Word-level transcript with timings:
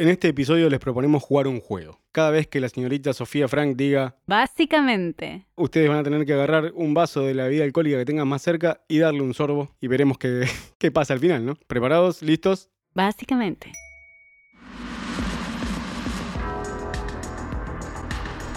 En 0.00 0.08
este 0.08 0.28
episodio 0.28 0.70
les 0.70 0.78
proponemos 0.78 1.24
jugar 1.24 1.48
un 1.48 1.60
juego. 1.60 1.98
Cada 2.12 2.30
vez 2.30 2.46
que 2.46 2.60
la 2.60 2.68
señorita 2.68 3.12
Sofía 3.12 3.48
Frank 3.48 3.74
diga, 3.76 4.14
Básicamente. 4.28 5.44
ustedes 5.56 5.88
van 5.88 5.98
a 5.98 6.02
tener 6.04 6.24
que 6.24 6.34
agarrar 6.34 6.70
un 6.76 6.94
vaso 6.94 7.22
de 7.22 7.34
la 7.34 7.42
bebida 7.46 7.64
alcohólica 7.64 7.98
que 7.98 8.04
tengan 8.04 8.28
más 8.28 8.42
cerca 8.42 8.80
y 8.86 8.98
darle 9.00 9.22
un 9.22 9.34
sorbo 9.34 9.74
y 9.80 9.88
veremos 9.88 10.16
qué, 10.16 10.44
qué 10.78 10.92
pasa 10.92 11.14
al 11.14 11.18
final, 11.18 11.44
¿no? 11.44 11.56
¿Preparados? 11.66 12.22
¿Listos? 12.22 12.70
Básicamente. 12.94 13.72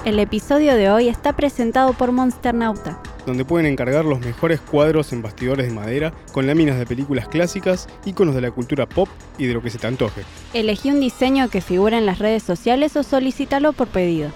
El 0.06 0.20
episodio 0.20 0.76
de 0.76 0.92
hoy 0.92 1.08
está 1.10 1.36
presentado 1.36 1.94
por 1.94 2.12
Monster 2.12 2.54
Nauta. 2.54 3.02
Donde 3.26 3.46
pueden 3.46 3.66
encargar 3.66 4.06
los 4.06 4.20
mejores 4.20 4.60
cuadros 4.60 5.14
en 5.14 5.22
bastidores 5.22 5.68
de 5.68 5.74
madera 5.74 6.14
con 6.32 6.48
láminas 6.48 6.78
de 6.78 6.86
películas 6.86 7.28
clásicas, 7.28 7.88
íconos 8.06 8.36
de 8.36 8.42
la 8.42 8.52
cultura 8.52 8.88
pop 8.88 9.10
y 9.38 9.46
de 9.46 9.54
lo 9.54 9.62
que 9.62 9.70
se 9.70 9.78
te 9.78 9.88
antoje. 9.88 10.24
Elegí 10.54 10.90
un 10.90 11.00
diseño 11.00 11.50
que 11.50 11.62
figura 11.62 11.98
en 11.98 12.06
las 12.06 12.20
redes 12.20 12.44
sociales 12.44 12.96
o 12.96 13.04
solicítalo 13.04 13.74
por 13.74 13.88
pedido. 13.88 14.32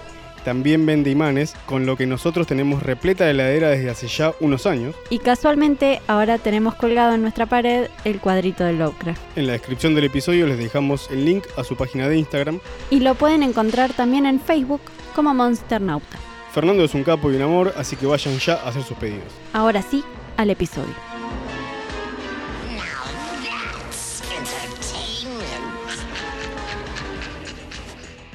También 0.46 0.86
vende 0.86 1.10
imanes, 1.10 1.56
con 1.66 1.88
lo 1.88 1.98
que 1.98 2.06
nosotros 2.06 2.46
tenemos 2.46 2.84
repleta 2.84 3.26
de 3.26 3.32
heladera 3.32 3.70
desde 3.70 3.90
hace 3.90 4.08
ya 4.08 4.32
unos 4.40 4.68
años. 4.68 4.94
Y 5.10 5.18
casualmente 5.18 6.02
ahora 6.06 6.38
tenemos 6.38 6.76
colgado 6.76 7.16
en 7.16 7.24
nuestra 7.24 7.48
pared 7.48 7.88
el 8.04 8.20
cuadrito 8.20 8.64
de 8.64 8.74
Lovecraft. 8.74 9.20
En 9.36 9.48
la 9.48 9.54
descripción 9.54 9.96
del 9.96 10.04
episodio 10.04 10.46
les 10.46 10.60
dejamos 10.60 11.10
el 11.10 11.26
link 11.26 11.46
a 11.58 11.64
su 11.64 11.76
página 11.76 12.08
de 12.08 12.20
Instagram. 12.20 12.60
Y 12.92 13.00
lo 13.00 13.16
pueden 13.16 13.42
encontrar 13.42 13.92
también 13.94 14.28
en 14.28 14.40
Facebook 14.40 14.82
como 15.16 15.34
Monster 15.34 15.82
Nauta. 15.82 16.20
Fernando 16.56 16.86
es 16.86 16.94
un 16.94 17.04
capo 17.04 17.30
y 17.30 17.36
un 17.36 17.42
amor, 17.42 17.74
así 17.76 17.98
que 17.98 18.06
vayan 18.06 18.40
ya 18.40 18.54
a 18.54 18.70
hacer 18.70 18.82
sus 18.82 18.96
pedidos. 18.96 19.28
Ahora 19.52 19.82
sí, 19.82 20.06
al 20.38 20.50
episodio. 20.50 20.94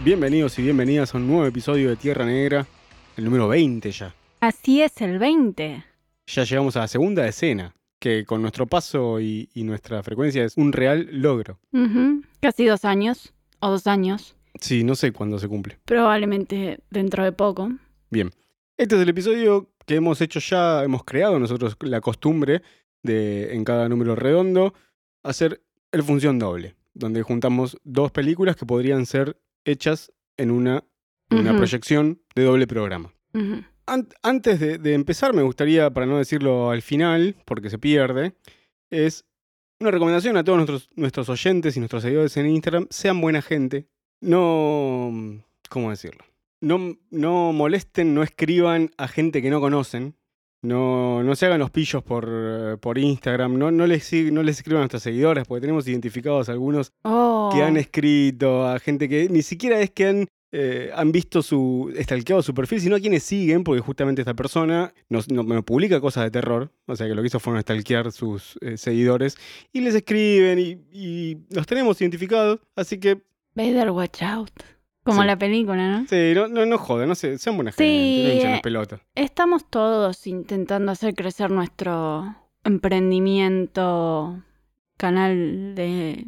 Bienvenidos 0.04 0.58
y 0.58 0.62
bienvenidas 0.62 1.14
a 1.14 1.16
un 1.16 1.28
nuevo 1.28 1.46
episodio 1.46 1.88
de 1.88 1.96
Tierra 1.96 2.26
Negra, 2.26 2.66
el 3.16 3.24
número 3.24 3.48
20 3.48 3.90
ya. 3.90 4.14
Así 4.40 4.82
es 4.82 5.00
el 5.00 5.18
20. 5.18 5.82
Ya 6.26 6.44
llegamos 6.44 6.76
a 6.76 6.80
la 6.80 6.88
segunda 6.88 7.22
decena, 7.22 7.74
que 7.98 8.26
con 8.26 8.42
nuestro 8.42 8.66
paso 8.66 9.18
y, 9.18 9.48
y 9.54 9.64
nuestra 9.64 10.02
frecuencia 10.02 10.44
es 10.44 10.58
un 10.58 10.74
real 10.74 11.08
logro. 11.10 11.58
Casi 12.40 12.66
dos 12.66 12.84
años. 12.84 13.32
O 13.60 13.70
dos 13.70 13.86
años. 13.86 14.36
Sí, 14.60 14.84
no 14.84 14.94
sé 14.94 15.10
cuándo 15.10 15.38
se 15.38 15.48
cumple. 15.48 15.78
Probablemente 15.86 16.80
dentro 16.90 17.24
de 17.24 17.32
poco. 17.32 17.70
Bien, 18.10 18.30
este 18.76 18.96
es 18.96 19.02
el 19.02 19.08
episodio 19.08 19.70
que 19.86 19.94
hemos 19.96 20.20
hecho 20.20 20.40
ya, 20.40 20.82
hemos 20.84 21.04
creado 21.04 21.38
nosotros 21.38 21.76
la 21.80 22.00
costumbre 22.00 22.62
de 23.02 23.54
en 23.54 23.64
cada 23.64 23.88
número 23.88 24.16
redondo 24.16 24.74
hacer 25.22 25.62
el 25.92 26.02
función 26.02 26.38
doble, 26.38 26.74
donde 26.94 27.22
juntamos 27.22 27.78
dos 27.84 28.10
películas 28.12 28.56
que 28.56 28.66
podrían 28.66 29.06
ser 29.06 29.40
hechas 29.64 30.12
en 30.36 30.50
una, 30.50 30.84
en 31.30 31.38
una 31.38 31.56
proyección 31.56 32.20
de 32.34 32.42
doble 32.44 32.66
programa. 32.66 33.12
An- 33.86 34.08
antes 34.22 34.60
de, 34.60 34.78
de 34.78 34.94
empezar, 34.94 35.34
me 35.34 35.42
gustaría, 35.42 35.90
para 35.90 36.06
no 36.06 36.18
decirlo 36.18 36.70
al 36.70 36.82
final, 36.82 37.36
porque 37.44 37.70
se 37.70 37.78
pierde, 37.78 38.34
es 38.90 39.24
una 39.80 39.90
recomendación 39.90 40.36
a 40.36 40.44
todos 40.44 40.56
nuestros, 40.58 40.88
nuestros 40.94 41.28
oyentes 41.28 41.76
y 41.76 41.80
nuestros 41.80 42.02
seguidores 42.02 42.36
en 42.36 42.46
Instagram, 42.46 42.86
sean 42.90 43.20
buena 43.20 43.40
gente, 43.40 43.86
no... 44.20 45.42
¿Cómo 45.68 45.90
decirlo? 45.90 46.24
No, 46.60 46.96
no 47.10 47.52
molesten, 47.52 48.14
no 48.14 48.22
escriban 48.22 48.90
a 48.98 49.08
gente 49.08 49.40
que 49.42 49.50
no 49.50 49.60
conocen, 49.60 50.14
no, 50.62 51.22
no 51.22 51.34
se 51.36 51.46
hagan 51.46 51.58
los 51.60 51.70
pillos 51.70 52.02
por, 52.02 52.28
eh, 52.30 52.76
por 52.78 52.98
Instagram, 52.98 53.56
no, 53.58 53.70
no, 53.70 53.86
les, 53.86 54.12
no 54.30 54.42
les 54.42 54.58
escriban 54.58 54.80
a 54.80 54.82
nuestros 54.82 55.02
seguidores, 55.02 55.46
porque 55.46 55.62
tenemos 55.62 55.88
identificados 55.88 56.48
algunos 56.50 56.92
Oh. 57.02 57.50
que 57.54 57.62
han 57.62 57.76
escrito, 57.78 58.66
a 58.66 58.78
gente 58.78 59.08
que 59.08 59.28
ni 59.30 59.40
siquiera 59.40 59.80
es 59.80 59.90
que 59.90 60.06
han, 60.06 60.26
eh, 60.52 60.90
han 60.94 61.12
visto 61.12 61.42
su, 61.42 61.90
stalkeado 61.98 62.42
su 62.42 62.52
perfil, 62.52 62.80
sino 62.82 62.96
a 62.96 63.00
quienes 63.00 63.22
siguen, 63.22 63.64
porque 63.64 63.80
justamente 63.80 64.20
esta 64.20 64.34
persona 64.34 64.92
nos, 65.08 65.30
no- 65.30 65.44
nos 65.44 65.64
publica 65.64 65.98
cosas 66.00 66.24
de 66.24 66.30
terror, 66.30 66.70
o 66.86 66.94
sea 66.94 67.06
que 67.08 67.14
lo 67.14 67.22
que 67.22 67.28
hizo 67.28 67.40
fueron 67.40 67.62
stalkear 67.62 68.12
sus 68.12 68.58
eh, 68.60 68.76
seguidores, 68.76 69.38
y 69.72 69.80
les 69.80 69.94
escriben 69.94 70.58
y, 70.58 70.76
y 70.92 71.38
los 71.54 71.66
tenemos 71.66 71.98
identificados, 72.02 72.60
así 72.76 72.98
que 73.00 73.22
Better 73.54 73.90
watch 73.92 74.22
out. 74.22 74.50
Como 75.02 75.22
Sí. 75.22 75.26
la 75.26 75.38
película, 75.38 76.00
¿no? 76.00 76.06
sí, 76.06 76.32
no, 76.34 76.46
no, 76.48 76.66
no 76.66 76.76
jodan, 76.78 77.08
no 77.08 77.14
sé, 77.14 77.38
sean 77.38 77.56
buena 77.56 77.72
Sí, 77.72 77.78
gente, 77.78 78.44
no 78.44 78.50
las 78.50 78.58
eh, 78.58 78.62
pelotas. 78.62 79.00
Estamos 79.14 79.68
todos 79.70 80.26
intentando 80.26 80.92
hacer 80.92 81.14
crecer 81.14 81.50
nuestro 81.50 82.36
emprendimiento, 82.64 84.42
canal 84.96 85.74
de 85.74 86.26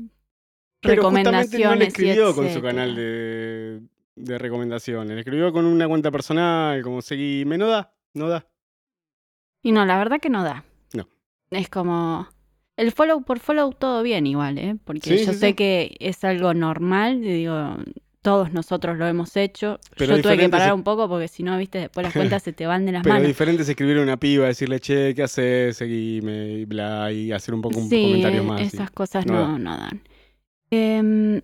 Pero 0.81 1.03
justamente 1.03 1.31
recomendaciones. 1.31 1.69
no 1.71 1.75
le 1.77 1.85
y 1.85 1.89
escribió 1.89 2.35
con 2.35 2.49
su 2.51 2.63
canal 2.63 2.95
de, 2.97 3.83
de 4.17 4.39
recomendaciones, 4.39 5.13
le 5.15 5.21
escribió 5.21 5.53
con 5.53 5.67
una 5.67 5.87
cuenta 5.87 6.11
personal, 6.11 6.83
como 6.83 7.03
seguime, 7.03 7.59
no 7.59 7.69
da, 7.69 7.93
no 8.15 8.29
da. 8.29 8.47
Y 9.63 9.73
no, 9.73 9.85
la 9.85 9.99
verdad 9.99 10.19
que 10.21 10.31
no 10.31 10.43
da. 10.43 10.65
No. 10.95 11.09
Es 11.51 11.69
como. 11.69 12.27
El 12.77 12.91
follow 12.91 13.23
por 13.23 13.39
follow 13.39 13.73
todo 13.75 14.03
bien 14.03 14.27
igual, 14.27 14.57
¿eh? 14.59 14.77
Porque 14.83 15.01
Sí, 15.19 15.27
yo 15.27 15.33
sí, 15.35 15.39
sé 15.39 15.49
sí. 15.49 15.55
que 15.55 15.95
es 16.01 16.25
algo 16.25 16.55
normal, 16.55 17.19
y 17.23 17.33
digo, 17.33 17.77
todos 18.23 18.53
nosotros 18.53 18.97
lo 18.97 19.07
hemos 19.07 19.37
hecho. 19.37 19.79
Pero 19.97 20.17
yo 20.17 20.23
tuve 20.23 20.39
que 20.39 20.49
parar 20.49 20.69
se- 20.69 20.73
un 20.75 20.83
poco 20.85 21.09
porque 21.09 21.29
si 21.29 21.43
no, 21.43 21.59
viste, 21.59 21.79
después 21.79 22.05
las 22.05 22.13
cuentas 22.39 22.43
se 22.43 22.53
te 22.53 22.67
van 22.67 22.87
de 22.87 22.93
las 22.93 23.03
Pero 23.03 23.15
manos. 23.17 23.29
diferente 23.29 23.63
es 23.63 23.69
escribir 23.69 23.99
a 23.99 24.03
una 24.03 24.17
piba, 24.17 24.47
decirle, 24.47 24.79
che, 24.81 25.15
¿qué 25.15 25.23
haces? 25.25 25.77
Seguime, 25.77 26.53
y 26.61 26.65
bla, 26.65 27.11
y 27.13 27.33
hacer 27.33 27.53
un 27.55 27.61
poco 27.63 27.79
un 27.81 27.89
sí, 27.91 28.03
comentario 28.03 28.45
más. 28.45 28.61
y- 28.61 28.65
esas 28.65 28.91
cosas 28.91 29.27
no 29.27 29.59
no 29.59 29.77
dan. 29.77 30.01
Em, 30.71 31.41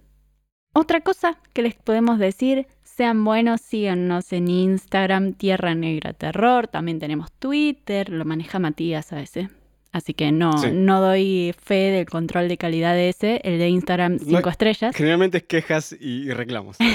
otra 0.73 1.01
cosa 1.03 1.39
que 1.53 1.63
les 1.63 1.75
podemos 1.75 2.19
decir, 2.19 2.67
sean 2.85 3.25
buenos, 3.25 3.61
síganos 3.61 4.33
en 4.33 4.49
Instagram, 4.49 5.33
Tierra 5.35 5.75
Negra 5.75 6.13
Terror, 6.13 6.69
también 6.69 6.99
tenemos 6.99 7.31
Twitter, 7.33 8.09
lo 8.11 8.25
maneja 8.25 8.59
Matías 8.59 9.13
a 9.13 9.17
veces. 9.17 9.49
Así 9.93 10.13
que 10.15 10.33
no, 10.33 10.57
Sí. 10.59 10.69
no 10.73 11.01
doy 11.01 11.55
fe 11.59 11.91
del 11.91 12.07
control 12.07 12.49
de 12.49 12.59
calidad 12.59 12.95
de 12.95 13.09
ese, 13.09 13.41
el 13.45 13.59
de 13.59 13.69
Instagram 13.69 14.19
5 14.19 14.49
estrellas. 14.51 14.95
Generalmente 14.95 15.39
es 15.39 15.45
quejas 15.45 15.97
y, 15.99 16.31
reclamos. 16.33 16.77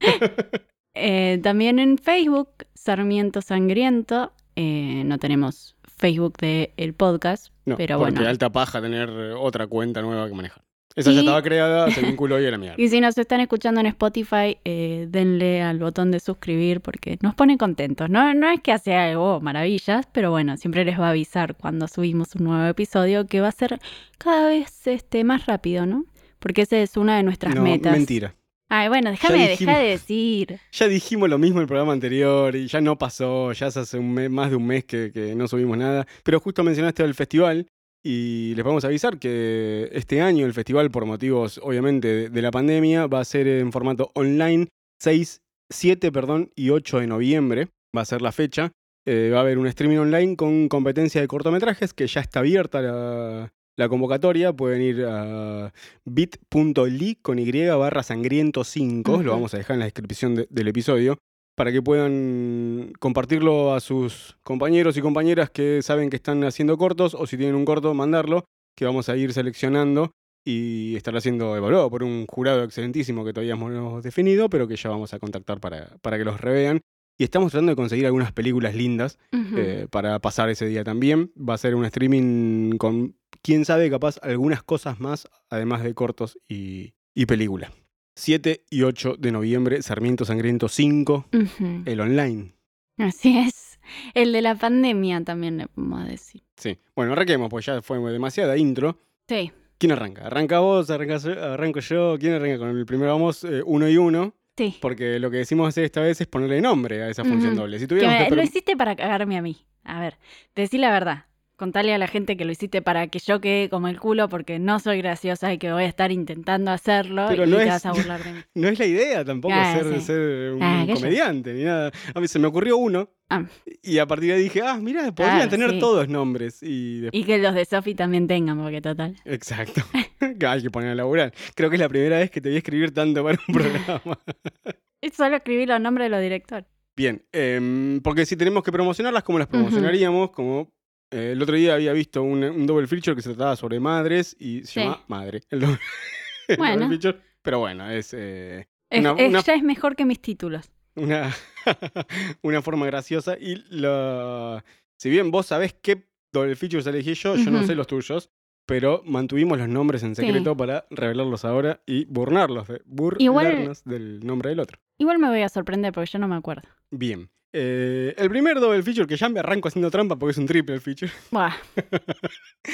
Eh, 0.94 1.40
también 1.42 1.78
en 1.78 1.96
Facebook, 1.96 2.50
Sarmiento 2.74 3.40
Sangriento. 3.40 4.32
eh, 4.56 5.02
no 5.06 5.18
tenemos 5.18 5.74
Facebook 5.96 6.36
del 6.36 6.70
el 6.76 6.92
podcast, 6.92 7.50
No, 7.64 7.78
pero 7.78 7.98
porque 7.98 8.12
bueno. 8.16 8.28
alta 8.28 8.50
paja 8.50 8.82
tener 8.82 9.08
eh, 9.08 9.32
otra 9.32 9.66
cuenta 9.66 10.02
nueva 10.02 10.28
que 10.28 10.34
manejar. 10.34 10.62
Esa 10.94 11.10
Y- 11.10 11.14
ya 11.14 11.20
estaba 11.20 11.42
creada, 11.42 11.90
se 11.90 12.00
vinculó 12.02 12.40
y 12.40 12.46
a 12.46 12.50
la 12.50 12.58
mierda. 12.58 12.76
Y 12.78 12.88
si 12.88 13.00
nos 13.00 13.16
están 13.18 13.40
escuchando 13.40 13.80
en 13.80 13.86
Spotify, 13.86 14.58
eh, 14.64 15.06
denle 15.08 15.62
al 15.62 15.78
botón 15.78 16.10
de 16.10 16.20
suscribir 16.20 16.80
porque 16.80 17.18
nos 17.22 17.34
pone 17.34 17.56
contentos. 17.58 18.10
No, 18.10 18.34
no 18.34 18.50
es 18.50 18.60
que 18.60 18.72
hace 18.72 18.94
algo 18.94 19.40
maravillas, 19.40 20.06
pero 20.12 20.30
bueno, 20.30 20.56
siempre 20.56 20.84
les 20.84 20.98
va 21.00 21.06
a 21.06 21.10
avisar 21.10 21.56
cuando 21.56 21.88
subimos 21.88 22.34
un 22.34 22.44
nuevo 22.44 22.66
episodio 22.68 23.26
que 23.26 23.40
va 23.40 23.48
a 23.48 23.52
ser 23.52 23.78
cada 24.18 24.48
vez 24.48 24.86
este, 24.86 25.24
más 25.24 25.46
rápido, 25.46 25.86
¿no? 25.86 26.04
Porque 26.38 26.62
esa 26.62 26.76
es 26.78 26.96
una 26.96 27.16
de 27.16 27.22
nuestras 27.22 27.54
No, 27.54 27.62
metas. 27.62 27.92
mentira. 27.92 28.34
Ay, 28.68 28.88
bueno, 28.88 29.10
déjame 29.10 29.48
dejar 29.48 29.78
de 29.78 29.84
decir. 29.84 30.58
Ya 30.72 30.88
dijimos 30.88 31.28
lo 31.28 31.36
mismo 31.38 31.58
en 31.58 31.62
el 31.62 31.68
programa 31.68 31.92
anterior 31.92 32.56
y 32.56 32.66
ya 32.68 32.80
no 32.80 32.96
pasó, 32.96 33.52
ya 33.52 33.66
hace 33.66 33.98
un 33.98 34.14
mes, 34.14 34.30
más 34.30 34.48
de 34.48 34.56
un 34.56 34.66
mes 34.66 34.84
que, 34.86 35.10
que 35.12 35.34
no 35.34 35.46
subimos 35.46 35.76
nada. 35.76 36.06
Pero 36.24 36.40
justo 36.40 36.64
mencionaste 36.64 37.02
el 37.04 37.14
festival 37.14 37.66
y 38.04 38.54
les 38.56 38.64
vamos 38.64 38.84
a 38.84 38.88
avisar 38.88 39.18
que 39.18 39.88
este 39.92 40.20
año 40.20 40.44
el 40.46 40.54
festival, 40.54 40.90
por 40.90 41.06
motivos 41.06 41.60
obviamente 41.62 42.28
de, 42.30 42.42
la 42.42 42.50
pandemia, 42.50 43.06
va 43.06 43.20
a 43.20 43.24
ser 43.24 43.46
en 43.46 43.70
formato 43.72 44.10
online 44.14 44.68
6, 45.00 45.40
7 45.70 46.10
perdón, 46.12 46.50
y 46.56 46.70
8 46.70 47.00
de 47.00 47.06
noviembre. 47.06 47.68
Va 47.96 48.02
a 48.02 48.06
ser 48.06 48.22
la 48.22 48.32
fecha. 48.32 48.72
Eh, 49.06 49.30
va 49.32 49.38
a 49.38 49.40
haber 49.42 49.58
un 49.58 49.66
streaming 49.66 49.98
online 49.98 50.36
con 50.36 50.68
competencia 50.68 51.20
de 51.20 51.28
cortometrajes 51.28 51.92
que 51.92 52.06
ya 52.06 52.20
está 52.20 52.40
abierta 52.40 52.80
la, 52.80 53.52
la 53.76 53.88
convocatoria. 53.88 54.52
Pueden 54.52 54.82
ir 54.82 55.04
a 55.06 55.72
bit.ly 56.04 57.16
con 57.22 57.38
y 57.38 57.66
barra 57.68 58.02
sangriento 58.02 58.64
5. 58.64 59.12
Ujú. 59.12 59.22
Lo 59.22 59.32
vamos 59.32 59.54
a 59.54 59.58
dejar 59.58 59.74
en 59.74 59.80
la 59.80 59.86
descripción 59.86 60.34
de- 60.34 60.46
del 60.50 60.68
episodio 60.68 61.18
para 61.54 61.72
que 61.72 61.82
puedan 61.82 62.92
compartirlo 62.98 63.74
a 63.74 63.80
sus 63.80 64.36
compañeros 64.42 64.96
y 64.96 65.02
compañeras 65.02 65.50
que 65.50 65.82
saben 65.82 66.10
que 66.10 66.16
están 66.16 66.44
haciendo 66.44 66.78
cortos 66.78 67.14
o 67.14 67.26
si 67.26 67.36
tienen 67.36 67.54
un 67.54 67.64
corto, 67.64 67.92
mandarlo, 67.94 68.44
que 68.76 68.84
vamos 68.84 69.08
a 69.08 69.16
ir 69.16 69.32
seleccionando 69.32 70.12
y 70.44 70.96
estará 70.96 71.20
siendo 71.20 71.56
evaluado 71.56 71.88
por 71.90 72.02
un 72.02 72.26
jurado 72.26 72.64
excelentísimo 72.64 73.24
que 73.24 73.32
todavía 73.32 73.54
no 73.54 73.70
hemos 73.70 74.02
definido, 74.02 74.48
pero 74.48 74.66
que 74.66 74.76
ya 74.76 74.90
vamos 74.90 75.14
a 75.14 75.18
contactar 75.18 75.60
para, 75.60 75.96
para 76.00 76.18
que 76.18 76.24
los 76.24 76.40
revean. 76.40 76.80
Y 77.18 77.24
estamos 77.24 77.52
tratando 77.52 77.72
de 77.72 77.76
conseguir 77.76 78.06
algunas 78.06 78.32
películas 78.32 78.74
lindas 78.74 79.18
eh, 79.32 79.86
para 79.90 80.18
pasar 80.18 80.48
ese 80.48 80.66
día 80.66 80.82
también. 80.82 81.30
Va 81.36 81.54
a 81.54 81.58
ser 81.58 81.74
un 81.74 81.84
streaming 81.84 82.78
con, 82.78 83.16
quién 83.42 83.64
sabe, 83.64 83.90
capaz 83.90 84.18
algunas 84.22 84.62
cosas 84.62 84.98
más, 84.98 85.28
además 85.50 85.84
de 85.84 85.94
cortos 85.94 86.38
y, 86.48 86.94
y 87.14 87.26
película. 87.26 87.70
7 88.16 88.64
y 88.70 88.82
8 88.82 89.16
de 89.18 89.32
noviembre, 89.32 89.82
Sarmiento 89.82 90.24
Sangriento 90.24 90.68
5, 90.68 91.26
Ujú. 91.32 91.82
el 91.86 92.00
online. 92.00 92.52
Así 92.98 93.38
es. 93.38 93.78
El 94.14 94.32
de 94.32 94.42
la 94.42 94.54
pandemia 94.54 95.22
también 95.24 95.58
le 95.58 95.66
podemos 95.66 96.06
decir. 96.06 96.42
Sí. 96.56 96.78
Bueno, 96.94 97.12
arranquemos, 97.12 97.48
pues 97.50 97.66
ya 97.66 97.82
fue 97.82 97.98
demasiada 98.12 98.56
intro. 98.56 98.98
Sí. 99.28 99.50
¿Quién 99.78 99.92
arranca? 99.92 100.26
¿Arranca 100.26 100.60
vos? 100.60 100.88
Arranca 100.90 101.16
yo- 101.16 101.42
¿Arranco 101.42 101.80
yo? 101.80 102.16
¿Quién 102.20 102.34
arranca 102.34 102.58
con 102.58 102.68
el 102.78 102.86
primero? 102.86 103.10
Vamos 103.12 103.42
eh, 103.44 103.62
uno 103.66 103.88
y 103.88 103.96
uno. 103.96 104.34
Sí. 104.56 104.76
Porque 104.80 105.18
lo 105.18 105.30
que 105.30 105.38
decimos 105.38 105.66
hacer 105.68 105.84
esta 105.84 106.02
vez 106.02 106.20
es 106.20 106.26
ponerle 106.26 106.60
nombre 106.60 107.02
a 107.02 107.08
esa 107.08 107.24
función 107.24 107.56
doble. 107.56 107.78
Si 107.78 107.84
Que 107.84 107.88
tuviéramos 107.88 108.18
me- 108.20 108.24
que 108.26 108.30
lo 108.30 108.36
per- 108.36 108.44
hiciste 108.44 108.76
para 108.76 108.94
cagarme 108.94 109.38
a 109.38 109.42
mí. 109.42 109.56
A 109.82 109.98
ver, 110.00 110.18
decí 110.54 110.78
la 110.78 110.90
verdad. 110.92 111.24
Contale 111.56 111.94
a 111.94 111.98
la 111.98 112.08
gente 112.08 112.36
que 112.36 112.44
lo 112.44 112.50
hiciste 112.50 112.82
para 112.82 113.06
que 113.06 113.18
yo 113.20 113.40
quede 113.40 113.68
como 113.68 113.86
el 113.88 114.00
culo 114.00 114.28
porque 114.28 114.58
no 114.58 114.80
soy 114.80 114.98
graciosa 114.98 115.52
y 115.52 115.58
que 115.58 115.72
voy 115.72 115.84
a 115.84 115.86
estar 115.86 116.10
intentando 116.10 116.70
hacerlo 116.72 117.26
Pero 117.28 117.44
y 117.44 117.50
no 117.50 117.56
te 117.58 117.62
es- 117.64 117.68
vas 117.68 117.86
a 117.86 117.92
burlar 117.92 118.24
de 118.24 118.32
mí. 118.32 118.40
No 118.54 118.68
es 118.68 118.78
la 118.78 118.86
idea 118.86 119.24
tampoco 119.24 119.54
Ah, 119.56 119.74
ser, 119.78 119.94
sí. 119.94 120.00
ser 120.00 120.52
un 120.54 120.62
Ah, 120.62 120.84
yo- 120.88 120.94
comediante 120.94 121.52
ni 121.52 121.64
nada. 121.64 121.92
A 122.14 122.20
mí 122.20 122.26
se 122.26 122.38
me 122.38 122.48
ocurrió 122.48 122.76
uno 122.78 123.10
Ah. 123.30 123.44
y 123.82 123.98
a 123.98 124.06
partir 124.06 124.30
de 124.30 124.34
ahí 124.36 124.42
dije, 124.42 124.60
ah, 124.62 124.78
mira, 124.80 125.12
podrían 125.14 125.36
Claro, 125.36 125.50
tener 125.50 125.70
sí. 125.70 125.78
todos 125.78 126.08
nombres. 126.08 126.58
Y 126.62 127.00
después 127.02 127.22
Y 127.22 127.24
que 127.24 127.38
los 127.38 127.54
de 127.54 127.64
Sofi 127.64 127.94
también 127.94 128.26
tengan, 128.26 128.60
porque 128.60 128.80
total. 128.80 129.16
Exacto. 129.24 129.82
Hay 130.48 130.62
que 130.62 130.70
poner 130.70 130.90
a 130.90 130.94
laburar. 130.94 131.32
Creo 131.54 131.70
que 131.70 131.76
es 131.76 131.80
la 131.80 131.88
primera 131.88 132.18
vez 132.18 132.30
que 132.30 132.40
te 132.40 132.48
voy 132.48 132.56
a 132.56 132.58
escribir 132.58 132.92
tanto 132.92 133.22
para 133.22 133.38
un 133.46 133.54
programa. 133.54 134.18
Es 135.00 135.14
solo 135.14 135.34
escribir 135.36 135.68
los 135.68 135.80
nombres 135.80 136.06
de 136.06 136.10
los 136.10 136.20
directores. 136.22 136.64
Bien, 136.96 137.24
em, 137.32 138.00
porque 138.02 138.24
si 138.24 138.36
tenemos 138.36 138.62
que 138.62 138.70
promocionarlas, 138.70 139.24
¿cómo 139.24 139.38
las 139.38 139.48
promocionaríamos? 139.48 140.30
Como 140.30 140.72
eh, 141.12 141.32
el 141.32 141.42
otro 141.42 141.54
día 141.56 141.74
había 141.74 141.92
visto 141.92 142.22
un, 142.22 142.42
un 142.42 142.66
double 142.66 142.86
feature 142.86 143.14
que 143.14 143.22
se 143.22 143.30
trataba 143.30 143.54
sobre 143.56 143.78
madres 143.80 144.34
y 144.38 144.60
se 144.62 144.66
Sí. 144.66 144.80
llama 144.80 145.04
Madre. 145.08 145.42
El 145.50 145.60
doble, 145.60 145.78
el 146.48 146.56
Bueno. 146.56 146.82
double 146.84 146.98
feature. 146.98 147.22
Pero 147.42 147.58
bueno, 147.60 147.90
es 147.90 148.12
eh, 148.14 148.68
Es, 148.90 149.00
Una- 149.00 149.12
es- 149.18 149.28
una- 149.28 149.40
Ya 149.42 149.54
es 149.54 149.62
mejor 149.62 149.94
que 149.96 150.04
mis 150.04 150.20
títulos. 150.20 150.70
una, 150.96 151.32
una 152.42 152.62
forma 152.62 152.86
graciosa. 152.86 153.36
Y 153.38 153.56
lo, 153.70 154.62
si 154.98 155.10
bien 155.10 155.30
vos 155.30 155.46
sabés 155.46 155.74
qué 155.80 156.06
double 156.32 156.56
features 156.56 156.86
elegí 156.86 157.14
yo, 157.14 157.36
yo 157.36 157.50
no 157.50 157.62
sé 157.64 157.74
los 157.74 157.86
tuyos. 157.86 158.30
Pero 158.66 159.02
mantuvimos 159.04 159.58
los 159.58 159.68
nombres 159.68 160.02
en 160.02 160.14
Sí. 160.14 160.22
secreto 160.24 160.56
para 160.56 160.86
revelarlos 160.90 161.44
ahora 161.44 161.80
y 161.86 162.04
burlarlos 162.04 162.68
de, 162.68 162.80
burlarnos 162.84 163.84
del 163.84 164.20
nombre 164.24 164.50
del 164.50 164.60
otro. 164.60 164.78
Igual 164.98 165.18
me 165.18 165.28
voy 165.28 165.42
a 165.42 165.48
sorprender 165.48 165.92
porque 165.92 166.10
yo 166.10 166.18
no 166.18 166.28
me 166.28 166.36
acuerdo. 166.36 166.68
Bien. 166.90 167.28
Eh, 167.54 168.14
el 168.16 168.30
primer 168.30 168.60
double 168.60 168.82
feature 168.82 169.06
que 169.06 169.16
ya 169.16 169.28
me 169.28 169.40
arranco 169.40 169.68
haciendo 169.68 169.90
trampa 169.90 170.16
porque 170.16 170.30
es 170.30 170.38
un 170.38 170.46
triple 170.46 170.80
feature. 170.80 171.12
Buah. 171.30 171.52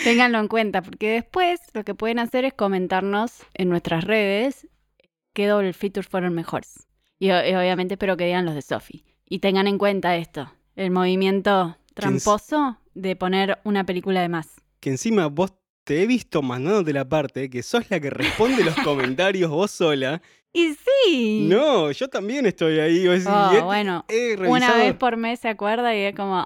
Ténganlo 0.04 0.38
en 0.38 0.48
cuenta, 0.48 0.82
porque 0.82 1.10
después 1.10 1.58
lo 1.74 1.84
que 1.84 1.94
pueden 1.94 2.18
hacer 2.18 2.44
es 2.44 2.54
comentarnos 2.54 3.42
en 3.54 3.68
nuestras 3.68 4.04
redes 4.04 4.68
qué 5.32 5.46
doble 5.46 5.72
features 5.72 6.06
fueron 6.08 6.34
mejores. 6.34 6.86
Y 7.18 7.30
obviamente 7.30 7.94
espero 7.94 8.16
que 8.16 8.26
digan 8.26 8.44
los 8.44 8.54
de 8.54 8.62
Sophie. 8.62 9.04
Y 9.28 9.40
tengan 9.40 9.66
en 9.66 9.78
cuenta 9.78 10.16
esto, 10.16 10.52
el 10.76 10.90
movimiento 10.90 11.76
tramposo 11.94 12.78
de 12.94 13.16
poner 13.16 13.58
una 13.64 13.84
película 13.84 14.20
de 14.22 14.28
más. 14.28 14.48
Que 14.80 14.90
encima 14.90 15.26
vos 15.26 15.52
te 15.88 16.02
he 16.02 16.06
visto 16.06 16.42
mandándote 16.42 16.92
la 16.92 17.08
parte 17.08 17.48
que 17.48 17.62
sos 17.62 17.90
la 17.90 17.98
que 17.98 18.10
responde 18.10 18.62
los 18.62 18.74
comentarios 18.84 19.50
vos 19.50 19.70
sola. 19.70 20.20
Y 20.52 20.74
sí. 20.74 21.46
No, 21.50 21.90
yo 21.92 22.08
también 22.08 22.44
estoy 22.44 22.78
ahí. 22.78 23.06
Oh, 23.08 23.14
y 23.52 23.56
he- 23.56 23.62
bueno, 23.62 24.04
he 24.08 24.36
una 24.46 24.76
vez 24.76 24.94
por 24.94 25.16
mes 25.16 25.40
se 25.40 25.48
acuerda 25.48 25.94
y 25.96 26.00
es 26.00 26.14
como, 26.14 26.44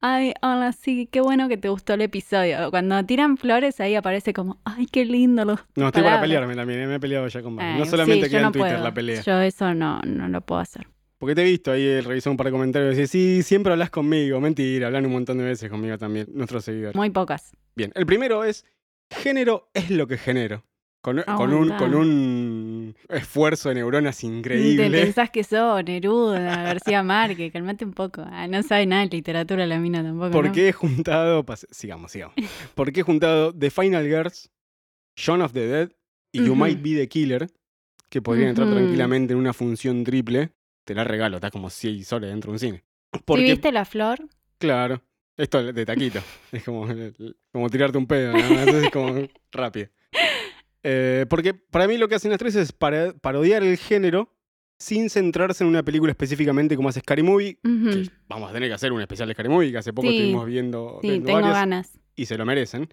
ay, 0.00 0.34
hola, 0.40 0.72
sí, 0.72 1.08
qué 1.10 1.20
bueno 1.20 1.48
que 1.48 1.56
te 1.56 1.68
gustó 1.68 1.94
el 1.94 2.02
episodio. 2.02 2.70
Cuando 2.70 3.04
tiran 3.04 3.36
flores 3.36 3.80
ahí 3.80 3.96
aparece 3.96 4.32
como, 4.32 4.60
ay, 4.64 4.86
qué 4.86 5.04
lindo 5.04 5.44
los 5.44 5.58
No, 5.74 5.86
estoy 5.88 6.04
para 6.04 6.20
pelearme 6.20 6.54
también. 6.54 6.80
eh, 6.80 6.86
Me 6.86 6.94
he 6.96 7.00
peleado 7.00 7.26
ya 7.26 7.42
con 7.42 7.56
varios. 7.56 7.74
Ay, 7.74 7.78
No 7.80 7.86
solamente 7.86 8.26
sí, 8.26 8.30
queda 8.30 8.40
no 8.42 8.46
en 8.48 8.52
Twitter 8.52 8.70
puedo. 8.72 8.84
la 8.84 8.94
pelea. 8.94 9.22
Yo 9.22 9.40
eso 9.40 9.74
no, 9.74 10.00
no 10.06 10.28
lo 10.28 10.40
puedo 10.42 10.60
hacer. 10.60 10.86
Porque 11.18 11.34
te 11.34 11.40
he 11.42 11.44
visto 11.44 11.72
ahí 11.72 11.82
eh, 11.86 12.02
revisar 12.02 12.30
un 12.30 12.36
par 12.36 12.46
de 12.46 12.52
comentarios 12.52 12.92
y 12.94 12.96
decís, 12.98 13.10
sí, 13.10 13.42
siempre 13.42 13.72
hablas 13.72 13.90
conmigo. 13.90 14.38
Mentira, 14.40 14.88
hablan 14.88 15.06
un 15.06 15.12
montón 15.12 15.38
de 15.38 15.44
veces 15.44 15.70
conmigo 15.70 15.96
también, 15.98 16.26
nuestros 16.34 16.64
seguidores. 16.64 16.94
Muy 16.94 17.10
pocas. 17.10 17.52
Bien, 17.74 17.90
el 17.94 18.06
primero 18.06 18.44
es 18.44 18.64
género 19.10 19.70
es 19.74 19.90
lo 19.90 20.06
que 20.06 20.18
genero. 20.18 20.64
Con, 21.00 21.22
con 21.22 21.52
un, 21.54 21.70
Aguantá. 21.70 21.76
con 21.78 21.94
un 21.94 22.96
esfuerzo 23.08 23.68
de 23.68 23.76
neuronas 23.76 24.18
Te 24.18 24.26
increíble. 24.26 24.90
pensás 24.90 25.30
que 25.30 25.44
sos 25.44 25.84
Neruda, 25.84 26.40
García 26.64 27.04
Márquez, 27.04 27.52
calmate 27.52 27.84
un 27.84 27.92
poco. 27.92 28.24
Ah, 28.26 28.48
no 28.48 28.60
sabe 28.64 28.86
nada 28.86 29.02
de 29.02 29.08
literatura 29.16 29.66
la 29.66 29.78
mina 29.78 30.02
tampoco. 30.02 30.32
¿Por 30.32 30.46
¿no? 30.46 30.52
qué 30.52 30.68
he 30.68 30.72
juntado, 30.72 31.44
sigamos, 31.70 32.10
sigamos. 32.10 32.34
¿Por 32.74 32.92
qué 32.92 33.00
he 33.00 33.02
juntado 33.04 33.52
The 33.56 33.70
Final 33.70 34.04
Girls, 34.04 34.50
Shaun 35.16 35.42
of 35.42 35.52
the 35.52 35.66
Dead 35.68 35.92
y 36.32 36.44
You. 36.44 36.56
Might 36.56 36.82
Be 36.82 36.96
the 36.96 37.08
Killer, 37.08 37.46
que 38.08 38.20
podrían 38.20 38.48
entrar 38.48 38.68
tranquilamente 38.68 39.32
en 39.32 39.38
una 39.38 39.52
función 39.52 40.02
triple? 40.02 40.50
Te 40.84 40.92
la 40.94 41.04
regalo, 41.04 41.36
está 41.36 41.52
como 41.52 41.70
6 41.70 42.12
horas 42.12 42.30
dentro 42.30 42.50
de 42.50 42.54
un 42.54 42.58
cine. 42.58 42.84
¿Sí 43.12 43.20
Porque, 43.24 43.44
viste 43.44 43.70
la 43.70 43.84
flor? 43.84 44.28
claro, 44.58 45.02
esto 45.36 45.72
de 45.72 45.84
taquito. 45.86 46.20
es 46.52 46.62
como, 46.64 46.86
como 47.52 47.68
tirarte 47.70 47.98
un 47.98 48.06
pedo, 48.06 48.32
nada 48.32 48.50
más, 48.50 48.68
es 48.74 48.90
como 48.90 49.26
rápido. 49.52 49.88
Eh, 50.82 51.26
porque 51.28 51.52
para 51.54 51.88
mí 51.88 51.98
lo 51.98 52.08
que 52.08 52.14
hacen 52.14 52.30
las 52.30 52.38
tres 52.38 52.54
es 52.54 52.72
para- 52.72 53.12
parodiar 53.14 53.62
el 53.64 53.76
género 53.76 54.32
sin 54.78 55.10
centrarse 55.10 55.64
en 55.64 55.70
una 55.70 55.82
película 55.82 56.12
específicamente 56.12 56.76
como 56.76 56.88
hace 56.90 57.00
Scary 57.00 57.22
Movie. 57.22 57.58
Que 57.62 58.10
vamos 58.28 58.50
a 58.50 58.52
tener 58.52 58.68
que 58.68 58.74
hacer 58.74 58.92
un 58.92 59.00
especial 59.00 59.26
de 59.28 59.34
Scary 59.34 59.48
Movie, 59.48 59.72
que 59.72 59.78
hace 59.78 59.92
poco 59.92 60.08
Sí. 60.08 60.16
estuvimos 60.16 60.46
viendo, 60.46 60.98
Sí, 61.02 61.08
viendo 61.08 61.26
tengo 61.26 61.40
varias, 61.40 61.54
ganas. 61.54 61.98
y 62.14 62.26
se 62.26 62.36
lo 62.38 62.44
merecen. 62.44 62.88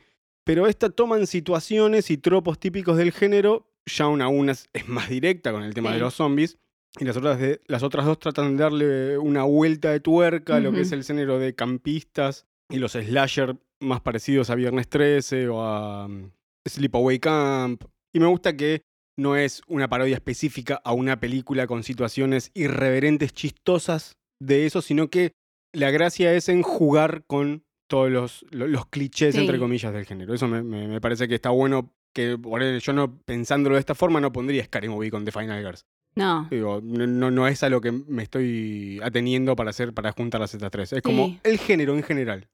Pero 0.45 0.67
esta 0.67 0.89
toman 0.89 1.27
situaciones 1.27 2.09
y 2.09 2.17
tropos 2.17 2.59
típicos 2.59 2.97
del 2.97 3.11
género, 3.11 3.69
ya 3.85 4.07
una 4.07 4.25
a 4.25 4.27
una 4.29 4.53
es 4.53 4.69
es 4.73 4.87
más 4.87 5.09
directa 5.09 5.51
con 5.51 5.61
el 5.63 5.73
tema 5.73 5.89
Sí. 5.89 5.95
de 5.95 5.99
los 6.01 6.13
zombies, 6.15 6.57
y 6.99 7.05
las 7.05 7.17
otras, 7.17 7.39
de- 7.39 7.61
las 7.67 7.83
otras 7.83 8.05
dos 8.05 8.19
tratan 8.19 8.55
de 8.57 8.63
darle 8.63 9.17
una 9.17 9.43
vuelta 9.43 9.91
de 9.91 9.99
tuerca 9.99 10.57
a 10.57 10.59
lo 10.59 10.71
que 10.71 10.81
es 10.81 10.91
el 10.91 11.03
género 11.03 11.39
de 11.39 11.55
campistas 11.55 12.45
y 12.69 12.77
los 12.77 12.93
slasher 12.93 13.57
más 13.81 14.01
parecidos 14.01 14.49
a 14.49 14.55
Viernes 14.55 14.87
13 14.87 15.47
o 15.49 15.61
a 15.61 16.05
um, 16.05 16.31
Sleepaway 16.67 17.19
Camp. 17.19 17.83
Y 18.15 18.19
me 18.19 18.27
gusta 18.27 18.55
que 18.55 18.83
no 19.17 19.35
es 19.35 19.61
una 19.67 19.87
parodia 19.89 20.15
específica 20.15 20.81
a 20.83 20.93
una 20.93 21.19
película 21.19 21.67
con 21.67 21.83
situaciones 21.83 22.51
irreverentes, 22.53 23.33
chistosas 23.33 24.13
de 24.41 24.65
eso, 24.65 24.81
sino 24.81 25.09
que 25.09 25.33
la 25.73 25.91
gracia 25.91 26.33
es 26.33 26.49
en 26.49 26.61
jugar 26.61 27.23
con 27.27 27.63
todos 27.89 28.09
los, 28.11 28.45
lo- 28.51 28.67
los 28.67 28.85
clichés, 28.87 29.35
Sí. 29.35 29.41
entre 29.41 29.59
comillas, 29.59 29.93
del 29.93 30.05
género. 30.05 30.33
Eso 30.33 30.47
me, 30.47 30.61
me- 30.63 30.87
me 30.87 31.01
parece 31.01 31.27
que 31.27 31.35
está 31.35 31.49
bueno. 31.49 31.91
Que 32.15 32.37
yo 32.79 32.93
no, 32.93 33.17
pensándolo 33.25 33.75
de 33.75 33.79
esta 33.79 33.95
forma, 33.95 34.21
no 34.21 34.31
pondría 34.31 34.63
Scary 34.63 34.87
Movie 34.87 35.09
con 35.09 35.25
The 35.25 35.31
Final 35.31 35.63
Girls. 35.63 35.83
No. 36.15 36.47
Digo, 36.51 36.79
no, 36.83 37.31
no, 37.31 37.47
es 37.47 37.63
a 37.63 37.69
lo 37.69 37.81
que 37.81 37.91
me 37.91 38.23
estoy 38.23 38.99
ateniendo 39.03 39.55
para 39.55 39.71
hacer, 39.71 39.93
para 39.93 40.11
juntar 40.11 40.41
las 40.41 40.53
estas 40.53 40.71
tres. 40.71 40.93
Es 40.93 41.01
como 41.01 41.27
Sí. 41.27 41.39
el 41.43 41.57
género 41.57 41.95
en 41.95 42.03
general. 42.03 42.47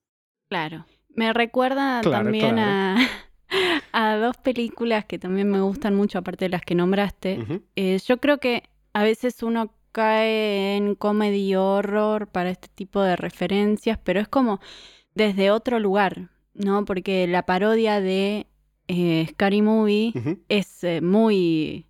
Claro. 0.50 0.86
Me 1.16 1.34
recuerda 1.34 2.00
Claro, 2.02 2.24
también 2.26 2.56
claro. 2.56 3.02
A, 3.92 3.92
a 4.14 4.18
dos 4.18 4.38
películas 4.38 5.06
que 5.06 5.20
también 5.20 5.50
me 5.50 5.60
gustan 5.62 5.96
mucho, 5.96 6.20
aparte 6.20 6.46
de 6.46 6.50
las 6.50 6.62
que 6.62 6.76
nombraste. 6.76 7.62
Eh, 7.76 8.00
yo 8.06 8.18
creo 8.20 8.38
que 8.40 8.64
a 8.94 9.04
veces 9.04 9.44
uno 9.44 9.74
cae 9.92 10.78
en 10.78 10.96
comedy 10.96 11.56
horror 11.56 12.28
para 12.28 12.52
este 12.52 12.68
tipo 12.74 13.02
de 13.02 13.16
referencias, 13.16 13.98
pero 14.04 14.20
es 14.22 14.28
como 14.28 14.60
desde 15.16 15.52
otro 15.52 15.80
lugar, 15.80 16.30
¿no? 16.54 16.86
Porque 16.86 17.28
la 17.28 17.44
parodia 17.46 18.00
de 18.00 18.46
eh, 18.88 19.28
Scary 19.32 19.62
Movie 19.64 20.14
es 20.48 20.84
eh, 20.84 21.02
muy 21.02 21.88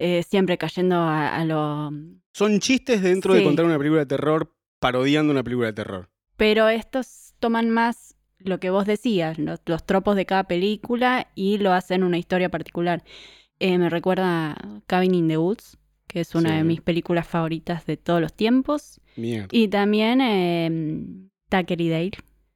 eh, 0.00 0.22
siempre 0.22 0.58
cayendo 0.58 0.96
a, 0.96 1.36
a 1.36 1.44
lo... 1.44 1.90
Son 2.32 2.58
chistes 2.58 3.02
dentro 3.02 3.34
de 3.34 3.44
contar 3.44 3.64
una 3.66 3.78
película 3.78 4.00
de 4.00 4.06
terror 4.06 4.52
parodiando 4.80 5.30
una 5.32 5.42
película 5.44 5.68
de 5.68 5.72
terror. 5.74 6.08
Pero 6.36 6.68
estos 6.68 7.34
toman 7.38 7.70
más 7.70 8.16
lo 8.38 8.58
que 8.58 8.70
vos 8.70 8.86
decías, 8.86 9.38
los, 9.38 9.60
los 9.66 9.84
tropos 9.84 10.16
de 10.16 10.24
cada 10.26 10.44
película 10.44 11.28
y 11.34 11.58
lo 11.58 11.72
hacen 11.72 12.02
una 12.02 12.16
historia 12.18 12.48
particular. 12.48 13.04
Eh, 13.58 13.76
me 13.78 13.90
recuerda 13.90 14.52
a 14.52 14.80
Cabin 14.86 15.14
in 15.14 15.28
the 15.28 15.36
Woods, 15.36 15.76
que 16.06 16.20
es 16.20 16.34
una 16.34 16.48
Sí. 16.50 16.56
de 16.56 16.64
mis 16.64 16.80
películas 16.80 17.28
favoritas 17.28 17.84
de 17.84 17.96
todos 17.98 18.20
los 18.22 18.32
tiempos. 18.32 19.00
Mierda. 19.16 19.48
Y 19.52 19.68
también 19.68 20.20
eh, 20.22 20.70
Tucker 21.50 21.80
y 21.80 21.88
Dale. 21.90 22.12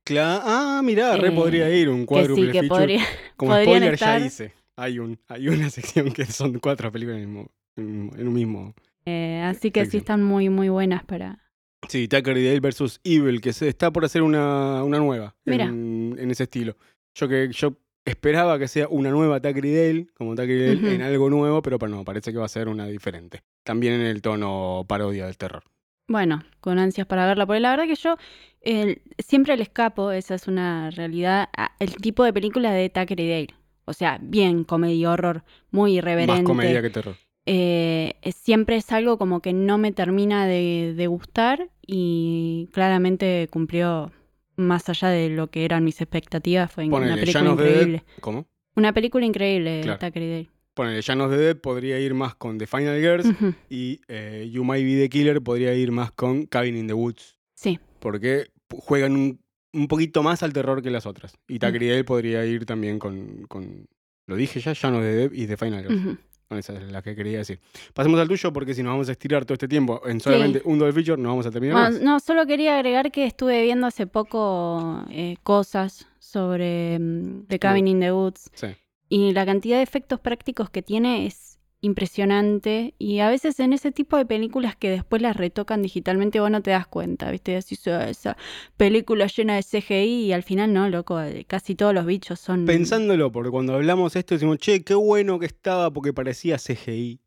Cla- 0.06 0.40
ah, 0.44 0.80
mirá, 0.82 1.16
re 1.16 1.28
Eh, 1.28 1.32
podría 1.32 1.68
ir 1.68 1.88
un 1.90 2.00
Que 2.00 2.06
cuádruple 2.06 2.46
sí, 2.46 2.52
que 2.60 2.64
podría... 2.68 3.02
Como 3.36 3.52
podrían 3.52 3.68
spoiler 3.76 3.94
estar- 3.94 4.20
ya 4.20 4.26
hice. 4.26 4.52
Hay, 4.76 4.98
un, 4.98 5.18
hay 5.28 5.48
una 5.48 5.70
sección 5.70 6.12
que 6.12 6.24
son 6.26 6.58
cuatro 6.58 6.90
películas 6.92 7.18
en, 7.20 7.22
el 7.22 7.28
mismo- 7.28 7.50
en- 7.76 8.28
un 8.28 8.34
mismo. 8.34 8.74
eh, 9.06 9.42
así 9.44 9.70
que 9.70 9.86
sí 9.86 9.98
están 9.98 10.22
muy, 10.22 10.48
muy 10.48 10.68
buenas 10.68 11.04
para... 11.04 11.40
Sí, 11.88 12.08
Tucker 12.08 12.36
y 12.38 12.46
Dale 12.46 12.60
versus 12.60 12.98
Evil, 13.04 13.40
que 13.42 13.52
se 13.52 13.68
está 13.68 13.90
por 13.92 14.04
hacer 14.06 14.22
una, 14.22 14.82
una 14.84 14.98
nueva 14.98 15.36
Mira. 15.44 15.64
en, 15.66 16.16
en 16.18 16.30
ese 16.30 16.44
estilo. 16.44 16.76
Yo 17.14 17.28
que 17.28 17.50
yo 17.52 17.74
esperaba 18.06 18.58
que 18.58 18.68
sea 18.68 18.88
una 18.88 19.10
nueva 19.10 19.38
Tucker 19.40 19.64
y 19.66 19.74
Dale, 19.74 20.06
como 20.14 20.34
Tucker 20.34 20.50
y 20.50 20.76
Dale, 20.76 20.94
en 20.94 21.02
algo 21.02 21.28
nuevo, 21.28 21.60
pero 21.60 21.76
no, 21.86 22.02
parece 22.02 22.32
que 22.32 22.38
va 22.38 22.46
a 22.46 22.48
ser 22.48 22.68
una 22.68 22.86
diferente. 22.86 23.42
También 23.64 23.94
en 23.94 24.00
el 24.06 24.22
tono 24.22 24.86
parodia 24.88 25.26
del 25.26 25.36
terror. 25.36 25.62
Bueno, 26.08 26.42
con 26.60 26.78
ansias 26.78 27.06
para 27.06 27.26
verla, 27.26 27.44
porque 27.46 27.60
la 27.60 27.70
verdad 27.70 27.86
que 27.86 27.94
yo 27.96 28.16
eh, 28.62 29.02
siempre 29.18 29.54
le 29.56 29.62
escapo, 29.64 30.10
esa 30.10 30.34
es 30.36 30.48
una 30.48 30.90
realidad, 30.90 31.48
el 31.80 31.96
tipo 31.96 32.24
de 32.24 32.32
película 32.32 32.72
de 32.72 32.88
Tucker 32.88 33.20
y 33.20 33.28
Dale. 33.28 33.54
O 33.86 33.92
sea, 33.92 34.18
bien 34.22 34.64
comedia 34.64 35.10
horror, 35.10 35.42
muy 35.70 35.98
irreverente. 35.98 36.42
Más 36.42 36.48
comedia 36.48 36.82
que 36.82 36.90
terror. 36.90 37.16
Eh, 37.46 38.14
siempre 38.34 38.76
es 38.76 38.90
algo 38.92 39.18
como 39.18 39.40
que 39.40 39.52
no 39.52 39.76
me 39.76 39.92
termina 39.92 40.46
de, 40.46 40.94
de 40.96 41.06
gustar 41.06 41.68
y 41.86 42.68
claramente 42.72 43.48
cumplió 43.50 44.12
más 44.56 44.88
allá 44.88 45.08
de 45.08 45.28
lo 45.28 45.50
que 45.50 45.64
eran 45.64 45.84
mis 45.84 46.00
expectativas. 46.00 46.72
Fue 46.72 46.84
una 46.84 46.92
Ponele, 46.96 47.20
película 47.20 47.40
Shaun 47.44 47.52
of 47.52 47.58
the 47.58 47.64
Dead. 47.64 47.72
increíble. 47.74 48.04
¿Cómo? 48.20 48.46
Una 48.76 48.92
película 48.92 49.26
increíble, 49.26 49.80
Claro. 49.82 50.06
Y 50.06 50.20
Dale. 50.20 50.50
Ponele, 50.74 51.02
Llanos 51.02 51.30
de 51.30 51.36
Dead 51.36 51.56
podría 51.56 52.00
ir 52.00 52.14
más 52.14 52.34
con 52.34 52.58
The 52.58 52.66
Final 52.66 52.98
Girls 53.00 53.28
y 53.70 54.00
eh, 54.08 54.48
You 54.50 54.64
Might 54.64 54.84
Be 54.84 54.96
the 55.02 55.08
Killer 55.08 55.40
podría 55.42 55.74
ir 55.74 55.92
más 55.92 56.10
con 56.12 56.46
Cabin 56.46 56.76
in 56.76 56.86
the 56.88 56.94
Woods. 56.94 57.36
Sí. 57.54 57.78
Porque 58.00 58.46
juegan 58.70 59.12
un, 59.12 59.40
un 59.74 59.88
poquito 59.88 60.22
más 60.22 60.42
al 60.42 60.52
terror 60.52 60.82
que 60.82 60.90
las 60.90 61.06
otras. 61.06 61.34
Mm. 61.48 61.52
Y 61.54 61.58
Tucker 61.58 61.82
y 61.82 61.88
Dale 61.88 62.04
podría 62.04 62.44
ir 62.46 62.64
también 62.66 62.98
con, 62.98 63.44
con- 63.48 63.86
Lo 64.26 64.36
dije 64.36 64.60
ya, 64.60 64.72
Llanos 64.72 65.02
de 65.02 65.14
Dead 65.14 65.32
y 65.32 65.46
The 65.46 65.56
Final 65.56 65.82
Girls. 65.82 66.00
ujú. 66.00 66.16
Son 66.48 66.58
esas 66.58 66.82
las 66.92 67.02
que 67.02 67.16
quería 67.16 67.38
decir. 67.38 67.58
Pasemos 67.94 68.20
al 68.20 68.28
tuyo 68.28 68.52
porque 68.52 68.74
si 68.74 68.82
nos 68.82 68.92
vamos 68.92 69.08
a 69.08 69.12
estirar 69.12 69.44
todo 69.46 69.54
este 69.54 69.66
tiempo 69.66 70.02
en 70.06 70.20
solamente 70.20 70.60
un 70.66 70.78
double 70.78 70.92
feature, 70.92 71.20
no 71.20 71.30
vamos 71.30 71.46
a 71.46 71.50
terminar 71.50 71.74
Bueno, 71.76 71.90
más. 71.92 72.00
no, 72.02 72.20
solo 72.20 72.46
quería 72.46 72.74
agregar 72.76 73.10
que 73.10 73.24
estuve 73.24 73.62
viendo 73.62 73.86
hace 73.86 74.06
poco 74.06 75.04
eh, 75.10 75.36
cosas 75.42 76.06
sobre 76.18 76.98
mm, 76.98 77.46
The 77.48 77.58
Cabin 77.58 77.88
in 77.88 78.00
the 78.00 78.12
Woods 78.12 78.50
Sí. 78.54 78.66
y 79.08 79.32
la 79.32 79.46
cantidad 79.46 79.78
de 79.78 79.82
efectos 79.84 80.20
prácticos 80.20 80.68
que 80.68 80.82
tiene 80.82 81.24
es 81.26 81.53
impresionante 81.84 82.94
y 82.98 83.18
a 83.20 83.28
veces 83.28 83.60
en 83.60 83.72
ese 83.72 83.92
tipo 83.92 84.16
de 84.16 84.24
películas 84.24 84.76
que 84.76 84.90
después 84.90 85.20
las 85.22 85.36
retocan 85.36 85.82
digitalmente 85.82 86.40
vos 86.40 86.50
no 86.50 86.62
te 86.62 86.70
das 86.70 86.86
cuenta, 86.86 87.30
¿viste? 87.30 87.52
Decís, 87.52 87.86
"Ah, 87.88 88.08
esa 88.08 88.36
película 88.76 89.26
llena 89.26 89.56
de 89.56 89.62
CGI 89.62 90.26
y 90.26 90.32
al 90.32 90.42
final 90.42 90.72
no, 90.72 90.88
loco, 90.88 91.20
eh, 91.20 91.44
casi 91.46 91.74
todos 91.74 91.94
los 91.94 92.06
bichos 92.06 92.40
son... 92.40 92.64
Pensándolo, 92.64 93.30
porque 93.30 93.50
cuando 93.50 93.74
hablamos 93.74 94.16
esto 94.16 94.34
decimos, 94.34 94.58
che, 94.58 94.82
qué 94.82 94.94
bueno 94.94 95.38
que 95.38 95.46
estaba 95.46 95.90
porque 95.90 96.12
parecía 96.12 96.56
CGI. 96.56 97.20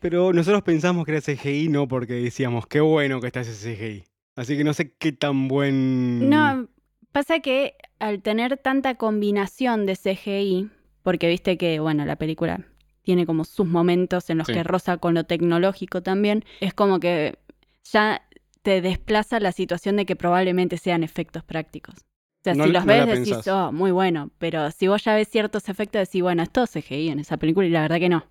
Pero 0.00 0.34
nosotros 0.34 0.62
pensamos 0.62 1.06
que 1.06 1.12
era 1.12 1.20
CGI 1.22 1.68
no 1.68 1.88
porque 1.88 2.14
decíamos, 2.14 2.66
qué 2.66 2.80
bueno 2.80 3.20
que 3.20 3.28
está 3.28 3.40
ese 3.40 3.74
CGI. 3.74 4.04
Así 4.36 4.56
que 4.56 4.64
no 4.64 4.74
sé 4.74 4.92
qué 4.98 5.12
tan 5.12 5.48
buen... 5.48 6.28
No, 6.28 6.68
pasa 7.12 7.40
que 7.40 7.74
al 7.98 8.20
tener 8.20 8.58
tanta 8.58 8.96
combinación 8.96 9.86
de 9.86 9.96
CGI, 9.96 10.70
porque 11.02 11.28
viste 11.28 11.56
que, 11.56 11.80
bueno, 11.80 12.04
la 12.04 12.16
película 12.16 12.66
tiene 13.10 13.26
como 13.26 13.44
sus 13.44 13.66
momentos 13.66 14.30
en 14.30 14.38
los 14.38 14.46
Sí. 14.46 14.52
que 14.52 14.62
roza 14.62 14.98
con 14.98 15.14
lo 15.14 15.24
tecnológico 15.24 16.00
también, 16.00 16.44
es 16.60 16.72
como 16.74 17.00
que 17.00 17.40
ya 17.82 18.22
te 18.62 18.80
desplaza 18.80 19.40
la 19.40 19.50
situación 19.50 19.96
de 19.96 20.06
que 20.06 20.14
probablemente 20.14 20.76
sean 20.76 21.02
efectos 21.02 21.42
prácticos. 21.42 21.96
O 21.96 22.42
sea, 22.44 22.54
No- 22.54 22.64
si 22.64 22.70
los 22.70 22.84
no 22.86 22.92
ves 22.92 23.06
decís, 23.08 23.34
pensás. 23.34 23.48
oh, 23.48 23.72
muy 23.72 23.90
bueno, 23.90 24.30
pero 24.38 24.70
si 24.70 24.86
vos 24.86 25.02
ya 25.02 25.16
ves 25.16 25.26
ciertos 25.28 25.68
efectos, 25.68 25.98
decís, 26.06 26.22
bueno, 26.22 26.44
es 26.44 26.50
todo 26.52 26.68
CGI 26.68 27.08
en 27.08 27.18
esa 27.18 27.36
película 27.36 27.66
y 27.66 27.70
la 27.70 27.80
verdad 27.82 27.98
que 27.98 28.08
no. 28.08 28.26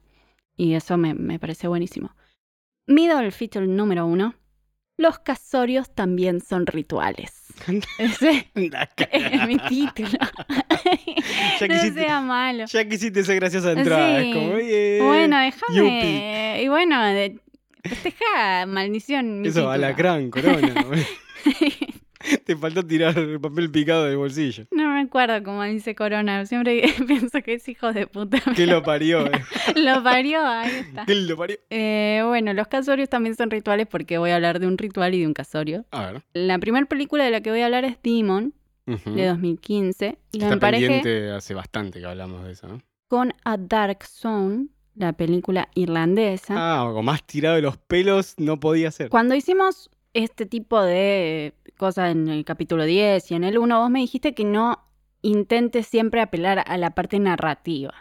Y 0.55 0.75
eso 0.75 0.95
me, 0.97 1.13
me 1.13 1.39
parece 1.39 1.67
buenísimo. 1.67 2.15
Middle 2.87 3.31
feature 3.31 3.67
número 3.67 4.05
uno. 4.05 4.33
Los 4.97 5.19
casorios 5.19 5.93
también 5.93 6.39
son 6.39 6.65
rituales. 6.67 7.33
Ese 7.97 8.49
es 9.11 9.47
mi 9.47 9.57
título. 9.57 10.09
Ya 11.59 11.67
no 11.67 11.73
quisiste- 11.75 12.01
sea 12.03 12.21
malo. 12.21 12.65
Ya 12.65 12.87
quisiste 12.87 13.23
ser 13.23 13.35
graciosa 13.35 13.71
entrada. 13.71 14.21
Sí. 14.21 14.29
Es 14.29 14.35
como, 14.35 14.53
oye. 14.53 14.99
Bueno, 15.01 15.37
déjame. 15.39 16.61
Y 16.63 16.67
bueno, 16.67 17.03
de- 17.05 17.39
festeja, 17.83 18.65
maldición. 18.67 19.45
Eso, 19.45 19.53
título. 19.59 19.71
alacrán, 19.71 20.29
corona. 20.29 20.73
Te 22.45 22.55
faltó 22.57 22.85
tirar 22.85 23.17
el 23.17 23.39
papel 23.39 23.71
picado 23.71 24.03
del 24.05 24.17
bolsillo. 24.17 24.65
no 24.71 24.89
me 24.93 24.99
acuerdo 25.01 25.41
cómo 25.41 25.63
dice 25.63 25.95
Corona. 25.95 26.45
Siempre 26.45 26.83
pienso 27.07 27.41
que 27.41 27.53
es 27.53 27.67
hijo 27.69 27.93
de 27.93 28.07
puta. 28.07 28.39
¿Qué 28.57 28.65
lo 28.67 28.83
parió? 28.83 29.25
eh? 29.25 29.31
lo 29.75 30.03
parió, 30.03 30.45
ahí 30.45 30.69
está. 30.69 31.05
¿Qué 31.05 31.15
lo 31.15 31.37
parió? 31.37 31.57
Eh, 31.69 32.21
bueno, 32.27 32.53
los 32.53 32.67
casorios 32.67 33.07
también 33.07 33.35
son 33.37 33.49
rituales 33.49 33.87
porque 33.87 34.17
voy 34.17 34.31
a 34.31 34.35
hablar 34.35 34.59
de 34.59 34.67
un 34.67 34.77
ritual 34.77 35.13
y 35.15 35.21
de 35.21 35.27
un 35.27 35.33
casorio. 35.33 35.85
A 35.91 36.11
ver. 36.11 36.21
La 36.33 36.59
primera 36.59 36.85
película 36.87 37.23
de 37.23 37.31
la 37.31 37.39
que 37.39 37.51
voy 37.51 37.61
a 37.61 37.65
hablar 37.65 37.85
es 37.85 37.95
Demon, 38.03 38.53
De 39.05 39.27
2015. 39.27 40.17
Y 40.31 40.43
Está 40.43 40.57
pendiente 40.57 41.31
hace 41.31 41.53
bastante 41.53 41.99
que 41.99 42.05
hablamos 42.05 42.43
de 42.45 42.51
eso, 42.51 42.67
¿no? 42.67 42.81
con 43.09 43.33
A 43.43 43.57
Dark 43.57 44.05
Zone, 44.05 44.67
la 44.95 45.13
película 45.13 45.67
irlandesa. 45.73 46.53
Ah, 46.55 46.83
algo 46.83 47.03
más 47.03 47.23
tirado 47.23 47.55
de 47.55 47.63
los 47.63 47.75
pelos 47.75 48.35
no 48.37 48.59
podía 48.59 48.91
ser. 48.91 49.09
Cuando 49.09 49.35
hicimos 49.35 49.89
este 50.13 50.45
tipo 50.45 50.81
de 50.81 51.55
cosas 51.77 52.11
en 52.11 52.27
el 52.29 52.45
capítulo 52.45 52.85
10 52.85 53.31
y 53.31 53.35
en 53.35 53.43
el 53.43 53.57
1, 53.57 53.79
vos 53.79 53.89
me 53.89 53.99
dijiste 53.99 54.33
que 54.33 54.45
no 54.45 54.85
intentes 55.21 55.87
siempre 55.87 56.21
apelar 56.21 56.63
a 56.65 56.77
la 56.77 56.91
parte 56.91 57.19
narrativa. 57.19 57.93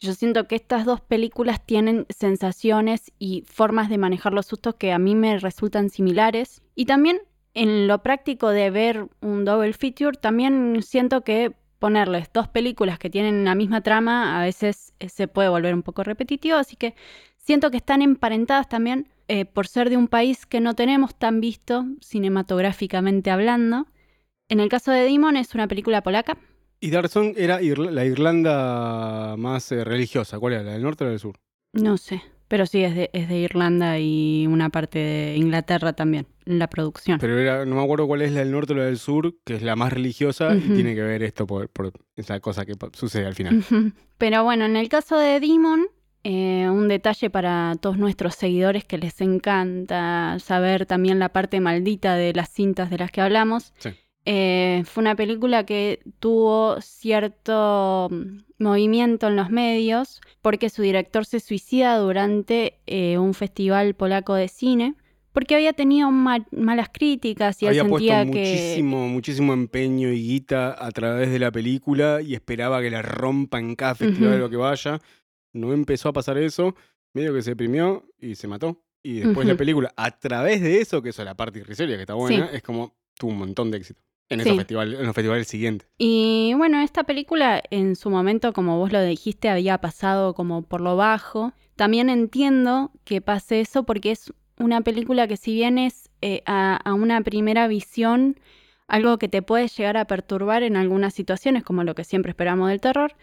Yo 0.00 0.12
siento 0.12 0.46
que 0.46 0.56
estas 0.56 0.84
dos 0.84 1.00
películas 1.00 1.64
tienen 1.64 2.04
sensaciones 2.10 3.12
y 3.18 3.44
formas 3.46 3.88
de 3.88 3.98
manejar 3.98 4.34
los 4.34 4.46
sustos 4.46 4.74
que 4.74 4.92
a 4.92 4.98
mí 4.98 5.14
me 5.14 5.38
resultan 5.38 5.90
similares. 5.90 6.60
Y 6.74 6.84
también 6.84 7.20
en 7.56 7.88
lo 7.88 8.02
práctico 8.02 8.50
de 8.50 8.70
ver 8.70 9.08
un 9.20 9.44
double 9.44 9.72
feature, 9.72 10.16
también 10.16 10.80
siento 10.82 11.22
que 11.22 11.52
ponerles 11.80 12.32
dos 12.32 12.48
películas 12.48 12.98
que 12.98 13.10
tienen 13.10 13.44
la 13.44 13.54
misma 13.54 13.80
trama 13.80 14.38
a 14.40 14.44
veces 14.44 14.94
eh, 15.00 15.08
se 15.08 15.26
puede 15.26 15.48
volver 15.48 15.74
un 15.74 15.82
poco 15.82 16.04
repetitivo, 16.04 16.56
así 16.56 16.76
que 16.76 16.94
siento 17.38 17.70
que 17.70 17.76
están 17.78 18.02
emparentadas 18.02 18.68
también 18.68 19.08
eh, 19.28 19.44
por 19.44 19.66
ser 19.66 19.90
de 19.90 19.96
un 19.96 20.06
país 20.08 20.46
que 20.46 20.60
no 20.60 20.74
tenemos 20.74 21.14
tan 21.16 21.40
visto 21.40 21.84
cinematográficamente 22.00 23.30
hablando. 23.30 23.86
En 24.48 24.60
el 24.60 24.68
caso 24.68 24.92
de 24.92 25.00
Demon 25.02 25.36
es 25.36 25.54
una 25.54 25.66
película 25.66 26.02
polaca. 26.02 26.36
Y 26.78 26.90
Darson 26.90 27.32
era 27.36 27.60
Irla- 27.62 27.90
la 27.90 28.04
Irlanda 28.04 29.34
más 29.36 29.72
eh, 29.72 29.82
religiosa. 29.82 30.38
¿Cuál 30.38 30.52
era? 30.54 30.62
¿La 30.62 30.72
del 30.72 30.82
norte 30.82 31.04
o 31.04 31.06
la 31.06 31.10
del 31.12 31.20
sur? 31.20 31.36
No 31.72 31.96
sé, 31.96 32.22
pero 32.48 32.66
sí 32.66 32.84
es 32.84 32.94
de, 32.94 33.10
es 33.12 33.28
de 33.28 33.38
Irlanda 33.38 33.98
y 33.98 34.46
una 34.46 34.70
parte 34.70 34.98
de 34.98 35.36
Inglaterra 35.36 35.92
también, 35.92 36.26
la 36.44 36.68
producción. 36.68 37.18
Pero 37.18 37.38
era, 37.38 37.64
no 37.64 37.76
me 37.76 37.82
acuerdo 37.82 38.06
cuál 38.06 38.22
es 38.22 38.32
la 38.32 38.40
del 38.40 38.52
norte 38.52 38.72
o 38.72 38.76
la 38.76 38.84
del 38.84 38.98
sur, 38.98 39.34
que 39.44 39.56
es 39.56 39.62
la 39.62 39.76
más 39.76 39.92
religiosa 39.92 40.54
y 40.54 40.60
tiene 40.60 40.94
que 40.94 41.02
ver 41.02 41.22
esto 41.22 41.46
por, 41.46 41.68
por 41.68 41.92
esa 42.14 42.38
cosa 42.40 42.64
que 42.64 42.74
sucede 42.92 43.26
al 43.26 43.34
final. 43.34 43.64
Pero 44.18 44.44
bueno, 44.44 44.64
en 44.64 44.76
el 44.76 44.88
caso 44.88 45.18
de 45.18 45.40
Demon, 45.40 45.86
eh, 46.24 46.68
un 46.68 46.88
detalle 46.88 47.30
para 47.30 47.76
todos 47.80 47.98
nuestros 47.98 48.34
seguidores 48.34 48.84
que 48.84 48.98
les 48.98 49.20
encanta 49.20 50.38
saber 50.40 50.86
también 50.86 51.18
la 51.18 51.28
parte 51.28 51.60
maldita 51.60 52.16
de 52.16 52.32
las 52.32 52.50
cintas 52.50 52.90
de 52.90 52.98
las 52.98 53.10
que 53.10 53.20
hablamos. 53.20 53.72
Sí. 53.78 53.90
Eh, 54.28 54.82
fue 54.86 55.02
una 55.02 55.14
película 55.14 55.64
que 55.64 56.00
tuvo 56.18 56.80
cierto 56.80 58.08
mm, 58.10 58.38
movimiento 58.58 59.28
en 59.28 59.36
los 59.36 59.50
medios 59.50 60.20
porque 60.42 60.68
su 60.68 60.82
director 60.82 61.24
se 61.24 61.38
suicida 61.40 61.96
durante 61.98 62.80
eh, 62.86 63.18
un 63.18 63.34
festival 63.34 63.94
polaco 63.94 64.34
de 64.34 64.48
cine 64.48 64.94
porque 65.32 65.54
había 65.54 65.74
tenido 65.74 66.10
ma- 66.10 66.46
malas 66.50 66.88
críticas 66.92 67.62
y 67.62 67.66
él 67.66 67.70
Había 67.78 67.84
puesto 67.88 68.12
sentía 68.12 68.24
que 68.32 68.38
muchísimo, 68.38 69.08
muchísimo 69.08 69.52
empeño 69.52 70.08
y 70.10 70.20
guita 70.22 70.74
a 70.78 70.90
través 70.90 71.30
de 71.30 71.38
la 71.38 71.52
película 71.52 72.20
y 72.22 72.34
esperaba 72.34 72.80
que 72.80 72.90
la 72.90 73.02
rompa 73.02 73.58
en 73.60 73.76
cada 73.76 73.94
festival 73.94 74.30
de 74.30 74.36
Ujú. 74.36 74.44
lo 74.44 74.50
que 74.50 74.56
vaya. 74.56 75.00
No 75.52 75.72
empezó 75.72 76.08
a 76.08 76.12
pasar 76.12 76.36
eso, 76.38 76.74
medio 77.14 77.32
que 77.34 77.42
se 77.42 77.50
deprimió 77.50 78.04
y 78.18 78.34
se 78.34 78.48
mató. 78.48 78.82
Y 79.02 79.20
después 79.20 79.46
la 79.46 79.56
película, 79.56 79.92
a 79.96 80.10
través 80.18 80.60
de 80.62 80.80
eso, 80.80 81.00
que 81.00 81.10
eso 81.10 81.22
es 81.22 81.26
la 81.26 81.36
parte 81.36 81.60
irrisoria 81.60 81.94
que 81.96 82.02
está 82.02 82.14
buena, 82.14 82.46
es 82.52 82.62
como 82.62 82.96
tuvo 83.14 83.30
un 83.30 83.38
montón 83.38 83.70
de 83.70 83.78
éxito. 83.78 84.02
En, 84.28 84.40
esos 84.40 84.52
Sí. 84.52 84.58
festivales, 84.58 84.98
en 84.98 85.06
los 85.06 85.14
festivales 85.14 85.46
siguientes. 85.46 85.88
Y 85.98 86.52
bueno, 86.56 86.80
esta 86.80 87.04
película 87.04 87.62
en 87.70 87.94
su 87.94 88.10
momento, 88.10 88.52
como 88.52 88.78
vos 88.78 88.92
lo 88.92 89.00
dijiste, 89.02 89.48
había 89.48 89.78
pasado 89.78 90.34
como 90.34 90.62
por 90.62 90.80
lo 90.80 90.96
bajo. 90.96 91.52
También 91.76 92.10
entiendo 92.10 92.90
que 93.04 93.20
pase 93.20 93.60
eso 93.60 93.84
porque 93.84 94.10
es 94.10 94.32
una 94.58 94.80
película 94.80 95.28
que 95.28 95.36
si 95.36 95.54
bien 95.54 95.78
es 95.78 96.10
eh, 96.22 96.42
a, 96.46 96.76
a 96.76 96.94
una 96.94 97.20
primera 97.20 97.68
visión 97.68 98.40
algo 98.88 99.18
que 99.18 99.28
te 99.28 99.42
puede 99.42 99.68
llegar 99.68 99.96
a 99.96 100.06
perturbar 100.06 100.62
en 100.62 100.76
algunas 100.76 101.12
situaciones, 101.14 101.62
como 101.64 101.84
lo 101.84 101.94
que 101.94 102.04
siempre 102.04 102.30
esperamos 102.30 102.68
del 102.68 102.80
terror, 102.80 103.14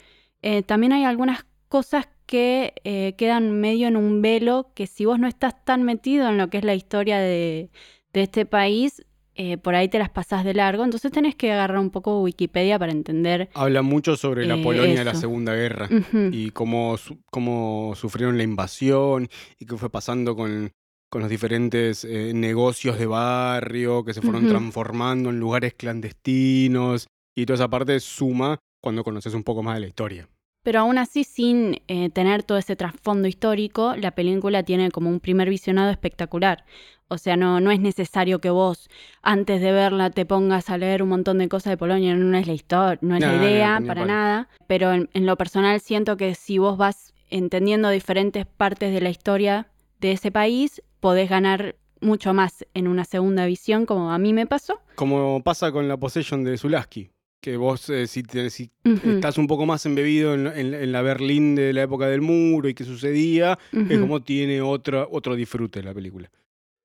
eh, 0.42 0.62
también 0.62 0.94
hay 0.94 1.06
algunas 1.06 1.46
cosas 1.70 2.08
que 2.26 2.74
eh, 2.84 3.16
quedan 3.18 3.60
medio 3.60 3.88
en 3.88 3.98
un 3.98 4.22
velo 4.22 4.72
que 4.76 4.88
si 4.88 5.06
vos 5.06 5.20
no 5.20 5.28
estás 5.28 5.64
tan 5.66 5.84
metido 5.84 6.30
en 6.30 6.38
lo 6.38 6.50
que 6.50 6.58
es 6.60 6.64
la 6.64 6.76
historia 6.76 7.18
de, 7.20 7.70
de 8.14 8.22
este 8.24 8.46
país, 8.46 9.06
eh, 9.36 9.58
por 9.58 9.76
ahí 9.76 9.88
te 9.90 10.00
las 10.00 10.10
pasás 10.10 10.44
de 10.46 10.54
largo, 10.54 10.84
entonces 10.84 11.12
tenés 11.12 11.36
que 11.36 11.52
agarrar 11.52 11.80
un 11.80 11.90
poco 11.90 12.22
Wikipedia 12.22 12.78
para 12.78 12.92
entender. 12.92 13.50
Habla 13.54 13.82
mucho 13.82 14.16
sobre 14.16 14.46
la 14.46 14.56
Eh, 14.56 14.64
Polonia 14.64 15.00
de 15.00 15.06
la. 15.06 15.16
Segunda 15.16 15.54
Guerra. 15.56 15.90
Y 16.32 16.52
cómo, 16.52 16.96
cómo 17.32 17.94
sufrieron 17.96 18.38
la 18.38 18.44
invasión 18.44 19.28
y 19.60 19.66
qué 19.66 19.78
fue 19.78 19.90
pasando 19.90 20.36
con, 20.36 20.72
con 21.10 21.22
los 21.22 21.30
diferentes 21.30 22.04
eh, 22.06 22.32
negocios 22.34 22.98
de 23.00 23.06
barrio 23.06 24.04
que 24.04 24.14
se 24.14 24.22
fueron 24.22 24.48
transformando 24.48 25.30
en 25.30 25.40
lugares 25.40 25.74
clandestinos 25.76 27.08
y 27.36 27.46
toda 27.46 27.56
esa 27.56 27.70
parte 27.70 28.00
suma 28.00 28.60
cuando 28.82 29.04
conoces 29.04 29.34
un 29.34 29.44
poco 29.44 29.64
más 29.64 29.76
de 29.76 29.82
la 29.82 29.88
historia. 29.88 30.28
Pero 30.64 30.80
aún 30.80 30.98
así, 30.98 31.24
sin 31.26 31.82
eh, 31.88 32.10
tener 32.10 32.44
todo 32.44 32.58
ese 32.58 32.76
trasfondo 32.76 33.28
histórico, 33.28 33.96
la 33.98 34.12
película 34.12 34.64
tiene 34.64 34.92
como 34.92 35.10
un 35.10 35.20
primer 35.20 35.50
visionado 35.50 35.92
espectacular. 35.92 36.64
O 37.10 37.18
sea, 37.18 37.36
no, 37.36 37.60
no 37.60 37.70
es 37.70 37.80
necesario 37.80 38.40
que 38.40 38.50
vos, 38.50 38.90
antes 39.22 39.62
de 39.62 39.72
verla, 39.72 40.10
te 40.10 40.26
pongas 40.26 40.70
a 40.70 40.78
leer 40.78 41.04
un 41.04 41.10
montón 41.10 41.38
de 41.38 41.50
cosas 41.50 41.72
de 41.72 41.78
Polonia. 41.78 42.16
No 42.16 42.38
es 42.38 42.48
la 42.48 42.54
historia, 42.54 42.98
no 43.02 43.16
es 43.16 43.22
No, 43.22 43.28
la 43.28 43.36
idea, 43.44 43.82
para 43.86 44.02
palo. 44.02 44.06
nada. 44.14 44.50
Pero 44.66 44.94
en, 44.94 45.10
en 45.14 45.26
lo 45.26 45.36
personal 45.38 45.80
siento 45.82 46.18
que 46.18 46.34
si 46.34 46.58
vos 46.58 46.78
vas 46.78 47.14
entendiendo 47.30 47.90
diferentes 47.90 48.46
partes 48.46 48.94
de 48.94 49.02
la 49.02 49.10
historia 49.10 49.68
de 50.00 50.14
ese 50.14 50.32
país, 50.32 50.82
podés 51.02 51.30
ganar 51.30 51.76
mucho 52.00 52.34
más 52.34 52.66
en 52.74 52.88
una 52.88 53.06
segunda 53.06 53.46
visión, 53.46 53.86
como 53.86 54.12
a 54.12 54.18
mí 54.18 54.34
me 54.34 54.46
pasó. 54.48 54.80
Como 54.96 55.42
pasa 55.44 55.72
con 55.72 55.88
la 55.88 55.98
Possession 55.98 56.44
de 56.44 56.58
Zulaski. 56.58 57.10
Que 57.44 57.58
vos 57.58 57.90
eh, 57.90 58.08
si, 58.08 58.24
te- 58.24 58.50
si 58.50 58.72
Ujú, 58.86 59.10
estás 59.12 59.38
un 59.38 59.48
poco 59.48 59.66
más 59.66 59.86
embebido 59.86 60.34
en, 60.34 60.48
en- 60.48 60.74
en 60.74 60.92
la 60.94 61.02
Berlín 61.02 61.56
de 61.56 61.74
la 61.74 61.84
época 61.84 62.08
del 62.08 62.22
muro 62.22 62.70
y 62.70 62.74
qué 62.74 62.86
sucedía, 62.86 63.60
es 63.74 63.98
ujú. 63.98 64.00
como 64.00 64.22
tiene 64.22 64.62
otra, 64.62 65.06
otro 65.12 65.36
disfrute 65.36 65.84
la 65.84 65.94
película. 65.94 66.32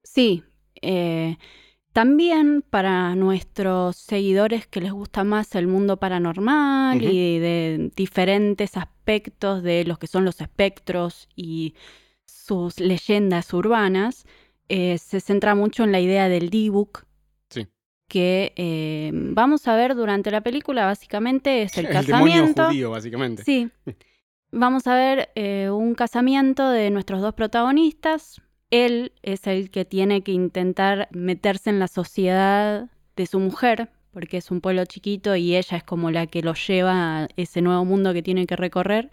Sí. 0.02 0.42
eh, 0.82 1.36
también 1.92 2.62
para 2.62 3.14
nuestros 3.16 3.96
seguidores 3.96 4.66
que 4.68 4.80
les 4.80 4.92
gusta 4.92 5.24
más 5.24 5.54
el 5.56 5.66
mundo 5.66 5.96
paranormal 5.98 7.02
y 7.02 7.38
de 7.40 7.90
diferentes 7.96 8.76
aspectos 8.76 9.62
de 9.62 9.84
los 9.84 9.98
que 9.98 10.06
son 10.06 10.24
los 10.24 10.40
espectros 10.40 11.28
y 11.34 11.74
sus 12.26 12.78
leyendas 12.78 13.52
urbanas, 13.52 14.26
eh, 14.68 14.98
se 14.98 15.20
centra 15.20 15.54
mucho 15.56 15.82
en 15.84 15.92
la 15.92 16.00
idea 16.00 16.28
del 16.28 16.50
D-Book. 16.50 17.04
Que 18.08 18.52
eh, 18.56 19.10
vamos 19.12 19.68
a 19.68 19.76
ver 19.76 19.94
durante 19.94 20.30
la 20.30 20.40
película, 20.40 20.86
básicamente 20.86 21.62
es 21.62 21.76
el, 21.78 21.86
demonio 21.86 22.02
casamiento. 22.02 22.66
judío, 22.66 22.90
básicamente. 22.90 23.44
Sí. 23.44 23.70
Vamos 24.50 24.86
a 24.86 24.94
ver 24.94 25.30
eh, 25.34 25.68
un 25.70 25.94
casamiento 25.94 26.70
de 26.70 26.90
nuestros 26.90 27.20
dos 27.20 27.34
protagonistas. 27.34 28.40
Él 28.70 29.12
es 29.22 29.46
el 29.46 29.70
que 29.70 29.84
tiene 29.84 30.22
que 30.22 30.32
intentar 30.32 31.08
meterse 31.12 31.70
en 31.70 31.78
la 31.78 31.88
sociedad 31.88 32.88
de 33.14 33.26
su 33.26 33.40
mujer, 33.40 33.90
porque 34.10 34.38
es 34.38 34.50
un 34.50 34.60
pueblo 34.60 34.84
chiquito 34.86 35.36
y 35.36 35.56
ella 35.56 35.76
es 35.76 35.84
como 35.84 36.10
la 36.10 36.26
que 36.26 36.42
lo 36.42 36.54
lleva 36.54 37.24
a 37.24 37.28
ese 37.36 37.60
nuevo 37.60 37.84
mundo 37.84 38.14
que 38.14 38.22
tiene 38.22 38.46
que 38.46 38.56
recorrer. 38.56 39.10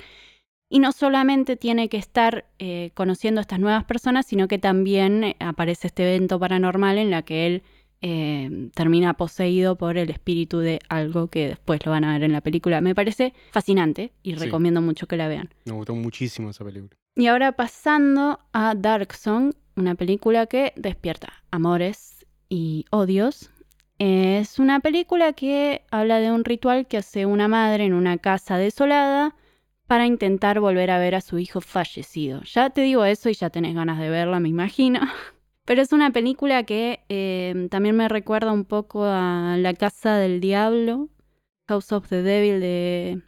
Y 0.70 0.80
no 0.80 0.92
solamente 0.94 1.58
tiene 1.58 1.90
que 1.90 1.98
estar 1.98 2.46
eh, 2.60 2.92
conociendo 2.94 3.40
a 3.40 3.44
estas 3.44 3.60
nuevas 3.60 3.84
personas, 3.84 4.26
sino 4.26 4.48
que 4.48 4.58
también 4.58 5.36
aparece 5.40 5.88
este 5.88 6.04
evento 6.04 6.40
paranormal 6.40 6.98
en 6.98 7.12
la 7.12 7.22
que 7.22 7.46
él 7.46 7.64
eh, 8.02 8.70
termina 8.74 9.14
poseído 9.16 9.76
por 9.78 9.98
el 9.98 10.10
espíritu 10.10 10.60
de 10.60 10.80
algo 10.90 11.28
que 11.28 11.48
después 11.50 11.86
lo 11.86 11.92
van 11.92 12.04
a 12.04 12.14
ver 12.14 12.24
en 12.24 12.32
la 12.34 12.42
película. 12.42 12.82
Me 12.82 12.94
parece 12.96 13.34
fascinante 13.52 14.12
y 14.24 14.34
Sí. 14.36 14.40
recomiendo 14.46 14.82
mucho 14.82 15.08
que 15.08 15.18
la 15.18 15.28
vean. 15.28 15.50
Me 15.66 15.74
gustó 15.74 15.96
muchísimo 15.96 16.50
esa 16.50 16.64
película. 16.64 16.96
Y 17.16 17.28
ahora 17.28 17.54
pasando 17.54 18.40
a 18.54 18.76
Dark 18.76 19.14
Song, 19.14 19.54
una 19.76 19.96
película 19.96 20.46
que 20.48 20.74
despierta 20.76 21.32
amores 21.52 22.26
y 22.50 22.86
odios. 22.92 23.50
Es 23.98 24.60
una 24.60 24.82
película 24.82 25.32
que 25.34 25.84
habla 25.90 26.20
de 26.20 26.32
un 26.32 26.44
ritual 26.44 26.86
que 26.88 26.98
hace 26.98 27.26
una 27.26 27.48
madre 27.48 27.86
en 27.86 27.94
una 27.94 28.18
casa 28.18 28.58
desolada 28.58 29.36
para 29.88 30.06
intentar 30.06 30.60
volver 30.60 30.92
a 30.92 31.00
ver 31.00 31.16
a 31.16 31.22
su 31.22 31.38
hijo 31.40 31.62
fallecido. 31.62 32.42
Ya 32.44 32.70
te 32.72 32.82
digo 32.82 33.06
eso 33.06 33.30
y 33.30 33.34
ya 33.36 33.50
tenés 33.50 33.74
ganas 33.76 34.00
de 34.00 34.10
verla, 34.10 34.40
me 34.40 34.50
imagino. 34.50 35.00
Pero 35.66 35.82
es 35.82 35.92
una 35.92 36.12
película 36.12 36.64
que 36.64 37.00
eh, 37.10 37.68
también 37.72 37.96
me 37.96 38.08
recuerda 38.08 38.52
un 38.52 38.66
poco 38.66 39.04
a 39.06 39.56
La 39.58 39.74
Casa 39.74 40.16
del 40.18 40.40
Diablo, 40.40 41.10
House 41.68 41.92
of 41.92 42.08
the 42.08 42.22
Devil 42.22 42.60
de 42.62 43.22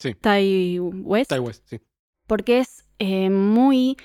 Sí. 0.00 0.14
Ty 0.14 0.80
West 0.80 1.30
Ty 1.32 1.38
West, 1.38 1.62
sí. 1.66 1.80
porque 2.26 2.58
es 2.58 2.84
eh, 2.98 3.30
muy 3.30 3.96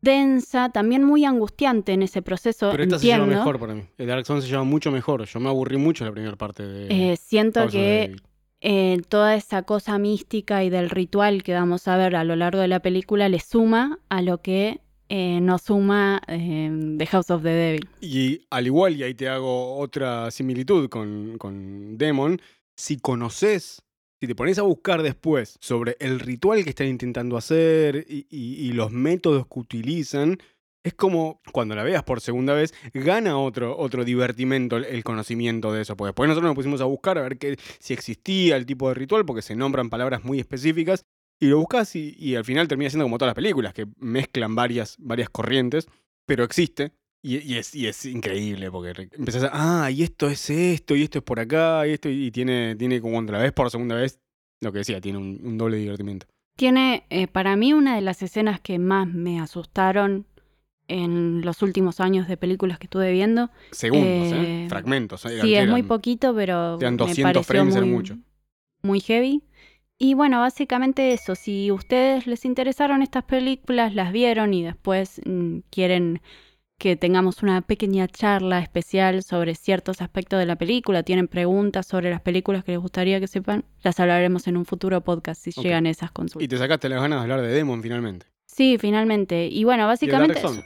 densa, 0.00 0.70
también 0.70 1.04
muy 1.04 1.24
angustiante 1.24 1.92
en 1.92 2.02
ese 2.02 2.22
proceso. 2.22 2.70
Pero 2.70 2.82
esta 2.84 2.96
entiendo. 2.96 3.24
se 3.24 3.30
lleva 3.30 3.38
mejor 3.38 3.58
para 3.60 3.74
mí. 3.74 3.82
El 3.98 4.06
Dark 4.06 4.24
Souls 4.26 4.44
se 4.44 4.50
lleva 4.50 4.64
mucho 4.64 4.90
mejor. 4.90 5.24
Yo 5.26 5.40
me 5.40 5.48
aburrí 5.48 5.76
mucho 5.76 6.04
la 6.04 6.12
primera 6.12 6.36
parte 6.36 6.62
de 6.66 7.12
Eh, 7.12 7.16
siento 7.16 7.60
House 7.60 7.66
of 7.68 7.72
the 7.72 7.78
que 7.78 8.00
Devil. 8.08 8.22
eh, 8.60 9.00
toda 9.08 9.34
esa 9.34 9.62
cosa 9.62 9.98
mística 9.98 10.62
y 10.64 10.70
del 10.70 10.90
ritual 10.90 11.42
que 11.42 11.54
vamos 11.54 11.86
a 11.88 11.96
ver 11.96 12.14
a 12.16 12.24
lo 12.24 12.36
largo 12.36 12.60
de 12.60 12.68
la 12.68 12.80
película 12.80 13.28
le 13.28 13.40
suma 13.40 13.98
a 14.08 14.22
lo 14.22 14.38
que 14.42 14.80
eh, 15.14 15.42
no 15.42 15.58
suma 15.58 16.22
eh, 16.26 16.70
The 16.96 17.04
House 17.04 17.28
of 17.28 17.42
the 17.42 17.50
Devil. 17.50 17.86
Y 18.00 18.46
al 18.48 18.64
igual, 18.64 18.96
y 18.96 19.02
ahí 19.02 19.12
te 19.12 19.28
hago 19.28 19.76
otra 19.76 20.30
similitud 20.30 20.88
con, 20.88 21.98
Demon, 21.98 22.40
si 22.74 22.96
conoces, 22.96 23.82
si 24.18 24.26
te 24.26 24.34
pones 24.34 24.58
a 24.58 24.62
buscar 24.62 25.02
después 25.02 25.58
sobre 25.60 25.98
el 26.00 26.18
ritual 26.18 26.64
que 26.64 26.70
están 26.70 26.86
intentando 26.86 27.36
hacer 27.36 28.06
y, 28.08 28.72
los 28.72 28.90
métodos 28.90 29.46
que 29.46 29.60
utilizan, 29.60 30.38
es 30.82 30.94
como 30.94 31.42
cuando 31.52 31.74
la 31.74 31.82
veas 31.82 32.04
por 32.04 32.22
segunda 32.22 32.54
vez, 32.54 32.72
gana 32.94 33.36
otro, 33.36 33.76
otro 33.76 34.06
divertimento 34.06 34.78
el, 34.78 35.04
conocimiento 35.04 35.74
de 35.74 35.82
eso. 35.82 35.94
Porque 35.94 36.08
después 36.08 36.26
nosotros 36.26 36.48
nos 36.48 36.56
pusimos 36.56 36.80
a 36.80 36.86
buscar 36.86 37.18
a 37.18 37.22
ver 37.22 37.36
qué, 37.36 37.58
si 37.80 37.92
existía 37.92 38.56
el 38.56 38.64
tipo 38.64 38.88
de 38.88 38.94
ritual, 38.94 39.26
porque 39.26 39.42
se 39.42 39.56
nombran 39.56 39.90
palabras 39.90 40.24
muy 40.24 40.40
específicas. 40.40 41.04
Y 41.42 41.48
lo 41.48 41.58
buscas 41.58 41.96
y, 41.96 42.14
y 42.20 42.36
al 42.36 42.44
final 42.44 42.68
termina 42.68 42.88
siendo 42.88 43.04
como 43.04 43.18
todas 43.18 43.30
las 43.30 43.34
películas, 43.34 43.74
que 43.74 43.88
mezclan 43.98 44.54
varias, 44.54 44.94
varias 45.00 45.28
corrientes, 45.28 45.88
pero 46.24 46.44
existe. 46.44 46.92
Y, 47.20 47.38
y 47.38 47.58
es, 47.58 47.74
y 47.74 47.88
es 47.88 48.04
increíble, 48.04 48.70
porque 48.70 49.08
empezás 49.10 49.42
a, 49.50 49.50
ah, 49.86 49.90
y 49.90 50.04
esto 50.04 50.28
es 50.28 50.50
esto, 50.50 50.94
y 50.94 51.02
esto 51.02 51.18
es 51.18 51.24
por 51.24 51.40
acá, 51.40 51.84
y 51.88 51.94
esto, 51.94 52.08
y 52.08 52.30
tiene, 52.30 52.76
tiene 52.76 53.00
como 53.00 53.20
la 53.22 53.38
ves 53.38 53.50
por 53.50 53.68
segunda 53.72 53.96
vez, 53.96 54.20
lo 54.60 54.70
que 54.70 54.78
decía, 54.78 55.00
tiene 55.00 55.18
un, 55.18 55.40
un 55.42 55.58
doble 55.58 55.78
divertimiento. 55.78 56.28
Tiene 56.56 57.06
eh, 57.10 57.26
para 57.26 57.56
mí 57.56 57.72
una 57.72 57.96
de 57.96 58.02
las 58.02 58.22
escenas 58.22 58.60
que 58.60 58.78
más 58.78 59.08
me 59.08 59.40
asustaron 59.40 60.26
en 60.86 61.40
los 61.40 61.60
últimos 61.62 61.98
años 61.98 62.28
de 62.28 62.36
películas 62.36 62.78
que 62.78 62.86
estuve 62.86 63.10
viendo. 63.10 63.50
Segundos, 63.72 64.32
¿eh? 64.32 64.64
Eh, 64.64 64.66
Fragmentos. 64.68 65.24
¿eh? 65.24 65.40
Sí, 65.40 65.56
es 65.56 65.68
muy 65.68 65.82
poquito, 65.82 66.32
pero 66.36 66.78
eran 66.78 66.94
me 66.94 66.98
200 66.98 67.22
pareció 67.22 67.42
frames, 67.42 67.76
muy, 67.80 67.90
mucho. 67.90 68.16
muy 68.82 69.00
heavy. 69.00 69.42
Y 70.04 70.14
bueno, 70.14 70.40
básicamente 70.40 71.12
eso. 71.12 71.36
Si 71.36 71.70
ustedes 71.70 72.26
les 72.26 72.44
interesaron 72.44 73.02
estas 73.02 73.22
películas, 73.22 73.94
las 73.94 74.10
vieron 74.10 74.52
y 74.52 74.64
después 74.64 75.20
mm, 75.24 75.58
quieren 75.70 76.20
que 76.76 76.96
tengamos 76.96 77.44
una 77.44 77.60
pequeña 77.60 78.08
charla 78.08 78.58
especial 78.58 79.22
sobre 79.22 79.54
ciertos 79.54 80.02
aspectos 80.02 80.40
de 80.40 80.46
la 80.46 80.56
película, 80.56 81.04
tienen 81.04 81.28
preguntas 81.28 81.86
sobre 81.86 82.10
las 82.10 82.20
películas 82.20 82.64
que 82.64 82.72
les 82.72 82.80
gustaría 82.80 83.20
que 83.20 83.28
sepan, 83.28 83.64
las 83.84 84.00
hablaremos 84.00 84.48
en 84.48 84.56
un 84.56 84.64
futuro 84.64 85.00
podcast 85.02 85.40
si 85.40 85.52
llegan 85.52 85.86
esas 85.86 86.10
Y 86.10 86.12
consultas. 86.12 86.48
te 86.48 86.58
sacaste 86.58 86.88
las 86.88 87.00
ganas 87.00 87.20
de 87.20 87.22
hablar 87.22 87.40
de 87.40 87.52
Demon 87.52 87.80
finalmente. 87.80 88.26
Sí, 88.46 88.78
finalmente. 88.80 89.46
Y 89.46 89.62
bueno, 89.62 89.86
básicamente 89.86 90.40
eso, 90.40 90.64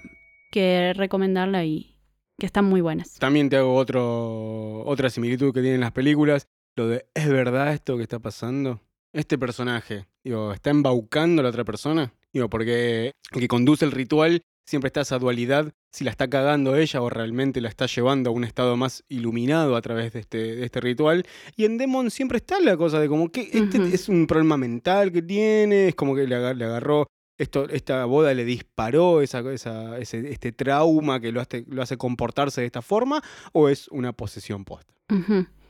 que 0.51 0.95
recomendarla 0.95 1.63
y 1.67 1.95
que 2.39 2.47
están 2.47 2.65
muy 2.65 2.81
buenas. 2.81 3.19
También 3.19 3.51
te 3.51 3.59
hago 3.59 3.75
otro, 3.75 4.81
otra 4.87 5.11
similitud 5.11 5.53
que 5.53 5.61
tienen 5.61 5.81
las 5.83 5.93
películas. 5.93 6.49
Lo 6.75 6.89
de, 6.89 7.05
¿es 7.13 7.29
verdad 7.29 7.75
esto 7.75 7.99
que 7.99 8.03
está 8.03 8.19
pasando? 8.19 8.81
Este 9.17 9.39
personaje, 9.39 10.07
digo, 10.25 10.53
¿está 10.53 10.71
embaucando 10.71 11.41
a 11.41 11.45
la 11.45 11.49
otra 11.49 11.65
persona? 11.65 12.13
Digo, 12.33 12.51
porque 12.51 13.13
el 13.33 13.41
que 13.41 13.49
conduce 13.49 13.85
el 13.85 13.93
ritual 13.93 14.43
siempre 14.69 14.89
está 14.89 15.01
esa 15.01 15.19
dualidad, 15.19 15.73
si 15.93 16.05
la 16.05 16.11
está 16.11 16.29
cagando 16.29 16.77
ella 16.77 17.01
o 17.01 17.09
realmente 17.09 17.61
la 17.61 17.69
está 17.69 17.87
llevando 17.87 18.29
a 18.31 18.33
un 18.33 18.45
estado 18.45 18.77
más 18.77 19.05
iluminado 19.09 19.75
a 19.77 19.81
través 19.81 20.13
de 20.13 20.21
este, 20.21 20.57
de 20.57 20.65
este 20.67 20.81
ritual. 20.81 21.25
Y 21.57 21.65
en 21.65 21.79
Demon 21.79 22.11
siempre 22.11 22.37
está 22.39 22.61
la 22.61 22.77
cosa 22.77 23.01
de 23.01 23.09
como 23.09 23.31
que 23.31 23.49
este 23.53 23.79
es 23.95 24.09
un 24.09 24.27
problema 24.27 24.57
mental 24.57 25.13
que 25.13 25.23
tiene, 25.23 25.89
es 25.89 25.95
como 25.95 26.15
que 26.15 26.27
le, 26.27 26.35
aga- 26.35 26.53
le 26.53 26.65
agarró 26.65 27.07
esto, 27.39 27.69
esta 27.71 28.05
boda 28.07 28.35
le 28.35 28.45
disparó 28.45 29.23
esa, 29.23 29.41
esa- 29.53 29.99
ese, 29.99 30.31
este 30.31 30.53
trauma 30.53 31.21
que 31.21 31.33
lo 31.33 31.41
hace, 31.41 31.65
lo 31.69 31.81
hace 31.81 31.97
comportarse 31.97 32.61
de 32.61 32.67
esta 32.67 32.83
forma, 32.83 33.23
o 33.53 33.69
es 33.71 33.89
una 33.89 34.13
posesión 34.13 34.65
posta. 34.65 34.93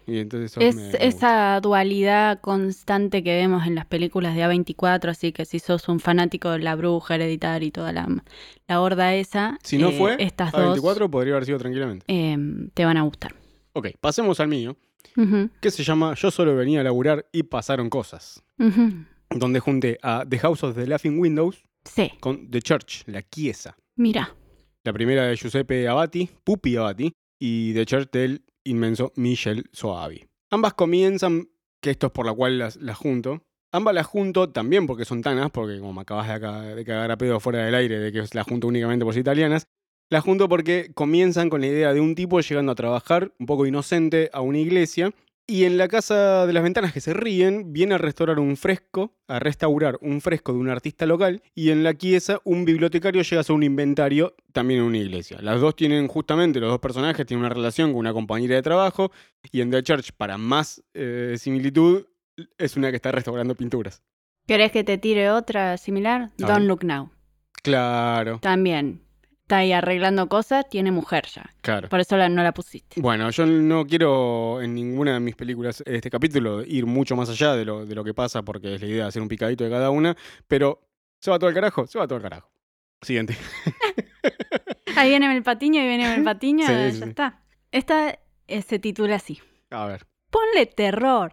Y 0.06 0.18
entonces 0.20 0.52
eso 0.52 0.60
Es 0.60 0.74
me- 0.76 0.82
me 0.82 0.88
gusta. 0.90 1.04
esa 1.04 1.60
dualidad 1.60 2.40
constante 2.40 3.22
que 3.24 3.34
vemos 3.34 3.66
en 3.66 3.74
las 3.74 3.86
películas 3.86 4.36
de 4.36 4.42
A24, 4.44 5.08
así 5.10 5.32
que 5.32 5.44
si 5.44 5.58
sos 5.58 5.88
un 5.88 5.98
fanático 6.00 6.50
de 6.50 6.60
La 6.60 6.76
Bruja, 6.76 7.16
Hereditaria 7.16 7.66
y 7.66 7.70
toda 7.72 7.92
la, 7.92 8.06
la 8.68 8.80
horda 8.80 9.14
esa, 9.14 9.58
Si 9.64 9.78
no 9.78 9.88
eh, 9.90 9.98
fue, 9.98 10.16
estas 10.20 10.54
a 10.54 10.58
24 10.60 11.06
dos 11.06 11.10
podría 11.10 11.34
haber 11.34 11.44
sido 11.46 11.58
tranquilamente. 11.58 12.04
eh, 12.08 12.36
te 12.74 12.84
van 12.84 12.96
a 12.98 13.02
gustar. 13.02 13.34
Ok, 13.72 13.88
pasemos 14.00 14.38
al 14.40 14.48
mío, 14.48 14.76
que 15.60 15.70
se 15.70 15.82
llama 15.82 16.14
Yo 16.14 16.30
solo 16.30 16.54
venía 16.54 16.80
a 16.80 16.84
laburar 16.84 17.26
y 17.32 17.42
pasaron 17.42 17.90
cosas. 17.90 18.42
Donde 19.30 19.60
junté 19.60 19.98
a 20.02 20.24
The 20.28 20.38
House 20.38 20.62
of 20.62 20.76
the 20.76 20.86
Laughing 20.86 21.18
Windows 21.18 21.62
Sí, 21.84 22.10
con 22.20 22.50
The 22.50 22.62
Church, 22.62 23.02
la 23.06 23.22
Chiesa. 23.22 23.76
mira. 23.96 24.34
La 24.84 24.92
primera 24.92 25.24
de 25.24 25.36
Giuseppe 25.36 25.88
Abati, 25.88 26.30
Pupi 26.44 26.76
Abati, 26.76 27.12
y 27.40 27.74
The 27.74 27.84
Church 27.86 28.10
del 28.12 28.42
inmenso 28.66 29.12
Michel 29.16 29.64
Soavi. 29.72 30.26
Ambas 30.50 30.74
comienzan, 30.74 31.48
que 31.80 31.90
esto 31.90 32.06
es 32.08 32.12
por 32.12 32.26
la 32.26 32.32
cual 32.32 32.58
las, 32.58 32.78
junto. 32.96 33.42
Ambas 33.72 33.94
las 33.94 34.06
junto 34.06 34.50
también 34.50 34.86
porque 34.86 35.04
son 35.04 35.22
tanas, 35.22 35.50
porque 35.50 35.78
como 35.80 35.92
me 35.92 36.00
acabas 36.02 36.28
de, 36.28 36.34
acá- 36.34 36.62
de 36.62 36.84
cagar 36.84 37.10
a 37.10 37.18
pedo 37.18 37.40
fuera 37.40 37.64
del 37.64 37.74
aire 37.74 37.98
de 37.98 38.12
que 38.12 38.24
las 38.32 38.46
junto 38.46 38.66
únicamente 38.68 39.04
por 39.04 39.12
ser 39.14 39.22
italianas, 39.22 39.66
las 40.08 40.22
junto 40.22 40.48
porque 40.48 40.92
comienzan 40.94 41.50
con 41.50 41.60
la 41.60 41.66
idea 41.66 41.92
de 41.92 42.00
un 42.00 42.14
tipo 42.14 42.40
llegando 42.40 42.72
a 42.72 42.76
trabajar, 42.76 43.32
un 43.40 43.46
poco 43.46 43.66
inocente, 43.66 44.30
a 44.32 44.40
una 44.40 44.58
iglesia, 44.58 45.12
y 45.46 45.64
en 45.64 45.78
la 45.78 45.86
casa 45.88 46.46
de 46.46 46.52
las 46.52 46.62
ventanas 46.62 46.92
que 46.92 47.00
se 47.00 47.14
ríen, 47.14 47.72
viene 47.72 47.94
a 47.94 47.98
restaurar 47.98 48.38
un 48.40 48.56
fresco, 48.56 49.14
a 49.28 49.38
restaurar 49.38 49.96
un 50.00 50.20
fresco 50.20 50.52
de 50.52 50.58
un 50.58 50.68
artista 50.68 51.06
local, 51.06 51.42
y 51.54 51.70
en 51.70 51.84
la 51.84 51.96
Chiesa 51.96 52.40
un 52.44 52.64
bibliotecario 52.64 53.22
llega 53.22 53.38
a 53.38 53.40
hacer 53.40 53.54
un 53.54 53.62
inventario 53.62 54.34
también 54.52 54.80
en 54.80 54.86
una 54.86 54.98
iglesia. 54.98 55.38
Las 55.40 55.60
dos 55.60 55.76
tienen 55.76 56.08
justamente, 56.08 56.58
los 56.58 56.70
dos 56.70 56.80
personajes 56.80 57.24
tienen 57.26 57.44
una 57.44 57.54
relación 57.54 57.90
con 57.90 58.00
una 58.00 58.12
compañera 58.12 58.56
de 58.56 58.62
trabajo, 58.62 59.12
y 59.52 59.60
en 59.60 59.70
The 59.70 59.82
Church, 59.82 60.12
para 60.16 60.36
más 60.36 60.82
eh, 60.94 61.36
similitud, 61.38 62.06
es 62.58 62.76
una 62.76 62.90
que 62.90 62.96
está 62.96 63.12
restaurando 63.12 63.54
pinturas. 63.54 64.02
¿Querés 64.46 64.72
que 64.72 64.84
te 64.84 64.98
tire 64.98 65.30
otra 65.30 65.76
similar? 65.76 66.30
Don't. 66.38 66.66
Look 66.66 66.84
Now. 66.84 67.10
Claro. 67.62 68.38
También. 68.40 69.05
Está 69.46 69.58
ahí 69.58 69.70
arreglando 69.72 70.28
cosas, 70.28 70.68
tiene 70.68 70.90
mujer 70.90 71.26
ya. 71.32 71.48
Claro. 71.62 71.88
Por 71.88 72.00
eso 72.00 72.16
la- 72.16 72.28
no 72.28 72.42
la 72.42 72.52
pusiste. 72.52 73.00
Bueno, 73.00 73.30
yo 73.30 73.46
no 73.46 73.86
quiero 73.86 74.60
en 74.60 74.74
ninguna 74.74 75.14
de 75.14 75.20
mis 75.20 75.36
películas 75.36 75.84
de 75.86 75.94
este 75.96 76.10
capítulo 76.10 76.64
ir 76.64 76.84
mucho 76.84 77.14
más 77.14 77.28
allá 77.30 77.54
de 77.54 77.64
lo, 77.64 77.86
de 77.86 77.94
lo 77.94 78.02
que 78.02 78.12
pasa, 78.12 78.42
porque 78.42 78.74
es 78.74 78.80
la 78.80 78.88
idea 78.88 79.02
de 79.04 79.08
hacer 79.08 79.22
un 79.22 79.28
picadito 79.28 79.62
de 79.62 79.70
cada 79.70 79.90
una, 79.90 80.16
pero 80.48 80.80
¿se 81.20 81.30
va 81.30 81.38
todo 81.38 81.48
el 81.48 81.54
carajo? 81.54 81.86
Se 81.86 81.96
va 81.96 82.08
todo 82.08 82.16
el 82.16 82.22
carajo. 82.22 82.50
Siguiente. 83.00 83.36
Ahí 84.96 85.10
viene 85.10 85.36
el 85.36 85.42
patiño, 85.42 85.80
ahí 85.80 85.88
viene 85.88 86.14
el 86.14 86.24
patiño, 86.24 86.66
Sí, 86.66 86.72
ya 86.72 86.90
sí, 86.90 87.02
está. 87.04 87.42
Esta 87.70 88.18
eh, 88.48 88.62
se 88.62 88.78
titula 88.78 89.16
así. 89.16 89.40
A 89.70 89.84
ver. 89.86 90.06
Ponle 90.30 90.66
terror. 90.66 91.32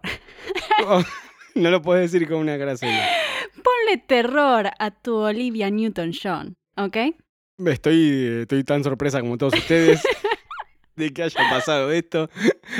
Oh, 0.86 1.02
no 1.54 1.70
lo 1.70 1.80
puedes 1.80 2.12
decir 2.12 2.28
con 2.28 2.38
una 2.38 2.56
seria. 2.76 3.08
Ponle 3.54 3.96
terror 4.06 4.70
a 4.78 4.90
tu 4.90 5.16
Olivia 5.16 5.70
Newton-John, 5.70 6.54
¿ok? 6.76 6.96
Estoy, 7.58 8.40
estoy 8.42 8.64
tan 8.64 8.82
sorpresa 8.82 9.20
como 9.20 9.38
todos 9.38 9.54
ustedes 9.54 10.02
de 10.96 11.12
que 11.12 11.22
haya 11.22 11.48
pasado 11.48 11.90
esto. 11.92 12.28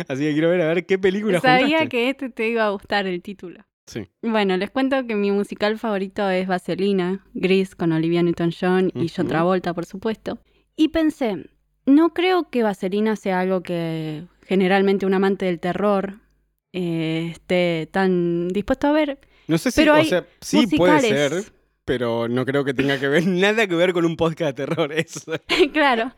Así 0.08 0.24
que 0.24 0.32
quiero 0.32 0.50
ver 0.50 0.60
a 0.62 0.66
ver 0.68 0.84
qué 0.86 0.98
película 0.98 1.40
Sabía 1.40 1.66
juntaste. 1.78 1.88
que 1.88 2.10
este 2.10 2.30
te 2.30 2.48
iba 2.48 2.66
a 2.66 2.70
gustar 2.70 3.06
el 3.06 3.22
título. 3.22 3.64
Sí. 3.86 4.08
Bueno, 4.22 4.56
les 4.56 4.70
cuento 4.70 5.06
que 5.06 5.14
mi 5.14 5.30
musical 5.30 5.78
favorito 5.78 6.28
es 6.30 6.48
Vaselina, 6.48 7.24
Gris 7.34 7.74
con 7.74 7.92
Olivia 7.92 8.22
Newton-John 8.22 8.88
y 8.94 9.08
John 9.08 9.26
Ujú. 9.26 9.28
Travolta, 9.28 9.74
por 9.74 9.84
supuesto. 9.84 10.38
Y 10.74 10.88
pensé, 10.88 11.44
no 11.84 12.14
creo 12.14 12.48
que 12.50 12.62
Vaselina 12.62 13.14
sea 13.14 13.40
algo 13.40 13.62
que 13.62 14.24
generalmente 14.46 15.04
un 15.06 15.12
amante 15.14 15.44
del 15.44 15.60
terror 15.60 16.14
eh, 16.72 17.28
esté 17.32 17.88
tan 17.92 18.48
dispuesto 18.48 18.86
a 18.88 18.92
ver. 18.92 19.18
No 19.48 19.58
sé 19.58 19.70
si, 19.70 19.80
Pero 19.82 19.92
o 19.92 19.96
hay 19.96 20.06
sea, 20.08 20.26
sí 20.40 20.66
puede 20.66 21.00
ser, 21.00 21.44
pero 21.84 22.28
no 22.28 22.44
creo 22.44 22.64
que 22.64 22.74
tenga 22.74 22.98
que 22.98 23.08
ver 23.08 23.26
nada 23.26 23.66
que 23.66 23.74
ver 23.74 23.92
con 23.92 24.04
un 24.04 24.16
podcast 24.16 24.56
de 24.56 24.66
terror. 24.66 24.92
Eso. 24.92 25.32
claro. 25.72 26.12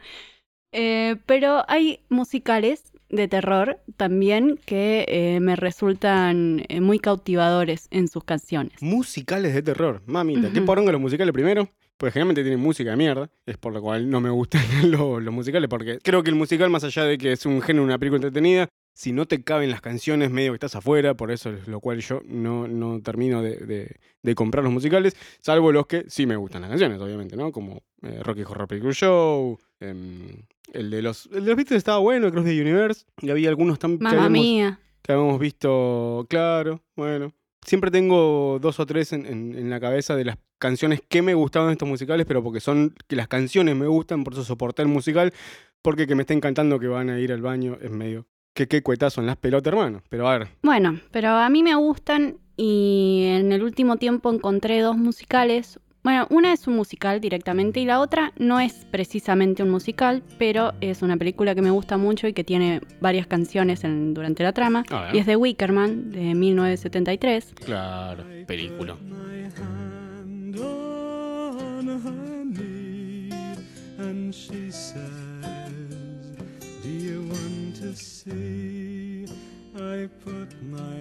Eh, 0.72 1.16
pero 1.26 1.64
hay 1.68 2.00
musicales 2.08 2.92
de 3.08 3.28
terror 3.28 3.78
también 3.96 4.58
que 4.66 5.04
eh, 5.08 5.40
me 5.40 5.54
resultan 5.56 6.64
eh, 6.68 6.80
muy 6.80 6.98
cautivadores 6.98 7.86
en 7.90 8.08
sus 8.08 8.24
canciones. 8.24 8.82
Musicales 8.82 9.54
de 9.54 9.62
terror. 9.62 10.02
Mamita, 10.06 10.50
¿qué 10.52 10.58
Ujú. 10.58 10.66
poronga 10.66 10.92
los 10.92 11.00
musicales 11.00 11.32
primero? 11.32 11.68
Pues 11.96 12.12
generalmente 12.12 12.42
tienen 12.42 12.60
música 12.60 12.90
de 12.90 12.96
mierda. 12.96 13.30
Es 13.46 13.56
por 13.56 13.72
lo 13.72 13.80
cual 13.80 14.10
no 14.10 14.20
me 14.20 14.28
gustan 14.30 14.60
los, 14.90 15.22
los 15.22 15.32
musicales. 15.32 15.68
Porque 15.70 15.98
creo 16.02 16.22
que 16.22 16.30
el 16.30 16.36
musical, 16.36 16.68
más 16.68 16.84
allá 16.84 17.04
de 17.04 17.16
que 17.16 17.32
es 17.32 17.46
un 17.46 17.62
género, 17.62 17.84
una 17.84 17.98
película 17.98 18.18
entretenida, 18.18 18.68
si 18.98 19.12
no 19.12 19.26
te 19.26 19.42
caben 19.44 19.70
las 19.70 19.82
canciones, 19.82 20.30
medio 20.30 20.52
que 20.52 20.56
estás 20.56 20.74
afuera. 20.74 21.12
Por 21.14 21.30
eso 21.30 21.50
es 21.50 21.68
lo 21.68 21.80
cual 21.80 22.00
yo 22.00 22.22
no, 22.24 22.66
no 22.66 23.02
termino 23.02 23.42
de, 23.42 23.58
de- 23.58 23.96
de 24.22 24.34
comprar 24.34 24.64
los 24.64 24.72
musicales. 24.72 25.14
Salvo 25.40 25.70
los 25.70 25.86
que 25.86 26.04
sí 26.08 26.24
me 26.26 26.34
gustan 26.36 26.62
las 26.62 26.70
canciones, 26.70 26.98
obviamente, 27.00 27.36
¿no? 27.36 27.52
Como 27.52 27.82
eh, 28.02 28.20
Rocky 28.22 28.42
Horror 28.42 28.66
Picture 28.68 28.94
Show. 28.94 29.58
em, 29.80 30.44
el 30.72 30.90
de 30.90 31.02
los, 31.02 31.26
el 31.26 31.42
de 31.44 31.48
los 31.50 31.56
Beatles 31.56 31.76
estaba 31.78 31.98
bueno, 31.98 32.30
Cross 32.32 32.46
the 32.46 32.58
Universe. 32.60 33.04
Y 33.20 33.28
había 33.28 33.50
algunos 33.50 33.78
tan, 33.78 33.98
que 33.98 34.04
Mamma 34.04 34.24
habíamos- 34.24 34.32
mía. 34.40 34.80
que 35.02 35.12
habíamos 35.12 35.38
visto, 35.38 36.26
claro, 36.30 36.82
bueno. 36.96 37.32
Siempre 37.66 37.90
tengo 37.90 38.58
dos 38.60 38.80
o 38.80 38.86
tres 38.86 39.12
en, 39.12 39.26
en- 39.26 39.54
en 39.58 39.68
la 39.70 39.78
cabeza 39.78 40.16
de 40.16 40.24
las 40.24 40.38
canciones 40.58 41.02
que 41.06 41.20
me 41.20 41.34
gustaban 41.34 41.68
de 41.68 41.72
estos 41.72 41.88
musicales, 41.88 42.24
pero 42.26 42.42
porque 42.42 42.60
son 42.60 42.94
que 43.08 43.14
las 43.16 43.28
canciones 43.28 43.76
me 43.76 43.86
gustan, 43.88 44.24
por 44.24 44.32
eso 44.32 44.42
soporté 44.44 44.80
el 44.82 44.88
musical, 44.88 45.34
porque 45.82 46.06
que 46.06 46.14
me 46.14 46.22
estén 46.22 46.40
cantando 46.40 46.78
que 46.80 46.86
van 46.88 47.10
a 47.10 47.20
ir 47.20 47.30
al 47.32 47.42
baño 47.42 47.76
es 47.82 47.90
medio... 47.90 48.26
Que 48.56 48.66
qué 48.66 48.82
cuetazo 48.82 49.20
en 49.20 49.26
las 49.26 49.36
pelotas, 49.36 49.70
hermano. 49.72 50.02
Pero 50.08 50.26
a 50.28 50.38
ver, 50.38 50.48
Bueno, 50.62 50.98
pero 51.12 51.28
a 51.28 51.48
mí 51.50 51.62
me 51.62 51.74
gustan 51.74 52.36
y 52.56 53.24
en 53.26 53.52
el 53.52 53.62
último 53.62 53.98
tiempo 53.98 54.32
encontré 54.32 54.80
dos 54.80 54.96
musicales. 54.96 55.78
Bueno, 56.02 56.26
una 56.30 56.54
es 56.54 56.66
un 56.66 56.74
musical 56.74 57.20
directamente 57.20 57.80
y 57.80 57.84
la 57.84 58.00
otra 58.00 58.32
no 58.38 58.58
es 58.58 58.86
precisamente 58.90 59.62
un 59.62 59.68
musical, 59.70 60.22
pero 60.38 60.72
es 60.80 61.02
una 61.02 61.18
película 61.18 61.54
que 61.54 61.60
me 61.60 61.70
gusta 61.70 61.98
mucho 61.98 62.28
y 62.28 62.32
que 62.32 62.44
tiene 62.44 62.80
varias 63.00 63.26
canciones 63.26 63.84
en- 63.84 64.14
durante 64.14 64.42
la 64.42 64.52
trama. 64.52 64.84
Y 65.14 65.18
es 65.18 65.26
de 65.26 65.36
Wickerman, 65.36 66.12
de 66.12 66.34
1973. 66.34 67.52
Claro, 67.62 68.24
película. 68.46 68.96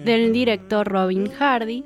Del 0.04 0.32
director 0.32 0.86
Robin 0.86 1.28
Hardy. 1.38 1.84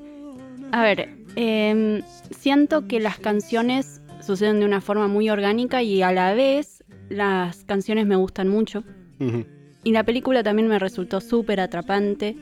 A 0.73 0.83
ver, 0.83 1.09
em, 1.37 2.03
siento 2.31 2.87
que 2.87 3.01
las 3.01 3.19
canciones 3.19 4.01
suceden 4.21 4.61
de 4.61 4.67
una 4.67 4.81
forma 4.81 5.09
muy 5.09 5.31
orgánica 5.31 5.83
y 5.83 6.03
a 6.03 6.13
la 6.13 6.35
vez 6.35 6.85
las 7.09 7.65
canciones 7.65 8.07
me 8.07 8.17
gustan 8.17 8.49
mucho. 8.49 8.85
Y 9.83 9.93
la 9.93 10.05
película 10.05 10.43
también 10.43 10.69
me 10.69 10.79
resultó 10.79 11.21
súper 11.21 11.61
atrapante. 11.61 12.37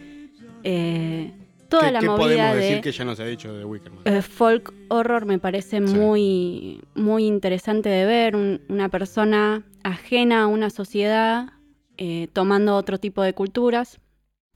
Eh, 0.65 1.33
toda 1.69 1.87
¿Qué, 1.87 1.93
la 1.93 2.01
qué 2.01 2.07
movida 2.07 2.23
podemos 2.25 2.55
de 2.55 2.61
decir 2.61 2.81
que 2.81 2.93
ya 2.93 3.05
no 3.05 3.15
se 3.15 3.23
ha 3.23 3.27
dicho 3.27 3.53
de 3.53 3.65
Wickerman? 3.65 4.01
eh, 4.05 4.23
folk 4.23 4.73
horror 4.89 5.25
me 5.27 5.39
parece 5.39 5.77
Sí. 5.87 5.95
muy, 5.95 6.81
muy 6.95 7.27
interesante 7.27 7.89
de 7.89 8.05
ver. 8.07 8.35
un- 8.37 8.61
una 8.69 8.89
persona 8.89 9.63
ajena 9.85 10.43
a 10.43 10.47
una 10.49 10.71
sociedad 10.71 11.51
eh, 11.99 12.29
tomando 12.33 12.77
otro 12.77 12.99
tipo 12.99 13.23
de 13.23 13.35
culturas. 13.35 14.01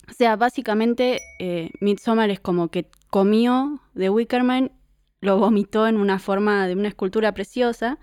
O 0.08 0.12
sea, 0.12 0.36
básicamente 0.36 1.20
eh, 1.38 1.70
Midsommar 1.80 2.30
es 2.30 2.40
como 2.40 2.68
que 2.68 2.86
comió 3.10 3.80
de 3.94 4.10
Wickerman, 4.10 4.72
lo 5.20 5.38
vomitó 5.38 5.86
en 5.86 5.96
una 5.96 6.18
forma 6.18 6.66
de 6.66 6.74
una 6.74 6.88
escultura 6.88 7.32
preciosa 7.32 7.98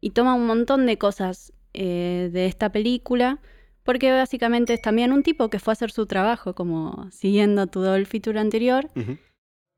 y 0.00 0.10
toma 0.10 0.34
un 0.34 0.46
montón 0.46 0.86
de 0.86 0.98
cosas 0.98 1.52
eh, 1.72 2.30
de 2.32 2.46
esta 2.46 2.70
película, 2.70 3.40
porque 3.82 4.12
básicamente 4.12 4.74
es 4.74 4.82
también 4.82 5.12
un 5.12 5.22
tipo 5.22 5.50
que 5.50 5.58
fue 5.58 5.72
a 5.72 5.74
hacer 5.74 5.90
su 5.90 6.06
trabajo, 6.06 6.54
como 6.54 7.08
siguiendo 7.10 7.66
tu 7.66 7.80
doble 7.80 8.04
feature 8.04 8.38
anterior, 8.38 8.88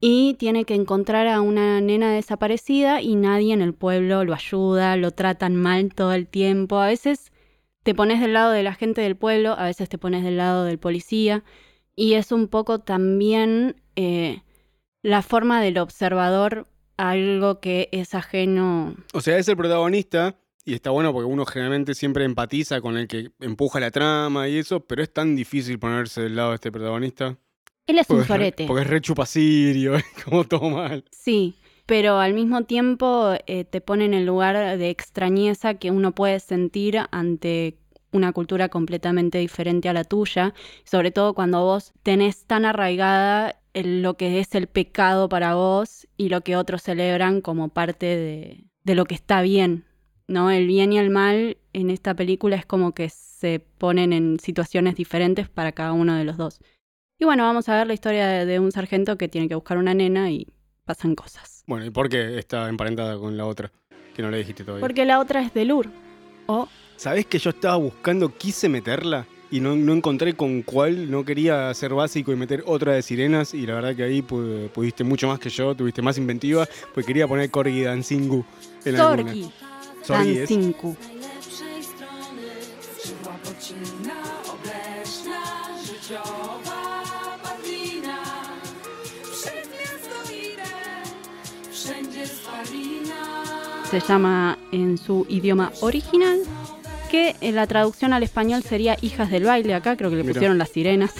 y 0.01 0.35
tiene 0.35 0.65
que 0.65 0.75
encontrar 0.75 1.27
a 1.27 1.41
una 1.41 1.81
nena 1.81 2.13
desaparecida 2.13 3.01
y 3.01 3.15
nadie 3.15 3.55
en 3.55 3.63
el 3.63 3.73
pueblo 3.73 4.25
lo 4.25 4.35
ayuda, 4.35 4.97
lo 4.97 5.11
tratan 5.11 5.57
mal 5.57 5.95
todo 5.95 6.13
el 6.13 6.27
tiempo. 6.29 6.79
A 6.79 6.89
veces 6.89 7.33
te 7.87 7.95
pones 7.95 8.21
del 8.21 8.33
lado 8.33 8.51
de 8.51 8.65
la 8.65 8.75
gente 8.75 9.01
del 9.01 9.15
pueblo, 9.17 9.53
a 9.53 9.63
veces 9.65 9.89
te 9.89 9.97
pones 9.97 10.25
del 10.25 10.37
lado 10.37 10.65
del 10.65 10.77
policía, 10.81 11.45
y 11.95 12.15
es 12.15 12.33
un 12.33 12.49
poco 12.49 12.81
también 12.81 13.81
eh, 13.95 14.43
la 15.03 15.23
forma 15.23 15.63
del 15.63 15.79
observador 15.79 16.67
a 16.97 17.11
algo 17.11 17.61
que 17.61 17.89
es 17.93 18.13
ajeno 18.15 18.97
O 19.15 19.21
sea, 19.21 19.39
es 19.39 19.47
el 19.49 19.57
protagonista 19.57 20.37
y 20.65 20.75
está 20.75 20.91
bueno 20.91 21.13
porque 21.13 21.27
uno 21.29 21.47
generalmente 21.47 21.95
siempre 21.95 22.25
empatiza 22.25 22.81
con 22.81 22.97
el 22.97 23.07
que 23.07 23.31
empuja 23.39 23.79
la 23.79 23.93
trama 23.93 24.49
y 24.49 24.59
eso, 24.59 24.81
pero 24.81 25.01
es 25.05 25.13
tan 25.13 25.37
difícil 25.37 25.79
ponerse 25.79 26.23
del 26.23 26.35
lado 26.35 26.49
de 26.51 26.55
este 26.57 26.73
protagonista. 26.73 27.39
Él 27.87 28.01
es 28.01 28.11
un 28.11 28.17
Porque, 28.17 28.27
sorete. 28.27 28.67
porque 28.67 28.83
es 28.83 28.89
re 28.89 29.01
chupacirio, 29.01 29.95
es 29.97 30.05
como 30.25 30.43
todo 30.43 30.69
mal. 30.71 31.05
Sí, 31.13 31.55
pero 31.87 32.19
al 32.19 32.35
mismo 32.35 32.65
tiempo 32.65 33.35
eh, 33.47 33.65
te 33.65 33.81
pone 33.81 34.05
en 34.05 34.15
el 34.15 34.27
lugar 34.27 34.77
de 34.77 34.91
extrañeza 34.91 35.75
que 35.75 35.91
uno 35.91 36.13
puede 36.13 36.41
sentir 36.41 36.99
ante 37.11 37.79
una 38.13 38.33
cultura 38.33 38.69
completamente 38.69 39.39
diferente 39.39 39.89
a 39.89 39.93
la 39.93 40.05
tuya, 40.05 40.55
sobre 40.85 41.11
todo 41.13 41.35
cuando 41.35 41.63
vos 41.63 41.93
tenés 42.03 42.45
tan 42.45 42.65
arraigada 42.65 43.61
lo 43.75 44.17
que 44.17 44.41
es 44.41 44.55
el 44.55 44.67
pecado 44.69 45.29
para 45.29 45.55
vos 45.55 46.09
y 46.17 46.29
lo 46.29 46.41
que 46.41 46.57
otros 46.57 46.83
celebran 46.83 47.41
como 47.41 47.69
parte 47.69 48.07
de, 48.85 48.95
lo 48.95 49.05
que 49.05 49.15
está 49.15 49.43
bien, 49.43 49.85
¿no? 50.29 50.51
El 50.51 50.67
bien 50.67 50.93
y 50.93 50.99
el 50.99 51.11
mal 51.11 51.59
en 51.73 51.91
esta 51.91 52.15
película 52.15 52.57
es 52.57 52.67
como 52.67 52.93
que 52.93 53.11
se 53.11 53.61
ponen 53.61 54.13
en 54.13 54.41
situaciones 54.41 54.97
diferentes 54.97 55.49
para 55.49 55.73
cada 55.73 55.93
uno 55.93 56.15
de 56.17 56.25
los 56.25 56.37
dos. 56.37 56.61
Y 57.19 57.25
bueno, 57.25 57.45
vamos 57.45 57.69
a 57.69 57.77
ver 57.77 57.87
la 57.87 57.95
historia 57.95 58.45
de 58.45 58.61
un 58.61 58.73
sargento 58.73 59.19
que 59.19 59.29
tiene 59.29 59.49
que 59.49 59.55
buscar 59.55 59.79
una 59.79 59.95
nena 59.95 60.31
y 60.31 60.49
pasan 60.85 61.15
cosas. 61.15 61.56
Bueno, 61.67 61.85
¿y 61.87 61.91
por 61.91 62.09
qué 62.09 62.39
está 62.39 62.69
emparentada 62.69 63.19
con 63.19 63.37
la 63.37 63.45
otra? 63.45 63.71
Que 64.15 64.23
no 64.23 64.31
le 64.31 64.39
dijiste 64.39 64.65
todavía. 64.65 64.81
Porque 64.87 65.05
la 65.05 65.19
otra 65.21 65.43
es 65.43 65.53
de 65.53 65.65
Lur. 65.65 65.89
O 66.47 66.69
¿Sabés 66.97 67.27
que 67.27 67.39
yo 67.39 67.51
estaba 67.51 67.77
buscando, 67.77 68.33
quise 68.37 68.69
meterla 68.69 69.27
y 69.51 69.61
no, 69.61 69.77
no 69.77 69.93
encontré 69.93 70.35
con 70.35 70.63
cuál? 70.63 71.11
No 71.11 71.25
quería 71.25 71.75
ser 71.75 71.93
básico 71.93 72.33
y 72.33 72.37
meter 72.37 72.63
otra 72.67 72.93
de 72.93 73.03
sirenas 73.03 73.53
y 73.53 73.67
la 73.67 73.75
verdad 73.75 73.95
que 73.95 74.05
ahí 74.05 74.23
pu- 74.23 74.69
pudiste 74.71 75.05
mucho 75.05 75.29
más 75.29 75.39
que 75.39 75.51
yo, 75.51 75.75
tuviste 75.75 76.01
más 76.03 76.17
inventiva, 76.19 76.67
pues 76.95 77.05
quería 77.05 77.27
poner 77.29 77.51
Corgi 77.51 77.83
Dancingu 77.83 78.45
en 78.85 78.97
alguna. 78.97 79.33
Sorgi. 80.03 80.47
Se 93.91 94.01
llama 94.01 94.59
en 94.73 94.99
su 94.99 95.27
idioma 95.29 95.71
original, 95.81 96.41
que 97.11 97.37
en 97.41 97.55
la 97.55 97.67
traducción 97.67 98.13
al 98.13 98.23
español 98.23 98.63
sería 98.63 98.97
Hijas 99.01 99.31
del 99.31 99.45
Baile. 99.45 99.75
Acá 99.75 99.97
creo 99.97 100.11
que 100.11 100.17
le 100.17 100.23
Mira. 100.23 100.35
pusieron 100.35 100.59
las 100.59 100.71
sirenas. 100.71 101.13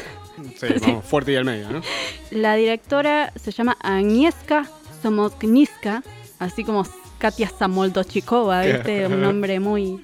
Sí, 0.57 0.67
vamos, 0.83 1.05
fuerte 1.05 1.33
y 1.33 1.37
al 1.37 1.45
medio, 1.45 1.71
¿no? 1.71 1.81
La 2.31 2.57
directora 2.57 3.33
se 3.37 3.53
llama 3.53 3.77
Agnieszka 3.81 4.69
Somokniska, 5.01 6.03
así 6.39 6.65
como 6.65 6.85
Katia 7.19 7.49
Samoldochikova, 7.49 8.63
¿viste? 8.63 9.07
Un 9.07 9.21
nombre 9.23 9.61
muy, 9.61 10.01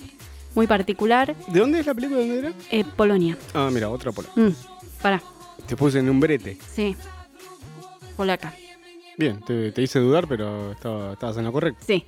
muy 0.54 0.66
particular. 0.66 1.34
¿De 1.48 1.60
dónde 1.60 1.80
es 1.80 1.86
la 1.86 1.94
película? 1.94 2.20
¿De 2.20 2.26
dónde 2.28 2.38
era? 2.48 2.52
Eh, 2.70 2.84
Polonia. 2.96 3.36
Ah, 3.54 3.68
mira, 3.72 3.90
otra 3.90 4.12
pola. 4.12 4.28
Mm, 4.36 4.48
pará, 5.02 5.20
Te 5.66 5.76
puse 5.76 5.98
en 5.98 6.08
un 6.08 6.20
brete. 6.20 6.56
sí. 6.74 6.96
Polaca. 8.16 8.54
Bien, 9.18 9.40
te, 9.40 9.72
te 9.72 9.82
hice 9.82 9.98
dudar, 9.98 10.26
pero 10.28 10.72
estaba- 10.72 11.12
estabas 11.14 11.36
en 11.38 11.44
lo 11.44 11.52
correcto. 11.52 11.82
Sí. 11.86 12.04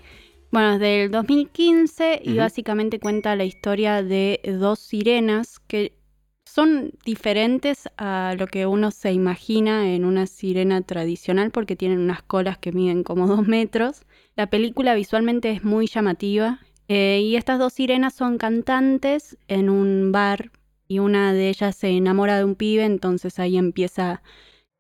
Bueno, 0.55 0.75
es 0.75 0.79
del 0.79 1.11
2015 1.11 2.21
y 2.23 2.37
básicamente 2.37 3.01
cuenta 3.01 3.35
la 3.35 3.45
historia 3.45 4.05
de 4.05 4.39
dos 4.61 4.79
sirenas 4.79 5.59
que 5.59 5.99
son 6.45 6.93
diferentes 7.05 7.89
a 7.97 8.37
lo 8.39 8.47
que 8.47 8.65
uno 8.65 8.93
se 8.93 9.13
imagina 9.13 9.93
en 9.93 10.05
una 10.05 10.29
sirena 10.29 10.81
tradicional 10.83 11.51
porque 11.51 11.75
tienen 11.75 11.99
unas 11.99 12.23
colas 12.23 12.57
que 12.57 12.71
miden 12.71 13.03
como 13.03 13.27
dos 13.35 13.49
metros. 13.49 14.03
La 14.37 14.47
película 14.47 14.95
visualmente 14.95 15.51
es 15.51 15.65
muy 15.65 15.89
llamativa 15.89 16.61
eh, 16.87 17.21
y 17.21 17.35
estas 17.35 17.59
dos 17.59 17.73
sirenas 17.73 18.15
son 18.15 18.39
cantantes 18.39 19.37
en 19.49 19.69
un 19.69 20.13
bar 20.13 20.53
y 20.87 21.01
una 21.01 21.33
de 21.33 21.49
ellas 21.49 21.75
se 21.75 21.89
enamora 21.89 22.39
de 22.39 22.45
un 22.45 22.55
pibe, 22.55 22.85
entonces 22.85 23.41
ahí 23.41 23.57
empieza 23.57 24.23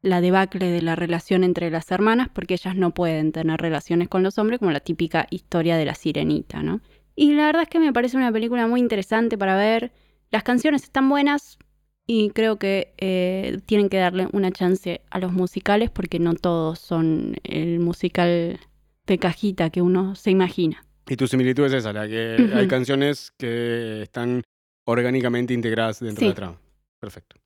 la 0.04 0.20
debacle 0.20 0.70
de 0.70 0.82
la 0.82 0.94
relación 0.96 1.44
entre 1.44 1.70
las 1.70 1.90
hermanas 1.90 2.28
porque 2.32 2.54
ellas 2.54 2.76
no 2.76 2.92
pueden 2.92 3.32
tener 3.32 3.60
relaciones 3.60 4.08
con 4.08 4.22
los 4.22 4.38
hombres 4.38 4.58
como 4.58 4.70
la 4.70 4.80
típica 4.80 5.26
historia 5.30 5.76
de 5.76 5.84
la 5.86 5.94
sirenita, 5.94 6.62
¿no? 6.62 6.80
Y 7.16 7.32
la 7.32 7.46
verdad 7.46 7.62
es 7.62 7.68
que 7.68 7.78
me 7.80 7.92
parece 7.92 8.16
una 8.16 8.30
película 8.32 8.66
muy 8.66 8.80
interesante 8.80 9.38
para 9.38 9.56
ver. 9.56 9.92
Las 10.30 10.42
canciones 10.42 10.82
están 10.82 11.08
buenas 11.08 11.58
y 12.06 12.30
creo 12.30 12.58
que 12.58 12.92
eh, 12.98 13.60
tienen 13.66 13.88
que 13.88 13.96
darle 13.96 14.28
una 14.32 14.50
chance 14.52 15.00
a 15.10 15.18
los 15.18 15.32
musicales 15.32 15.90
porque 15.90 16.18
no 16.18 16.34
todos 16.34 16.78
son 16.80 17.36
el 17.44 17.80
musical 17.80 18.60
de 19.06 19.18
cajita 19.18 19.70
que 19.70 19.80
uno 19.80 20.14
se 20.16 20.30
imagina. 20.30 20.84
Y 21.08 21.16
tu 21.16 21.26
similitud 21.26 21.64
es 21.66 21.72
esa, 21.72 21.92
la 21.92 22.06
que 22.08 22.50
hay 22.54 22.66
canciones 22.68 23.32
que 23.38 24.02
están 24.02 24.42
orgánicamente 24.86 25.54
integradas 25.54 26.00
dentro 26.00 26.20
Sí. 26.20 26.24
de 26.26 26.30
la 26.30 26.34
trama. 26.34 26.60
Perfecto. 26.98 27.36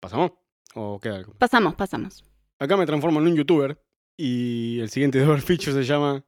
¿Pasamos? 0.00 0.32
¿O 0.74 0.98
queda 1.00 1.16
algo? 1.16 1.34
Pasamos, 1.38 1.74
pasamos. 1.74 2.24
Acá 2.58 2.76
me 2.76 2.86
transformo 2.86 3.20
en 3.20 3.26
un 3.28 3.36
youtuber 3.36 3.80
y 4.16 4.78
el 4.80 4.90
siguiente 4.90 5.18
double 5.24 5.40
feature 5.42 5.72
se 5.72 5.84
llama 5.84 6.24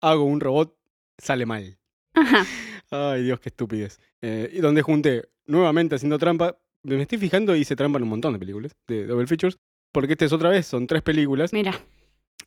Hago 0.00 0.24
un 0.24 0.40
robot, 0.40 0.76
sale 1.18 1.46
mal. 1.46 1.78
Ajá. 2.14 2.44
Ay, 2.90 3.24
Dios, 3.24 3.40
qué 3.40 3.48
estupidez. 3.48 4.00
Eh, 4.22 4.50
y 4.52 4.58
donde 4.60 4.82
junté, 4.82 5.28
nuevamente 5.46 5.94
haciendo 5.96 6.18
trampa, 6.18 6.58
me 6.82 7.02
estoy 7.02 7.18
fijando 7.18 7.56
y 7.56 7.60
hice 7.60 7.76
trampa 7.76 7.98
en 7.98 8.04
un 8.04 8.10
montón 8.10 8.32
de 8.32 8.38
películas, 8.38 8.72
de 8.86 9.06
double 9.06 9.26
features, 9.26 9.58
porque 9.92 10.12
esta 10.12 10.24
es 10.24 10.32
otra 10.32 10.50
vez, 10.50 10.66
son 10.66 10.86
tres 10.86 11.02
películas, 11.02 11.52
Mira. 11.52 11.72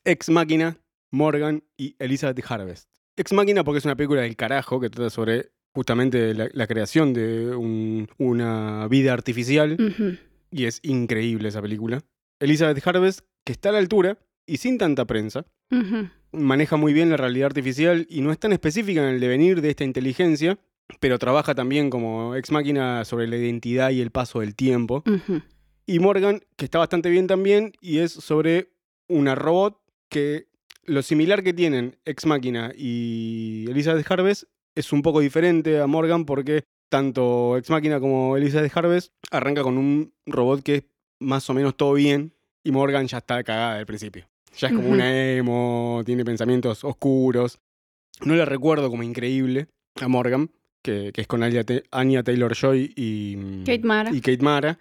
Ex 0.06 0.30
Máquina, 0.30 0.78
Morgan 1.12 1.64
y 1.78 1.96
Elizabeth 2.00 2.40
Harvest. 2.50 2.90
Ex 3.18 3.34
Máquina 3.34 3.64
porque 3.64 3.80
es 3.80 3.86
una 3.86 3.96
película 3.98 4.22
del 4.22 4.36
carajo 4.38 4.80
que 4.80 4.90
trata 4.90 5.10
sobre 5.10 5.52
justamente 5.74 6.34
la, 6.34 6.50
la 6.54 6.68
creación 6.68 7.14
de 7.14 7.54
un- 7.56 8.08
una 8.18 8.88
vida 8.88 9.12
artificial 9.14 9.74
Ujú. 9.74 10.18
Y 10.52 10.66
es 10.66 10.80
increíble 10.84 11.50
esa 11.50 11.62
película. 11.62 12.02
Elizabeth 12.40 12.86
Harvest, 12.86 13.22
que 13.46 13.52
está 13.52 13.70
a 13.70 13.72
la 13.74 13.80
altura 13.80 14.18
y 14.46 14.58
sin 14.58 14.78
tanta 14.78 15.06
prensa, 15.06 15.46
maneja 16.32 16.78
muy 16.78 16.94
bien 16.94 17.10
la 17.10 17.18
realidad 17.18 17.48
artificial 17.48 18.08
y 18.10 18.22
no 18.22 18.32
es 18.32 18.40
tan 18.40 18.54
específica 18.54 19.02
en 19.02 19.16
el 19.16 19.20
devenir 19.20 19.62
de 19.62 19.70
esta 19.70 19.84
inteligencia, 19.84 20.58
pero 21.00 21.20
trabaja 21.20 21.54
también 21.54 21.90
como 21.90 22.36
ex 22.36 22.52
máquina 22.52 23.06
sobre 23.06 23.28
la 23.28 23.38
identidad 23.38 23.92
y 23.92 24.02
el 24.02 24.12
paso 24.12 24.40
del 24.40 24.56
tiempo. 24.56 25.04
Y 25.86 26.00
Morgan, 26.00 26.42
que 26.56 26.66
está 26.66 26.80
bastante 26.80 27.10
bien 27.10 27.28
también, 27.28 27.74
y 27.82 28.00
es 28.00 28.12
sobre 28.12 28.72
una 29.08 29.36
robot 29.36 29.80
que 30.10 30.48
lo 30.84 31.02
similar 31.04 31.44
que 31.44 31.54
tienen 31.54 31.98
ex 32.06 32.26
máquina 32.26 32.72
y 32.76 33.66
Elizabeth 33.70 34.10
Harvest 34.12 34.44
es 34.76 34.92
un 34.92 35.02
poco 35.02 35.20
diferente 35.20 35.80
a 35.80 35.88
Morgan 35.88 36.26
porque 36.26 36.64
tanto 36.90 37.58
ex 37.58 37.70
máquina 37.70 38.00
como 38.00 38.36
Elizabeth 38.38 38.76
Harvest 38.76 39.14
arranca 39.32 39.64
con 39.64 39.78
un 39.78 40.14
robot 40.26 40.62
que 40.64 40.76
es 40.76 40.84
más 41.20 41.50
o 41.50 41.54
menos 41.54 41.76
todo 41.78 41.94
bien 41.94 42.34
y 42.64 42.72
Morgan 42.72 43.08
ya 43.08 43.20
está 43.20 43.44
cagada 43.44 43.76
del 43.78 43.86
principio. 43.86 44.28
Ya 44.58 44.68
es 44.70 44.74
como 44.74 44.90
una 44.90 45.16
emo, 45.36 46.02
tiene 46.06 46.26
pensamientos 46.26 46.84
oscuros. 46.84 47.60
No 48.26 48.36
la 48.36 48.46
recuerdo 48.46 48.90
como 48.90 49.04
increíble 49.04 49.68
a 50.02 50.08
Morgan, 50.08 50.50
que, 50.84 51.12
que 51.14 51.22
es 51.22 51.28
con 51.28 51.44
Anya, 51.44 51.64
Ta- 51.64 51.82
Anya 51.92 52.24
Taylor-Joy 52.24 52.94
y 52.96 53.64
Kate 53.64 53.84
Mara. 53.86 54.12
y 54.14 54.20
Kate 54.22 54.44
Mara, 54.44 54.80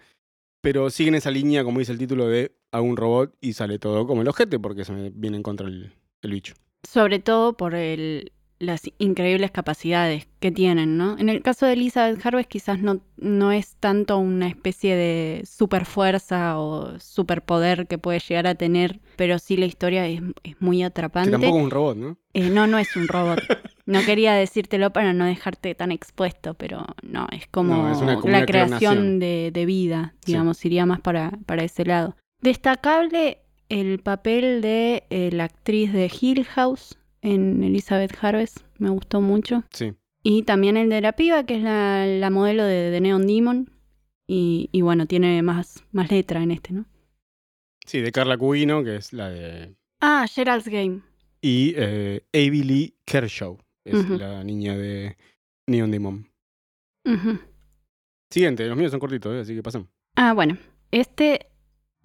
pero 0.61 0.89
siguen 0.89 1.15
esa 1.15 1.31
línea, 1.31 1.63
como 1.63 1.79
dice 1.79 1.91
el 1.91 1.97
título, 1.99 2.27
de 2.27 2.51
a 2.71 2.81
un 2.81 2.97
robot 2.97 3.35
y 3.41 3.53
sale 3.53 3.79
todo 3.79 4.05
como 4.07 4.21
el 4.21 4.27
ojete 4.27 4.59
porque 4.59 4.83
se 4.85 4.91
me 4.91 5.09
viene 5.09 5.37
en 5.37 5.43
contra 5.43 5.67
el, 5.67 5.93
el 6.21 6.31
bicho. 6.31 6.53
Sobre 6.87 7.19
todo 7.19 7.53
por 7.53 7.75
el- 7.75 8.31
las 8.59 8.81
increíbles 8.97 9.51
capacidades 9.51 10.27
que 10.41 10.51
tienen, 10.51 10.97
¿no? 10.97 11.17
En 11.17 11.29
el 11.29 11.41
caso 11.41 11.65
de 11.65 11.73
Elizabeth 11.73 12.25
Harvest 12.25 12.49
quizás 12.49 12.79
no, 12.79 12.99
no 13.17 13.51
es 13.53 13.75
tanto 13.79 14.17
una 14.17 14.47
especie 14.47 14.95
de 14.97 15.43
super 15.45 15.85
fuerza 15.85 16.59
o 16.59 16.99
superpoder 16.99 17.87
que 17.87 17.97
puede 17.97 18.19
llegar 18.19 18.47
a 18.47 18.55
tener, 18.55 18.99
pero 19.15 19.39
sí 19.39 19.55
la 19.55 19.65
historia 19.65 20.05
es, 20.07 20.21
es 20.43 20.61
muy 20.61 20.79
Que 20.79 20.83
atrapante. 20.85 21.31
tampoco 21.31 21.57
es 21.57 21.63
un 21.63 21.71
robot, 21.71 21.97
¿no? 21.97 22.17
Eh, 22.33 22.49
no, 22.49 22.67
no 22.67 22.77
es 22.79 22.95
un 22.97 23.07
robot. 23.07 23.39
No 23.85 24.03
quería 24.03 24.33
decírtelo 24.33 24.91
para 24.93 25.13
no 25.13 25.25
dejarte 25.25 25.73
tan 25.73 25.91
expuesto, 25.91 26.53
pero 26.53 26.85
no, 27.01 27.27
es 27.31 27.47
como 27.47 27.75
No, 27.75 27.91
es 27.91 27.97
una- 28.01 28.19
como 28.19 28.31
la 28.33 28.45
creación 28.45 29.19
de, 29.19 29.49
de 29.51 29.65
vida, 29.65 30.13
Sí. 30.25 30.33
digamos, 30.33 30.63
iría 30.65 30.85
más 30.85 30.99
para, 31.01 31.31
para 31.47 31.63
ese 31.63 31.85
lado. 31.85 32.15
Destacable 32.41 33.39
el 33.69 33.99
papel 33.99 34.61
de 34.61 35.05
eh, 35.09 35.29
la 35.31 35.45
actriz 35.45 35.93
de 35.93 36.11
Hill 36.19 36.43
House 36.43 36.98
en 37.21 37.63
Elizabeth 37.63 38.15
Harvest, 38.21 38.59
me 38.77 38.89
gustó 38.89 39.21
mucho. 39.21 39.63
Sí. 39.71 39.93
Y 40.23 40.43
también 40.43 40.77
el 40.77 40.89
de 40.89 41.01
la 41.01 41.13
piba, 41.13 41.45
que 41.45 41.55
es 41.55 41.63
la, 41.63 42.05
la 42.05 42.29
modelo 42.29 42.63
de, 42.63 42.91
de 42.91 43.01
Neon 43.01 43.25
Demon. 43.25 43.71
Y, 44.27 44.69
y 44.71 44.81
bueno, 44.81 45.07
tiene 45.07 45.41
más, 45.41 45.83
más 45.91 46.11
letra 46.11 46.43
en 46.43 46.51
este, 46.51 46.73
¿no? 46.73 46.85
Sí, 47.85 48.01
de 48.01 48.11
Carla 48.11 48.37
Cubino, 48.37 48.83
que 48.83 48.97
es 48.97 49.13
la 49.13 49.29
de. 49.29 49.75
Ah, 50.01 50.27
Gerald's 50.29 50.67
Game. 50.67 51.01
Y 51.41 51.73
eh, 51.75 52.21
Avi 52.33 52.63
Lee 52.63 52.95
Kershaw, 53.05 53.57
es 53.85 54.07
la 54.09 54.43
niña 54.43 54.77
de 54.77 55.17
Neon 55.65 55.89
Demon. 55.89 56.29
Siguiente, 58.29 58.67
los 58.67 58.77
míos 58.77 58.91
son 58.91 58.99
cortitos, 58.99 59.33
¿eh? 59.33 59.39
así 59.39 59.55
que 59.55 59.63
pasamos. 59.63 59.87
Ah, 60.15 60.33
bueno. 60.33 60.57
Este 60.91 61.47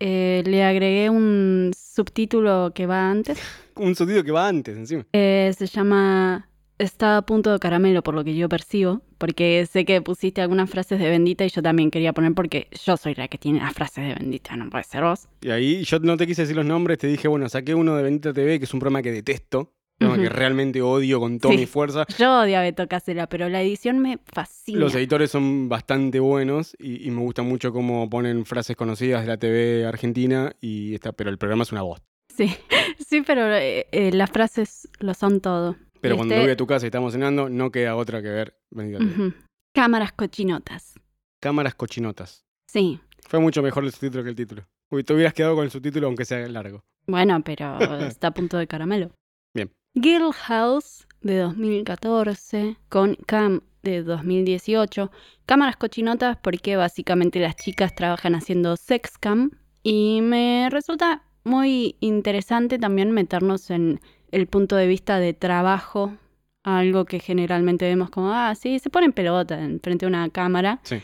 eh, 0.01 0.43
le 0.47 0.65
agregué 0.65 1.11
un 1.11 1.73
subtítulo 1.77 2.73
que 2.75 2.87
va 2.87 3.11
antes. 3.11 3.39
Un 3.77 3.97
sonido 3.97 4.23
que 4.23 4.31
va 4.31 4.47
antes, 4.47 4.77
encima. 4.77 5.05
Eh, 5.13 5.53
se 5.59 5.67
llama 5.67 6.49
Está 6.79 7.19
a 7.19 7.23
punto 7.23 7.53
de 7.53 7.59
caramelo, 7.61 8.03
por 8.03 8.15
lo 8.15 8.25
que 8.25 8.35
yo 8.35 8.49
percibo. 8.49 9.03
Porque 9.19 9.67
sé 9.71 9.85
que 9.85 10.03
pusiste 10.03 10.41
algunas 10.41 10.69
frases 10.69 10.99
de 10.99 11.09
bendita 11.09 11.45
y 11.45 11.49
yo 11.49 11.63
también 11.63 11.91
quería 11.91 12.13
poner 12.13 12.35
porque 12.35 12.69
yo 12.85 12.97
soy 12.97 13.15
la 13.15 13.29
que 13.29 13.39
tiene 13.39 13.61
las 13.61 13.73
frases 13.73 14.07
de 14.07 14.15
bendita, 14.15 14.57
no 14.57 14.69
puede 14.71 14.85
ser 14.85 15.03
vos. 15.03 15.29
Y 15.41 15.51
ahí 15.51 15.85
yo 15.85 15.99
no 16.01 16.17
te 16.17 16.27
quise 16.27 16.43
decir 16.43 16.57
los 16.57 16.67
nombres, 16.67 16.99
te 16.99 17.07
dije, 17.07 17.29
bueno, 17.29 17.49
saqué 17.49 17.75
uno 17.75 17.97
de 17.97 18.03
Bendita 18.03 18.33
TV, 18.33 18.59
que 18.59 18.65
es 18.65 18.75
un 18.75 18.81
programa 18.81 19.03
que 19.03 19.13
detesto, 19.13 19.73
programa 19.99 20.23
que 20.23 20.29
realmente 20.29 20.83
odio 20.83 21.21
con 21.21 21.39
toda 21.39 21.55
Sí. 21.55 21.61
mi 21.61 21.67
fuerza. 21.67 22.05
Yo 22.19 22.41
odio 22.41 22.59
a 22.59 22.63
Beto 22.63 22.87
Casela, 22.89 23.27
pero 23.29 23.49
la 23.49 23.63
edición 23.63 23.99
me 24.01 24.19
fascina. 24.25 24.79
Los 24.79 24.95
editores 24.95 25.31
son 25.31 25.69
bastante 25.69 26.21
buenos 26.21 26.77
y, 26.79 27.07
y 27.07 27.11
me 27.11 27.21
gusta 27.21 27.43
mucho 27.43 27.73
cómo 27.73 28.09
ponen 28.11 28.45
frases 28.45 28.77
conocidas 28.77 29.23
de 29.23 29.27
la 29.29 29.37
TV 29.39 29.87
argentina, 29.87 30.53
y 30.61 30.95
está, 30.95 31.13
pero 31.13 31.31
el 31.31 31.39
programa 31.39 31.63
es 31.63 31.73
una 31.73 31.83
voz. 31.83 32.03
Sí, 32.35 32.51
sí, 33.07 33.23
pero 33.27 33.53
eh, 33.55 33.87
eh, 33.93 34.11
las 34.13 34.31
frases 34.31 34.89
lo 34.99 35.15
son 35.15 35.41
todo. 35.41 35.77
Pero 36.01 36.17
cuando 36.17 36.35
Este- 36.35 36.45
voy 36.45 36.53
a 36.53 36.57
tu 36.57 36.67
casa 36.67 36.85
y 36.87 36.89
estamos 36.89 37.13
cenando, 37.13 37.49
no 37.49 37.71
queda 37.71 37.97
otra 37.97 38.21
que 38.21 38.29
ver 38.29 38.57
TV. 38.71 38.99
Ujú. 39.07 39.33
Cámaras 39.75 40.13
cochinotas. 40.13 40.95
Cámaras 41.41 41.75
cochinotas. 41.75 42.45
Sí. 42.69 43.01
Fue 43.27 43.41
mucho 43.41 43.63
mejor 43.63 43.85
el 43.85 43.93
subtítulo 43.93 44.23
que 44.23 44.31
el 44.31 44.37
título. 44.37 44.67
Uy, 44.91 45.03
te 45.03 45.15
hubieras 45.15 45.33
quedado 45.33 45.55
con 45.55 45.65
el 45.65 45.71
subtítulo 45.71 46.07
aunque 46.09 46.25
sea 46.25 46.47
largo. 46.49 46.85
Bueno, 47.07 47.41
pero 47.43 47.79
está 48.07 48.29
a 48.29 48.31
punto 48.35 48.59
de 48.59 48.67
caramelo. 48.67 49.11
Bien. 49.55 49.71
Girl 49.95 50.33
House 50.33 51.07
de 51.21 51.39
2014 51.39 52.77
con 52.89 53.17
Cam 53.27 53.61
de 53.83 54.03
2018. 54.03 55.11
Cámaras 55.47 55.77
cochinotas 55.77 56.37
porque 56.43 56.77
básicamente 56.77 57.39
las 57.39 57.55
chicas 57.57 57.95
trabajan 57.95 58.35
haciendo 58.35 58.77
sex 58.77 59.19
cam 59.19 59.53
y 59.83 60.21
me 60.23 60.69
resulta 60.71 61.23
muy 61.45 61.97
interesante 62.01 62.79
también 62.79 63.13
meternos 63.13 63.71
en 63.71 64.01
el 64.33 64.49
punto 64.49 64.75
de 64.75 64.89
vista 64.89 65.19
de 65.21 65.33
trabajo, 65.33 66.17
algo 66.65 67.05
que 67.05 67.21
generalmente 67.21 67.85
vemos 67.85 68.11
como, 68.11 68.33
ah, 68.33 68.55
sí, 68.55 68.79
se 68.81 68.91
ponen 68.91 69.13
pelota 69.13 69.63
en 69.63 69.81
frente 69.81 70.07
a 70.07 70.09
una 70.09 70.29
cámara 70.31 70.81
Sí. 70.83 70.97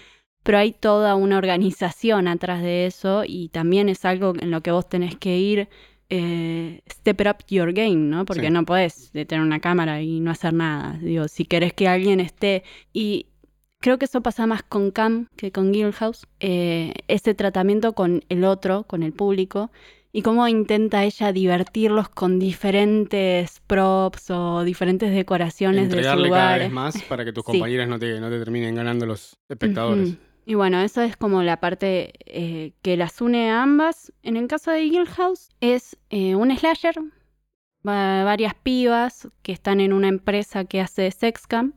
pero 0.43 0.59
hay 0.59 0.73
toda 0.73 1.15
una 1.15 1.39
organización 1.39 2.27
atrás 2.27 2.63
de 2.63 2.87
eso 2.87 3.23
y 3.27 3.51
también 3.51 3.89
es 3.89 4.05
algo 4.05 4.33
en 4.41 4.51
lo 4.51 4.63
que 4.63 4.73
vos 4.73 4.89
tenés 4.89 5.17
que 5.17 5.37
ir 5.39 5.69
eh, 6.11 6.81
step 6.91 7.21
it 7.21 7.27
up 7.29 7.37
your 7.49 7.73
game, 7.73 7.97
¿no? 7.97 8.25
Porque 8.25 8.47
Sí. 8.49 8.51
no 8.53 8.65
podés 8.65 9.11
tener 9.13 9.41
una 9.41 9.61
cámara 9.61 10.03
y 10.03 10.21
no 10.21 10.31
hacer 10.31 10.53
nada. 10.53 10.99
Digo, 11.01 11.29
si 11.29 11.45
querés 11.45 11.73
que 11.73 11.89
alguien 11.89 12.21
esté 12.21 12.65
y 12.93 13.27
creo 13.81 13.99
que 13.99 14.05
eso 14.05 14.21
pasa 14.21 14.47
más 14.47 14.63
con 14.63 14.91
Cam 14.91 15.27
que 15.37 15.53
con 15.53 15.73
Guildhouse, 15.73 16.27
eh, 16.41 16.93
ese 17.09 17.35
tratamiento 17.35 17.95
con 17.95 18.23
el 18.29 18.45
otro, 18.45 18.85
con 18.85 19.03
el 19.03 19.13
público 19.13 19.71
y 20.13 20.23
cómo 20.23 20.47
intenta 20.49 21.05
ella 21.05 21.33
divertirlos 21.33 22.09
con 22.09 22.39
diferentes 22.41 23.61
props 23.69 24.31
o 24.31 24.65
diferentes 24.65 25.13
decoraciones 25.15 25.85
de 25.85 25.91
su 25.93 25.97
Entregarle 25.99 26.31
cada 26.31 26.59
vez 26.59 26.71
más 26.73 27.03
para 27.05 27.25
que 27.25 27.33
tus 27.33 27.45
Sí. 27.45 27.53
compañeras 27.53 27.89
no 27.89 27.99
te, 27.99 28.19
no 28.21 28.29
te 28.29 28.39
terminen 28.39 28.75
ganando 28.75 29.07
los 29.07 29.37
espectadores. 29.49 30.17
Y 30.47 30.55
bueno, 30.55 30.81
eso 30.81 31.03
es 31.03 31.17
como 31.17 31.43
la 31.43 31.61
parte 31.61 32.13
eh, 32.27 32.73
que 32.83 32.97
las 32.97 33.21
une 33.21 33.51
a 33.51 33.63
ambas. 33.63 34.13
En 34.23 34.37
el 34.37 34.49
caso 34.49 34.71
de 34.71 34.83
Guild 34.83 35.09
House 35.09 35.51
es 35.61 35.97
eh, 36.11 36.35
un 36.35 36.57
slasher, 36.57 36.97
va- 37.87 38.25
varias 38.25 38.55
pibas 38.55 39.29
que 39.43 39.53
están 39.53 39.81
en 39.81 39.93
una 39.93 40.09
empresa 40.09 40.65
que 40.65 40.81
hace 40.81 41.11
sexcam, 41.11 41.75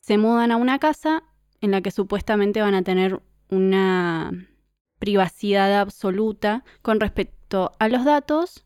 se 0.00 0.18
mudan 0.18 0.50
a 0.50 0.56
una 0.56 0.78
casa 0.78 1.22
en 1.60 1.70
la 1.70 1.80
que 1.80 1.90
supuestamente 1.90 2.60
van 2.60 2.74
a 2.74 2.82
tener 2.82 3.20
una 3.50 4.48
privacidad 4.98 5.78
absoluta 5.78 6.64
con 6.82 7.00
respecto 7.00 7.72
a 7.78 7.88
los 7.88 8.04
datos 8.04 8.64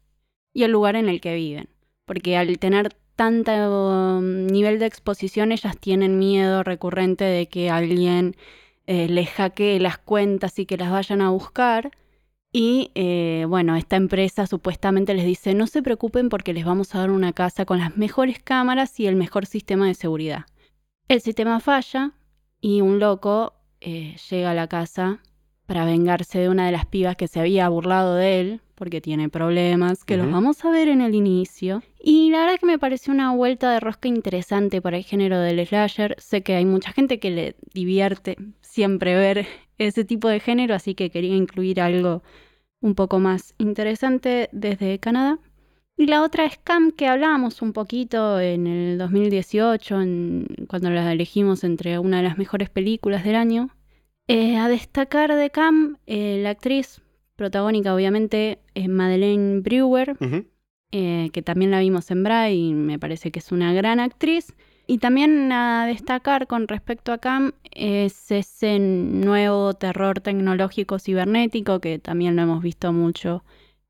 y 0.55 0.65
al 0.65 0.71
lugar 0.71 0.97
en 0.97 1.09
el 1.09 1.21
que 1.21 1.35
viven. 1.35 1.69
Porque 2.07 2.37
al 2.37 2.59
tener 2.59 2.97
tanto 3.15 3.53
um, 3.53 4.47
nivel 4.47 4.79
de 4.79 4.87
exposición, 4.87 5.53
ellas 5.53 5.77
tienen 5.79 6.19
miedo 6.19 6.63
recurrente 6.63 7.25
de 7.25 7.47
que 7.49 7.69
alguien 7.69 8.37
eh, 8.93 9.07
les 9.09 9.31
hackee 9.31 9.79
las 9.79 9.99
cuentas 9.99 10.59
y 10.59 10.67
que 10.67 10.77
las 10.77 10.91
vayan 10.91 11.21
a 11.21 11.31
buscar. 11.31 11.93
Y 12.53 12.91
eh, 12.97 13.47
bueno, 13.49 13.77
esta 13.77 13.95
empresa 13.95 14.49
supuestamente 14.49 15.15
les 15.15 15.25
dice, 15.25 15.55
no 15.55 15.69
se 15.69 15.81
preocupen 15.81 16.29
porque 16.29 16.53
les 16.53 16.65
vamos 16.65 16.93
a 16.93 16.99
dar 16.99 17.13
una 17.13 17.33
casa 17.33 17.65
con 17.65 17.79
las 17.79 17.97
mejores 17.97 18.41
cámaras 18.43 18.99
y 18.99 19.07
el 19.07 19.15
mejor 19.15 19.47
sistema 19.47 19.87
de 19.87 19.95
seguridad. 19.95 20.47
El 21.07 21.21
sistema 21.21 21.61
falla 21.61 22.15
y 22.61 22.81
un 22.81 22.99
loco 22.99 23.53
eh, 23.81 24.17
llega 24.29 24.51
a 24.51 24.55
la 24.55 24.67
casa 24.67 25.21
para 25.67 25.85
vengarse 25.85 26.41
de 26.41 26.49
una 26.49 26.67
de 26.67 26.73
las 26.73 26.85
pibas 26.85 27.15
que 27.15 27.29
se 27.29 27.39
había 27.39 27.69
burlado 27.69 28.17
de 28.17 28.41
él, 28.41 28.61
porque 28.75 29.01
tiene 29.01 29.29
problemas, 29.29 30.05
que 30.05 30.17
los 30.17 30.29
vamos 30.29 30.65
a 30.65 30.71
ver 30.71 30.89
en 30.89 31.01
el 31.01 31.15
inicio. 31.15 31.85
Y 32.03 32.31
la 32.31 32.41
verdad 32.41 32.59
que 32.59 32.67
me 32.67 32.81
pareció 32.81 33.13
una 33.13 33.33
vuelta 33.37 33.71
de 33.71 33.79
rosca 33.79 34.09
interesante 34.09 34.83
para 34.83 34.97
el 34.97 35.05
género 35.05 35.39
del 35.39 35.65
slasher. 35.65 36.17
Sé 36.19 36.43
que 36.43 36.57
hay 36.57 36.65
mucha 36.65 36.91
gente 36.91 37.21
que 37.21 37.31
le 37.31 37.57
divierte 37.73 38.37
siempre 38.71 39.15
ver 39.15 39.47
ese 39.79 40.05
tipo 40.05 40.29
de 40.29 40.41
género, 40.41 40.75
así 40.75 40.95
que 40.95 41.11
quería 41.11 41.35
incluir 41.37 41.81
algo 41.81 42.23
un 42.81 42.95
poco 42.95 43.19
más 43.19 43.55
interesante 43.59 44.49
desde 44.53 44.99
Canadá. 44.99 45.39
Y 45.97 46.07
la 46.07 46.23
otra 46.23 46.47
es 46.47 46.57
Cam, 46.57 46.93
que 46.93 47.07
hablábamos 47.09 47.61
un 47.61 47.73
poquito 47.75 48.41
en 48.41 48.67
el 48.67 48.97
2018, 48.97 50.01
en- 50.01 50.47
cuando 50.69 50.89
la 50.91 51.13
elegimos 51.13 51.63
entre 51.63 51.99
una 51.99 52.19
de 52.19 52.23
las 52.23 52.39
mejores 52.39 52.71
películas 52.71 53.23
del 53.25 53.35
año. 53.35 53.69
Eh, 54.29 54.57
a 54.57 54.69
destacar 54.69 55.35
de 55.35 55.51
Cam, 55.51 55.99
eh, 56.07 56.41
la 56.43 56.51
actriz 56.51 57.03
protagónica, 57.37 57.95
obviamente, 57.95 58.61
es 58.75 58.89
Madeleine 58.89 59.61
Brewer, 59.61 60.17
eh, 60.93 61.31
que 61.33 61.43
también 61.43 61.71
la 61.71 61.81
vimos 61.81 62.11
en 62.11 62.23
Bra 62.23 62.51
y 62.51 62.73
me 62.73 62.99
parece 62.99 63.31
que 63.31 63.41
es 63.41 63.53
una 63.53 63.73
gran 63.75 64.01
actriz. 64.01 64.55
Y 64.91 64.99
también 64.99 65.53
a 65.53 65.87
destacar 65.87 66.49
con 66.49 66.67
respecto 66.67 67.13
a 67.13 67.19
Cam 67.19 67.53
es 67.71 68.33
ese 68.33 68.81
nuevo 68.81 69.73
terror 69.75 70.19
tecnológico 70.19 70.99
cibernético 70.99 71.79
que 71.79 72.01
también 72.01 72.35
lo 72.35 72.43
hemos 72.43 72.61
visto 72.61 72.93
mucho 72.93 73.45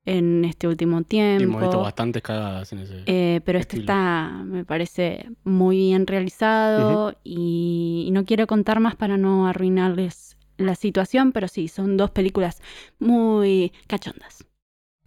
en 0.04 0.44
este 0.44 0.68
último 0.68 1.00
Y 1.00 1.04
tiempo. 1.04 1.44
hemos 1.44 1.62
visto 1.62 1.80
bastantes 1.80 2.22
cagadas 2.22 2.70
en 2.74 2.80
ese. 2.80 3.02
Eh, 3.06 3.40
pero 3.46 3.58
este 3.58 3.78
está, 3.78 4.42
me 4.44 4.66
parece, 4.66 5.30
muy 5.42 5.78
bien 5.78 6.06
realizado 6.06 7.14
y, 7.24 8.04
y 8.06 8.10
no 8.10 8.26
quiero 8.26 8.46
contar 8.46 8.80
más 8.80 8.94
para 8.94 9.16
no 9.16 9.46
arruinarles 9.46 10.36
la 10.58 10.74
situación, 10.74 11.32
pero 11.32 11.48
sí, 11.48 11.68
son 11.68 11.96
dos 11.96 12.10
películas 12.10 12.60
muy 12.98 13.72
cachondas. 13.86 14.44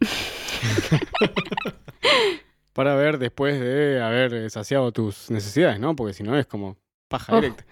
Para 2.74 2.94
ver 2.96 3.18
después 3.18 3.58
de 3.58 4.02
haber 4.02 4.50
saciado 4.50 4.92
tus 4.92 5.30
necesidades, 5.30 5.80
¿no? 5.80 5.96
Porque 5.96 6.12
si 6.12 6.22
no 6.22 6.36
es 6.38 6.46
como 6.46 6.76
paja 7.08 7.32
Oh. 7.34 7.40
directa. 7.40 7.64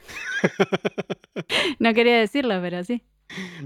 No 1.78 1.94
quería 1.94 2.18
decirlo, 2.18 2.60
pero 2.60 2.82
sí. 2.84 3.02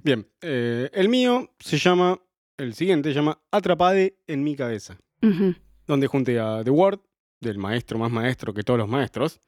Bien, 0.03 0.27
eh, 0.43 0.91
el 0.93 1.09
mío 1.09 1.51
se 1.59 1.79
llama, 1.79 2.19
el 2.57 2.75
siguiente 2.75 3.11
se 3.11 3.15
llama 3.17 3.41
Atrapade 3.51 4.17
en 4.27 4.45
mi 4.45 4.55
cabeza, 4.57 4.99
donde 5.87 6.07
junté 6.07 6.39
a 6.39 6.63
The 6.65 6.71
Word, 6.71 7.01
del 7.41 7.59
maestro 7.59 7.99
más 7.99 8.11
maestro 8.11 8.55
que 8.55 8.63
todos 8.63 8.79
los 8.79 8.89
maestros, 8.89 9.41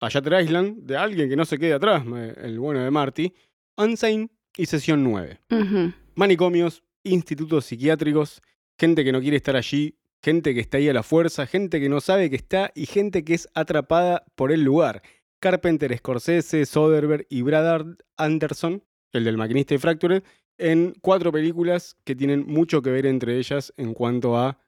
a 0.00 0.08
Shatter 0.08 0.40
Island, 0.42 0.82
de 0.84 0.96
alguien 0.96 1.28
que 1.28 1.36
no 1.36 1.44
se 1.44 1.58
quede 1.58 1.72
atrás, 1.72 2.04
el 2.42 2.58
bueno 2.58 2.80
de 2.80 2.90
Marty, 2.90 3.32
Unsane 3.76 4.28
y 4.56 4.66
Sesión 4.66 5.02
9. 5.02 5.40
Ujú. 5.50 5.92
Manicomios, 6.14 6.82
institutos 7.04 7.64
psiquiátricos, 7.64 8.42
gente 8.78 9.04
que 9.04 9.12
no 9.12 9.20
quiere 9.20 9.36
estar 9.38 9.56
allí, 9.56 9.96
gente 10.22 10.54
que 10.54 10.60
está 10.60 10.78
ahí 10.78 10.88
a 10.88 10.92
la 10.92 11.02
fuerza, 11.02 11.46
gente 11.46 11.80
que 11.80 11.88
no 11.88 12.00
sabe 12.00 12.30
que 12.30 12.36
está 12.36 12.70
y 12.74 12.86
gente 12.86 13.24
que 13.24 13.34
es 13.34 13.48
atrapada 13.54 14.24
por 14.34 14.52
el 14.52 14.62
lugar. 14.62 15.02
Carpenter, 15.40 15.96
Scorsese, 15.98 16.64
Soderbergh 16.66 17.26
y 17.28 17.42
Brad 17.42 17.96
Anderson, 18.16 18.84
el 19.12 19.24
del 19.24 19.36
maquinista 19.36 19.74
de 19.74 19.80
Fractured, 19.80 20.22
en 20.58 20.94
cuatro 21.00 21.32
películas 21.32 21.96
que 22.04 22.14
tienen 22.14 22.46
mucho 22.46 22.80
que 22.82 22.90
ver 22.90 23.06
entre 23.06 23.38
ellas 23.38 23.72
en 23.76 23.94
cuanto 23.94 24.38
a 24.38 24.58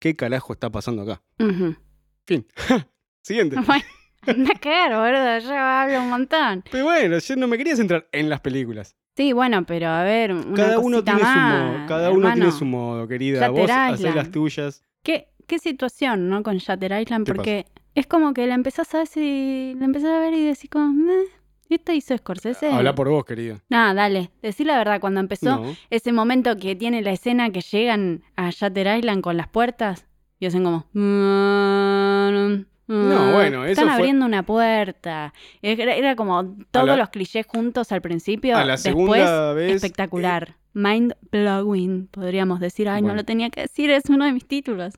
qué 0.00 0.16
carajo 0.16 0.52
está 0.52 0.70
pasando 0.70 1.02
acá. 1.02 1.22
Ujú. 1.38 1.76
Fin. 2.26 2.46
Siguiente. 3.22 3.56
Bueno, 4.26 4.50
anda 4.50 4.98
boludo, 5.00 5.38
yo 5.38 5.56
hablo 5.56 6.02
un 6.02 6.10
montón. 6.10 6.64
Pero 6.70 6.84
bueno, 6.84 7.18
yo 7.18 7.36
no 7.36 7.46
me 7.46 7.56
quería 7.56 7.76
centrar 7.76 8.08
en 8.10 8.28
las 8.28 8.40
películas. 8.40 8.96
Sí, 9.16 9.32
bueno, 9.32 9.64
pero 9.64 9.86
a 9.86 10.02
ver, 10.02 10.32
una 10.32 10.54
Cada 10.54 10.78
uno 10.80 11.04
tiene 11.04 11.20
su 11.20 11.38
modo, 11.38 11.86
cada 11.86 12.10
uno 12.10 12.32
tiene 12.34 12.52
su 12.52 12.64
modo, 12.64 13.08
querida. 13.08 13.48
Vos 13.48 13.70
hacés 13.70 14.14
las 14.14 14.30
tuyas. 14.30 14.82
¿Qué, 15.08 15.26
qué 15.46 15.58
situación, 15.58 16.28
¿no? 16.28 16.42
Con 16.42 16.58
Shatter 16.58 17.00
Island, 17.00 17.24
¿Qué 17.24 17.32
porque 17.32 17.66
es 17.94 18.06
como 18.06 18.34
que 18.34 18.46
la 18.46 18.52
empezás 18.54 18.94
a 18.94 18.98
ver 18.98 19.08
y 19.16 19.72
la 19.78 19.86
empezás 19.86 20.10
a 20.10 20.18
ver 20.18 20.34
y 20.34 20.44
decís 20.44 20.68
como, 20.68 20.92
"Meh, 20.92 21.24
¿esto 21.70 21.92
hizo 21.94 22.14
Scorsese? 22.14 22.70
Habla 22.70 22.94
por 22.94 23.08
vos, 23.08 23.24
querida. 23.24 23.58
No, 23.70 23.94
dale, 23.94 24.30
decí 24.42 24.64
la 24.64 24.76
verdad, 24.76 25.00
cuando 25.00 25.20
empezó 25.20 25.62
No. 25.62 25.76
ese 25.88 26.12
momento 26.12 26.54
que 26.58 26.76
tiene 26.76 27.00
la 27.00 27.12
escena 27.12 27.48
que 27.48 27.62
llegan 27.62 28.22
a 28.36 28.50
Shatter 28.50 28.98
Island 28.98 29.22
con 29.22 29.38
las 29.38 29.48
puertas 29.48 30.06
y 30.38 30.44
hacen 30.44 30.62
como... 30.64 30.84
"Mm, 32.88 33.08
No, 33.08 33.32
bueno, 33.32 33.64
eso 33.64 33.72
Están 33.72 33.84
fue- 33.86 33.94
abriendo 33.94 34.26
una 34.26 34.42
puerta. 34.42 35.32
Era, 35.62 35.94
era 35.94 36.16
como 36.16 36.56
todos 36.70 36.86
la- 36.86 36.96
los 36.96 37.10
clichés 37.10 37.46
juntos 37.46 37.92
al 37.92 38.00
principio. 38.02 38.56
A 38.56 38.64
la 38.64 38.72
después, 38.72 38.82
segunda 38.82 39.52
vez. 39.52 39.76
espectacular. 39.76 40.56
Mind 40.74 41.14
blowing, 41.30 42.08
podríamos 42.08 42.60
decir. 42.60 42.88
Ay, 42.88 43.00
Bueno. 43.02 43.14
no 43.14 43.20
lo 43.20 43.24
tenía 43.24 43.50
que 43.50 43.62
decir, 43.62 43.90
es 43.90 44.04
uno 44.08 44.24
de 44.24 44.32
mis 44.32 44.46
títulos. 44.46 44.94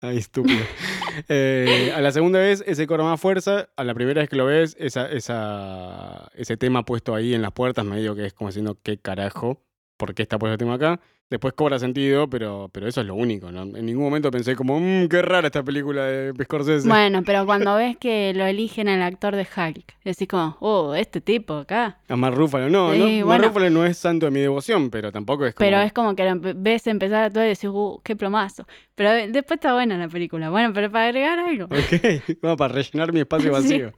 Ay, 0.00 0.18
estúpido. 0.18 0.58
Eh, 1.28 1.92
a 1.94 2.00
la 2.00 2.10
segunda 2.10 2.40
vez, 2.40 2.64
ese 2.66 2.88
cobra 2.88 3.04
más 3.04 3.20
fuerza. 3.20 3.68
A 3.76 3.84
la 3.84 3.94
primera 3.94 4.20
vez 4.20 4.28
que 4.28 4.34
lo 4.34 4.46
ves, 4.46 4.74
esa, 4.80 5.06
esa, 5.08 6.28
ese 6.34 6.56
tema 6.56 6.84
puesto 6.84 7.14
ahí 7.14 7.34
en 7.34 7.40
las 7.42 7.52
puertas, 7.52 7.84
medio 7.84 8.16
que 8.16 8.26
es 8.26 8.32
como 8.34 8.48
diciendo, 8.50 8.76
¿qué 8.82 8.98
carajo? 8.98 9.62
¿Por 9.96 10.14
qué 10.14 10.22
está 10.22 10.38
puesto 10.38 10.52
el 10.52 10.58
tema 10.58 10.74
acá? 10.74 11.00
Después 11.30 11.54
cobra 11.54 11.78
sentido, 11.78 12.28
pero, 12.28 12.68
pero 12.70 12.86
eso 12.86 13.00
es 13.00 13.06
lo 13.06 13.14
único, 13.14 13.50
¿no? 13.50 13.62
En 13.62 13.86
ningún 13.86 14.04
momento 14.04 14.30
pensé 14.30 14.54
como, 14.54 14.78
mmm, 14.78 15.08
qué 15.08 15.22
rara 15.22 15.46
esta 15.46 15.62
película 15.62 16.04
de 16.04 16.44
Scorsese. 16.44 16.86
Bueno, 16.86 17.22
pero 17.24 17.46
cuando 17.46 17.74
ves 17.76 17.96
que 17.96 18.32
lo 18.34 18.44
eligen 18.44 18.88
al 18.88 19.00
actor 19.02 19.34
de 19.34 19.42
Hulk, 19.42 19.94
decís 20.04 20.28
como, 20.28 20.56
oh, 20.60 20.94
este 20.94 21.20
tipo 21.22 21.54
acá. 21.54 21.98
A 22.08 22.16
Mark 22.16 22.36
Ruffalo, 22.36 22.68
no, 22.68 22.92
Sí, 22.92 22.98
no 22.98 23.06
Mark 23.06 23.24
bueno. 23.26 23.48
Ruffalo 23.48 23.70
no 23.70 23.86
es 23.86 23.96
santo 23.96 24.26
de 24.26 24.32
mi 24.32 24.40
devoción, 24.40 24.90
pero 24.90 25.10
tampoco 25.10 25.46
es 25.46 25.54
como... 25.54 25.66
Pero 25.66 25.80
es 25.80 25.92
como 25.92 26.14
que 26.14 26.30
ves 26.56 26.86
empezar 26.88 27.24
a 27.24 27.30
todo 27.30 27.42
y 27.44 27.48
decís, 27.48 27.70
uh, 27.72 28.00
qué 28.04 28.14
plomazo. 28.16 28.66
Pero 28.94 29.10
eh, 29.12 29.28
después 29.28 29.56
está 29.56 29.72
buena 29.72 29.96
la 29.96 30.08
película. 30.08 30.50
Bueno, 30.50 30.72
pero 30.74 30.90
para 30.92 31.06
agregar 31.06 31.38
algo. 31.38 31.64
Ok, 31.64 32.38
vamos 32.42 32.58
para 32.58 32.74
rellenar 32.74 33.12
mi 33.12 33.20
espacio 33.20 33.48
Sí. 33.56 33.62
vacío. 33.62 33.92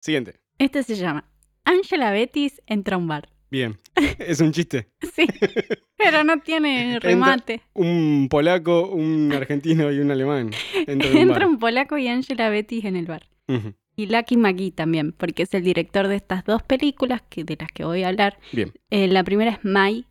Siguiente. 0.00 0.40
Este 0.58 0.82
se 0.82 0.96
llama 0.96 1.28
Angela 1.64 2.12
Betis 2.12 2.62
entra 2.66 2.96
a 2.96 2.98
un 2.98 3.08
bar. 3.08 3.28
Bien. 3.50 3.76
Es 4.18 4.40
un 4.40 4.52
chiste. 4.52 4.88
Sí, 5.14 5.26
pero 5.96 6.24
no 6.24 6.40
tiene 6.40 6.98
remate. 7.00 7.62
Un 7.74 8.28
polaco, 8.30 8.88
un 8.88 9.32
argentino 9.32 9.90
y 9.92 9.98
un 10.00 10.10
alemán. 10.10 10.50
Entra 10.86 11.08
en 11.08 11.14
un 11.16 11.22
Entra 11.22 11.38
bar. 11.40 11.48
un 11.48 11.58
polaco 11.58 11.96
y 11.98 12.08
Angela 12.08 12.48
Betis 12.50 12.84
en 12.84 12.96
el 12.96 13.06
bar. 13.06 13.26
Y 13.96 14.06
Lucky 14.06 14.36
McGee 14.36 14.72
también, 14.72 15.12
porque 15.12 15.44
es 15.44 15.54
el 15.54 15.62
director 15.62 16.08
de 16.08 16.16
estas 16.16 16.44
dos 16.44 16.62
películas 16.62 17.22
que, 17.30 17.44
de 17.44 17.56
las 17.58 17.70
que 17.72 17.84
voy 17.84 18.02
a 18.02 18.08
hablar. 18.08 18.38
Bien. 18.52 18.72
Eh, 18.90 19.06
la 19.08 19.24
primera 19.24 19.52
es 19.52 19.64
Mai 19.64 20.04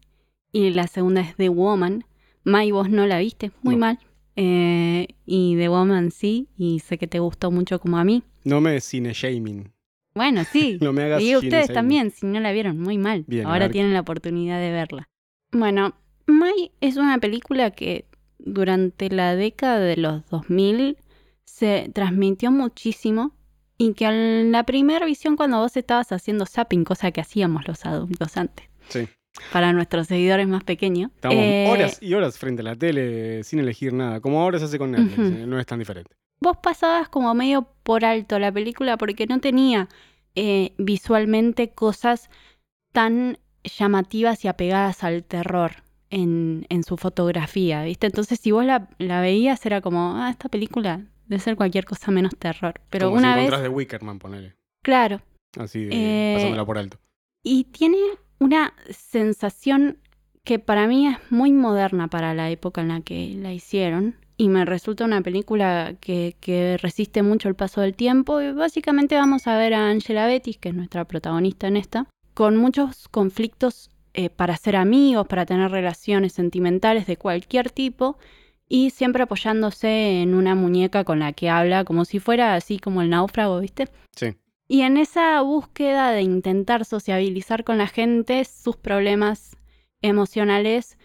y 0.52 0.72
la 0.72 0.88
segunda 0.88 1.22
es 1.22 1.36
The 1.36 1.50
Woman. 1.50 2.04
Mai 2.44 2.72
vos 2.72 2.90
no 2.90 3.06
la 3.06 3.20
viste, 3.20 3.52
muy 3.62 3.76
No. 3.76 3.82
mal. 3.82 4.00
Eh, 4.38 5.08
y 5.26 5.56
The 5.58 5.70
Woman 5.70 6.10
sí, 6.12 6.48
y 6.58 6.80
sé 6.80 6.98
que 6.98 7.08
te 7.08 7.20
gustó 7.20 7.52
mucho 7.52 7.80
como 7.80 7.98
a 7.98 8.04
mí. 8.04 8.24
No 8.44 8.60
me 8.62 8.80
cine 8.82 9.14
shaming. 9.14 9.72
Bueno, 10.16 10.44
sí. 10.46 10.78
No 10.82 10.94
me 10.94 11.04
hagas 11.04 11.22
y 11.22 11.36
ustedes 11.36 11.68
también, 11.72 12.12
si 12.12 12.26
no 12.26 12.40
la 12.40 12.52
vieron, 12.52 12.80
muy 12.80 12.98
mal. 12.98 13.26
Bien, 13.28 13.46
Ahora 13.46 13.70
tienen 13.70 13.94
la 13.94 14.00
oportunidad 14.02 14.60
de 14.60 14.72
verla. 14.72 15.08
Bueno, 15.52 15.94
Mai 16.26 16.72
es 16.82 16.98
una 16.98 17.18
película 17.20 17.72
que 17.72 18.06
durante 18.40 19.10
la 19.10 19.36
década 19.36 19.80
de 19.80 19.98
los 19.98 20.26
2000 20.30 20.98
se 21.44 21.90
transmitió 21.94 22.52
muchísimo 22.52 23.36
y 23.78 23.94
que 23.94 24.06
en 24.06 24.52
la 24.52 24.64
primera 24.64 25.06
visión 25.06 25.36
cuando 25.36 25.60
vos 25.60 25.76
estabas 25.78 26.12
haciendo 26.12 26.46
zapping, 26.46 26.84
cosa 26.84 27.12
que 27.12 27.22
hacíamos 27.22 27.68
los 27.68 27.86
adultos 27.86 28.38
antes, 28.38 28.66
Sí. 28.90 29.08
para 29.52 29.74
nuestros 29.74 30.08
seguidores 30.08 30.48
más 30.48 30.64
pequeños. 30.64 31.12
Estábamos 31.16 31.44
Eh, 31.44 31.68
horas 31.70 31.98
y 32.02 32.14
horas 32.14 32.38
frente 32.38 32.62
a 32.62 32.66
la 32.66 32.76
tele 32.76 33.44
sin 33.44 33.60
elegir 33.60 33.94
nada. 33.94 34.22
Como 34.22 34.42
ahora 34.42 34.60
se 34.60 34.66
hace 34.66 34.78
con 34.78 34.92
Netflix, 34.92 35.20
eh, 35.20 35.46
no 35.46 35.60
es 35.60 35.66
tan 35.66 35.80
diferente. 35.80 36.12
Vos 36.42 36.58
pasabas 36.58 37.10
como 37.10 37.34
medio 37.34 37.68
por 37.84 38.06
alto 38.06 38.40
la 38.40 38.52
película 38.52 38.98
porque 38.98 39.26
no 39.28 39.40
tenía 39.40 39.90
eh, 40.36 40.74
visualmente 40.78 41.70
cosas 41.72 42.30
tan 42.92 43.38
llamativas 43.64 44.46
y 44.46 44.48
apegadas 44.48 45.04
al 45.04 45.24
terror 45.24 45.84
en, 46.10 46.66
en 46.70 46.84
su 46.84 46.98
fotografía, 46.98 47.84
¿viste? 47.84 48.08
Entonces 48.08 48.40
si 48.40 48.52
vos 48.52 48.64
la, 48.66 48.90
la 49.00 49.22
veías 49.22 49.66
era 49.66 49.82
como, 49.82 50.16
ah, 50.18 50.30
esta 50.30 50.50
película 50.50 51.02
debe 51.28 51.40
ser 51.42 51.56
cualquier 51.56 51.86
cosa 51.86 52.12
menos 52.12 52.36
terror. 52.38 52.80
Pero 52.90 53.08
Como 53.08 53.18
una 53.20 53.34
si 53.36 53.50
vez, 53.50 53.62
de 53.62 53.70
Wickerman, 53.70 54.20
ponele. 54.20 54.56
claro, 54.84 55.22
Así 55.58 55.86
de 55.86 55.90
Eh, 55.94 56.34
pasándola 56.36 56.66
por 56.66 56.78
alto. 56.78 56.98
Y 57.44 57.66
tiene 57.66 57.98
una 58.40 58.74
sensación 58.90 59.98
que 60.44 60.60
para 60.60 60.86
mí 60.88 61.08
es 61.08 61.18
muy 61.32 61.52
moderna 61.52 62.08
para 62.08 62.34
la 62.34 62.50
época 62.50 62.82
en 62.82 62.90
la 62.90 63.02
que 63.02 63.34
la 63.36 63.54
hicieron. 63.54 64.16
Y 64.38 64.50
me 64.50 64.66
resulta 64.66 65.06
una 65.06 65.22
película 65.22 65.96
que, 66.02 66.36
que 66.42 66.78
resiste 66.78 67.24
mucho 67.24 67.48
el 67.48 67.56
paso 67.56 67.82
del 67.82 67.96
tiempo. 67.96 68.42
Y 68.42 68.52
básicamente 68.52 69.16
vamos 69.16 69.48
a 69.48 69.58
ver 69.58 69.74
a 69.74 69.90
Angela 69.90 70.28
Bettis, 70.28 70.58
que 70.58 70.70
es 70.70 70.76
nuestra 70.76 71.06
protagonista 71.06 71.68
en 71.68 71.78
esta, 71.78 72.08
con 72.34 72.58
muchos 72.58 73.08
conflictos 73.08 73.90
eh, 74.14 74.30
para 74.30 74.58
ser 74.58 74.76
amigos, 74.76 75.28
para 75.28 75.46
tener 75.46 75.72
relaciones 75.72 76.34
sentimentales 76.34 77.08
de 77.08 77.18
cualquier 77.18 77.70
tipo. 77.70 78.18
Y 78.68 78.90
siempre 78.90 79.24
apoyándose 79.24 80.22
en 80.22 80.34
una 80.34 80.56
muñeca 80.56 81.04
con 81.04 81.20
la 81.20 81.34
que 81.34 81.50
habla, 81.50 81.86
como 81.86 82.04
si 82.04 82.20
fuera 82.20 82.56
así 82.56 82.80
como 82.80 83.02
el 83.02 83.12
náufrago, 83.12 83.60
¿viste? 83.60 83.88
Sí. 84.16 84.36
Y 84.68 84.82
en 84.82 84.98
esa 84.98 85.40
búsqueda 85.42 86.12
de 86.12 86.24
intentar 86.24 86.86
sociabilizar 86.86 87.64
con 87.64 87.78
la 87.78 87.88
gente, 87.88 88.44
sus 88.46 88.76
problemas 88.76 89.56
emocionales 90.02 90.98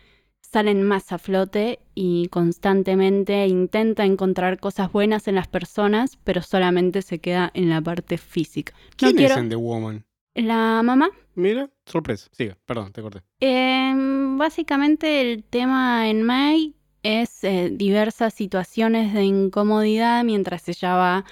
salen 0.52 0.82
más 0.82 1.12
a 1.12 1.18
flote 1.18 1.78
y 1.94 2.28
constantemente 2.28 3.46
intenta 3.46 4.04
encontrar 4.04 4.58
cosas 4.58 4.90
buenas 4.90 5.28
en 5.28 5.36
las 5.36 5.48
personas, 5.48 6.18
pero 6.24 6.42
solamente 6.42 7.02
se 7.02 7.20
queda 7.20 7.50
en 7.54 7.70
la 7.70 7.80
parte 7.80 8.18
física. 8.18 8.72
No 8.72 8.96
¿Quién 8.96 9.16
quiero... 9.16 9.34
es 9.34 9.40
en 9.40 9.48
The 9.48 9.56
Woman? 9.56 10.04
La 10.34 10.82
mamá. 10.82 11.10
Mira, 11.34 11.70
sorpresa. 11.86 12.28
Siga, 12.32 12.56
perdón, 12.66 12.92
te 12.92 13.02
corté. 13.02 13.22
Eh, 13.40 13.92
básicamente 14.36 15.20
el 15.20 15.44
tema 15.44 16.08
en 16.08 16.22
May 16.22 16.74
es 17.02 17.44
eh, 17.44 17.70
diversas 17.72 18.34
situaciones 18.34 19.14
de 19.14 19.24
incomodidad 19.24 20.24
mientras 20.24 20.68
ella 20.68 20.94
va 20.94 21.24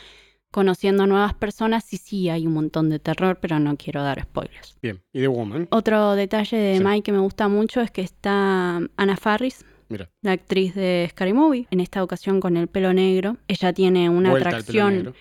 conociendo 0.51 1.07
nuevas 1.07 1.34
personas 1.34 1.92
y 1.92 1.99
sí 1.99 2.28
hay 2.28 2.46
un 2.46 2.55
montón 2.55 2.88
de 2.88 2.99
terror, 2.99 3.38
pero 3.40 3.59
no 3.59 3.76
quiero 3.76 4.03
dar 4.03 4.22
spoilers. 4.22 4.76
Bien. 4.82 5.01
¿Y 5.12 5.20
The 5.20 5.28
Woman? 5.28 5.68
Otro 5.70 6.14
detalle 6.14 6.57
de 6.57 6.78
Sí. 6.78 7.03
Que 7.03 7.12
me 7.12 7.18
gusta 7.18 7.49
mucho 7.49 7.80
es 7.80 7.90
que 7.90 8.01
está 8.03 8.76
Anna 8.96 9.16
Faris, 9.16 9.64
Mira. 9.88 10.11
la 10.22 10.32
actriz 10.32 10.74
de 10.74 11.07
Scary 11.11 11.32
Movie, 11.32 11.66
en 11.70 11.80
esta 11.80 12.03
ocasión 12.03 12.40
con 12.40 12.57
el 12.57 12.66
pelo 12.68 12.92
negro. 12.92 13.36
Ella 13.46 13.72
tiene 13.72 14.09
una 14.09 14.30
Vuelta 14.30 14.49
atracción 14.51 15.14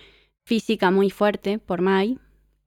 física 0.46 0.90
muy 0.90 1.10
fuerte 1.10 1.58
por 1.58 1.82
May 1.82 2.18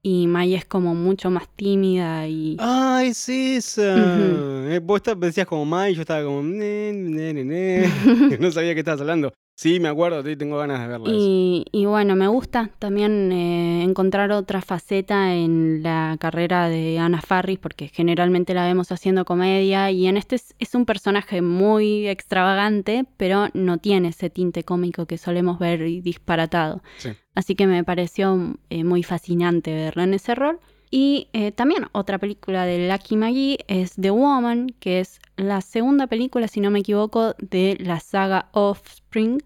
y 0.03 0.27
May 0.27 0.55
es 0.55 0.65
como 0.65 0.93
mucho 0.95 1.29
más 1.31 1.47
tímida 1.55 2.27
y... 2.27 2.57
Ah, 2.59 3.01
es 3.03 3.27
esa. 3.29 3.95
Ujú. 3.95 4.69
Eh, 4.71 4.79
vos 4.83 4.97
estabas- 5.01 5.19
decías 5.21 5.47
como 5.47 5.65
Mai, 5.65 5.93
yo 5.95 6.01
estaba 6.01 6.23
como. 6.23 6.41
Ne, 6.43 6.91
ne, 6.93 7.33
ne. 7.33 7.87
no 8.39 8.51
sabía 8.51 8.73
qué 8.73 8.79
estabas 8.79 9.01
hablando. 9.01 9.33
Sí, 9.55 9.79
me 9.79 9.89
acuerdo, 9.89 10.23
sí, 10.23 10.35
tengo 10.35 10.57
ganas 10.57 10.81
de 10.81 10.87
verla. 10.87 11.09
Y, 11.11 11.65
y 11.71 11.85
bueno, 11.85 12.15
me 12.15 12.27
gusta 12.27 12.71
también 12.79 13.31
eh, 13.31 13.83
encontrar 13.83 14.31
otra 14.31 14.61
faceta 14.61 15.35
en 15.35 15.83
la 15.83 16.17
carrera 16.19 16.67
de 16.67 16.97
Anna 16.97 17.21
Faris, 17.21 17.59
porque 17.59 17.87
generalmente 17.87 18.55
la 18.55 18.65
vemos 18.65 18.91
haciendo 18.91 19.23
comedia 19.23 19.91
y 19.91 20.07
en 20.07 20.17
este 20.17 20.35
es, 20.35 20.55
es 20.57 20.73
un 20.73 20.85
personaje 20.85 21.43
muy 21.43 22.07
extravagante, 22.07 23.05
pero 23.17 23.49
no 23.53 23.77
tiene 23.77 24.07
ese 24.07 24.29
tinte 24.31 24.63
cómico 24.63 25.05
que 25.05 25.19
solemos 25.19 25.59
ver 25.59 25.81
y 25.81 26.01
disparatado. 26.01 26.81
Sí. 26.97 27.09
Así 27.35 27.55
que 27.55 27.67
me 27.67 27.83
pareció 27.83 28.57
eh, 28.69 28.83
muy 28.83 29.03
fascinante 29.03 29.73
verla 29.73 30.03
en 30.03 30.13
ese 30.15 30.33
rol. 30.33 30.59
Y 30.93 31.29
eh, 31.31 31.53
también 31.53 31.87
otra 31.93 32.17
película 32.17 32.65
de 32.65 32.89
Lucky 32.89 33.15
McGee 33.15 33.59
es 33.67 33.93
The 33.93 34.11
Woman, 34.11 34.75
que 34.79 34.99
es 34.99 35.21
la 35.41 35.61
segunda 35.61 36.07
película, 36.07 36.47
si 36.47 36.61
no 36.61 36.71
me 36.71 36.79
equivoco, 36.79 37.35
de 37.39 37.77
la 37.79 37.99
saga 37.99 38.49
Offspring. 38.53 39.43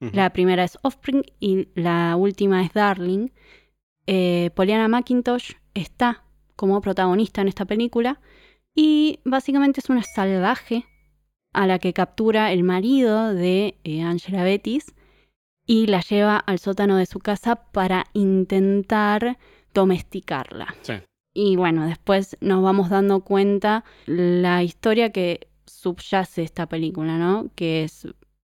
La 0.00 0.30
primera 0.30 0.62
es 0.62 0.78
Offspring 0.82 1.24
y 1.40 1.68
la 1.74 2.14
última 2.16 2.62
es 2.64 2.72
Darling. 2.72 3.30
Eh, 4.06 4.50
Poliana 4.54 4.86
McIntosh 4.86 5.54
está 5.74 6.22
como 6.54 6.80
protagonista 6.80 7.40
en 7.40 7.48
esta 7.48 7.64
película 7.64 8.20
y 8.74 9.18
básicamente 9.24 9.80
es 9.80 9.90
una 9.90 10.04
salvaje 10.04 10.84
a 11.52 11.66
la 11.66 11.80
que 11.80 11.92
captura 11.92 12.52
el 12.52 12.62
marido 12.62 13.34
de 13.34 13.76
eh, 13.82 14.02
Angela 14.02 14.44
Bettis 14.44 14.94
y 15.66 15.88
la 15.88 16.00
lleva 16.00 16.38
al 16.38 16.60
sótano 16.60 16.96
de 16.96 17.06
su 17.06 17.18
casa 17.18 17.56
para 17.56 18.06
intentar 18.12 19.36
domesticarla. 19.74 20.74
Sí. 20.82 20.94
Y 21.40 21.54
bueno, 21.54 21.86
después 21.86 22.36
nos 22.40 22.64
vamos 22.64 22.90
dando 22.90 23.20
cuenta 23.20 23.84
la 24.06 24.64
historia 24.64 25.12
que 25.12 25.46
subyace 25.66 26.42
esta 26.42 26.66
película, 26.66 27.16
¿no? 27.16 27.48
Que 27.54 27.84
es 27.84 28.08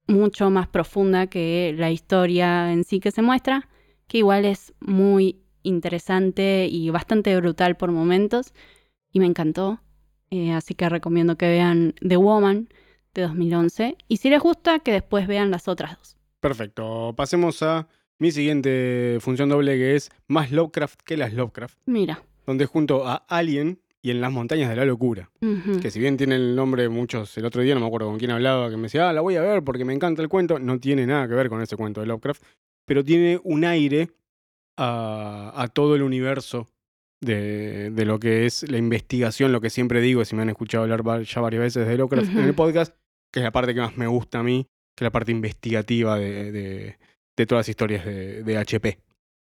mucho 0.06 0.48
más 0.48 0.66
profunda 0.66 1.26
que 1.26 1.74
la 1.76 1.90
historia 1.90 2.72
en 2.72 2.84
sí 2.84 2.98
que 2.98 3.10
se 3.10 3.20
muestra, 3.20 3.68
que 4.06 4.16
igual 4.16 4.46
es 4.46 4.72
muy 4.80 5.42
interesante 5.62 6.68
y 6.70 6.88
bastante 6.88 7.36
brutal 7.36 7.76
por 7.76 7.92
momentos, 7.92 8.54
y 9.12 9.20
me 9.20 9.26
encantó. 9.26 9.82
Eh, 10.30 10.52
así 10.52 10.72
que 10.72 10.88
recomiendo 10.88 11.36
que 11.36 11.48
vean 11.48 11.94
The 12.00 12.16
Woman 12.16 12.70
de 13.12 13.22
2011, 13.22 13.98
y 14.08 14.16
si 14.16 14.30
les 14.30 14.40
gusta, 14.40 14.78
que 14.78 14.92
después 14.92 15.26
vean 15.26 15.50
las 15.50 15.68
otras 15.68 15.98
dos. 15.98 16.16
Perfecto. 16.40 17.12
Pasemos 17.14 17.62
a 17.62 17.88
mi 18.18 18.30
siguiente 18.30 19.18
función 19.20 19.50
doble 19.50 19.76
que 19.76 19.96
es 19.96 20.10
más 20.28 20.50
Lovecraft 20.50 21.02
que 21.02 21.18
las 21.18 21.34
Lovecraft, 21.34 21.76
Mira. 21.84 22.22
Donde 22.50 22.66
junto 22.66 23.06
a 23.06 23.14
Alien 23.28 23.80
y 24.02 24.10
en 24.10 24.20
las 24.20 24.32
montañas 24.32 24.68
de 24.70 24.76
la 24.76 24.84
locura, 24.84 25.30
que 25.80 25.90
si 25.90 26.00
bien 26.00 26.16
tiene 26.16 26.34
el 26.36 26.56
nombre 26.56 26.88
muchos, 26.88 27.36
el 27.38 27.44
otro 27.44 27.62
día 27.62 27.74
no 27.74 27.80
me 27.80 27.86
acuerdo 27.86 28.08
con 28.08 28.18
quién 28.18 28.30
hablaba, 28.30 28.68
que 28.70 28.76
me 28.76 28.84
decía, 28.84 29.08
ah, 29.08 29.12
la 29.12 29.20
voy 29.20 29.36
a 29.36 29.42
ver 29.42 29.62
porque 29.62 29.84
me 29.84 29.92
encanta 29.92 30.22
el 30.22 30.28
cuento, 30.28 30.58
no 30.58 30.78
tiene 30.80 31.06
nada 31.06 31.28
que 31.28 31.34
ver 31.34 31.48
con 31.48 31.60
ese 31.62 31.76
cuento 31.76 32.00
de 32.00 32.06
Lovecraft, 32.06 32.42
pero 32.86 33.04
tiene 33.04 33.40
un 33.44 33.64
aire 33.64 34.08
a, 34.76 35.52
a 35.54 35.68
todo 35.68 35.94
el 35.94 36.02
universo 36.02 36.66
de, 37.20 37.90
de 37.90 38.04
lo 38.04 38.18
que 38.18 38.46
es 38.46 38.68
la 38.70 38.78
investigación, 38.78 39.52
lo 39.52 39.60
que 39.60 39.70
siempre 39.70 40.00
digo, 40.00 40.24
si 40.24 40.34
me 40.34 40.42
han 40.42 40.48
escuchado 40.50 40.84
hablar 40.84 41.22
ya 41.22 41.40
varias 41.40 41.60
veces 41.62 41.86
de 41.86 41.96
Lovecraft 41.98 42.30
en 42.30 42.44
el 42.48 42.54
podcast, 42.54 42.94
que 43.32 43.40
es 43.40 43.44
la 43.44 43.52
parte 43.52 43.74
que 43.74 43.80
más 43.80 43.96
me 43.96 44.06
gusta 44.06 44.38
a 44.38 44.42
mí, 44.42 44.64
que 44.96 45.04
es 45.04 45.06
la 45.06 45.10
parte 45.12 45.30
investigativa 45.32 46.18
de, 46.18 46.50
de- 46.52 46.98
de 47.36 47.46
todas 47.46 47.60
las 47.60 47.68
historias 47.70 48.04
de, 48.04 48.42
de 48.42 48.56
HP. 48.58 48.98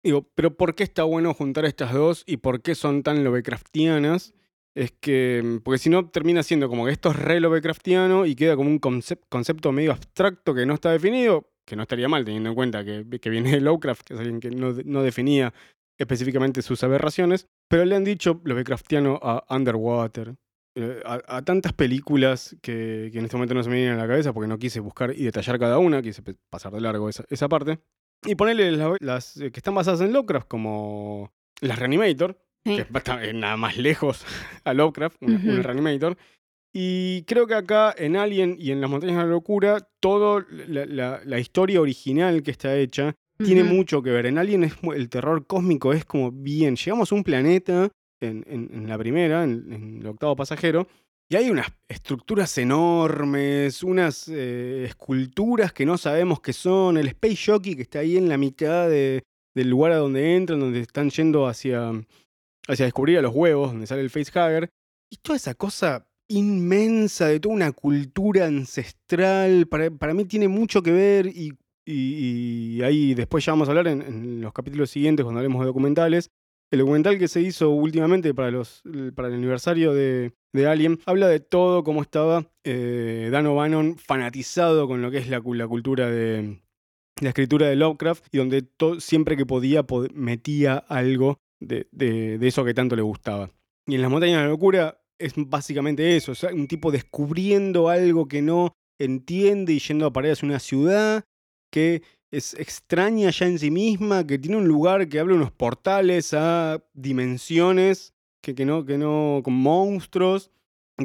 Digo, 0.08 0.26
pero 0.34 0.56
¿por 0.56 0.74
qué 0.74 0.84
está 0.84 1.02
bueno 1.02 1.34
juntar 1.34 1.66
estas 1.66 1.92
dos 1.92 2.24
y 2.26 2.38
por 2.38 2.62
qué 2.62 2.74
son 2.74 3.02
tan 3.02 3.24
Lovecraftianas? 3.24 4.32
Es 4.74 4.90
que, 4.90 5.42
mm, 5.44 5.58
porque 5.58 5.76
si 5.76 5.90
no 5.90 6.08
termina 6.08 6.42
siendo 6.42 6.70
como 6.70 6.86
que 6.86 6.92
esto 6.92 7.10
es 7.10 7.16
re 7.16 7.40
Lovecraftiano 7.40 8.24
y 8.24 8.34
queda 8.34 8.56
como 8.56 8.70
un 8.70 8.80
concep- 8.80 9.20
concepto 9.28 9.70
medio 9.70 9.92
abstracto 9.92 10.54
que 10.54 10.64
no 10.64 10.72
está 10.72 10.92
definido, 10.92 11.52
que 11.66 11.76
no 11.76 11.82
estaría 11.82 12.08
mal 12.08 12.24
teniendo 12.24 12.48
en 12.48 12.54
cuenta 12.54 12.82
que, 12.86 13.04
viene 13.28 13.50
de 13.50 13.60
Lovecraft, 13.60 14.00
que 14.00 14.14
es 14.14 14.20
alguien 14.20 14.40
que 14.40 14.50
no, 14.50 15.02
definía 15.02 15.52
específicamente 15.98 16.62
sus 16.62 16.82
aberraciones, 16.82 17.46
pero 17.68 17.84
le 17.84 17.94
han 17.94 18.04
dicho 18.04 18.40
Lovecraftiano 18.44 19.20
a 19.22 19.44
Underwater, 19.54 20.36
eh, 20.74 21.02
a, 21.04 21.42
tantas 21.42 21.74
películas 21.74 22.56
que, 22.62 23.10
en 23.12 23.24
este 23.26 23.36
momento 23.36 23.52
no 23.52 23.62
se 23.62 23.68
me 23.68 23.76
vienen 23.76 23.98
a 23.98 24.02
la 24.04 24.08
cabeza 24.08 24.32
porque 24.32 24.48
no 24.48 24.58
quise 24.58 24.80
buscar 24.80 25.12
y 25.14 25.24
detallar 25.24 25.58
cada 25.58 25.76
una, 25.76 26.00
quise 26.00 26.22
pasar 26.48 26.72
de 26.72 26.80
largo 26.80 27.10
esa 27.10 27.48
parte. 27.50 27.78
Y 28.26 28.34
ponerle 28.34 28.72
la- 28.72 28.96
las, 29.00 29.36
eh, 29.36 29.50
que 29.50 29.60
están 29.60 29.74
basadas 29.74 30.00
en 30.00 30.12
Lovecraft, 30.12 30.48
como 30.48 31.30
las 31.60 31.78
Reanimator, 31.78 32.38
Sí. 32.64 32.76
que 32.76 32.98
está 32.98 33.24
eh, 33.24 33.32
nada 33.32 33.56
más 33.56 33.76
lejos 33.78 34.24
a 34.64 34.74
Lovecraft, 34.74 35.16
una, 35.20 35.36
una 35.42 35.62
Reanimator. 35.62 36.16
Y 36.74 37.22
creo 37.22 37.46
que 37.46 37.54
acá 37.54 37.94
en 37.96 38.16
Alien 38.16 38.56
y 38.58 38.72
en 38.72 38.80
Las 38.80 38.90
Montañas 38.90 39.16
de 39.16 39.22
la 39.22 39.28
Locura, 39.28 39.88
toda 40.00 40.44
la, 40.50 40.84
la- 40.86 41.20
la 41.24 41.38
historia 41.38 41.80
original 41.80 42.42
que 42.42 42.50
está 42.50 42.76
hecha 42.76 43.14
tiene 43.42 43.62
mucho 43.64 44.02
que 44.02 44.10
ver. 44.10 44.26
En 44.26 44.36
Alien 44.36 44.64
es, 44.64 44.74
el 44.94 45.08
terror 45.08 45.46
cósmico 45.46 45.92
es 45.92 46.04
como 46.04 46.30
bien. 46.32 46.74
Llegamos 46.76 47.10
a 47.10 47.14
un 47.14 47.22
planeta 47.24 47.88
en, 48.20 48.44
en- 48.48 48.68
en 48.72 48.88
la 48.88 48.98
primera, 48.98 49.44
en, 49.44 49.72
en 49.72 49.98
el 50.00 50.06
octavo 50.08 50.34
pasajero, 50.36 50.88
y 51.30 51.36
hay 51.36 51.50
unas 51.50 51.66
estructuras 51.88 52.56
enormes, 52.58 53.82
unas 53.82 54.28
eh, 54.28 54.84
esculturas 54.86 55.72
que 55.72 55.84
no 55.84 55.98
sabemos 55.98 56.40
qué 56.40 56.52
son, 56.52 56.96
el 56.96 57.08
Space 57.08 57.38
Jockey 57.46 57.76
que 57.76 57.82
está 57.82 57.98
ahí 57.98 58.16
en 58.16 58.28
la 58.28 58.38
mitad 58.38 58.88
de- 58.88 59.22
del 59.54 59.68
lugar 59.68 59.92
a 59.92 59.96
donde 59.96 60.36
entran, 60.36 60.60
donde 60.60 60.80
están 60.80 61.10
yendo 61.10 61.46
hacia, 61.46 61.90
hacia 62.68 62.84
descubrir 62.84 63.18
a 63.18 63.22
los 63.22 63.34
huevos, 63.34 63.72
donde 63.72 63.86
sale 63.86 64.02
el 64.02 64.10
facehugger, 64.10 64.70
y 65.10 65.16
toda 65.16 65.36
esa 65.36 65.54
cosa 65.54 66.06
inmensa 66.30 67.26
de 67.26 67.40
toda 67.40 67.54
una 67.54 67.72
cultura 67.72 68.46
ancestral, 68.46 69.66
para, 69.66 69.90
para 69.90 70.14
mí 70.14 70.24
tiene 70.26 70.48
mucho 70.48 70.82
que 70.82 70.92
ver 70.92 71.26
y, 71.26 71.58
ahí 72.82 73.14
después 73.14 73.44
ya 73.44 73.52
vamos 73.52 73.68
a 73.68 73.70
hablar 73.70 73.88
en 73.88 74.42
los 74.42 74.52
capítulos 74.52 74.90
siguientes 74.90 75.24
cuando 75.24 75.38
hablemos 75.38 75.60
de 75.60 75.66
documentales, 75.66 76.30
El 76.70 76.80
documental 76.80 77.18
que 77.18 77.28
se 77.28 77.40
hizo 77.40 77.70
últimamente 77.70 78.34
para, 78.34 78.50
los, 78.50 78.82
para 79.14 79.28
el 79.28 79.34
aniversario 79.34 79.94
de, 79.94 80.32
Alien 80.66 80.98
habla 81.06 81.28
de 81.28 81.40
todo, 81.40 81.82
cómo 81.82 82.02
estaba 82.02 82.50
eh, 82.64 83.28
Dan 83.32 83.46
O'Bannon 83.46 83.96
fanatizado 83.96 84.86
con 84.86 85.00
lo 85.00 85.10
que 85.10 85.18
es 85.18 85.28
la, 85.30 85.40
la 85.44 85.66
cultura 85.68 86.10
de 86.10 86.60
la 87.22 87.28
escritura 87.30 87.68
de 87.68 87.76
Lovecraft 87.76 88.26
y 88.32 88.38
donde 88.38 88.62
to- 88.62 89.00
siempre 89.00 89.36
que 89.36 89.46
podía 89.46 89.86
pod- 89.86 90.10
metía 90.12 90.76
algo 90.76 91.38
de, 91.60 91.88
de- 91.90 92.38
de 92.38 92.46
eso 92.48 92.64
que 92.64 92.74
tanto 92.74 92.96
le 92.96 93.02
gustaba. 93.02 93.50
Y 93.86 93.94
en 93.94 94.02
Las 94.02 94.10
Montañas 94.10 94.36
de 94.38 94.42
la 94.44 94.48
Locura 94.50 95.00
es 95.18 95.32
básicamente 95.36 96.16
eso, 96.16 96.32
un 96.52 96.68
tipo 96.68 96.90
descubriendo 96.92 97.88
algo 97.88 98.28
que 98.28 98.42
no 98.42 98.74
entiende 99.00 99.72
y 99.72 99.78
yendo 99.78 100.06
a 100.06 100.12
parar 100.12 100.32
hacia 100.32 100.46
una 100.46 100.58
ciudad 100.58 101.24
que 101.72 102.02
es 102.30 102.54
extraña 102.54 103.30
ya 103.30 103.46
en 103.46 103.58
sí 103.58 103.70
misma, 103.70 104.26
que 104.26 104.38
tiene 104.38 104.56
un 104.56 104.68
lugar 104.68 105.08
que 105.08 105.18
abre 105.18 105.34
unos 105.34 105.50
portales 105.50 106.34
a 106.34 106.82
dimensiones 106.94 108.14
que, 108.40 108.54
que 108.54 108.64
no, 108.64 108.84
que 108.84 108.98
no, 108.98 109.40
con 109.42 109.54
monstruos. 109.54 110.50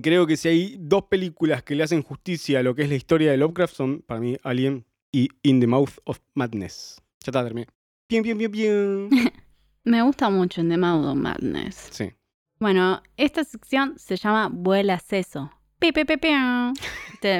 Creo 0.01 0.25
que 0.25 0.37
si 0.37 0.47
hay 0.47 0.77
dos 0.79 1.03
películas 1.03 1.63
que 1.63 1.75
le 1.75 1.83
hacen 1.83 2.01
justicia 2.01 2.59
a 2.59 2.63
lo 2.63 2.73
que 2.73 2.83
es 2.83 2.89
la 2.89 2.95
historia 2.95 3.31
de 3.31 3.37
Lovecraft 3.37 3.75
son, 3.75 4.01
para 4.01 4.19
mí, 4.19 4.37
Alien 4.43 4.85
y 5.11 5.29
In 5.43 5.59
the 5.59 5.67
Mouth 5.67 5.99
of 6.05 6.19
Madness. 6.33 7.01
Ya 7.23 7.29
está, 7.29 7.43
terminé. 7.43 7.67
Bien, 8.09 8.23
bien, 8.23 8.37
bien, 8.37 8.51
bien. 8.51 9.09
Me 9.83 10.01
gusta 10.01 10.29
mucho 10.29 10.61
en 10.61 10.69
The 10.69 10.77
Mouth 10.77 11.05
of 11.05 11.15
Madness. 11.15 11.89
Sí. 11.91 12.11
Bueno, 12.59 13.01
esta 13.17 13.43
sección 13.43 13.93
se 13.97 14.15
llama 14.15 14.49
Vuela 14.51 14.97
Seso. 14.99 15.51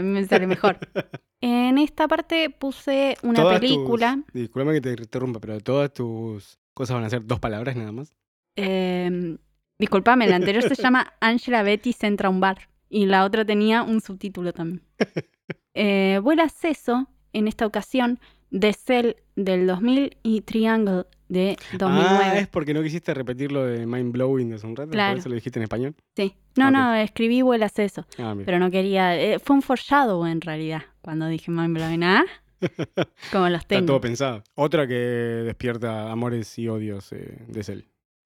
Me 0.02 0.26
sale 0.26 0.48
mejor. 0.48 0.78
En 1.46 1.78
esta 1.78 2.08
parte 2.08 2.50
puse 2.50 3.18
una 3.22 3.42
Todas 3.42 3.60
tus- 3.60 3.70
película. 3.70 4.24
discúlpame 4.34 4.76
que 4.76 4.82
te 4.96 5.02
interrumpa, 5.04 5.42
pero 5.42 5.60
todas 5.60 5.92
tus 5.94 6.58
cosas 6.74 6.96
van 6.96 7.04
a 7.04 7.10
ser 7.10 7.26
dos 7.26 7.42
palabras 7.42 7.76
nada 7.76 7.92
más. 7.92 8.14
eh, 8.56 9.38
disculpame, 9.78 10.26
la 10.28 10.38
anterior 10.38 10.64
se 10.64 10.82
llama 10.82 11.12
Angela 11.20 11.62
Betty 11.64 11.94
entra 12.02 12.28
a 12.30 12.32
un 12.32 12.40
bar. 12.40 12.70
Y 12.90 13.08
la 13.08 13.26
otra 13.26 13.44
tenía 13.44 13.84
un 13.84 14.00
subtítulo 14.00 14.54
también. 14.54 14.84
Eh, 15.76 16.20
Vuela 16.24 16.48
Seso, 16.50 17.08
en 17.34 17.48
esta 17.50 17.66
ocasión, 17.66 18.20
de 18.52 18.72
Cell 18.74 19.16
del 19.36 19.66
2000 19.68 20.18
y 20.24 20.42
Triangle 20.42 21.06
de 21.30 21.58
2009. 21.78 22.20
Ah, 22.24 22.40
es 22.40 22.48
porque 22.48 22.74
no 22.74 22.84
quisiste 22.84 23.14
repetir 23.14 23.52
lo 23.52 23.66
de 23.66 23.86
Mind 23.86 24.12
Blowing 24.12 24.50
de 24.50 24.56
hace 24.56 24.68
un 24.68 24.76
rato, 24.76 24.92
Claro. 24.92 25.14
por 25.14 25.20
eso 25.20 25.30
lo 25.30 25.36
dijiste 25.36 25.60
en 25.60 25.64
español. 25.64 25.96
Sí. 26.16 26.36
No, 26.58 26.68
Ok. 26.68 26.72
no, 26.74 26.96
escribí 26.96 27.42
Vuela 27.42 27.70
Seso. 27.70 28.06
Ah. 28.20 28.36
Pero 28.46 28.60
no 28.60 28.70
quería. 28.70 29.16
eh, 29.20 29.40
fue 29.40 29.56
un 29.56 29.62
foreshadow 29.62 30.26
en 30.26 30.42
realidad. 30.42 30.84
Cuando 31.02 31.28
dije 31.28 31.50
Mind 31.52 31.76
Blowing, 31.76 32.04
¿ah? 32.04 32.24
Como 33.32 33.50
los 33.50 33.62
Está 33.62 33.76
tengo. 33.76 33.88
todo 33.88 34.02
pensado. 34.02 34.44
Otra 34.56 34.88
que 34.88 34.94
despierta 34.94 36.12
amores 36.12 36.58
y 36.60 36.68
odios 36.68 37.12
eh, 37.12 37.40
de 37.48 37.64
Cell. 37.64 37.82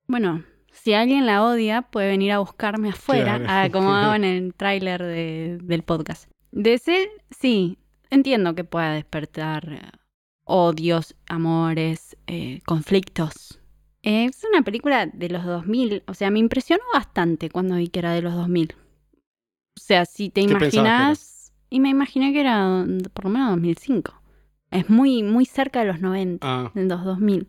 Bueno, 0.08 0.43
si 0.72 0.93
alguien 0.93 1.26
la 1.26 1.43
odia, 1.43 1.82
puede 1.84 2.08
venir 2.10 2.32
a 2.34 2.39
buscarme 2.39 2.89
afuera, 2.89 3.38
Claro. 3.39 3.45
ah, 3.48 3.70
como 3.72 3.93
hago 3.95 4.14
en 4.16 4.24
el 4.24 4.54
tráiler 4.58 5.02
de- 5.02 5.58
del 5.64 5.84
podcast. 5.84 6.30
De 6.52 6.78
ser, 6.78 7.08
sí, 7.32 7.78
entiendo 8.10 8.54
que 8.56 8.64
pueda 8.64 8.91
despertar 8.93 10.00
odios, 10.48 11.16
amores, 11.28 12.18
eh, 12.28 12.62
conflictos. 12.66 13.60
Es 14.04 14.43
una 14.52 14.64
película 14.64 15.08
de 15.08 15.30
los 15.30 15.45
2000, 15.45 16.04
o 16.08 16.14
sea, 16.14 16.32
me 16.32 16.39
impresionó 16.39 16.84
bastante 16.93 17.50
cuando 17.50 17.76
vi 17.76 17.89
que 17.89 18.00
era 18.00 18.14
de 18.14 18.22
los 18.22 18.36
2000. 18.36 18.76
O 19.78 19.80
sea, 19.80 20.06
si 20.06 20.30
te 20.30 20.41
imaginas, 20.41 21.54
y 21.70 21.80
me 21.80 21.89
imaginé 21.89 22.34
que 22.34 22.41
era 22.41 22.86
por 23.14 23.26
lo 23.26 23.32
menos 23.32 23.52
2005. 23.52 24.22
Es 24.72 24.89
muy, 24.89 25.24
muy 25.24 25.45
cerca 25.45 25.82
de 25.82 25.86
los 25.88 26.02
90, 26.02 26.48
Ah, 26.48 26.72
de 26.74 26.86
los 26.86 27.04
2000. 27.06 27.48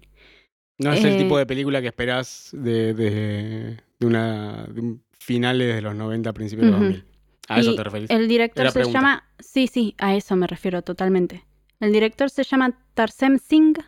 no 0.79 0.93
es 0.93 1.05
el 1.05 1.11
Eh, 1.11 1.17
tipo 1.17 1.39
de 1.39 1.47
película 1.47 1.81
que 1.81 1.89
esperás 1.89 2.51
de, 2.53 2.95
de, 2.95 3.77
de 3.99 4.07
una, 4.07 4.67
de 4.67 4.81
un 4.81 5.05
finales 5.19 5.75
de 5.75 5.83
los 5.83 5.95
90, 5.95 6.33
principios 6.33 6.67
de 6.67 6.71
los 6.73 6.81
Ujú. 6.81 6.89
2000. 6.89 7.05
A 7.49 7.61
eso 7.61 7.71
Y 7.71 7.75
te 7.75 7.85
referís. 7.85 8.11
El 8.11 8.29
director 8.29 8.63
Era 8.63 8.71
se 8.71 8.79
pregunta. 8.79 8.99
llama. 8.99 9.25
Sí, 9.39 9.67
sí, 9.67 9.95
a 9.99 10.15
eso 10.15 10.37
me 10.37 10.47
refiero 10.47 10.83
totalmente. 10.83 11.45
El 11.81 11.93
director 11.93 12.31
se 12.31 12.43
llama 12.45 12.79
Tarsem 12.95 13.39
Singh. 13.39 13.79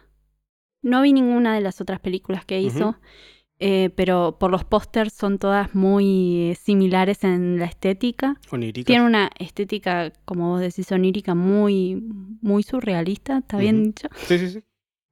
No 0.82 1.02
vi 1.02 1.12
ninguna 1.12 1.54
de 1.54 1.60
las 1.60 1.80
otras 1.80 2.00
películas 2.00 2.44
que 2.44 2.60
hizo, 2.60 2.96
eh, 3.58 3.90
pero 3.94 4.38
por 4.40 4.50
los 4.50 4.64
pósters 4.64 5.12
son 5.12 5.38
todas 5.38 5.74
muy 5.74 6.50
eh, 6.52 6.54
similares 6.54 7.22
en 7.24 7.58
la 7.58 7.66
estética. 7.66 8.36
Oníricas. 8.50 8.86
Tiene 8.86 9.04
una 9.04 9.30
estética, 9.38 10.10
como 10.24 10.50
vos 10.50 10.60
decís, 10.60 10.90
onírica 10.92 11.34
muy, 11.34 11.96
muy 12.40 12.62
surrealista, 12.62 13.38
¿está 13.38 13.58
bien 13.58 13.82
dicho? 13.82 14.08
Sí, 14.16 14.38
sí, 14.38 14.48
sí. 14.48 14.62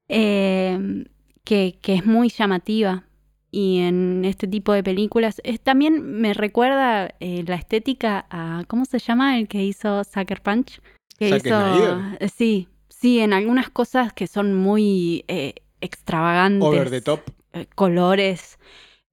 eh, 0.08 1.04
que, 1.44 1.78
que 1.82 1.94
es 1.94 2.06
muy 2.06 2.28
llamativa. 2.30 3.04
Y 3.50 3.78
en 3.80 4.24
este 4.26 4.46
tipo 4.46 4.72
de 4.72 4.82
películas 4.82 5.40
es- 5.44 5.60
también 5.60 6.02
me 6.20 6.34
recuerda 6.34 7.14
eh, 7.20 7.44
la 7.46 7.56
estética 7.56 8.26
a. 8.30 8.64
¿Cómo 8.68 8.84
se 8.84 8.98
llama 8.98 9.38
el 9.38 9.48
que 9.48 9.64
hizo 9.64 10.04
Sucker 10.04 10.42
Punch? 10.42 10.80
Que 11.18 11.30
¿Zack 11.30 11.42
Snyder? 11.42 12.16
eh, 12.20 12.28
sí, 12.28 12.68
sí, 12.88 13.20
en 13.20 13.32
algunas 13.32 13.70
cosas 13.70 14.12
que 14.12 14.26
son 14.26 14.54
muy 14.54 15.24
eh, 15.28 15.54
extravagantes. 15.80 16.66
Over 16.68 16.90
the 16.90 17.00
top. 17.00 17.20
eh, 17.52 17.66
colores, 17.74 18.58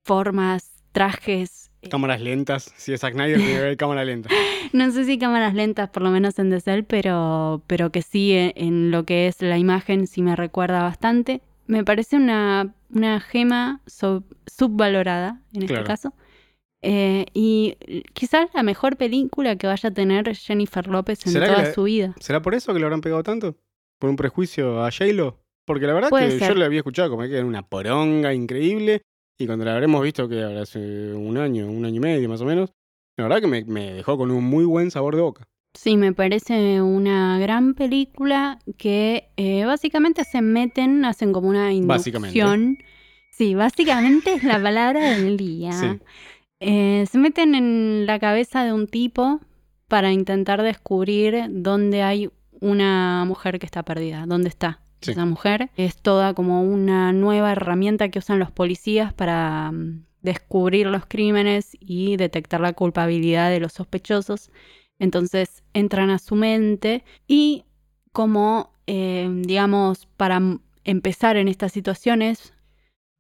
formas, 0.03 0.71
trajes. 0.91 1.71
eh, 1.81 1.89
Cámaras 1.89 2.21
lentas. 2.21 2.71
Si 2.77 2.93
es 2.93 3.01
Zack 3.01 3.13
Snyder, 3.13 3.37
tiene 3.37 3.53
que 3.53 3.57
haber 3.59 3.77
cámara 3.77 4.05
lenta. 4.05 4.29
no 4.73 4.91
sé 4.91 5.05
si 5.05 5.17
cámaras 5.17 5.53
lentas, 5.53 5.89
por 5.89 6.03
lo 6.03 6.11
menos 6.11 6.37
en 6.39 6.49
The 6.49 6.61
Cell, 6.61 6.83
pero, 6.83 7.63
pero 7.67 7.91
que 7.91 8.01
sí 8.01 8.33
en, 8.33 8.53
en 8.55 8.91
lo 8.91 9.03
que 9.05 9.27
es 9.27 9.41
la 9.41 9.57
imagen 9.57 10.07
sí 10.07 10.21
me 10.21 10.35
recuerda 10.35 10.83
bastante. 10.83 11.41
Me 11.67 11.83
parece 11.83 12.15
una, 12.17 12.73
una 12.91 13.19
gema 13.19 13.81
sub- 13.87 14.37
subvalorada 14.45 15.41
en 15.53 15.63
este 15.63 15.73
caso. 15.83 16.13
Eh, 16.87 17.25
y 17.33 17.75
quizás 18.13 18.49
la 18.53 18.61
mejor 18.61 18.95
película 18.95 19.55
que 19.55 19.65
vaya 19.65 19.89
a 19.89 19.93
tener 19.93 20.35
Jennifer 20.35 20.85
López 20.87 21.25
en 21.25 21.33
¿Será 21.33 21.47
que 21.47 21.53
toda 21.53 21.67
la- 21.67 21.73
su 21.73 21.83
vida. 21.83 22.15
¿Será 22.19 22.41
por 22.41 22.53
eso 22.53 22.73
que 22.73 22.79
le 22.79 22.85
habrán 22.85 23.01
pegado 23.01 23.23
tanto? 23.23 23.55
¿Por 23.99 24.09
un 24.09 24.15
prejuicio 24.15 24.83
a 24.83 24.91
J-Lo? 24.91 25.39
Porque 25.65 25.87
la 25.87 25.93
verdad 25.93 26.09
Puede 26.09 26.29
que 26.29 26.39
ser. 26.39 26.49
yo 26.49 26.55
le 26.59 26.65
había 26.65 26.79
escuchado 26.79 27.09
como 27.09 27.23
que 27.23 27.35
era 27.35 27.45
una 27.45 27.63
poronga 27.67 28.33
increíble. 28.33 29.01
Y 29.39 29.47
cuando 29.47 29.65
la 29.65 29.73
habremos 29.73 30.01
visto, 30.03 30.29
que 30.29 30.43
hace 30.43 31.11
un 31.13 31.37
año, 31.37 31.67
un 31.67 31.83
año 31.85 31.95
y 31.95 31.99
medio 31.99 32.29
más 32.29 32.39
o 32.41 32.45
menos, 32.45 32.71
la 33.17 33.23
verdad 33.25 33.41
que 33.41 33.47
me, 33.47 33.65
me 33.65 33.91
dejó 33.93 34.17
con 34.17 34.29
un 34.31 34.43
muy 34.43 34.63
buen 34.65 34.91
sabor 34.91 35.15
de 35.15 35.21
boca. 35.23 35.47
Sí, 35.73 35.97
me 35.97 36.13
parece 36.13 36.81
una 36.81 37.37
gran 37.39 37.73
película 37.73 38.59
que 38.77 39.29
eh, 39.37 39.65
básicamente 39.65 40.23
se 40.23 40.41
meten, 40.41 41.03
hacen 41.03 41.33
como 41.33 41.49
una 41.49 41.71
Básicamente. 41.81 42.37
inducción. 42.37 42.77
Sí, 43.31 43.55
básicamente 43.55 44.33
es 44.35 44.43
la 44.43 44.61
palabra 44.61 45.17
del 45.17 45.35
día. 45.35 45.73
Sí. 45.73 45.87
Eh, 46.67 47.05
se 47.11 47.19
meten 47.19 47.53
en 47.53 48.07
la 48.07 48.17
cabeza 48.17 48.63
de 48.63 48.73
un 48.73 48.87
tipo 48.87 49.39
para 49.87 50.11
intentar 50.11 50.63
descubrir 50.63 51.45
dónde 51.49 52.01
hay 52.01 52.31
una 52.59 53.23
mujer 53.25 53.59
que 53.59 53.67
está 53.67 53.83
perdida, 53.83 54.25
dónde 54.25 54.49
está 54.49 54.81
Sí. 55.01 55.11
esa 55.11 55.25
mujer. 55.25 55.69
Es 55.77 55.97
toda 55.97 56.33
como 56.33 56.63
una 56.63 57.13
nueva 57.13 57.51
herramienta 57.51 58.09
que 58.09 58.17
usan 58.17 58.39
los 58.39 58.49
policías 58.51 59.13
para 59.13 59.71
mm, 59.71 60.05
descubrir 60.23 60.87
los 60.87 61.05
crímenes 61.05 61.77
y 61.79 62.17
detectar 62.17 62.61
la 62.61 62.73
culpabilidad 62.73 63.51
de 63.51 63.59
los 63.59 63.73
sospechosos. 63.73 64.49
Entonces 64.97 65.63
entran 65.73 66.09
a 66.09 66.17
su 66.17 66.33
mente 66.33 67.03
y 67.27 67.65
como, 68.11 68.71
eh, 68.87 69.29
digamos, 69.43 70.07
para 70.17 70.41
empezar 70.83 71.37
en 71.37 71.47
estas 71.47 71.71
situaciones, 71.73 72.53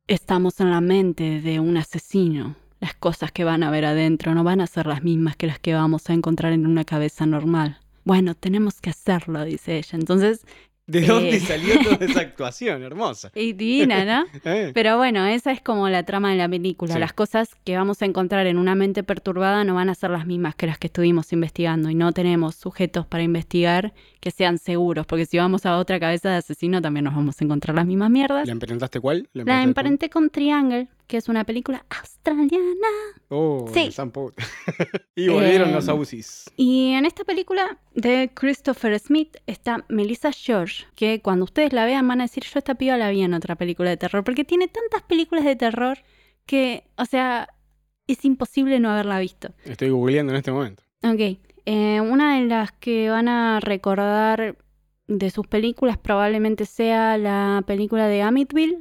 estamos 0.07 0.59
en 0.61 0.71
la 0.71 0.81
mente 0.81 1.41
de 1.41 1.59
un 1.59 1.77
asesino. 1.77 2.55
Las 2.85 2.93
cosas 2.93 3.31
que 3.31 3.43
van 3.43 3.63
a 3.63 3.71
ver 3.71 3.83
adentro 3.83 4.35
no 4.35 4.43
van 4.43 4.61
a 4.61 4.67
ser 4.67 4.85
las 4.85 5.01
mismas 5.01 5.35
que 5.35 5.47
las 5.47 5.57
que 5.57 5.73
vamos 5.73 6.07
a 6.07 6.13
encontrar 6.13 6.53
en 6.53 6.67
una 6.67 6.83
cabeza 6.85 7.25
normal. 7.25 7.79
Bueno, 8.03 8.35
tenemos 8.35 8.79
que 8.79 8.91
hacerlo, 8.91 9.43
dice 9.43 9.79
ella. 9.79 9.97
Entonces, 9.97 10.45
¿De 10.85 10.99
Eh. 10.99 11.07
dónde 11.07 11.39
salió 11.39 11.73
toda 11.81 12.05
esa 12.05 12.19
actuación 12.29 12.83
hermosa? 12.83 13.31
es 13.33 13.57
divina, 13.57 14.05
¿no? 14.05 14.25
¿Eh? 14.45 14.69
Pero 14.71 14.97
bueno, 14.97 15.25
esa 15.25 15.51
es 15.51 15.59
como 15.63 15.89
la 15.89 16.03
trama 16.03 16.29
de 16.29 16.37
la 16.37 16.47
película. 16.47 16.93
Sí. 16.93 16.99
Las 16.99 17.11
cosas 17.13 17.55
que 17.63 17.75
vamos 17.75 18.03
a 18.03 18.05
encontrar 18.05 18.45
en 18.45 18.59
una 18.59 18.75
mente 18.75 19.01
perturbada 19.01 19.63
no 19.63 19.73
van 19.73 19.89
a 19.89 19.95
ser 19.95 20.11
las 20.11 20.27
mismas 20.27 20.53
que 20.53 20.67
las 20.67 20.77
que 20.77 20.85
estuvimos 20.85 21.33
investigando 21.33 21.89
y 21.89 21.95
no 21.95 22.11
tenemos 22.11 22.53
sujetos 22.53 23.07
para 23.07 23.23
investigar 23.23 23.95
que 24.19 24.29
sean 24.29 24.59
seguros, 24.59 25.07
porque 25.07 25.25
si 25.25 25.39
vamos 25.39 25.65
a 25.65 25.75
otra 25.79 25.99
cabeza 25.99 26.29
de 26.29 26.35
asesino 26.35 26.79
también 26.83 27.05
nos 27.05 27.15
vamos 27.15 27.41
a 27.41 27.43
encontrar 27.45 27.75
las 27.75 27.87
mismas 27.87 28.11
mierdas. 28.11 28.45
¿La 28.45 28.53
emparentaste 28.53 28.99
cuál? 28.99 29.27
La 29.33 29.41
emparentaste 29.41 29.69
emparenté 29.69 30.09
con 30.11 30.29
Triangle, 30.29 30.87
que 31.07 31.17
es 31.17 31.27
una 31.29 31.45
película 31.45 31.83
australiana. 32.31 32.87
Oh, 33.29 33.65
Sí. 33.73 33.91
y 35.15 35.27
volvieron 35.29 35.69
Eh, 35.69 35.73
los 35.73 35.87
Aussies. 35.89 36.49
Y 36.57 36.93
en 36.93 37.05
esta 37.05 37.23
película 37.23 37.77
de 37.93 38.31
Christopher 38.33 38.97
Smith 38.99 39.37
está 39.47 39.85
Melissa 39.89 40.31
George, 40.31 40.85
que 40.95 41.21
cuando 41.21 41.45
ustedes 41.45 41.73
la 41.73 41.85
vean 41.85 42.07
van 42.07 42.21
a 42.21 42.25
decir, 42.25 42.43
yo 42.43 42.57
esta 42.59 42.75
piba 42.75 42.97
la 42.97 43.09
vi 43.09 43.21
en 43.21 43.33
otra 43.33 43.55
película 43.55 43.89
de 43.89 43.97
terror, 43.97 44.23
porque 44.23 44.43
tiene 44.43 44.67
tantas 44.67 45.01
películas 45.03 45.45
de 45.45 45.55
terror 45.55 45.97
que, 46.45 46.83
o 46.97 47.05
sea, 47.05 47.49
es 48.07 48.23
imposible 48.25 48.79
no 48.79 48.89
haberla 48.91 49.19
visto. 49.19 49.49
Estoy 49.63 49.89
googleando 49.89 50.31
en 50.33 50.37
este 50.37 50.51
momento. 50.51 50.83
Ok, 51.03 51.39
eh, 51.65 52.01
una 52.01 52.39
de 52.39 52.45
las 52.47 52.71
que 52.71 53.09
van 53.09 53.27
a 53.27 53.59
recordar 53.59 54.57
de 55.07 55.29
sus 55.29 55.45
películas 55.47 55.97
probablemente 55.97 56.65
sea 56.65 57.17
la 57.17 57.63
película 57.65 58.07
de 58.07 58.21
Amityville 58.23 58.79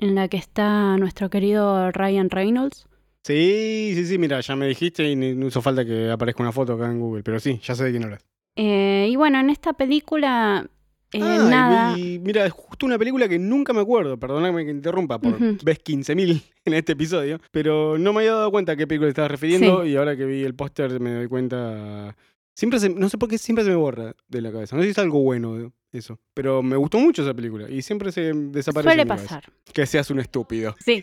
en 0.00 0.14
la 0.14 0.28
que 0.28 0.36
está 0.36 0.96
nuestro 0.96 1.30
querido 1.30 1.90
Ryan 1.92 2.30
Reynolds. 2.30 2.86
Sí, 3.22 3.92
sí, 3.94 4.06
sí, 4.06 4.18
mira, 4.18 4.40
ya 4.40 4.56
me 4.56 4.66
dijiste 4.66 5.08
y 5.10 5.14
no 5.14 5.46
hizo 5.46 5.60
falta 5.60 5.84
que 5.84 6.10
aparezca 6.10 6.42
una 6.42 6.52
foto 6.52 6.72
acá 6.74 6.86
en 6.86 7.00
Google, 7.00 7.22
pero 7.22 7.38
sí, 7.38 7.60
ya 7.62 7.74
sé 7.74 7.84
de 7.84 7.90
quién 7.90 8.04
hablas. 8.04 8.24
Eh, 8.56 9.08
y 9.10 9.16
bueno, 9.16 9.38
en 9.38 9.50
esta 9.50 9.74
película, 9.74 10.66
eh, 11.12 11.20
Ah, 11.22 11.48
nada. 11.50 11.98
Y, 11.98 12.18
mira, 12.18 12.46
es 12.46 12.52
justo 12.52 12.86
una 12.86 12.98
película 12.98 13.28
que 13.28 13.38
nunca 13.38 13.72
me 13.72 13.80
acuerdo, 13.80 14.18
perdóname 14.18 14.64
que 14.64 14.70
interrumpa, 14.70 15.18
por 15.18 15.34
Ujú. 15.34 15.58
ves 15.62 15.78
15.000 15.80 16.42
en 16.64 16.74
este 16.74 16.92
episodio, 16.92 17.38
pero 17.50 17.98
no 17.98 18.12
me 18.12 18.20
había 18.20 18.32
dado 18.32 18.50
cuenta 18.50 18.72
a 18.72 18.76
qué 18.76 18.86
película 18.86 19.10
estabas 19.10 19.30
refiriendo 19.30 19.84
y 19.84 19.96
ahora 19.96 20.16
que 20.16 20.24
vi 20.24 20.42
el 20.42 20.54
póster 20.54 20.98
me 21.00 21.12
doy 21.14 21.28
cuenta... 21.28 22.16
Siempre 22.54 22.80
se, 22.80 22.90
no 22.90 23.08
sé 23.08 23.16
por 23.16 23.28
qué 23.28 23.38
siempre 23.38 23.64
se 23.64 23.70
me 23.70 23.76
borra 23.76 24.14
de 24.28 24.40
la 24.40 24.50
cabeza, 24.50 24.76
no 24.76 24.82
sé 24.82 24.88
si 24.88 24.92
es 24.92 24.98
algo 24.98 25.22
bueno 25.22 25.72
eso, 25.92 26.18
pero 26.34 26.62
me 26.62 26.76
gustó 26.76 26.98
mucho 26.98 27.22
esa 27.22 27.34
película 27.34 27.68
y 27.70 27.82
siempre 27.82 28.12
se 28.12 28.32
desaparece. 28.32 28.88
Suele 28.90 29.06
pasar. 29.06 29.44
Que 29.72 29.86
seas 29.86 30.10
un 30.10 30.20
estúpido. 30.20 30.76
Sí. 30.84 31.02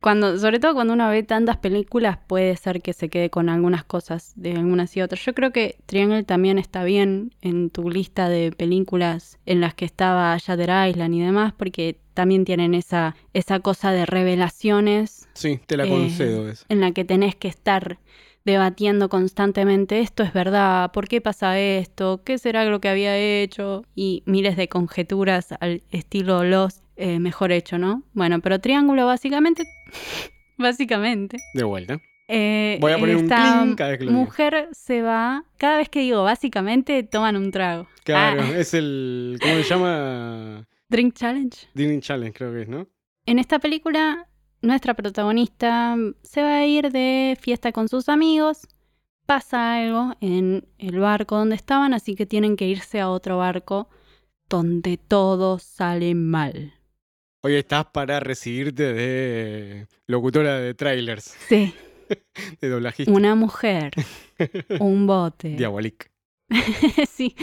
Cuando, 0.00 0.38
sobre 0.38 0.60
todo 0.60 0.74
cuando 0.74 0.92
uno 0.92 1.08
ve 1.08 1.22
tantas 1.22 1.56
películas, 1.56 2.18
puede 2.26 2.54
ser 2.56 2.82
que 2.82 2.92
se 2.92 3.08
quede 3.08 3.30
con 3.30 3.48
algunas 3.48 3.84
cosas 3.84 4.34
de 4.36 4.52
algunas 4.52 4.94
y 4.98 5.00
otras. 5.00 5.24
Yo 5.24 5.32
creo 5.32 5.50
que 5.50 5.76
Triangle 5.86 6.24
también 6.24 6.58
está 6.58 6.84
bien 6.84 7.32
en 7.40 7.70
tu 7.70 7.88
lista 7.90 8.28
de 8.28 8.52
películas 8.52 9.38
en 9.46 9.62
las 9.62 9.72
que 9.72 9.86
estaba 9.86 10.36
Shutter 10.36 10.68
Island 10.90 11.14
y 11.14 11.20
demás, 11.22 11.54
porque 11.56 11.98
también 12.12 12.44
tienen 12.44 12.74
esa, 12.74 13.16
esa 13.32 13.60
cosa 13.60 13.92
de 13.92 14.04
revelaciones 14.04 15.26
Sí, 15.32 15.58
te 15.66 15.76
la 15.78 15.86
Eh, 15.86 15.88
concedo 15.88 16.48
eso. 16.50 16.66
en 16.68 16.80
la 16.80 16.92
que 16.92 17.04
tenés 17.06 17.34
que 17.34 17.48
estar 17.48 17.98
debatiendo 18.44 19.08
constantemente 19.08 20.00
esto 20.00 20.22
es 20.22 20.32
verdad, 20.32 20.92
por 20.92 21.08
qué 21.08 21.20
pasa 21.20 21.58
esto, 21.58 22.22
qué 22.24 22.38
será 22.38 22.64
lo 22.64 22.80
que 22.80 22.88
había 22.88 23.16
hecho 23.16 23.84
y 23.94 24.22
miles 24.26 24.56
de 24.56 24.68
conjeturas 24.68 25.52
al 25.60 25.82
estilo 25.90 26.44
Lost, 26.44 26.82
eh, 26.96 27.18
mejor 27.20 27.52
hecho, 27.52 27.78
¿no? 27.78 28.02
Bueno, 28.12 28.40
pero 28.40 28.60
Triángulo 28.60 29.06
básicamente, 29.06 29.64
básicamente, 30.58 31.38
De 31.54 31.64
vuelta. 31.64 32.00
eh, 32.28 32.78
Voy 32.80 32.92
a 32.92 32.98
poner 32.98 33.16
un 33.16 33.22
esta 33.24 33.62
clink 33.62 33.78
cada 33.78 33.90
vez 33.90 33.98
que 33.98 34.04
lo 34.04 34.12
mujer 34.12 34.68
se 34.72 35.02
va, 35.02 35.44
cada 35.58 35.78
vez 35.78 35.88
que 35.88 36.00
digo 36.00 36.22
básicamente 36.22 37.02
toman 37.02 37.36
un 37.36 37.50
trago. 37.50 37.86
Claro, 38.04 38.42
Ah, 38.42 38.58
es 38.58 38.74
el... 38.74 39.38
¿Cómo 39.40 39.54
se 39.54 39.62
llama? 39.62 40.66
Drink 40.90 41.14
Challenge. 41.14 41.56
Dining 41.74 42.00
Challenge 42.02 42.32
creo 42.36 42.52
que 42.52 42.62
es, 42.62 42.68
¿no? 42.68 42.86
En 43.26 43.38
esta 43.38 43.58
película, 43.58 44.26
nuestra 44.64 44.94
protagonista 44.94 45.96
se 46.22 46.42
va 46.42 46.56
a 46.58 46.66
ir 46.66 46.90
de 46.90 47.36
fiesta 47.40 47.72
con 47.72 47.88
sus 47.88 48.08
amigos. 48.08 48.66
Pasa 49.26 49.76
algo 49.76 50.14
en 50.20 50.66
el 50.78 50.98
barco 50.98 51.36
donde 51.36 51.54
estaban, 51.56 51.94
así 51.94 52.14
que 52.14 52.26
tienen 52.26 52.56
que 52.56 52.66
irse 52.66 53.00
a 53.00 53.08
otro 53.08 53.38
barco 53.38 53.88
donde 54.48 54.98
todo 54.98 55.58
sale 55.58 56.14
mal. 56.14 56.74
Hoy 57.42 57.54
estás 57.54 57.86
para 57.86 58.20
recibirte 58.20 58.92
de 58.92 59.86
locutora 60.06 60.58
de 60.58 60.74
trailers, 60.74 61.34
Sí, 61.48 61.74
de 62.60 62.68
doblajista. 62.68 63.12
una 63.12 63.34
mujer, 63.34 63.92
un 64.80 65.06
bote. 65.06 65.50
Diabolic. 65.50 66.10
sí. 67.08 67.34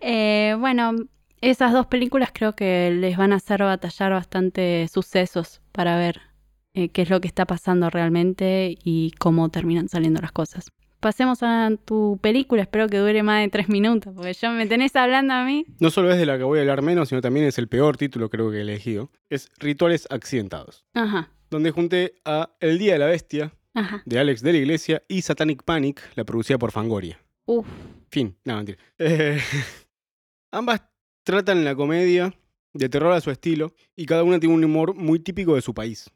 Eh, 0.00 0.54
bueno, 0.58 0.92
esas 1.40 1.72
dos 1.72 1.86
películas 1.86 2.30
creo 2.32 2.54
que 2.54 2.90
les 2.90 3.16
van 3.16 3.32
a 3.32 3.36
hacer 3.36 3.62
batallar 3.62 4.12
bastante 4.12 4.86
sucesos 4.88 5.60
para 5.72 5.96
ver 5.96 6.20
eh, 6.74 6.88
qué 6.88 7.02
es 7.02 7.10
lo 7.10 7.20
que 7.20 7.28
está 7.28 7.46
pasando 7.46 7.90
realmente 7.90 8.76
y 8.82 9.12
cómo 9.18 9.48
terminan 9.50 9.88
saliendo 9.88 10.20
las 10.20 10.32
cosas. 10.32 10.66
Pasemos 11.00 11.42
a 11.42 11.70
tu 11.84 12.18
película, 12.22 12.62
espero 12.62 12.88
que 12.88 12.98
dure 12.98 13.22
más 13.24 13.42
de 13.42 13.48
tres 13.48 13.68
minutos, 13.68 14.14
porque 14.14 14.32
ya 14.34 14.50
me 14.52 14.66
tenés 14.66 14.94
hablando 14.94 15.34
a 15.34 15.44
mí. 15.44 15.64
No 15.80 15.90
solo 15.90 16.12
es 16.12 16.18
de 16.18 16.26
la 16.26 16.38
que 16.38 16.44
voy 16.44 16.58
a 16.58 16.62
hablar 16.62 16.82
menos, 16.82 17.08
sino 17.08 17.20
también 17.20 17.44
es 17.46 17.58
el 17.58 17.66
peor 17.68 17.96
título 17.96 18.30
creo 18.30 18.50
que 18.52 18.58
he 18.58 18.60
elegido. 18.60 19.10
Es 19.28 19.48
Rituales 19.58 20.06
Accidentados, 20.10 20.84
Ajá, 20.94 21.30
donde 21.50 21.72
junté 21.72 22.14
a 22.24 22.50
El 22.60 22.78
Día 22.78 22.92
de 22.92 22.98
la 23.00 23.06
Bestia, 23.06 23.52
ajá. 23.74 24.02
de 24.06 24.18
Alex 24.20 24.42
de 24.42 24.52
la 24.52 24.58
Iglesia, 24.58 25.02
y 25.08 25.22
Satanic 25.22 25.64
Panic, 25.64 26.00
la 26.14 26.24
producida 26.24 26.56
por 26.58 26.70
Fangoria. 26.70 27.18
Uf, 27.46 27.66
Fin, 28.08 28.36
no, 28.44 28.56
mentira. 28.56 28.78
Eh, 28.98 29.40
ambas 30.52 30.82
tratan 31.24 31.64
la 31.64 31.74
comedia 31.74 32.32
de 32.74 32.88
terror 32.88 33.12
a 33.12 33.20
su 33.20 33.30
estilo 33.30 33.74
y 33.96 34.06
cada 34.06 34.22
una 34.22 34.38
tiene 34.38 34.54
un 34.54 34.64
humor 34.64 34.94
muy 34.94 35.18
típico 35.18 35.54
de 35.56 35.62
su 35.62 35.74
país. 35.74 36.10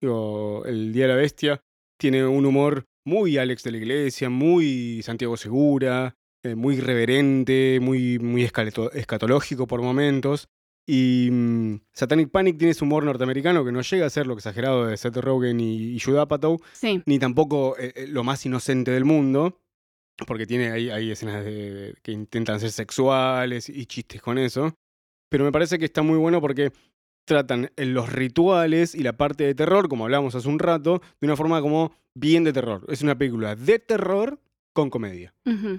El 0.00 0.92
Día 0.92 1.04
de 1.04 1.08
la 1.08 1.16
Bestia 1.16 1.60
tiene 1.98 2.26
un 2.26 2.44
humor 2.46 2.84
muy 3.06 3.38
Alex 3.38 3.62
de 3.62 3.70
la 3.72 3.76
Iglesia, 3.78 4.28
muy 4.30 5.00
Santiago 5.02 5.36
Segura, 5.36 6.14
eh, 6.44 6.54
muy 6.54 6.76
irreverente, 6.76 7.78
muy, 7.80 8.18
muy 8.18 8.44
escatológico 8.44 9.66
por 9.66 9.80
momentos. 9.82 10.48
Y 10.86 11.28
mm, 11.30 11.80
Satanic 11.94 12.30
Panic 12.30 12.58
tiene 12.58 12.72
ese 12.72 12.84
humor 12.84 13.04
norteamericano 13.04 13.64
que 13.64 13.72
no 13.72 13.80
llega 13.80 14.04
a 14.06 14.10
ser 14.10 14.26
lo 14.26 14.34
exagerado 14.34 14.86
de 14.86 14.96
Seth 14.98 15.16
Rogen 15.16 15.58
y, 15.60 15.94
y 15.94 16.00
Judd 16.00 16.18
Apatow, 16.18 16.60
sí, 16.72 17.02
ni 17.06 17.18
tampoco 17.18 17.74
eh, 17.78 17.92
eh, 17.96 18.06
lo 18.06 18.22
más 18.22 18.44
inocente 18.44 18.90
del 18.90 19.06
mundo, 19.06 19.60
porque 20.26 20.46
tiene 20.46 20.70
ahí, 20.70 20.90
hay 20.90 21.10
escenas 21.10 21.42
de- 21.44 21.94
que 22.02 22.12
intentan 22.12 22.60
ser 22.60 22.70
sexuales 22.70 23.70
y 23.70 23.86
chistes 23.86 24.20
con 24.20 24.36
eso. 24.36 24.74
Pero 25.30 25.44
me 25.44 25.52
parece 25.52 25.78
que 25.78 25.86
está 25.86 26.02
muy 26.02 26.18
bueno 26.18 26.40
porque 26.42 26.70
tratan 27.24 27.70
eh, 27.76 27.86
los 27.86 28.12
rituales 28.12 28.94
y 28.94 29.02
la 29.02 29.14
parte 29.14 29.44
de 29.44 29.54
terror, 29.54 29.88
como 29.88 30.04
hablábamos 30.04 30.34
hace 30.34 30.48
un 30.48 30.58
rato, 30.58 31.00
de 31.20 31.26
una 31.26 31.36
forma 31.36 31.60
como 31.60 31.92
bien 32.14 32.44
de 32.44 32.52
terror. 32.52 32.84
Es 32.88 33.02
una 33.02 33.16
película 33.16 33.56
de 33.56 33.78
terror 33.78 34.38
con 34.72 34.90
comedia. 34.90 35.32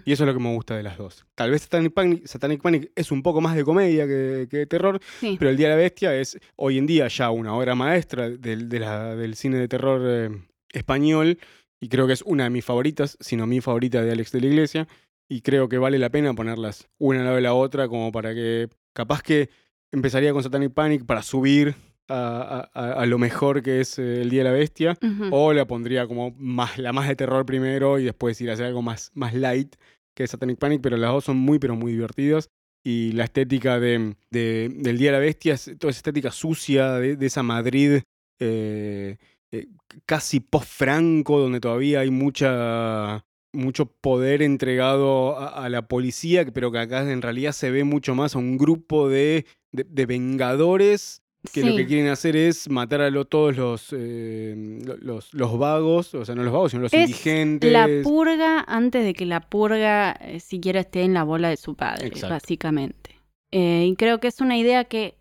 Y 0.06 0.12
eso 0.14 0.24
es 0.24 0.28
lo 0.28 0.34
que 0.34 0.40
me 0.40 0.54
gusta 0.54 0.78
de 0.78 0.84
las 0.84 0.98
dos. 0.98 1.26
Tal 1.36 1.52
vez 1.52 1.64
Satanic 1.64 1.94
Panic, 1.94 2.26
Satanic 2.28 2.62
Panic 2.62 2.92
es 2.96 3.12
un 3.12 3.22
poco 3.24 3.42
más 3.42 3.56
de 3.56 3.66
comedia 3.66 4.08
que, 4.08 4.48
que 4.50 4.58
de 4.60 4.66
terror, 4.68 5.02
sí. 5.20 5.36
pero 5.38 5.52
El 5.52 5.58
Día 5.58 5.68
de 5.68 5.76
la 5.76 5.82
Bestia 5.82 6.16
es 6.16 6.40
hoy 6.56 6.78
en 6.78 6.86
día 6.88 7.08
ya 7.10 7.30
una 7.30 7.54
obra 7.56 7.76
maestra 7.76 8.30
del, 8.30 8.70
de 8.70 8.80
la- 8.80 9.16
del 9.18 9.36
cine 9.36 9.58
de 9.58 9.68
terror 9.68 10.02
eh, 10.06 10.30
español 10.72 11.38
y 11.82 11.90
creo 11.90 12.08
que 12.08 12.14
es 12.14 12.22
una 12.22 12.46
de 12.46 12.50
mis 12.50 12.64
favoritas, 12.66 13.18
sino 13.20 13.46
mi 13.46 13.60
favorita 13.62 14.02
de 14.02 14.12
Alex 14.12 14.32
de 14.32 14.42
la 14.42 14.48
Iglesia 14.48 14.88
y 15.30 15.42
creo 15.42 15.68
que 15.68 15.78
vale 15.78 16.00
la 16.00 16.10
pena 16.10 16.34
ponerlas 16.34 16.88
una 16.98 17.20
al 17.20 17.26
lado 17.26 17.36
de 17.36 17.42
la 17.42 17.54
otra 17.54 17.88
como 17.90 18.12
para 18.12 18.34
que 18.34 18.70
capaz 18.94 19.22
que 19.22 19.50
empezaría 19.96 20.32
con 20.34 20.44
Satanic 20.44 20.72
Panic 20.74 21.06
para 21.06 21.22
subir 21.24 21.76
a, 22.08 22.70
a- 22.74 23.06
lo 23.08 23.18
mejor 23.18 23.64
que 23.64 23.80
es 23.82 23.98
eh, 23.98 24.22
El 24.22 24.30
Día 24.30 24.44
de 24.44 24.50
la 24.50 24.56
Bestia 24.56 24.98
o 25.32 25.54
la 25.54 25.66
pondría 25.66 26.06
como 26.08 26.32
más, 26.38 26.78
la 26.78 26.94
más 26.94 27.08
de 27.08 27.16
terror 27.16 27.46
primero 27.46 27.98
y 27.98 28.04
después 28.04 28.40
ir 28.42 28.50
a 28.52 28.54
hacer 28.54 28.68
algo 28.68 28.82
más, 28.84 29.12
más 29.16 29.34
light 29.34 29.76
que 30.16 30.28
Satanic 30.28 30.60
Panic, 30.60 30.82
pero 30.82 30.98
las 30.98 31.12
dos 31.12 31.24
son 31.26 31.38
muy, 31.38 31.58
pero 31.60 31.76
muy 31.76 31.92
divertidas. 31.94 32.50
Y 32.84 33.14
la 33.14 33.24
estética 33.24 33.80
de, 33.80 34.16
de- 34.30 34.70
del 34.76 34.98
Día 35.00 35.12
de 35.12 35.18
la 35.18 35.20
Bestia 35.24 35.56
es 35.56 35.66
toda 35.80 35.90
esa 35.90 36.00
estética 36.00 36.30
sucia 36.32 36.92
de, 36.94 37.16
de 37.16 37.26
esa 37.26 37.42
Madrid 37.42 38.02
eh, 38.40 39.18
eh, 39.52 39.68
casi 40.06 40.40
post-franco, 40.42 41.40
donde 41.40 41.60
todavía 41.60 42.02
hay 42.02 42.12
mucha 42.12 43.26
mucho 43.56 43.86
poder 43.88 44.42
entregado 44.42 45.38
a, 45.38 45.66
a 45.66 45.70
la 45.70 45.88
policía, 45.88 46.46
pero 46.54 46.72
que 46.72 46.80
acá 46.80 47.10
en 47.12 47.22
realidad 47.22 47.52
se 47.54 47.72
ve 47.72 47.84
mucho 47.84 48.14
más 48.16 48.36
a 48.36 48.40
un 48.40 48.58
grupo 48.58 49.10
de, 49.10 49.46
de- 49.72 49.86
de 49.90 50.06
vengadores 50.06 51.22
que 51.54 51.64
lo 51.64 51.76
que 51.76 51.86
quieren 51.86 52.08
hacer 52.08 52.36
es 52.36 52.68
matar 52.70 53.02
a 53.02 53.12
lo- 53.12 53.26
todos 53.26 53.56
los, 53.56 53.90
eh, 53.96 54.80
lo- 54.84 54.98
los, 54.98 55.32
los 55.34 55.60
vagos, 55.60 56.14
o 56.16 56.26
sea, 56.26 56.34
no 56.34 56.44
los 56.44 56.52
vagos, 56.52 56.72
sino 56.72 56.82
los 56.84 56.94
Es 56.94 57.02
indigentes. 57.02 57.72
La 57.72 57.88
purga 58.04 58.66
antes 58.68 59.04
de 59.04 59.14
que 59.14 59.26
la 59.28 59.42
purga 59.42 60.12
eh, 60.22 60.40
siquiera 60.40 60.80
esté 60.80 61.04
en 61.04 61.14
la 61.14 61.24
bola 61.24 61.50
de 61.50 61.58
su 61.58 61.76
padre, 61.76 62.08
Exacto. 62.08 62.34
básicamente. 62.34 63.22
Eh, 63.52 63.86
y 63.88 63.96
creo 63.96 64.20
que 64.20 64.28
es 64.28 64.42
una 64.42 64.58
idea 64.58 64.86
que, 64.86 65.18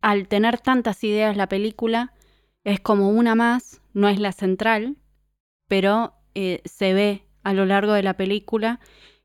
al 0.00 0.26
tener 0.26 0.58
tantas 0.58 1.04
ideas 1.04 1.36
la 1.36 1.48
película, 1.48 2.12
es 2.64 2.80
como 2.80 3.10
una 3.10 3.36
más, 3.36 3.80
no 3.94 4.08
es 4.08 4.18
la 4.18 4.32
central, 4.32 4.96
pero 5.68 6.12
eh, 6.34 6.60
se 6.64 6.92
ve 6.92 7.22
a 7.42 7.52
lo 7.52 7.66
largo 7.66 7.92
de 7.92 8.02
la 8.02 8.16
película 8.16 8.80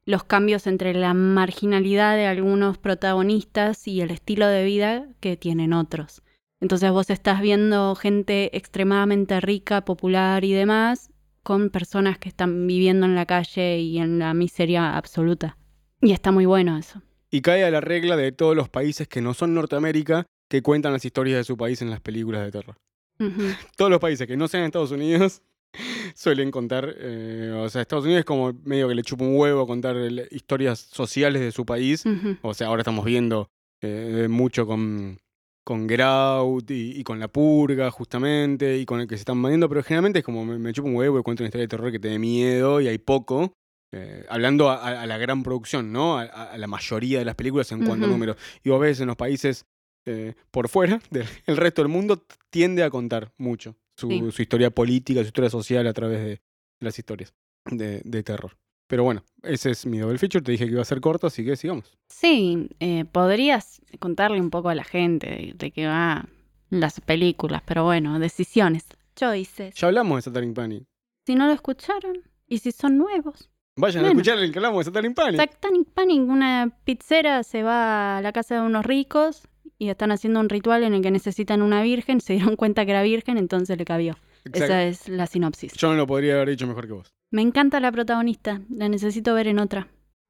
los 0.05 0.23
cambios 0.23 0.67
entre 0.67 0.93
la 0.93 1.13
marginalidad 1.13 2.15
de 2.15 2.27
algunos 2.27 2.77
protagonistas 2.77 3.87
y 3.87 3.99
el 3.99 4.09
estilo 4.09 4.47
de 4.47 4.63
vida 4.63 5.09
que 5.19 5.35
tienen 5.35 5.73
otros. 5.73 6.23
Entonces 6.61 6.91
vos 6.91 7.09
estás 7.09 7.41
viendo 7.41 7.93
gente 7.93 8.55
extremadamente 8.55 9.39
rica, 9.41 9.83
popular 9.83 10.45
y 10.45 10.53
demás, 10.53 11.11
con 11.43 11.69
personas 11.69 12.17
que 12.17 12.29
están 12.29 12.65
viviendo 12.67 13.05
en 13.05 13.15
la 13.15 13.25
calle 13.25 13.79
y 13.79 13.99
en 13.99 14.17
la 14.17 14.33
miseria 14.33 14.95
absoluta. 14.95 15.57
Y 16.01 16.13
está 16.13 16.31
muy 16.31 16.45
bueno 16.45 16.77
eso. 16.77 17.01
Y 17.29 17.41
cae 17.41 17.65
a 17.65 17.71
la 17.71 17.81
regla 17.81 18.15
de 18.15 18.31
todos 18.31 18.55
los 18.55 18.69
países 18.69 19.09
que 19.09 19.21
no 19.21 19.33
son 19.33 19.53
Norteamérica 19.53 20.25
que 20.49 20.61
cuentan 20.61 20.93
las 20.93 21.03
historias 21.03 21.37
de 21.37 21.43
su 21.43 21.57
país 21.57 21.81
en 21.81 21.89
las 21.89 21.99
películas 21.99 22.45
de 22.45 22.51
terror. 22.51 22.77
Todos 23.75 23.91
los 23.91 23.99
países 23.99 24.25
que 24.27 24.37
no 24.37 24.47
sean 24.47 24.63
Estados 24.63 24.91
Unidos 24.91 25.41
suelen 26.15 26.51
contar, 26.51 26.93
eh, 26.97 27.51
o 27.55 27.69
sea, 27.69 27.81
Estados 27.81 28.05
Unidos 28.05 28.19
es 28.19 28.25
como 28.25 28.53
medio 28.63 28.87
que 28.87 28.95
le 28.95 29.03
chupa 29.03 29.23
un 29.25 29.35
huevo 29.37 29.65
contar 29.67 29.95
el- 29.97 30.27
historias 30.31 30.79
sociales 30.79 31.41
de 31.41 31.51
su 31.51 31.65
país. 31.65 32.03
O 32.41 32.53
sea, 32.53 32.67
ahora 32.67 32.81
estamos 32.81 33.05
viendo 33.05 33.47
eh, 33.81 34.27
mucho 34.29 34.65
con, 34.65 35.17
con 35.63 35.87
Get 35.87 36.01
Out 36.01 36.71
y, 36.71 36.99
y 36.99 37.03
con 37.03 37.19
La 37.19 37.27
Purga, 37.27 37.91
justamente, 37.91 38.77
y 38.77 38.85
con 38.85 38.99
el 39.01 39.07
que 39.07 39.15
se 39.15 39.21
están 39.21 39.37
mandando, 39.37 39.69
pero 39.69 39.83
generalmente 39.83 40.19
es 40.19 40.25
como 40.25 40.45
me, 40.45 40.57
me 40.57 40.73
chupa 40.73 40.89
un 40.89 40.95
huevo 40.95 41.19
y 41.19 41.23
cuento 41.23 41.43
una 41.43 41.47
historia 41.47 41.63
de 41.65 41.67
terror 41.69 41.91
que 41.91 41.99
te 41.99 42.07
dé 42.09 42.19
miedo 42.19 42.81
y 42.81 42.87
hay 42.87 42.97
poco. 42.97 43.53
eh, 43.93 44.25
hablando 44.29 44.69
a, 44.69 44.75
a- 44.75 45.01
a 45.03 45.05
la 45.07 45.17
gran 45.17 45.43
producción, 45.43 45.93
¿no? 45.93 46.17
A, 46.17 46.23
a- 46.23 46.51
a 46.53 46.57
la 46.57 46.67
mayoría 46.67 47.19
de 47.19 47.25
las 47.25 47.35
películas 47.35 47.71
en 47.71 47.83
cuanto 47.85 48.05
a 48.05 48.07
Ujú. 48.09 48.15
números. 48.15 48.37
Y 48.63 48.69
vos 48.69 48.81
ves 48.81 48.99
en 48.99 49.07
los 49.07 49.15
países 49.15 49.63
eh, 50.05 50.33
por 50.51 50.67
fuera, 50.69 50.99
del, 51.09 51.25
el 51.45 51.55
resto 51.57 51.81
del 51.83 51.89
mundo 51.89 52.21
tiende 52.49 52.83
a 52.83 52.89
contar 52.89 53.31
mucho 53.37 53.75
su, 53.97 54.07
Sí. 54.09 54.31
su 54.31 54.41
historia 54.41 54.69
política, 54.69 55.21
su 55.21 55.27
historia 55.27 55.49
social 55.49 55.87
a 55.87 55.93
través 55.93 56.19
de 56.23 56.41
las 56.79 56.97
historias 56.99 57.33
de, 57.65 58.01
de 58.05 58.23
terror. 58.23 58.57
Pero 58.87 59.03
bueno, 59.03 59.23
ese 59.43 59.71
es 59.71 59.85
mi 59.85 59.97
double 59.97 60.17
feature. 60.17 60.41
Te 60.43 60.51
dije 60.53 60.65
que 60.65 60.71
iba 60.71 60.81
a 60.81 60.85
ser 60.85 61.01
corto, 61.01 61.27
así 61.27 61.43
que 61.43 61.57
sigamos. 61.57 61.97
Sí, 62.07 62.69
eh, 62.79 63.03
podrías 63.11 63.81
contarle 63.99 64.39
un 64.39 64.49
poco 64.49 64.69
a 64.69 64.75
la 64.75 64.85
gente 64.85 65.27
de, 65.27 65.53
de 65.55 65.71
qué 65.71 65.87
va 65.87 66.29
las 66.69 67.01
películas, 67.01 67.61
pero 67.65 67.83
bueno, 67.83 68.17
decisiones, 68.19 68.85
choices. 69.15 69.75
Ya 69.75 69.87
hablamos 69.87 70.17
de 70.17 70.21
Satanic 70.21 70.55
Panic. 70.55 70.83
Si 71.25 71.35
no 71.35 71.47
lo 71.47 71.53
escucharon 71.53 72.21
y 72.47 72.59
si 72.59 72.71
son 72.71 72.97
nuevos. 72.97 73.49
Vayan 73.75 74.05
a 74.05 74.07
Bueno. 74.07 74.21
escuchar 74.21 74.39
el 74.43 74.51
que 74.53 74.59
hablamos 74.59 74.85
de 74.85 74.91
Satanic 74.91 75.15
Panic. 75.15 75.37
Satanic 75.41 75.87
Panic, 75.93 76.21
una 76.21 76.77
pizzera 76.85 77.43
se 77.43 77.63
va 77.63 78.17
a 78.17 78.21
la 78.21 78.31
casa 78.31 78.55
de 78.55 78.61
unos 78.61 78.85
ricos 78.85 79.47
y 79.77 79.89
están 79.89 80.11
haciendo 80.11 80.39
un 80.39 80.49
ritual 80.49 80.83
en 80.83 80.93
el 80.93 81.01
que 81.01 81.11
necesitan 81.11 81.61
una 81.61 81.81
virgen, 81.83 82.21
se 82.21 82.33
dieron 82.33 82.55
cuenta 82.55 82.85
que 82.85 82.91
era 82.91 83.03
virgen, 83.03 83.37
entonces 83.37 83.77
le 83.77 83.85
cabió. 83.85 84.17
Exacto. 84.45 84.63
Esa 84.65 84.83
es 84.85 85.09
la 85.09 85.27
sinopsis. 85.27 85.73
Yo 85.73 85.89
no 85.89 85.95
lo 85.95 86.07
podría 86.07 86.35
haber 86.35 86.49
dicho 86.49 86.67
mejor 86.67 86.87
que 86.87 86.93
vos. 86.93 87.13
Me 87.31 87.41
encanta 87.41 87.79
la 87.79 87.91
protagonista, 87.91 88.61
la 88.69 88.87
necesito 88.87 89.33
ver 89.33 89.47
en 89.47 89.59
otra. 89.59 89.87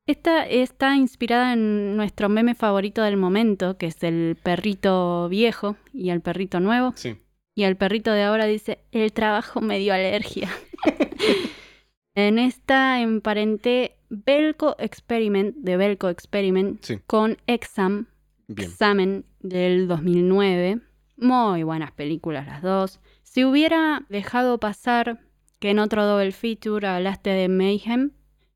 Esta 0.07 0.47
está 0.47 0.95
inspirada 0.95 1.53
en 1.53 1.97
nuestro 1.97 2.29
meme 2.29 2.55
favorito 2.55 3.03
del 3.03 3.17
momento, 3.17 3.77
que 3.77 3.87
es 3.87 4.01
el 4.03 4.37
perrito 4.41 5.27
viejo 5.29 5.75
y 5.93 6.09
el 6.09 6.21
perrito 6.21 6.59
nuevo. 6.59 6.93
Sí. 6.95 7.17
Y 7.55 7.63
el 7.63 7.75
perrito 7.75 8.11
de 8.11 8.23
ahora 8.23 8.45
dice, 8.45 8.79
el 8.91 9.11
trabajo 9.11 9.61
me 9.61 9.79
dio 9.79 9.93
alergia. 9.93 10.49
en 12.15 12.39
esta 12.39 13.01
emparenté 13.01 13.97
Belko 14.09 14.75
Experiment, 14.79 15.55
de 15.57 15.77
Belko 15.77 16.09
Experiment, 16.09 16.83
Sí. 16.83 16.99
con 17.05 17.37
Exam, 17.47 18.07
Bien. 18.47 18.69
Examen 18.69 19.25
del 19.49 19.87
2009. 19.87 20.79
Muy 21.17 21.63
buenas 21.63 21.91
películas 21.91 22.45
las 22.45 22.61
dos. 22.61 22.99
Si 23.23 23.43
hubiera 23.43 24.05
dejado 24.09 24.59
pasar 24.59 25.19
que 25.59 25.71
en 25.71 25.79
otro 25.79 26.05
double 26.05 26.31
feature 26.31 26.87
hablaste 26.87 27.31
de 27.31 27.47
Mayhem, 27.47 28.11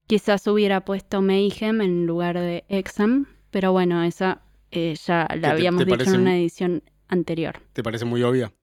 quizás 0.07 0.45
hubiera 0.47 0.85
puesto 0.85 1.21
Mayhem 1.21 1.81
en 1.81 2.05
lugar 2.05 2.37
de 2.37 2.63
Exam, 2.69 3.27
pero 3.49 3.71
bueno, 3.71 4.03
esa 4.03 4.41
eh, 4.71 4.95
ya 5.05 5.27
la 5.39 5.51
habíamos 5.51 5.79
te 5.79 5.85
dicho 5.85 5.97
parece 5.97 6.15
en 6.15 6.21
una 6.21 6.31
un- 6.31 6.37
edición 6.37 6.83
anterior. 7.07 7.59
¿Te 7.73 7.83
parece 7.83 8.05
muy 8.05 8.23
obvia? 8.23 8.53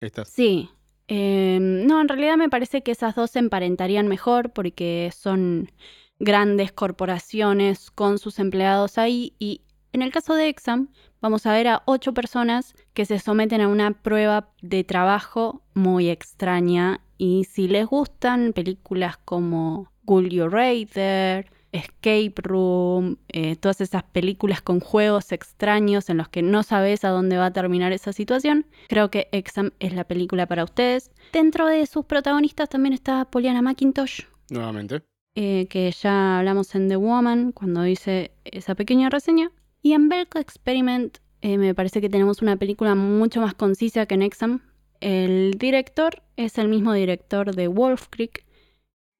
Estas. 0.00 0.28
Sí. 0.28 0.68
Eh, 1.08 1.58
no, 1.60 2.00
en 2.02 2.08
realidad 2.08 2.36
me 2.36 2.50
parece 2.50 2.82
que 2.82 2.90
esas 2.92 3.14
dos 3.14 3.30
se 3.30 3.38
emparentarían 3.38 4.08
mejor 4.08 4.52
porque 4.52 5.10
son 5.16 5.72
grandes 6.20 6.70
corporaciones 6.72 7.90
con 7.90 8.18
sus 8.18 8.38
empleados 8.38 8.98
ahí 8.98 9.34
y 9.38 9.62
en 9.92 10.02
el 10.02 10.12
caso 10.12 10.34
de 10.34 10.48
Exam 10.48 10.90
vamos 11.20 11.46
a 11.46 11.52
ver 11.52 11.68
a 11.68 11.82
ocho 11.86 12.12
personas 12.14 12.74
que 12.94 13.04
se 13.04 13.18
someten 13.18 13.60
a 13.60 13.68
una 13.68 13.90
prueba 13.92 14.48
de 14.62 14.84
trabajo 14.84 15.62
muy 15.74 16.08
extraña 16.10 17.00
y 17.16 17.44
si 17.44 17.68
les 17.68 17.86
gustan 17.86 18.52
películas 18.52 19.16
como 19.24 19.90
Ghoul 20.04 20.30
You 20.30 20.48
Raider, 20.48 21.50
Escape 21.72 22.32
Room, 22.36 23.18
eh, 23.28 23.56
todas 23.56 23.80
esas 23.82 24.02
películas 24.02 24.62
con 24.62 24.80
juegos 24.80 25.32
extraños 25.32 26.08
en 26.08 26.16
los 26.16 26.28
que 26.28 26.40
no 26.42 26.62
sabes 26.62 27.04
a 27.04 27.10
dónde 27.10 27.36
va 27.36 27.46
a 27.46 27.52
terminar 27.52 27.92
esa 27.92 28.12
situación, 28.12 28.66
creo 28.88 29.10
que 29.10 29.28
Exam 29.32 29.72
es 29.80 29.92
la 29.92 30.04
película 30.04 30.46
para 30.46 30.64
ustedes. 30.64 31.10
Dentro 31.32 31.66
de 31.66 31.84
sus 31.86 32.06
protagonistas 32.06 32.68
también 32.70 32.94
está 32.94 33.24
Poliana 33.26 33.60
McIntosh, 33.60 34.22
Nuevamente. 34.50 35.02
eh, 35.34 35.66
que 35.68 35.90
ya 35.90 36.38
hablamos 36.38 36.74
en 36.74 36.88
The 36.88 36.96
Woman 36.96 37.52
cuando 37.52 37.86
hice 37.86 38.30
esa 38.44 38.74
pequeña 38.74 39.10
reseña. 39.10 39.50
Y 39.82 39.92
en 39.92 40.08
Belko 40.08 40.38
Experiment 40.38 41.18
eh, 41.40 41.56
me 41.58 41.74
parece 41.74 42.00
que 42.00 42.08
tenemos 42.08 42.42
una 42.42 42.56
película 42.56 42.94
mucho 42.94 43.40
más 43.40 43.54
concisa 43.54 44.06
que 44.06 44.14
en 44.14 44.22
Exam. 44.22 44.62
El 45.00 45.52
director 45.58 46.22
es 46.36 46.58
el 46.58 46.68
mismo 46.68 46.92
director 46.92 47.54
de 47.54 47.68
Wolf 47.68 48.06
Creek, 48.10 48.44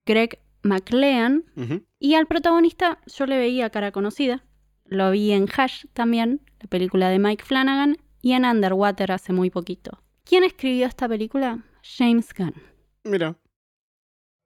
Greg 0.05 0.41
McLean, 0.63 1.45
y 2.01 2.15
al 2.15 2.27
protagonista 2.27 2.99
yo 3.07 3.27
le 3.27 3.39
veía 3.39 3.71
cara 3.71 3.93
conocida. 3.93 4.45
Lo 4.87 5.11
vi 5.13 5.31
en 5.33 5.47
Hash 5.55 5.85
también, 5.93 6.41
la 6.61 6.67
película 6.69 7.09
de 7.11 7.21
Mike 7.21 7.45
Flanagan, 7.45 7.99
y 8.21 8.33
en 8.33 8.45
Underwater 8.45 9.13
hace 9.13 9.33
muy 9.33 9.51
poquito. 9.51 10.03
¿Quién 10.25 10.43
escribió 10.43 10.87
esta 10.87 11.09
película? 11.09 11.65
James 11.83 12.35
Gunn. 12.37 12.55
Mira. 13.05 13.37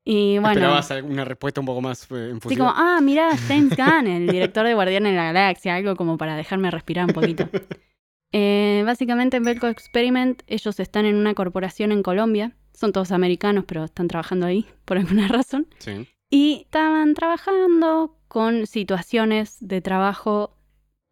Y 0.05 0.38
bueno, 0.38 0.50
Esperabas 0.50 0.90
una 1.05 1.24
respuesta 1.24 1.61
un 1.61 1.66
poco 1.66 1.80
más 1.80 2.11
eh, 2.11 2.30
enfusiva. 2.30 2.66
como, 2.66 2.74
ah, 2.76 3.00
mirá, 3.00 3.36
James 3.48 3.76
Gunn, 3.76 4.07
el 4.09 4.26
director 4.26 4.66
de 4.66 4.74
Guardianes 4.74 5.12
de 5.12 5.16
la 5.16 5.32
Galaxia, 5.32 5.76
algo 5.76 5.94
como 5.94 6.18
para 6.18 6.34
dejarme 6.36 6.70
respirar 6.70 7.07
un 7.07 7.12
poquito. 7.14 7.48
Eh, 8.34 8.82
básicamente 8.86 9.36
en 9.36 9.42
Belko 9.42 9.66
Experiment 9.66 10.42
ellos 10.46 10.80
están 10.80 11.05
en 11.05 11.16
una 11.16 11.34
corporación 11.34 11.92
en 11.92 12.03
Colombia. 12.03 12.57
Son 12.72 12.90
todos 12.90 13.12
americanos, 13.12 13.64
pero 13.68 13.84
están 13.84 14.09
trabajando 14.09 14.46
ahí 14.46 14.64
por 14.86 14.96
alguna 14.96 15.28
razón. 15.28 15.66
Sí. 15.78 16.09
Y 16.30 16.62
estaban 16.64 17.12
trabajando 17.12 18.16
con 18.28 18.66
situaciones 18.66 19.59
de 19.61 19.82
trabajo 19.82 20.57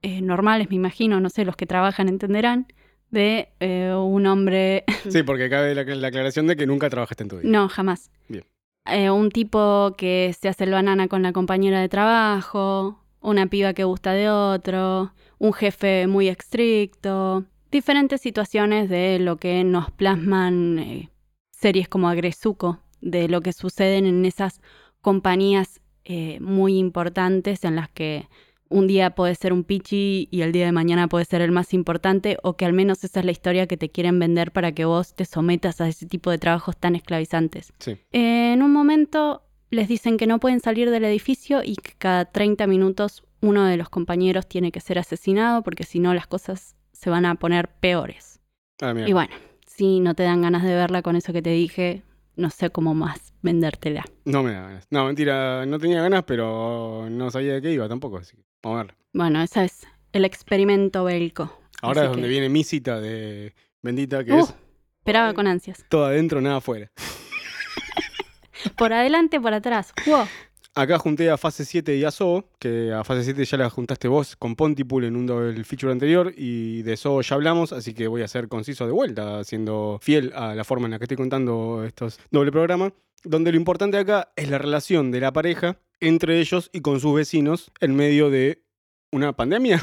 eh, 0.00 0.22
normales, 0.22 0.70
me 0.70 0.76
imagino, 0.76 1.20
no 1.20 1.28
sé, 1.28 1.44
los 1.44 1.56
que 1.56 1.66
trabajan 1.66 2.08
entenderán, 2.08 2.68
de 3.10 3.50
eh, 3.60 3.92
un 3.94 4.24
hombre, 4.26 4.84
Sí, 5.10 5.22
porque 5.22 5.50
cabe 5.50 5.74
la, 5.74 5.82
la 5.84 6.08
aclaración 6.08 6.46
de 6.46 6.56
que 6.56 6.66
nunca 6.66 6.88
trabajaste 6.88 7.24
en 7.24 7.28
tu 7.28 7.36
vida. 7.36 7.50
no, 7.50 7.68
jamás. 7.68 8.10
Bien. 8.28 8.46
Eh, 8.86 9.10
un 9.10 9.30
tipo 9.30 9.94
que 9.96 10.34
se 10.38 10.48
hace 10.48 10.64
el 10.64 10.72
banana 10.72 11.08
con 11.08 11.22
la 11.22 11.32
compañera 11.32 11.80
de 11.80 11.88
trabajo, 11.88 12.98
una 13.20 13.46
piba 13.46 13.74
que 13.74 13.84
gusta 13.84 14.12
de 14.12 14.30
otro, 14.30 15.12
un 15.38 15.52
jefe 15.52 16.06
muy 16.06 16.28
estricto, 16.28 17.44
diferentes 17.70 18.20
situaciones 18.20 18.88
de 18.88 19.18
lo 19.18 19.36
que 19.36 19.64
nos 19.64 19.90
plasman 19.90 20.78
eh, 20.78 21.10
series 21.50 21.88
como 21.88 22.08
Agresuco, 22.08 22.80
de 23.00 23.28
lo 23.28 23.40
que 23.42 23.52
suceden 23.52 24.06
en 24.06 24.24
esas 24.24 24.60
compañías 25.00 25.80
eh, 26.04 26.40
muy 26.40 26.78
importantes 26.78 27.64
en 27.64 27.76
las 27.76 27.88
que 27.90 28.28
un 28.70 28.86
día 28.86 29.10
puede 29.10 29.34
ser 29.34 29.52
un 29.52 29.64
pichi 29.64 30.28
y 30.30 30.42
el 30.42 30.52
día 30.52 30.64
de 30.64 30.72
mañana 30.72 31.08
puede 31.08 31.24
ser 31.24 31.42
el 31.42 31.50
más 31.50 31.74
importante, 31.74 32.38
o 32.42 32.56
que 32.56 32.64
al 32.64 32.72
menos 32.72 33.04
esa 33.04 33.20
es 33.20 33.26
la 33.26 33.32
historia 33.32 33.66
que 33.66 33.76
te 33.76 33.90
quieren 33.90 34.18
vender 34.18 34.52
para 34.52 34.72
que 34.72 34.84
vos 34.84 35.14
te 35.14 35.24
sometas 35.24 35.80
a 35.80 35.88
ese 35.88 36.06
tipo 36.06 36.30
de 36.30 36.38
trabajos 36.38 36.76
tan 36.76 36.94
esclavizantes. 36.94 37.72
Sí. 37.78 37.98
Eh, 38.12 38.52
en 38.52 38.62
un 38.62 38.72
momento 38.72 39.42
les 39.70 39.88
dicen 39.88 40.16
que 40.16 40.26
no 40.26 40.38
pueden 40.38 40.60
salir 40.60 40.90
del 40.90 41.04
edificio 41.04 41.62
y 41.64 41.76
que 41.76 41.92
cada 41.98 42.24
30 42.24 42.66
minutos 42.66 43.24
uno 43.40 43.64
de 43.64 43.76
los 43.76 43.88
compañeros 43.88 44.46
tiene 44.46 44.72
que 44.72 44.80
ser 44.80 44.98
asesinado 44.98 45.62
porque 45.62 45.84
si 45.84 45.98
no 45.98 46.14
las 46.14 46.26
cosas 46.26 46.76
se 46.92 47.10
van 47.10 47.26
a 47.26 47.34
poner 47.34 47.68
peores. 47.68 48.40
Ah. 48.80 48.94
Y 49.06 49.12
bueno, 49.12 49.34
si 49.66 50.00
no 50.00 50.14
te 50.14 50.22
dan 50.22 50.42
ganas 50.42 50.62
de 50.62 50.74
verla 50.74 51.02
con 51.02 51.16
eso 51.16 51.32
que 51.32 51.42
te 51.42 51.50
dije, 51.50 52.02
no 52.36 52.50
sé 52.50 52.70
cómo 52.70 52.94
más 52.94 53.32
vendértela. 53.42 54.04
No 54.24 54.42
me 54.42 54.52
da 54.52 54.62
ganas. 54.62 54.86
No, 54.90 55.06
mentira, 55.06 55.66
no 55.66 55.78
tenía 55.78 56.02
ganas, 56.02 56.24
pero 56.24 57.08
no 57.10 57.30
sabía 57.30 57.54
de 57.54 57.62
qué 57.62 57.72
iba 57.72 57.88
tampoco. 57.88 58.18
Así 58.18 58.36
vamos 58.62 58.76
a 58.76 58.82
verla. 58.84 58.94
Bueno, 59.12 59.42
ese 59.42 59.64
es 59.64 59.86
el 60.12 60.24
experimento 60.24 61.04
bélico. 61.04 61.56
Ahora 61.82 62.04
es 62.04 62.10
donde 62.10 62.28
viene 62.28 62.48
mi 62.48 62.62
cita 62.64 63.00
de 63.00 63.54
Bendita, 63.82 64.24
que 64.24 64.32
Uh, 64.32 64.40
es 64.40 64.54
esperaba 64.98 65.32
con 65.34 65.46
ansias. 65.46 65.84
todo 65.88 66.04
adentro, 66.06 66.40
nada 66.40 66.56
afuera. 66.56 66.90
Por 68.76 68.92
adelante, 68.92 69.40
por 69.40 69.54
atrás. 69.54 69.92
¡Wow! 70.06 70.26
Acá 70.74 70.98
junté 70.98 71.30
a 71.30 71.36
fase 71.36 71.64
7 71.64 71.96
y 71.96 72.04
a 72.04 72.12
Zoo, 72.12 72.44
que 72.60 72.92
a 72.92 73.02
fase 73.02 73.24
7 73.24 73.44
ya 73.44 73.58
la 73.58 73.70
juntaste 73.70 74.06
vos 74.06 74.36
con 74.36 74.54
Pontypool 74.54 75.04
en 75.04 75.16
un 75.16 75.26
doble 75.26 75.64
feature 75.64 75.92
anterior 75.92 76.32
y 76.36 76.82
de 76.82 76.96
Zoo 76.96 77.22
ya 77.22 77.34
hablamos, 77.34 77.72
así 77.72 77.92
que 77.92 78.06
voy 78.06 78.22
a 78.22 78.28
ser 78.28 78.48
conciso 78.48 78.86
de 78.86 78.92
vuelta, 78.92 79.42
siendo 79.42 79.98
fiel 80.00 80.32
a 80.34 80.54
la 80.54 80.62
forma 80.62 80.86
en 80.86 80.92
la 80.92 80.98
que 80.98 81.04
estoy 81.04 81.16
contando 81.16 81.82
estos 81.84 82.20
doble 82.30 82.52
programas, 82.52 82.92
donde 83.24 83.50
lo 83.50 83.58
importante 83.58 83.98
acá 83.98 84.32
es 84.36 84.48
la 84.48 84.58
relación 84.58 85.10
de 85.10 85.20
la 85.20 85.32
pareja 85.32 85.78
entre 85.98 86.40
ellos 86.40 86.70
y 86.72 86.80
con 86.80 87.00
sus 87.00 87.14
vecinos 87.14 87.72
en 87.80 87.96
medio 87.96 88.30
de 88.30 88.62
una 89.10 89.32
pandemia, 89.34 89.82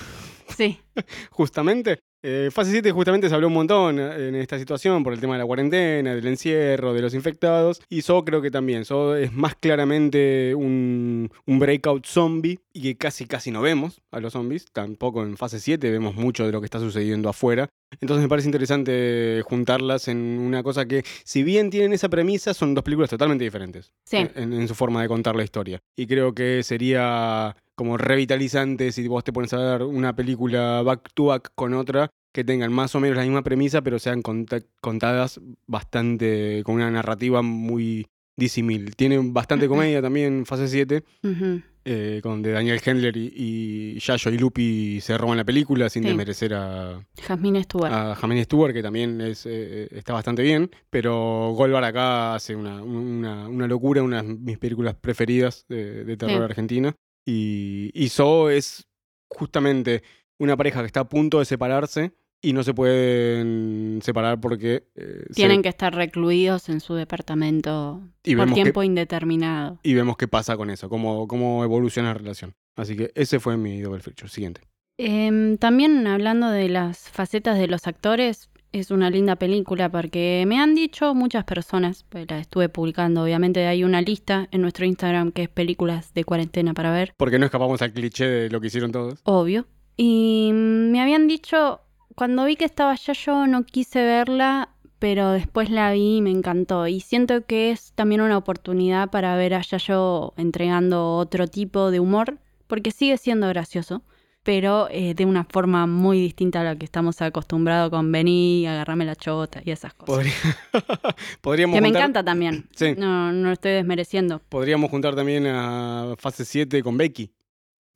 Sí, 0.56 0.80
justamente. 1.32 2.00
Eh, 2.30 2.52
fase 2.52 2.72
7 2.72 2.92
justamente 2.92 3.30
se 3.30 3.36
habló 3.36 3.48
un 3.48 3.54
montón 3.54 4.00
en 4.00 4.36
esta 4.36 4.60
situación 4.60 5.02
por 5.02 5.14
el 5.14 5.22
tema 5.22 5.36
de 5.36 5.40
la 5.40 5.46
cuarentena, 5.46 6.14
del 6.14 6.28
encierro, 6.28 6.94
de 6.94 7.02
los 7.02 7.14
infectados. 7.14 7.82
Y 7.88 8.02
So 8.02 8.26
creo 8.26 8.42
que 8.42 8.52
también. 8.52 8.84
So 8.84 9.16
es 9.16 9.32
más 9.32 9.56
claramente 9.56 10.54
un, 10.54 11.32
un 11.46 11.60
breakout 11.60 12.06
zombie 12.06 12.60
y 12.74 12.82
que 12.82 12.98
casi 12.98 13.28
casi 13.28 13.50
no 13.50 13.62
vemos 13.62 14.02
a 14.12 14.20
los 14.20 14.34
zombies. 14.34 14.66
Tampoco 14.74 15.24
en 15.24 15.38
fase 15.38 15.62
7 15.62 15.90
vemos 15.90 16.16
mucho 16.16 16.46
de 16.46 16.52
lo 16.52 16.60
que 16.60 16.66
está 16.66 16.82
sucediendo 16.82 17.30
afuera. 17.30 17.70
Entonces 18.02 18.24
me 18.24 18.28
parece 18.28 18.50
interesante 18.50 19.42
juntarlas 19.46 20.10
en 20.10 20.18
una 20.18 20.64
cosa 20.64 20.86
que, 20.86 21.06
si 21.24 21.44
bien 21.44 21.70
tienen 21.70 21.94
esa 21.94 22.10
premisa, 22.10 22.54
son 22.54 22.74
dos 22.74 22.84
películas 22.84 23.10
totalmente 23.10 23.46
diferentes 23.46 23.94
sí. 24.04 24.18
en, 24.18 24.52
en 24.52 24.68
su 24.68 24.76
forma 24.76 25.02
de 25.02 25.08
contar 25.08 25.38
la 25.38 25.46
historia. 25.46 25.80
Y 25.96 26.08
creo 26.08 26.36
que 26.36 26.62
sería 26.64 27.56
como 27.78 27.96
revitalizante 27.96 28.92
si 28.92 29.08
vos 29.08 29.24
te 29.24 29.32
pones 29.32 29.54
a 29.54 29.60
ver 29.60 29.84
una 29.84 30.16
película 30.16 30.82
back 30.82 31.12
to 31.14 31.26
back 31.26 31.52
con 31.54 31.76
otra 31.76 32.10
que 32.34 32.44
tengan 32.44 32.72
más 32.72 32.94
o 32.96 33.00
menos 33.00 33.18
la 33.18 33.24
misma 33.24 33.44
premisa, 33.44 33.82
pero 33.82 34.00
sean 34.00 34.22
conta- 34.22 34.62
contadas 34.82 35.40
bastante 35.66 36.62
con 36.66 36.76
una 36.76 36.92
narrativa 36.92 37.42
muy 37.42 38.08
disimil. 38.38 38.96
Tiene 38.96 39.18
bastante 39.24 39.68
comedia 39.68 40.02
también, 40.02 40.46
fase 40.46 40.68
7. 40.68 41.04
Ujú. 41.24 41.62
eh, 41.90 42.20
donde 42.22 42.52
Daniel 42.52 42.82
Hendler 42.86 43.16
y, 43.16 43.32
y 43.34 44.00
Yayo 44.00 44.30
y 44.32 44.38
Lupi 44.38 45.00
se 45.00 45.18
roban 45.18 45.38
la 45.38 45.46
película 45.46 45.88
sin 45.90 46.04
Sí. 46.04 46.10
desmerecer 46.10 46.54
a, 46.54 47.02
Jasmine 47.22 47.64
Stewart. 47.64 47.94
a 47.94 48.14
Jamie 48.14 48.44
Stewart, 48.44 48.74
que 48.74 48.84
también 48.84 49.22
es, 49.22 49.46
eh, 49.46 49.88
está 49.92 50.12
bastante 50.12 50.44
bien, 50.44 50.70
pero 50.90 51.54
Goldbar 51.56 51.86
acá 51.86 52.36
hace 52.36 52.58
una, 52.58 52.84
una- 52.84 53.48
una 53.48 53.68
locura, 53.68 54.04
una 54.04 54.22
de 54.22 54.36
mis 54.36 54.58
películas 54.58 54.96
preferidas 54.96 55.64
de, 55.70 56.04
de 56.04 56.18
terror 56.18 56.40
Sí. 56.40 56.44
argentina. 56.44 56.94
Y, 57.26 57.90
y 57.94 58.10
So 58.10 58.50
es 58.50 58.86
justamente 59.30 60.04
una 60.40 60.56
pareja 60.58 60.82
que 60.82 60.88
está 60.88 61.02
a 61.02 61.10
punto 61.10 61.40
de 61.40 61.46
separarse 61.46 62.12
y 62.42 62.54
no 62.54 62.64
se 62.64 62.74
pueden 62.74 64.00
separar 64.04 64.40
porque 64.40 64.88
eh, 64.96 65.24
se- 65.28 65.34
Tienen 65.34 65.62
que 65.64 65.70
estar 65.70 65.94
recluidos 65.96 66.70
en 66.70 66.80
su 66.80 66.94
departamento 66.94 68.02
Y 68.24 68.36
por 68.36 68.48
que- 68.48 68.54
tiempo 68.54 68.84
indeterminado. 68.84 69.80
y 69.84 69.94
vemos 69.94 70.18
qué 70.18 70.28
pasa 70.28 70.56
con 70.58 70.70
eso, 70.70 70.90
cómo, 70.90 71.28
cómo 71.28 71.64
evoluciona 71.64 72.10
la 72.10 72.14
relación. 72.16 72.54
Así 72.76 72.96
que 72.96 73.12
ese 73.16 73.40
fue 73.40 73.58
mi 73.58 73.82
double 73.82 74.02
feature. 74.02 74.30
Siguiente. 74.30 74.62
Em, 75.00 75.58
también 75.58 76.06
hablando 76.08 76.50
de 76.50 76.70
las 76.70 77.10
facetas 77.10 77.58
de 77.58 77.68
los 77.68 77.88
actores, 77.88 78.50
es 78.72 78.92
una 78.92 79.10
linda 79.10 79.36
película 79.38 79.90
porque 79.90 80.44
me 80.48 80.60
han 80.60 80.76
dicho 80.76 81.16
muchas 81.16 81.44
personas, 81.46 82.06
pues 82.10 82.30
la 82.30 82.40
estuve 82.40 82.70
publicando, 82.70 83.24
obviamente 83.24 83.66
hay 83.66 83.84
una 83.84 84.02
lista 84.02 84.48
en 84.52 84.62
nuestro 84.62 84.86
Instagram 84.86 85.32
que 85.32 85.44
es 85.44 85.50
películas 85.50 86.14
de 86.14 86.24
cuarentena 86.24 86.74
para 86.74 86.92
ver, 86.92 87.14
Porque 87.18 87.40
no 87.40 87.46
escapamos 87.46 87.82
al 87.82 87.94
cliché 87.94 88.26
de 88.28 88.50
lo 88.50 88.60
que 88.62 88.68
hicieron 88.68 88.92
todos. 88.92 89.22
obvio. 89.24 89.68
Y 89.98 90.52
me 90.54 91.02
habían 91.02 91.28
dicho, 91.28 91.82
cuando 92.16 92.46
vi 92.46 92.56
que 92.56 92.66
estaba 92.66 92.96
ya 92.96 93.14
yo 93.14 93.48
no 93.48 93.64
quise 93.66 94.04
verla, 94.04 94.70
pero 95.00 95.32
después 95.32 95.70
la 95.70 95.92
vi 95.92 96.18
y 96.18 96.22
me 96.22 96.32
encantó. 96.32 96.88
Y 96.88 97.00
siento 97.02 97.46
que 97.46 97.72
es 97.72 97.94
también 97.94 98.22
una 98.22 98.38
oportunidad 98.38 99.10
para 99.10 99.36
ver 99.36 99.54
a 99.56 99.62
Yayo 99.62 100.34
entregando 100.38 101.16
otro 101.16 101.48
tipo 101.48 101.92
de 101.92 102.00
humor, 102.00 102.38
porque 102.68 102.92
sigue 102.92 103.18
siendo 103.18 103.48
gracioso, 103.48 104.04
pero 104.44 104.88
eh, 104.92 105.14
de 105.14 105.26
una 105.26 105.44
forma 105.46 105.88
muy 105.88 106.20
distinta 106.22 106.62
a 106.62 106.64
la 106.64 106.76
que 106.76 106.86
estamos 106.86 107.22
acostumbrados 107.22 107.90
con 107.90 108.12
Vení, 108.12 108.66
agarrame 108.66 109.04
la 109.06 109.16
chota 109.16 109.62
y 109.66 109.72
esas 109.72 109.94
cosas. 109.94 110.16
Podría- 110.16 110.58
podríamos, 111.42 111.76
que 111.76 111.82
me 111.82 111.90
encanta 111.90 112.24
también. 112.24 112.68
Sí. 112.76 112.94
No, 112.98 113.32
no 113.32 113.48
lo 113.48 113.54
estoy 113.54 113.72
desmereciendo. 113.74 114.42
podríamos 114.50 114.90
juntar 114.90 115.16
también 115.16 115.46
a 115.48 116.14
fase 116.18 116.46
7 116.46 116.82
con 116.84 116.98
Becky. 116.98 117.32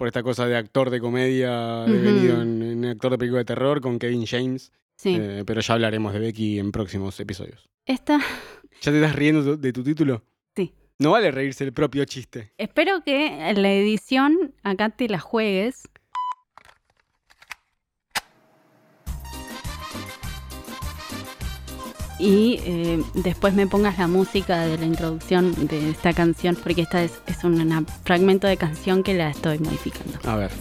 Por 0.02 0.08
esta 0.08 0.24
cosa 0.24 0.48
de 0.48 0.58
actor 0.58 0.90
de 0.90 1.00
comedia 1.00 1.84
Ujú. 1.84 1.92
devenido 1.94 2.42
en, 2.42 2.64
en 2.64 2.86
actor 2.86 3.12
de 3.12 3.20
película 3.20 3.38
de 3.42 3.46
terror 3.46 3.82
con 3.82 4.00
Kevin 4.00 4.26
James. 4.26 4.72
Sí. 4.98 5.16
Eh, 5.16 5.44
pero 5.46 5.62
ya 5.62 5.76
hablaremos 5.76 6.12
de 6.12 6.18
Becky 6.20 6.58
en 6.58 6.72
próximos 6.72 7.20
episodios. 7.20 7.70
Esta, 7.86 8.18
¿Ya 8.82 8.92
te 8.92 8.96
estás 9.00 9.16
riendo 9.16 9.44
de- 9.44 9.58
de 9.58 9.72
tu 9.72 9.84
título? 9.84 10.24
Sí. 10.56 10.74
No 10.98 11.12
vale 11.12 11.30
reírse 11.30 11.64
el 11.66 11.72
propio 11.74 12.04
chiste. 12.06 12.52
espero 12.58 13.04
que 13.04 13.48
en 13.52 13.62
la 13.62 13.72
edición 13.74 14.56
acá 14.64 14.90
te 14.90 15.08
la 15.08 15.20
juegues. 15.20 15.84
Y 22.22 22.60
eh, 22.66 23.04
después 23.16 23.56
me 23.56 23.66
pongas 23.66 23.98
la 23.98 24.08
música 24.08 24.62
de 24.68 24.78
la 24.78 24.86
introducción 24.86 25.54
de 25.68 25.90
esta 25.90 26.14
canción, 26.14 26.56
porque 26.62 26.82
esta 26.84 27.04
es, 27.04 27.14
es 27.26 27.44
un 27.44 27.60
una- 27.60 27.84
fragmento 28.04 28.46
de 28.48 28.58
canción 28.58 29.02
que 29.02 29.16
la 29.16 29.32
estoy 29.32 29.58
modificando. 29.58 30.20
A 30.30 30.36
ver. 30.36 30.52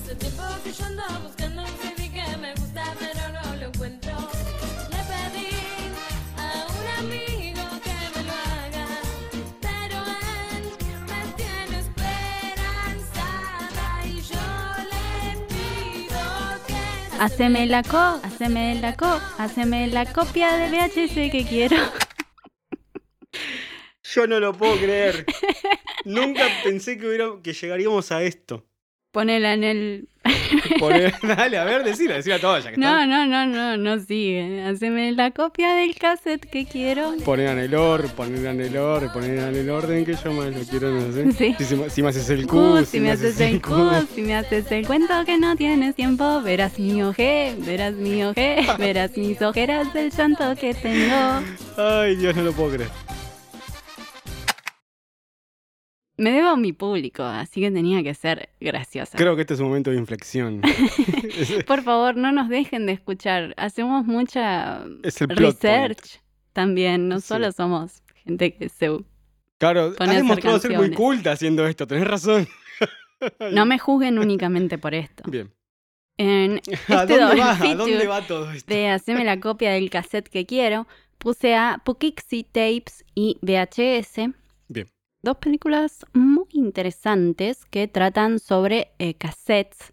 Haceme 17.20 17.66
la 17.66 17.82
co, 17.82 17.98
haceme 17.98 18.80
la 18.80 18.96
co, 18.96 19.20
haceme 19.36 19.88
la 19.88 20.10
copia 20.10 20.56
de 20.56 20.70
VHS 20.70 21.30
que 21.30 21.44
quiero. 21.46 21.76
Yo 24.02 24.26
no 24.26 24.40
lo 24.40 24.54
puedo 24.54 24.78
creer. 24.78 25.26
Nunca 26.06 26.48
pensé 26.64 26.96
que, 26.96 27.06
hubiera, 27.06 27.26
que 27.42 27.52
llegaríamos 27.52 28.10
a 28.10 28.22
esto. 28.22 28.69
Ponela 29.12 29.54
en 29.54 29.64
el... 29.64 30.08
Dale, 31.22 31.58
a 31.58 31.64
ver, 31.64 31.82
decila, 31.82 32.14
decila 32.14 32.38
todo 32.38 32.58
ya 32.58 32.70
que 32.70 32.76
No, 32.76 32.88
está. 33.02 33.06
no, 33.06 33.26
no, 33.26 33.46
no, 33.46 33.76
no 33.76 33.98
sigue. 34.04 34.62
Haceme 34.64 35.12
la 35.12 35.30
copia 35.30 35.74
del 35.74 35.94
cassette 35.96 36.44
que 36.48 36.66
quiero. 36.66 37.14
Poner 37.24 37.48
en 37.48 37.58
el 37.58 37.74
or, 37.74 38.06
poner 38.11 38.44
en 38.46 38.61
el 38.61 38.76
or, 38.76 39.11
poner 39.12 39.38
en 39.38 39.56
el 39.56 39.70
orden 39.70 40.04
que 40.04 40.14
yo 40.14 40.32
más 40.32 40.54
lo 40.54 40.61
quiero, 40.64 40.90
no 40.90 41.12
sé. 41.12 41.32
Sí. 41.32 41.54
Si, 41.58 41.64
si- 41.64 41.90
si 41.90 42.02
me 42.02 42.08
haces 42.11 42.28
el 42.30 42.46
Q, 42.46 42.50
Q, 42.80 42.84
si 42.84 43.00
me 43.00 43.11
haces 43.12 43.40
el 43.40 43.61
Q, 43.61 43.72
si 44.14 44.22
me 44.22 44.36
haces 44.36 44.70
el 44.70 44.86
cuento 44.86 45.14
que 45.24 45.38
no 45.38 45.56
tienes 45.56 45.94
tiempo, 45.94 46.42
verás 46.42 46.78
mi 46.78 47.02
oje, 47.02 47.54
verás 47.58 47.94
mi 47.94 48.22
oje, 48.24 48.58
verás 48.78 49.16
mis 49.16 49.40
ojeras 49.42 49.92
del 49.94 50.11
llanto 50.11 50.54
que 50.56 50.74
tengo. 50.74 51.40
Ay, 51.76 52.16
Dios, 52.16 52.36
no 52.36 52.42
lo 52.42 52.52
puedo 52.52 52.74
creer. 52.74 52.90
Me 56.20 56.32
debo 56.32 56.48
a 56.50 56.56
mi 56.58 56.74
público, 56.74 57.22
así 57.22 57.62
que 57.62 57.70
tenía 57.70 58.02
que 58.02 58.12
ser 58.12 58.50
graciosa. 58.60 59.16
Creo 59.16 59.36
que 59.36 59.40
este 59.40 59.54
es 59.54 59.60
un 59.60 59.68
momento 59.68 59.90
de 59.90 59.96
inflexión. 59.96 60.60
Por 61.66 61.82
favor, 61.82 62.14
no 62.16 62.30
nos 62.30 62.50
dejen 62.50 62.84
de 62.84 62.92
escuchar. 62.92 63.54
Hacemos 63.56 64.04
mucha 64.04 64.84
es 65.02 65.18
el 65.22 65.28
plot 65.28 65.38
point. 65.38 65.62
research 65.62 66.20
también. 66.52 67.08
No 67.08 67.20
Sí. 67.20 67.28
solo 67.28 67.52
somos 67.52 68.02
gente 68.24 68.54
que 68.54 68.68
se... 68.68 68.90
Claro, 69.56 69.94
has 69.98 70.10
demostrado 70.14 70.58
ser 70.58 70.76
muy 70.76 70.90
culta 70.92 71.32
haciendo 71.32 71.66
esto, 71.66 71.86
tenés 71.86 72.06
razón. 72.06 72.46
No 73.52 73.66
me 73.66 73.78
juzguen 73.78 74.18
únicamente 74.18 74.78
por 74.78 74.94
esto. 74.94 75.22
Bien. 75.26 75.50
En 76.16 76.52
¿A 76.88 77.04
este 77.04 77.18
dónde 77.18 77.18
double 77.18 77.40
va? 77.40 77.50
¿A 77.50 77.54
feature 77.56 77.76
dónde 77.76 78.06
va 78.06 78.26
todo 78.26 78.50
esto? 78.52 78.72
de 78.74 78.88
hacerme 78.88 79.24
la 79.24 79.40
copia 79.40 79.72
del 79.72 79.88
cassette 79.90 80.28
que 80.28 80.46
quiero, 80.46 80.86
puse 81.18 81.54
a 81.54 81.80
Poughkeepsie 81.84 82.44
Tapes 82.44 83.04
y 83.14 83.38
VHS. 83.42 84.30
Bien. 84.68 84.86
Dos 85.22 85.36
películas 85.36 86.06
muy 86.14 86.46
interesantes 86.52 87.64
que 87.66 87.88
tratan 87.88 88.38
sobre 88.38 88.92
eh, 88.98 89.14
cassettes 89.14 89.92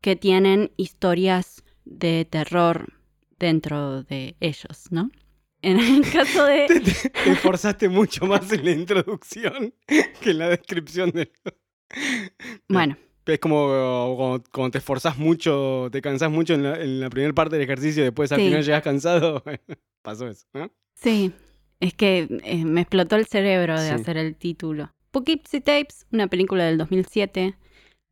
que 0.00 0.16
tienen 0.16 0.72
historias 0.76 1.64
de 1.84 2.26
terror 2.28 2.92
dentro 3.38 4.02
de 4.02 4.36
ellos, 4.40 4.86
¿no? 4.90 5.10
En 5.62 5.78
el 5.78 6.02
caso 6.12 6.44
de... 6.44 6.66
Te, 6.66 6.80
te- 6.80 7.10
te 7.10 7.30
esforzaste 7.30 7.88
mucho 7.88 8.26
más 8.26 8.50
en 8.52 8.64
la 8.64 8.72
introducción 8.72 9.72
que 10.20 10.30
en 10.30 10.38
la 10.38 10.48
descripción 10.48 11.10
de... 11.12 11.30
Bueno, 12.68 12.96
Es 13.26 13.38
como 13.38 13.66
cuando, 14.16 14.42
cuando 14.52 14.70
te 14.72 14.78
esforzás 14.78 15.16
mucho, 15.16 15.88
te 15.92 16.02
cansás 16.02 16.30
mucho 16.30 16.54
en 16.54 16.64
la, 16.64 16.80
en 16.82 17.00
la 17.00 17.08
primera 17.10 17.32
parte 17.32 17.54
del 17.56 17.62
ejercicio 17.64 18.02
y 18.02 18.06
después 18.06 18.32
al 18.32 18.40
Sí. 18.40 18.46
final 18.46 18.64
llegas 18.64 18.82
cansado. 18.82 19.42
Pasó 20.02 20.26
eso, 20.28 20.46
¿no? 20.52 20.70
sí, 20.94 21.32
es 21.84 21.94
que 21.94 22.26
eh, 22.44 22.64
me 22.64 22.80
explotó 22.82 23.16
el 23.16 23.26
cerebro 23.26 23.78
de 23.80 23.88
Sí. 23.88 23.94
hacer 23.94 24.16
el 24.16 24.34
título. 24.36 24.90
Poughkeepsie 25.10 25.60
Tapes, 25.60 26.06
una 26.12 26.26
película 26.28 26.64
del 26.64 26.78
2007 26.78 27.54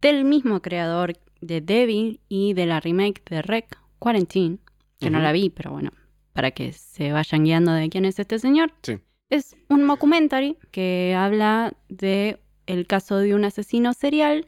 del 0.01 0.25
mismo 0.25 0.61
creador 0.61 1.14
de 1.41 1.61
Debbie 1.61 2.20
y 2.29 2.55
de 2.55 2.66
la 2.66 2.81
remake 2.81 3.23
de 3.29 3.43
Rec, 3.43 3.79
Quarantine, 3.99 4.59
que 5.01 5.11
no 5.11 5.18
la 5.20 5.33
vi, 5.33 5.51
pero 5.51 5.73
bueno, 5.73 5.91
para 6.33 6.51
que 6.53 6.73
se 6.73 7.12
vayan 7.12 7.45
guiando 7.45 7.73
de 7.73 7.89
quién 7.89 8.05
es 8.05 8.18
este 8.18 8.39
señor. 8.39 8.73
Sí. 8.83 8.99
Es 9.31 9.57
un 9.68 9.85
mockumentary 9.85 10.57
que 10.70 11.14
habla 11.16 11.73
de 11.89 12.39
el 12.66 12.87
caso 12.87 13.16
de 13.16 13.35
un 13.35 13.45
asesino 13.45 13.93
serial 13.95 14.47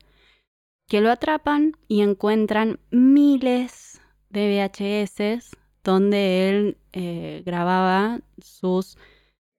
que 0.89 1.01
lo 1.01 1.11
atrapan 1.11 1.72
y 1.89 2.03
encuentran 2.03 2.79
miles 2.91 4.01
de 4.31 4.49
VHS 4.68 5.57
donde 5.83 6.49
él 6.51 6.77
eh, 6.93 7.43
grababa 7.45 8.20
sus 8.39 8.97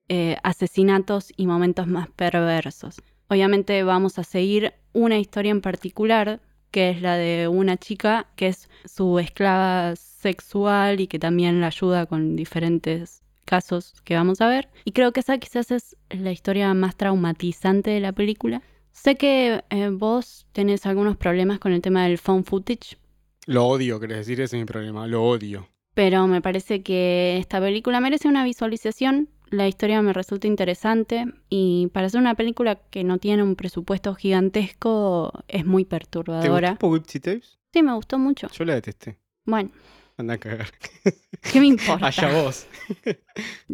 eh, 0.09 0.37
asesinatos 0.43 1.31
y 1.35 1.47
momentos 1.47 1.87
más 1.87 2.09
perversos. 2.09 3.01
Obviamente 3.27 3.83
vamos 3.83 4.19
a 4.19 4.23
seguir 4.23 4.73
una 4.93 5.17
historia 5.17 5.51
en 5.51 5.61
particular, 5.61 6.39
que 6.71 6.89
es 6.91 7.01
la 7.01 7.15
de 7.15 7.47
una 7.47 7.77
chica 7.77 8.27
que 8.35 8.47
es 8.47 8.69
su 8.85 9.17
esclava 9.19 9.95
sexual 9.95 10.99
y 10.99 11.07
que 11.07 11.19
también 11.19 11.61
la 11.61 11.67
ayuda 11.67 12.05
con 12.05 12.35
diferentes 12.35 13.23
casos 13.45 13.93
que 14.03 14.15
vamos 14.15 14.41
a 14.41 14.47
ver. 14.47 14.69
Y 14.83 14.91
creo 14.91 15.11
que 15.11 15.19
esa 15.21 15.37
quizás 15.37 15.71
es 15.71 15.95
la 16.09 16.31
historia 16.31 16.73
más 16.73 16.95
traumatizante 16.95 17.91
de 17.91 17.99
la 17.99 18.11
película. 18.11 18.61
Sé 18.91 19.15
que 19.15 19.63
eh, 19.69 19.89
vos 19.91 20.47
tenés 20.51 20.85
algunos 20.85 21.17
problemas 21.17 21.59
con 21.59 21.71
el 21.71 21.81
tema 21.81 22.03
del 22.05 22.17
phone 22.17 22.43
footage, 22.43 22.97
Lo 23.45 23.65
odio, 23.65 23.99
querés 23.99 24.19
decir, 24.19 24.41
ese 24.41 24.55
es 24.57 24.61
mi 24.61 24.65
problema. 24.65 25.07
Lo 25.07 25.23
odio. 25.23 25.67
pero 25.93 26.27
me 26.27 26.41
parece 26.41 26.81
que 26.83 27.37
esta 27.37 27.59
película 27.59 27.99
merece 28.01 28.27
una 28.27 28.43
visualización. 28.43 29.29
La 29.55 29.67
historia 29.69 30.01
me 30.01 30.11
resulta 30.11 30.47
interesante 30.47 31.25
y 31.49 31.87
para 31.93 32.09
ser 32.09 32.19
una 32.19 32.35
película 32.35 32.75
que 32.89 33.03
no 33.05 33.17
tiene 33.19 33.41
un 33.43 33.55
presupuesto 33.55 34.13
gigantesco 34.15 35.31
es 35.47 35.65
muy 35.65 35.85
¿Te 35.85 35.89
perturbadora. 35.91 36.71
gustó 36.71 36.79
Poughkeepsie 36.79 37.21
Tapes? 37.21 37.57
Sí, 37.71 37.81
me 37.83 37.93
gustó 37.93 38.19
mucho. 38.19 38.47
Yo 38.49 38.65
la 38.65 38.75
detesté. 38.75 39.17
Bueno, 39.45 39.71
Anda 40.17 40.33
a 40.35 40.37
cagar. 40.37 40.67
¿qué 41.53 41.59
me 41.59 41.67
importa? 41.67 42.07
Allá 42.07 42.31
vos. 42.43 42.67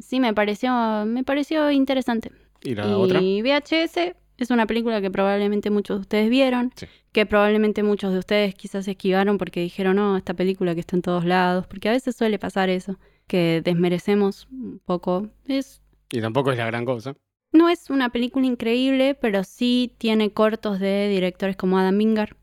Sí, 0.02 0.20
me 0.20 0.34
pareció, 0.34 0.72
me 1.06 1.24
pareció 1.24 1.70
interesante. 1.72 2.32
¿Y 2.64 2.76
la 2.76 2.88
y 2.88 2.92
otra? 2.94 3.20
VHS 3.20 4.16
Es 4.38 4.50
una 4.50 4.66
película 4.66 5.02
que 5.02 5.12
probablemente 5.12 5.70
muchos 5.70 5.98
de 5.98 6.02
ustedes 6.02 6.30
vieron, 6.30 6.72
Sí. 6.76 6.88
que 7.12 7.26
probablemente 7.26 7.84
muchos 7.84 8.12
de 8.14 8.20
ustedes 8.20 8.56
quizás 8.56 8.88
esquivaron 8.88 9.38
porque 9.38 9.62
dijeron, 9.62 9.96
no, 9.98 10.18
esta 10.18 10.34
película 10.34 10.74
que 10.74 10.80
está 10.82 10.96
en 10.96 11.02
todos 11.04 11.26
lados, 11.26 11.68
porque 11.68 11.90
a 11.90 11.92
veces 11.92 12.16
suele 12.16 12.40
pasar 12.40 12.70
eso, 12.70 12.98
que 13.32 13.62
desmerecemos 13.64 14.48
un 14.52 14.82
poco. 14.84 15.30
Es, 15.48 15.82
Y 16.12 16.20
tampoco 16.20 16.52
es 16.52 16.58
la 16.58 16.66
gran 16.66 16.84
cosa. 16.84 17.16
no 17.54 17.70
es 17.70 17.90
una 17.90 18.10
película 18.10 18.46
increíble, 18.46 19.16
pero 19.16 19.44
sí 19.46 19.96
tiene 19.98 20.34
cortos 20.34 20.80
de 20.82 21.08
directores 21.08 21.56
como 21.56 21.78
Adam 21.80 21.98
Wingard. 21.98 22.36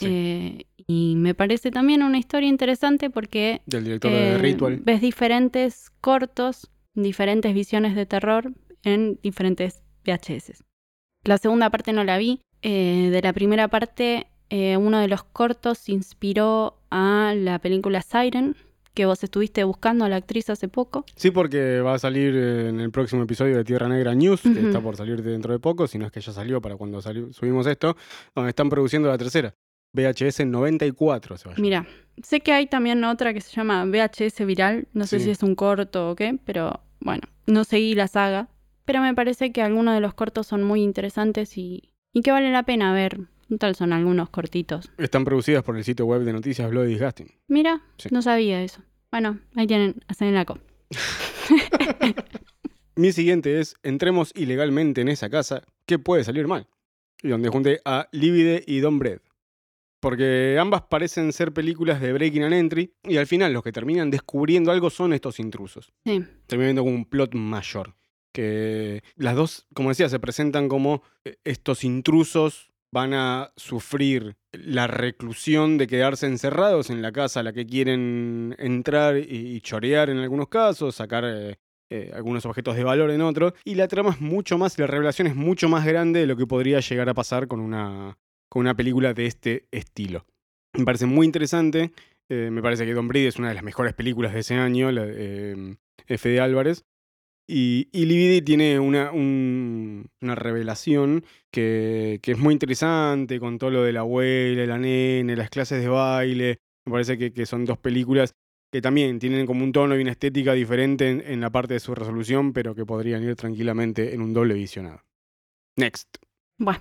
Sí. 0.00 0.06
Eh, 0.08 0.66
y 0.86 1.14
me 1.16 1.34
parece 1.34 1.72
también 1.72 2.04
una 2.04 2.18
historia 2.18 2.48
interesante 2.48 3.10
porque 3.10 3.62
Del 3.66 3.82
director 3.84 4.12
de 4.12 4.34
eh, 4.34 4.38
Ritual. 4.38 4.76
ves 4.84 5.00
diferentes 5.00 5.90
cortos, 6.00 6.70
diferentes 6.94 7.52
visiones 7.52 7.96
de 7.96 8.06
terror 8.06 8.52
en 8.84 9.18
diferentes 9.22 9.82
VHS. 10.06 10.62
La 11.24 11.36
segunda 11.38 11.68
parte 11.70 11.92
no 11.92 12.04
la 12.04 12.16
vi. 12.16 12.40
Eh, 12.62 13.08
de 13.10 13.20
la 13.22 13.32
primera 13.32 13.66
parte, 13.68 14.28
eh, 14.50 14.76
uno 14.76 14.98
de 15.00 15.08
los 15.08 15.24
cortos 15.24 15.88
inspiró 15.88 16.78
a 16.90 17.34
la 17.36 17.58
película 17.58 18.00
Siren, 18.02 18.54
que 18.98 19.06
vos 19.06 19.22
estuviste 19.22 19.62
buscando 19.62 20.04
a 20.04 20.08
la 20.08 20.16
actriz 20.16 20.50
hace 20.50 20.66
poco. 20.66 21.04
Sí, 21.14 21.30
porque 21.30 21.80
va 21.80 21.94
a 21.94 21.98
salir 22.00 22.34
eh, 22.34 22.68
en 22.70 22.80
el 22.80 22.90
próximo 22.90 23.22
episodio 23.22 23.56
de 23.56 23.62
Tierra 23.62 23.86
Negra 23.88 24.12
News, 24.12 24.40
que 24.42 24.58
está 24.60 24.80
por 24.80 24.96
salir 24.96 25.22
dentro 25.22 25.52
de 25.52 25.60
poco, 25.60 25.86
si 25.86 25.98
no 25.98 26.06
es 26.06 26.10
que 26.10 26.20
ya 26.20 26.32
salió 26.32 26.60
para 26.60 26.76
cuando 26.76 27.00
salió- 27.00 27.32
subimos 27.32 27.64
esto, 27.68 27.96
donde 28.34 28.48
están 28.48 28.68
produciendo 28.68 29.08
la 29.08 29.16
tercera. 29.16 29.54
VHS 29.94 30.44
94 30.46 31.36
se 31.36 31.48
va 31.48 31.54
a. 31.54 31.60
Mira, 31.60 31.86
sé 32.24 32.40
que 32.40 32.52
hay 32.52 32.66
también 32.66 33.04
otra 33.04 33.32
que 33.32 33.40
se 33.40 33.52
llama 33.54 33.84
VHS 33.86 34.44
Viral. 34.44 34.88
No 34.92 35.06
sé 35.06 35.18
Sí. 35.20 35.26
si 35.26 35.30
es 35.30 35.42
un 35.44 35.54
corto 35.54 36.10
o 36.10 36.16
qué, 36.16 36.36
pero 36.44 36.80
bueno, 37.00 37.22
no 37.46 37.62
seguí 37.62 37.94
la 37.94 38.08
saga. 38.08 38.48
Pero 38.84 39.00
me 39.00 39.14
parece 39.14 39.52
que 39.52 39.62
algunos 39.62 39.94
de 39.94 40.00
los 40.00 40.12
cortos 40.14 40.46
son 40.48 40.64
muy 40.64 40.82
interesantes 40.82 41.56
y, 41.56 41.92
y 42.12 42.22
que 42.22 42.32
vale 42.32 42.50
la 42.50 42.64
pena 42.64 42.92
ver. 42.92 43.18
Son 43.74 43.92
algunos 43.92 44.30
cortitos. 44.30 44.90
Están 44.98 45.24
producidas 45.24 45.62
por 45.62 45.76
el 45.76 45.84
sitio 45.84 46.06
web 46.06 46.22
de 46.22 46.32
noticias 46.32 46.70
Bloody 46.70 46.90
Disgusting. 46.90 47.28
Mira, 47.48 47.82
Sí. 47.96 48.08
no 48.12 48.22
sabía 48.22 48.62
eso. 48.62 48.82
Bueno, 49.10 49.38
ahí 49.54 49.66
tienen, 49.66 50.02
hacen 50.06 50.34
la 50.34 50.44
co. 50.44 50.58
Mi 52.96 53.12
siguiente 53.12 53.60
es 53.60 53.76
Entremos 53.82 54.32
ilegalmente 54.34 55.00
en 55.00 55.08
esa 55.08 55.30
casa, 55.30 55.62
¿qué 55.86 55.98
puede 55.98 56.24
salir 56.24 56.46
mal? 56.46 56.66
Y 57.22 57.28
donde 57.28 57.48
junté 57.48 57.80
a 57.84 58.08
Livide 58.12 58.62
y 58.66 58.80
Don 58.80 58.98
Bread. 58.98 59.20
Porque 60.00 60.56
ambas 60.60 60.82
parecen 60.82 61.32
ser 61.32 61.52
películas 61.52 62.00
de 62.00 62.12
Breaking 62.12 62.44
and 62.44 62.54
Entry, 62.54 62.94
y 63.02 63.16
al 63.16 63.26
final 63.26 63.52
los 63.52 63.64
que 63.64 63.72
terminan 63.72 64.10
descubriendo 64.10 64.70
algo 64.70 64.90
son 64.90 65.12
estos 65.12 65.40
intrusos. 65.40 65.92
Sí, 66.04 66.24
viendo 66.50 66.82
como 66.84 66.94
un 66.94 67.04
plot 67.04 67.34
mayor. 67.34 67.94
Que 68.32 69.02
las 69.16 69.34
dos, 69.34 69.66
como 69.74 69.88
decía, 69.88 70.08
se 70.08 70.20
presentan 70.20 70.68
como 70.68 71.02
eh, 71.24 71.38
estos 71.44 71.82
intrusos 71.82 72.67
van 72.92 73.14
a 73.14 73.52
sufrir 73.56 74.36
la 74.52 74.86
reclusión 74.86 75.78
de 75.78 75.86
quedarse 75.86 76.26
encerrados 76.26 76.90
en 76.90 77.02
la 77.02 77.12
casa 77.12 77.40
a 77.40 77.42
la 77.42 77.52
que 77.52 77.66
quieren 77.66 78.54
entrar 78.58 79.16
y, 79.18 79.60
chorear 79.60 80.10
en 80.10 80.18
algunos 80.18 80.48
casos, 80.48 80.94
sacar 80.94 81.24
eh, 81.26 81.58
eh, 81.90 82.10
algunos 82.14 82.46
objetos 82.46 82.76
de 82.76 82.84
valor 82.84 83.10
en 83.10 83.20
otros. 83.20 83.52
Y 83.64 83.74
la 83.74 83.88
trama 83.88 84.10
es 84.10 84.20
mucho 84.20 84.58
más, 84.58 84.78
la 84.78 84.86
revelación 84.86 85.28
es 85.28 85.34
mucho 85.34 85.68
más 85.68 85.84
grande 85.84 86.20
de 86.20 86.26
lo 86.26 86.36
que 86.36 86.46
podría 86.46 86.80
llegar 86.80 87.08
a 87.08 87.14
pasar 87.14 87.48
con 87.48 87.60
una, 87.60 88.18
con 88.48 88.60
una 88.60 88.74
película 88.74 89.14
de 89.14 89.26
este 89.26 89.68
estilo. 89.70 90.24
Me 90.74 90.84
parece 90.84 91.06
muy 91.06 91.26
interesante. 91.26 91.92
eh, 92.28 92.50
me 92.50 92.62
parece 92.62 92.84
que 92.86 92.94
Don 92.94 93.08
Brady 93.08 93.26
es 93.26 93.38
una 93.38 93.48
de 93.48 93.54
las 93.54 93.64
mejores 93.64 93.94
películas 93.94 94.32
de 94.32 94.40
ese 94.40 94.54
año, 94.54 94.90
la, 94.90 95.06
F. 96.06 96.28
de 96.28 96.40
Álvarez. 96.40 96.84
Y, 97.50 97.88
y 97.92 98.04
Lividi 98.04 98.42
tiene 98.42 98.78
una, 98.78 99.10
un- 99.10 100.06
una 100.20 100.34
revelación 100.34 101.24
que, 101.50 102.18
que 102.22 102.32
es 102.32 102.38
muy 102.38 102.52
interesante, 102.52 103.40
con 103.40 103.58
todo 103.58 103.70
lo 103.70 103.82
de 103.84 103.92
la 103.92 104.00
abuela, 104.00 104.66
la 104.66 104.78
nene, 104.78 105.34
las 105.34 105.48
clases 105.48 105.80
de 105.80 105.88
baile. 105.88 106.58
Me 106.84 106.92
parece 106.92 107.16
que, 107.16 107.32
que 107.32 107.46
son 107.46 107.64
dos 107.64 107.78
películas 107.78 108.32
que 108.70 108.82
también 108.82 109.18
tienen 109.18 109.46
como 109.46 109.64
un 109.64 109.72
tono 109.72 109.96
y 109.96 110.02
una 110.02 110.10
estética 110.10 110.52
diferente 110.52 111.08
en, 111.10 111.22
en 111.26 111.40
la 111.40 111.48
parte 111.48 111.72
de 111.74 111.80
su 111.80 111.94
resolución, 111.94 112.52
pero 112.52 112.74
que 112.74 112.84
podrían 112.84 113.22
ir 113.24 113.34
tranquilamente 113.34 114.12
en 114.14 114.20
un 114.20 114.34
doble 114.34 114.52
visionado. 114.52 115.00
Next. 115.78 116.06
bueno, 116.58 116.80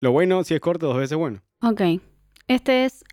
Lo 0.00 0.12
bueno, 0.12 0.42
si 0.44 0.54
es 0.54 0.60
corto, 0.60 0.86
dos 0.86 0.96
veces 0.96 1.18
bueno. 1.18 1.42
ok. 1.60 1.82
Este 2.48 2.84
es 2.86 3.04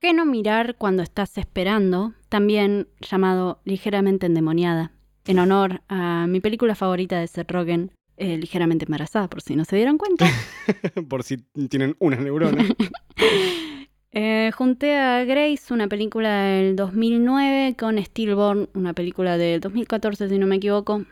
¿Qué 0.00 0.12
no 0.14 0.24
mirar 0.24 0.76
cuando 0.78 1.02
estás 1.02 1.36
esperando? 1.38 2.14
También 2.28 2.88
llamado 3.00 3.60
ligeramente 3.64 4.26
endemoniada. 4.26 4.92
En 5.24 5.38
honor 5.38 5.82
a 5.88 6.26
mi 6.26 6.40
película 6.40 6.74
favorita 6.74 7.20
de 7.20 7.26
Seth 7.26 7.50
Rogen, 7.50 7.92
eh, 8.16 8.36
ligeramente 8.36 8.84
embarazada, 8.84 9.28
por 9.28 9.40
si 9.40 9.56
no 9.56 9.64
se 9.64 9.76
dieron 9.76 9.98
cuenta. 9.98 10.26
Por 11.08 11.22
si 11.22 11.38
tienen 11.68 11.96
una 11.98 12.16
neurona. 12.16 12.64
Eh, 14.14 14.50
junté 14.54 14.98
a 14.98 15.24
Grace, 15.24 15.72
una 15.72 15.88
película 15.88 16.42
del 16.42 16.76
2009, 16.76 17.76
con 17.78 17.96
Stillborn, 17.96 18.68
una 18.74 18.92
película 18.92 19.38
del 19.38 19.60
2014, 19.60 20.28
si 20.28 20.36
no 20.36 20.46
me 20.46 20.56
equivoco. 20.56 21.06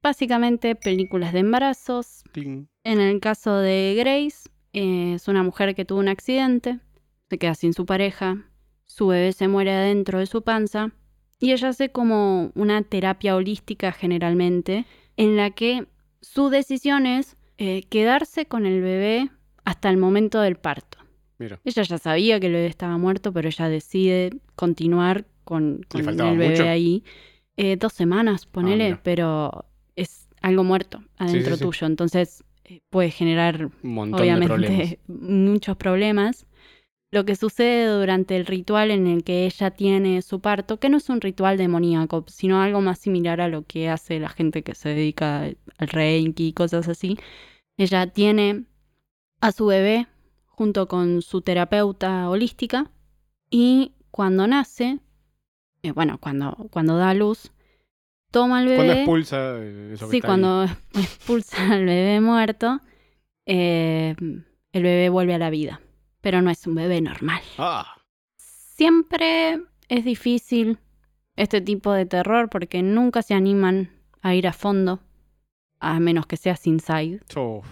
Básicamente 0.00 0.76
películas 0.76 1.32
de 1.32 1.40
embarazos. 1.40 2.22
Ting. 2.30 2.66
En 2.84 3.00
el 3.00 3.18
caso 3.18 3.56
de 3.56 3.96
Grace, 3.98 4.48
eh, 4.72 5.14
es 5.14 5.26
una 5.26 5.42
mujer 5.42 5.74
que 5.74 5.84
tuvo 5.84 5.98
un 5.98 6.06
accidente, 6.06 6.78
se 7.28 7.38
queda 7.38 7.56
sin 7.56 7.72
su 7.72 7.86
pareja, 7.86 8.48
su 8.86 9.08
bebé 9.08 9.32
se 9.32 9.48
muere 9.48 9.72
adentro 9.72 10.20
de 10.20 10.26
su 10.26 10.42
panza 10.42 10.92
y 11.44 11.52
ella 11.52 11.68
hace 11.68 11.90
como 11.90 12.52
una 12.54 12.80
terapia 12.80 13.36
holística 13.36 13.92
generalmente, 13.92 14.86
en 15.18 15.36
la 15.36 15.50
que 15.50 15.86
su 16.22 16.48
decisión 16.48 17.04
es 17.04 17.36
eh, 17.58 17.82
quedarse 17.90 18.46
con 18.46 18.64
el 18.64 18.80
bebé 18.80 19.28
hasta 19.66 19.90
el 19.90 19.98
momento 19.98 20.40
del 20.40 20.56
parto. 20.56 20.96
Mira. 21.38 21.60
Ella 21.62 21.82
ya 21.82 21.98
sabía 21.98 22.40
que 22.40 22.46
el 22.46 22.54
bebé 22.54 22.66
estaba 22.66 22.96
muerto, 22.96 23.30
pero 23.30 23.48
ella 23.48 23.68
decide 23.68 24.30
continuar 24.56 25.26
con, 25.44 25.84
con 25.86 26.08
el 26.08 26.16
bebé 26.16 26.50
mucho? 26.52 26.62
ahí. 26.64 27.04
Eh, 27.58 27.76
dos 27.76 27.92
semanas, 27.92 28.46
ponele, 28.46 28.84
mira. 28.84 29.00
pero 29.02 29.66
es 29.96 30.30
algo 30.40 30.64
muerto 30.64 31.04
adentro 31.18 31.56
sí, 31.56 31.58
sí. 31.58 31.64
tuyo. 31.64 31.86
Entonces 31.86 32.42
eh, 32.64 32.80
puede 32.88 33.10
generar, 33.10 33.58
de 33.58 33.68
problemas. 33.68 34.18
obviamente, 34.18 34.98
muchos 35.08 35.76
problemas. 35.76 36.46
Lo 37.14 37.24
que 37.24 37.36
sucede 37.36 37.86
durante 37.86 38.34
el 38.34 38.44
ritual 38.44 38.90
en 38.90 39.06
el 39.06 39.22
que 39.22 39.46
ella 39.46 39.70
tiene 39.70 40.20
su 40.20 40.40
parto, 40.40 40.80
que 40.80 40.88
no 40.88 40.96
es 40.96 41.08
un 41.08 41.20
ritual 41.20 41.56
demoníaco, 41.56 42.24
sino 42.26 42.60
algo 42.60 42.80
más 42.80 42.98
similar 42.98 43.40
a 43.40 43.46
lo 43.46 43.62
que 43.62 43.88
hace 43.88 44.18
la 44.18 44.28
gente 44.28 44.64
que 44.64 44.74
se 44.74 44.88
dedica 44.88 45.42
al 45.44 45.88
reiki 45.88 46.48
y 46.48 46.52
cosas 46.52 46.88
así. 46.88 47.16
Ella 47.76 48.08
tiene 48.08 48.64
a 49.40 49.52
su 49.52 49.66
bebé 49.66 50.08
junto 50.46 50.88
con 50.88 51.22
su 51.22 51.40
terapeuta 51.40 52.28
holística 52.28 52.90
y 53.48 53.92
cuando 54.10 54.48
nace, 54.48 54.98
eh, 55.84 55.92
bueno, 55.92 56.18
cuando, 56.20 56.66
cuando 56.72 56.96
da 56.96 57.10
a 57.10 57.14
luz, 57.14 57.52
toma 58.32 58.58
al 58.58 58.64
bebé. 58.64 58.76
Cuando 58.78 58.92
expulsa 58.94 59.56
eh, 59.60 59.90
eso 59.94 60.06
que 60.06 60.10
Sí, 60.10 60.16
está 60.16 60.26
ahí. 60.34 60.40
cuando 60.40 60.64
expulsa 60.94 61.74
al 61.74 61.84
bebé 61.84 62.20
muerto, 62.20 62.80
eh, 63.46 64.16
el 64.72 64.82
bebé 64.82 65.10
vuelve 65.10 65.34
a 65.34 65.38
la 65.38 65.50
vida. 65.50 65.80
Pero 66.24 66.40
no 66.40 66.50
es 66.50 66.66
un 66.66 66.74
bebé 66.74 67.02
normal. 67.02 67.42
Ah, 67.58 67.98
Siempre 68.38 69.60
es 69.88 70.04
difícil 70.06 70.78
este 71.36 71.60
tipo 71.60 71.92
de 71.92 72.06
terror 72.06 72.48
porque 72.48 72.82
nunca 72.82 73.20
se 73.20 73.34
animan 73.34 73.90
a 74.22 74.34
ir 74.34 74.48
a 74.48 74.54
fondo, 74.54 75.00
a 75.80 76.00
menos 76.00 76.26
que 76.26 76.38
seas 76.38 76.66
inside. 76.66 77.20
oh, 77.36 77.62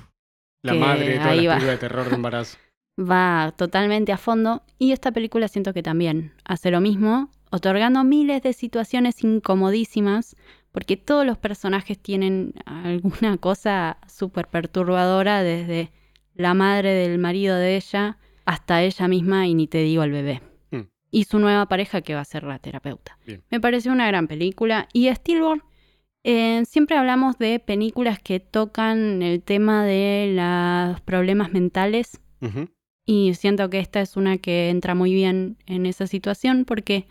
la 0.62 0.74
madre 0.74 1.08
de 1.08 1.18
todas 1.18 1.36
las 1.42 1.62
de 1.64 1.76
terror 1.78 2.10
de 2.10 2.14
embarazo. 2.14 2.58
Va 3.00 3.54
totalmente 3.56 4.12
a 4.12 4.18
fondo 4.18 4.62
y 4.78 4.92
esta 4.92 5.12
película 5.12 5.48
siento 5.48 5.72
que 5.72 5.82
también 5.82 6.34
hace 6.44 6.70
lo 6.70 6.82
mismo, 6.82 7.30
otorgando 7.50 8.04
miles 8.04 8.42
de 8.42 8.52
situaciones 8.52 9.24
incomodísimas 9.24 10.36
porque 10.72 10.98
todos 10.98 11.24
los 11.24 11.38
personajes 11.38 11.98
tienen 11.98 12.52
alguna 12.66 13.38
cosa 13.38 13.96
súper 14.06 14.48
perturbadora 14.48 15.42
desde 15.42 15.90
la 16.34 16.52
madre 16.52 16.90
del 16.92 17.18
marido 17.18 17.56
de 17.56 17.76
ella 17.76 18.18
hasta 18.44 18.82
ella 18.82 19.08
misma 19.08 19.46
y 19.46 19.54
ni 19.54 19.66
te 19.66 19.78
digo 19.78 20.02
al 20.02 20.10
bebé. 20.10 20.40
Mm. 20.70 20.82
Y 21.10 21.24
su 21.24 21.38
nueva 21.38 21.66
pareja 21.66 22.00
que 22.00 22.14
va 22.14 22.20
a 22.20 22.24
ser 22.24 22.44
la 22.44 22.58
terapeuta. 22.58 23.18
Bien. 23.26 23.42
Me 23.50 23.60
pareció 23.60 23.92
una 23.92 24.06
gran 24.06 24.28
película. 24.28 24.88
Y 24.92 25.12
Stillborn, 25.12 25.62
eh, 26.24 26.62
siempre 26.66 26.96
hablamos 26.96 27.36
de 27.38 27.58
películas 27.58 28.20
que 28.20 28.38
tocan 28.38 29.22
el 29.22 29.42
tema 29.42 29.84
de 29.84 30.32
los 30.36 31.00
problemas 31.00 31.52
mentales 31.52 32.20
y 33.04 33.34
siento 33.34 33.70
que 33.70 33.78
esta 33.78 34.00
es 34.00 34.16
una 34.16 34.38
que 34.38 34.70
entra 34.70 34.94
muy 34.94 35.12
bien 35.12 35.56
en 35.66 35.86
esa 35.86 36.06
situación 36.06 36.64
porque 36.64 37.06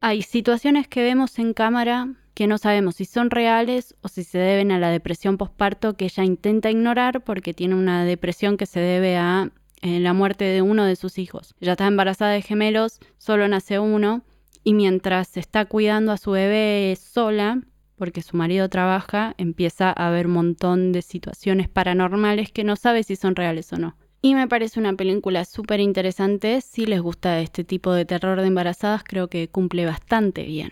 hay 0.00 0.22
situaciones 0.22 0.88
que 0.88 1.02
vemos 1.02 1.38
en 1.38 1.52
cámara 1.52 2.14
que 2.34 2.46
no 2.46 2.58
sabemos 2.58 2.96
si 2.96 3.04
son 3.04 3.30
reales 3.30 3.96
o 4.00 4.08
si 4.08 4.22
se 4.22 4.38
deben 4.38 4.70
a 4.70 4.78
la 4.78 4.90
depresión 4.90 5.36
postparto 5.36 5.96
que 5.96 6.04
ella 6.04 6.24
intenta 6.24 6.70
ignorar 6.70 7.22
porque 7.24 7.54
tiene 7.54 7.74
una 7.74 8.04
depresión 8.04 8.56
que 8.56 8.66
se 8.66 8.80
debe 8.80 9.16
a 9.16 9.50
eh, 9.82 10.00
la 10.00 10.12
muerte 10.12 10.44
de 10.44 10.62
uno 10.62 10.84
de 10.84 10.96
sus 10.96 11.18
hijos. 11.18 11.54
Ella 11.60 11.72
está 11.72 11.86
embarazada 11.86 12.32
de 12.32 12.42
gemelos, 12.42 12.98
solo 13.16 13.46
nace 13.48 13.78
uno 13.78 14.24
y 14.64 14.74
mientras 14.74 15.36
está 15.36 15.64
cuidando 15.66 16.12
a 16.12 16.16
su 16.16 16.32
bebé 16.32 16.96
sola, 17.00 17.62
porque 17.96 18.22
su 18.22 18.36
marido 18.36 18.68
trabaja, 18.68 19.34
empieza 19.38 19.88
a 19.88 20.08
haber 20.08 20.26
un 20.26 20.32
montón 20.34 20.92
de 20.92 21.02
situaciones 21.02 21.68
paranormales 21.68 22.52
que 22.52 22.64
no 22.64 22.76
sabe 22.76 23.02
si 23.02 23.16
son 23.16 23.34
reales 23.36 23.72
o 23.72 23.76
no. 23.76 23.96
Y 24.20 24.34
me 24.34 24.48
parece 24.48 24.80
una 24.80 24.92
película 24.94 25.44
súper 25.44 25.78
interesante. 25.80 26.60
Si 26.60 26.86
les 26.86 27.00
gusta 27.00 27.40
este 27.40 27.62
tipo 27.64 27.92
de 27.92 28.04
terror 28.04 28.40
de 28.40 28.48
embarazadas, 28.48 29.04
creo 29.04 29.28
que 29.28 29.48
cumple 29.48 29.86
bastante 29.86 30.42
bien. 30.42 30.70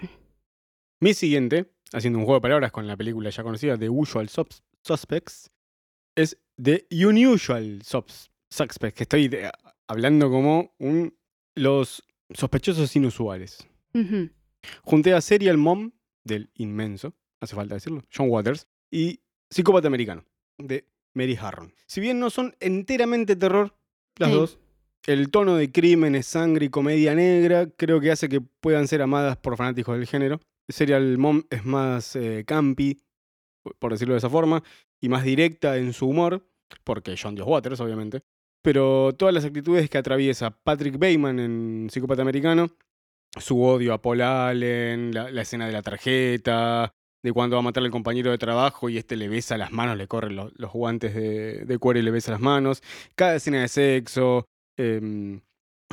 Mi 1.01 1.15
siguiente, 1.15 1.71
haciendo 1.93 2.19
un 2.19 2.25
juego 2.25 2.39
de 2.39 2.43
palabras 2.43 2.73
con 2.73 2.87
la 2.89 2.97
película 2.97 3.31
ya 3.31 3.43
conocida, 3.45 3.79
The 3.79 3.89
Usual 3.89 4.29
Sus- 4.29 4.63
Suspects, 4.83 5.51
es 6.17 6.39
The 6.61 6.87
Unusual 6.91 7.83
Sus- 7.85 8.31
Suspects, 8.57 8.97
que 8.97 9.05
estoy 9.05 9.29
de- 9.29 9.51
hablando 9.89 10.31
como 10.31 10.75
un, 10.79 11.15
los 11.55 12.03
sospechosos 12.35 12.95
inusuales. 12.97 13.67
Ujú. 13.95 14.31
Junté 14.83 15.15
a 15.15 15.21
Serial 15.21 15.57
Mom, 15.59 15.93
del 16.25 16.51
inmenso, 16.55 17.15
hace 17.41 17.55
falta 17.55 17.75
decirlo, 17.75 18.03
John 18.15 18.29
Waters, 18.31 18.67
y 18.91 19.21
Psicópata 19.51 19.87
Americano, 19.89 20.25
de 20.59 20.89
Mary 21.15 21.37
Harron. 21.41 21.73
Si 21.87 22.01
bien 22.01 22.19
no 22.19 22.31
son 22.31 22.57
enteramente 22.61 23.37
terror, 23.37 23.75
las 24.19 24.31
Sí. 24.31 24.35
dos, 24.35 24.59
el 25.07 25.31
tono 25.31 25.55
de 25.57 25.71
crímenes, 25.71 26.27
sangre 26.27 26.67
y 26.67 26.69
comedia 26.69 27.15
negra 27.15 27.69
creo 27.77 28.01
que 28.01 28.11
hace 28.11 28.29
que 28.29 28.41
puedan 28.41 28.89
ser 28.89 29.03
amadas 29.03 29.37
por 29.37 29.57
fanáticos 29.57 29.97
del 29.97 30.07
género. 30.07 30.41
Serial 30.69 31.17
Mom 31.17 31.45
es 31.49 31.65
más 31.65 32.17
eh, 32.17 32.43
campi, 32.45 32.99
por 33.79 33.93
decirlo 33.93 34.15
de 34.15 34.19
esa 34.19 34.31
forma, 34.31 34.65
y 35.01 35.09
más 35.09 35.23
directa 35.23 35.77
en 35.77 35.93
su 35.93 36.09
humor, 36.09 36.45
porque 36.83 37.15
John 37.21 37.37
Dios 37.37 37.47
Waters, 37.47 37.79
obviamente. 37.81 38.23
Pero 38.67 39.15
todas 39.17 39.33
las 39.33 39.45
actitudes 39.45 39.89
que 39.89 39.97
atraviesa 39.97 40.51
Patrick 40.51 40.95
Bateman 40.95 41.39
en 41.39 41.89
Psicópata 41.89 42.23
Americano, 42.23 42.69
su 43.39 43.63
odio 43.63 43.95
a 43.95 44.03
Paul 44.03 44.23
Allen, 44.23 45.15
la, 45.15 45.41
escena 45.41 45.67
de 45.67 45.73
la 45.73 45.83
tarjeta, 45.83 46.93
de 47.23 47.33
cuando 47.33 47.55
va 47.55 47.61
a 47.61 47.63
matar 47.63 47.85
al 47.85 47.93
compañero 47.93 48.33
de 48.33 48.39
trabajo 48.39 48.89
y 48.89 48.99
este 48.99 49.15
le 49.15 49.29
besa 49.29 49.57
las 49.57 49.71
manos, 49.71 49.97
le 49.97 50.09
corren 50.09 50.35
los, 50.35 50.53
los 50.57 50.73
guantes 50.73 51.15
de, 51.15 51.79
cuero 51.79 52.01
y 52.01 52.03
le 52.03 52.11
besa 52.11 52.33
las 52.33 52.41
manos, 52.41 52.83
cada 53.15 53.37
escena 53.37 53.61
de 53.61 53.69
sexo, 53.69 54.49
em, 54.77 55.43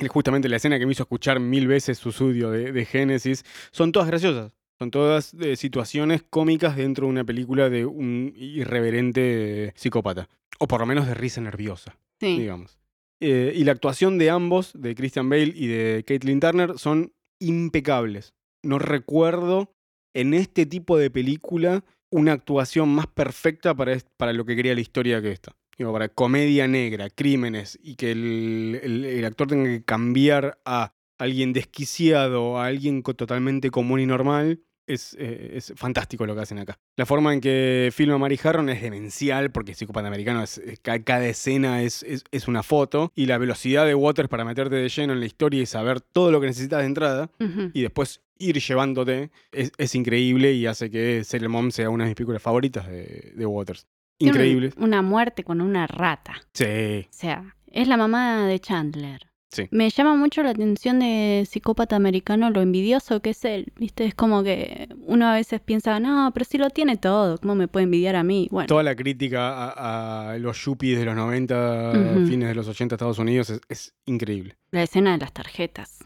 justamente 0.07 0.49
la 0.49 0.55
escena 0.55 0.79
que 0.79 0.87
me 0.87 0.93
hizo 0.93 1.03
escuchar 1.03 1.39
mil 1.39 1.67
veces 1.67 1.99
su 1.99 2.09
estudio 2.09 2.49
de, 2.49 2.71
de 2.71 2.85
Génesis, 2.85 3.45
son 3.71 3.91
todas 3.91 4.07
graciosas. 4.07 4.51
Son 4.79 4.89
todas 4.89 5.35
eh, 5.35 5.55
situaciones 5.57 6.23
cómicas 6.23 6.75
dentro 6.75 7.05
de 7.05 7.11
una 7.11 7.23
película 7.23 7.69
de 7.69 7.85
un 7.85 8.33
irreverente 8.35 9.73
psicópata. 9.75 10.27
O 10.57 10.67
por 10.67 10.79
lo 10.79 10.87
menos 10.87 11.05
de 11.05 11.13
risa 11.13 11.39
nerviosa 11.39 11.95
Digamos. 12.27 12.77
Eh, 13.21 13.53
y 13.55 13.63
la 13.63 13.71
actuación 13.71 14.17
de 14.17 14.29
ambos, 14.29 14.71
de 14.75 14.95
Christian 14.95 15.29
Bale 15.29 15.53
y 15.55 15.67
de 15.67 16.03
Caitlin 16.05 16.39
Turner, 16.39 16.77
son 16.77 17.13
impecables. 17.39 18.33
No 18.63 18.79
recuerdo 18.79 19.73
en 20.13 20.33
este 20.33 20.65
tipo 20.65 20.97
de 20.97 21.09
película 21.09 21.83
una 22.11 22.33
actuación 22.33 22.89
más 22.89 23.07
perfecta 23.07 23.73
para, 23.75 23.97
para 24.17 24.33
lo 24.33 24.45
que 24.45 24.55
quería 24.55 24.75
la 24.75 24.81
historia 24.81 25.21
que 25.21 25.31
esta. 25.31 25.55
Digo, 25.77 25.91
para 25.91 26.09
comedia 26.09 26.67
negra, 26.67 27.09
crímenes, 27.09 27.79
y 27.81 27.95
que 27.95 28.11
el, 28.11 28.79
el- 28.83 29.05
el 29.05 29.25
actor 29.25 29.47
tenga 29.47 29.69
que 29.69 29.83
cambiar 29.83 30.59
a 30.65 30.93
alguien 31.17 31.51
desquiciado, 31.53 32.59
a 32.59 32.67
alguien 32.67 33.01
totalmente 33.01 33.71
común 33.71 33.99
y 33.99 34.05
normal, 34.05 34.61
es, 34.87 35.15
eh, 35.19 35.51
es 35.55 35.73
fantástico 35.75 36.25
lo 36.25 36.35
que 36.35 36.41
hacen 36.41 36.59
acá. 36.59 36.77
La 36.97 37.05
forma 37.05 37.33
en 37.33 37.41
que 37.41 37.89
filma 37.93 38.17
Mary 38.17 38.39
Harron 38.43 38.69
es 38.69 38.81
demencial, 38.81 39.51
porque 39.51 39.73
Psicópata 39.73 40.07
Americano, 40.07 40.43
es, 40.43 40.57
es- 40.57 40.79
ca- 40.79 41.01
cada 41.03 41.25
escena 41.27 41.81
es, 41.81 42.03
es- 42.03 42.23
es 42.31 42.47
una 42.47 42.63
foto, 42.63 43.11
y 43.15 43.25
la 43.25 43.37
velocidad 43.37 43.85
de 43.85 43.95
Waters 43.95 44.29
para 44.29 44.45
meterte 44.45 44.75
de 44.75 44.89
lleno 44.89 45.13
en 45.13 45.19
la 45.19 45.25
historia 45.25 45.61
y 45.61 45.65
saber 45.65 46.01
todo 46.01 46.31
lo 46.31 46.39
que 46.41 46.47
necesitas 46.47 46.79
de 46.81 46.85
entrada, 46.85 47.29
y 47.73 47.81
después 47.81 48.21
ir 48.39 48.59
llevándote, 48.59 49.31
es, 49.51 49.71
es 49.77 49.95
increíble 49.95 50.51
y 50.53 50.65
hace 50.65 50.89
que 50.89 51.23
Serial 51.23 51.49
Mom 51.49 51.71
sea 51.71 51.89
una 51.89 52.03
de 52.03 52.09
mis 52.09 52.15
películas 52.15 52.41
favoritas 52.41 52.87
de, 52.87 53.31
de 53.35 53.45
Waters. 53.45 53.87
Increíble. 54.19 54.71
un- 54.77 54.83
Una 54.85 55.01
muerte 55.01 55.43
con 55.43 55.61
una 55.61 55.87
rata. 55.87 56.35
Sí. 56.53 57.05
O 57.09 57.13
sea, 57.13 57.55
es 57.71 57.87
la 57.87 57.97
mamá 57.97 58.45
de 58.47 58.59
Chandler. 58.59 59.27
Sí. 59.53 59.67
Me 59.71 59.89
llama 59.89 60.15
mucho 60.15 60.41
la 60.41 60.49
atención 60.49 60.99
de 60.99 61.47
psicópata 61.49 61.95
americano 61.95 62.49
lo 62.49 62.61
envidioso 62.61 63.21
que 63.21 63.29
es 63.29 63.45
él. 63.45 63.71
¿Viste? 63.77 64.03
Es 64.05 64.15
como 64.15 64.43
que 64.43 64.89
uno 65.05 65.27
a 65.27 65.35
veces 65.35 65.61
piensa, 65.61 65.99
no, 65.99 66.31
pero 66.33 66.43
si 66.43 66.57
lo 66.57 66.69
tiene 66.71 66.97
todo, 66.97 67.37
¿cómo 67.37 67.53
me 67.53 67.67
puede 67.67 67.83
envidiar 67.83 68.15
a 68.15 68.23
mí? 68.23 68.47
Bueno, 68.51 68.67
Toda 68.67 68.81
la 68.83 68.95
crítica 68.95 69.69
a, 69.71 70.31
a 70.31 70.37
los 70.39 70.57
yuppies 70.65 70.97
de 70.97 71.05
los 71.05 71.15
90, 71.15 71.91
Ujú. 72.15 72.25
fines 72.27 72.49
de 72.49 72.55
los 72.55 72.67
80 72.67 72.95
Estados 72.95 73.19
Unidos 73.19 73.51
es, 73.51 73.61
es 73.69 73.93
increíble. 74.07 74.57
la 74.71 74.81
escena 74.83 75.11
de 75.11 75.19
las 75.19 75.31
tarjetas. 75.33 75.99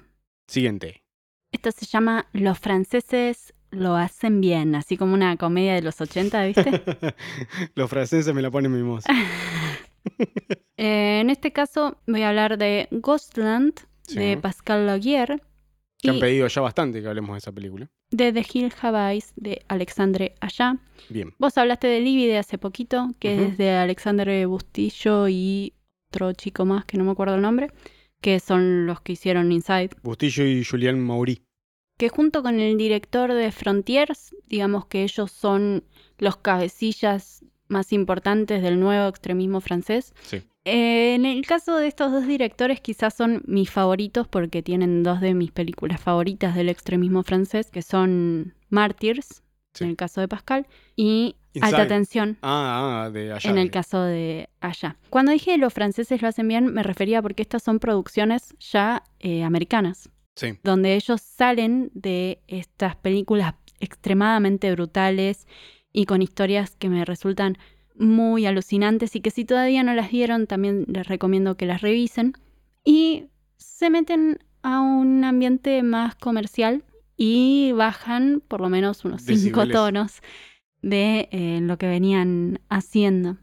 Siguiente. 0.47 1.03
Esto 1.53 1.71
se 1.71 1.85
llama 1.85 2.27
Los 2.33 2.59
franceses 2.59 3.53
lo 3.71 3.95
hacen 3.95 4.41
bien, 4.41 4.75
así 4.75 4.97
como 4.97 5.13
una 5.13 5.35
comedia 5.37 5.73
de 5.75 5.81
los 5.81 5.99
80, 6.01 6.45
¿viste? 6.45 6.81
los 7.75 7.89
franceses 7.89 8.33
me 8.33 8.41
la 8.41 8.51
ponen 8.51 8.71
mimosa. 8.73 9.07
Eh, 10.79 11.21
en 11.21 11.31
este 11.31 11.51
caso 11.51 11.97
voy 12.05 12.21
a 12.21 12.29
hablar 12.29 12.57
de 12.59 12.87
Ghostland, 12.91 13.73
Sí. 14.03 14.15
de 14.19 14.37
Pascal 14.37 14.85
Laugier, 14.85 15.41
Que 15.97 16.11
han 16.11 16.19
pedido 16.19 16.47
ya 16.47 16.61
bastante 16.61 17.01
que 17.01 17.07
hablemos 17.07 17.31
de 17.33 17.37
esa 17.39 17.51
película. 17.51 17.89
de 18.11 18.31
The 18.31 18.45
Hill 18.53 18.71
Have 18.81 19.11
Eyes, 19.13 19.33
de 19.35 19.63
Alexandre 19.67 20.35
Allá. 20.39 20.77
Bien. 21.09 21.33
Vos 21.39 21.57
hablaste 21.57 21.87
de 21.87 21.99
Libby 21.99 22.27
de 22.27 22.37
hace 22.37 22.57
poquito, 22.57 23.09
que 23.19 23.43
es 23.47 23.57
de 23.57 23.71
Alexandre 23.71 24.45
Bustillo 24.45 25.27
y 25.27 25.73
otro 26.09 26.31
chico 26.33 26.63
más 26.63 26.85
que 26.85 26.97
no 26.97 27.03
me 27.03 27.11
acuerdo 27.11 27.35
el 27.35 27.41
nombre, 27.41 27.69
que 28.21 28.39
son 28.39 28.85
los 28.85 29.01
que 29.01 29.13
hicieron 29.13 29.51
Inside. 29.51 29.89
Bustillo 30.03 30.45
y 30.45 30.63
Julián 30.63 30.99
Maury. 30.99 31.41
Que 31.97 32.07
junto 32.09 32.43
con 32.43 32.59
el 32.59 32.77
director 32.77 33.33
de 33.33 33.51
Frontiers, 33.51 34.33
digamos 34.45 34.85
que 34.85 35.03
ellos 35.03 35.31
son 35.31 35.83
los 36.19 36.37
cabecillas 36.37 37.43
más 37.67 37.91
importantes 37.93 38.61
del 38.61 38.79
nuevo 38.79 39.07
extremismo 39.07 39.61
francés. 39.61 40.13
Sí. 40.23 40.41
Eh, 40.65 41.15
en 41.15 41.25
el 41.25 41.45
caso 41.45 41.77
de 41.77 41.87
estos 41.87 42.11
dos 42.11 42.27
directores, 42.27 42.81
quizás 42.81 43.13
son 43.13 43.41
mis 43.45 43.69
favoritos 43.71 44.27
porque 44.27 44.61
tienen 44.61 45.01
dos 45.03 45.21
de 45.21 45.33
mis 45.33 45.51
películas 45.51 46.01
favoritas 46.01 46.55
del 46.55 46.67
extremismo 46.69 47.23
francés, 47.23 47.71
que 47.71 47.81
son 47.81 48.53
Martyrs, 48.69 49.43
Sí. 49.73 49.83
en 49.83 49.91
el 49.91 49.95
caso 49.95 50.21
de 50.21 50.27
Pascal, 50.27 50.65
y 50.95 51.35
Inside. 51.53 51.75
Alta 51.75 51.87
Tensión, 51.87 52.37
Ah, 52.41 53.03
ah, 53.05 53.09
de 53.11 53.31
allá. 53.31 53.49
en 53.49 53.57
el 53.57 53.71
caso 53.71 54.01
de 54.03 54.49
Allá. 54.59 54.97
Cuando 55.09 55.31
dije 55.31 55.57
los 55.57 55.73
franceses 55.73 56.21
lo 56.21 56.27
hacen 56.27 56.47
bien, 56.47 56.73
me 56.73 56.83
refería 56.83 57.21
porque 57.21 57.41
estas 57.43 57.63
son 57.63 57.79
producciones 57.79 58.55
ya 58.59 59.03
eh, 59.19 59.43
americanas, 59.43 60.09
Sí. 60.35 60.57
donde 60.63 60.95
ellos 60.95 61.21
salen 61.21 61.89
de 61.93 62.41
estas 62.47 62.95
películas 62.95 63.53
extremadamente 63.79 64.71
brutales 64.71 65.47
y 65.97 66.05
con 66.05 66.21
historias 66.21 66.75
que 66.75 66.89
me 66.89 67.05
resultan 67.05 67.57
muy 67.95 68.45
alucinantes 68.45 69.15
y 69.15 69.21
que 69.21 69.31
si 69.31 69.45
todavía 69.45 69.81
no 69.81 69.95
las 69.95 70.11
vieron 70.11 70.45
también 70.45 70.85
les 70.87 71.07
recomiendo 71.07 71.57
que 71.57 71.65
las 71.65 71.81
revisen 71.81 72.33
y 72.85 73.29
se 73.57 73.89
meten 73.89 74.37
a 74.61 74.79
un 74.79 75.23
ambiente 75.23 75.81
más 75.81 76.13
comercial 76.13 76.83
y 77.17 77.71
bajan 77.71 78.43
por 78.47 78.61
lo 78.61 78.69
menos 78.69 79.05
unos 79.05 79.23
cinco 79.23 79.67
tonos 79.67 80.21
de 80.83 81.29
eh, 81.31 81.61
lo 81.63 81.79
que 81.79 81.87
venían 81.87 82.59
haciendo. 82.69 83.37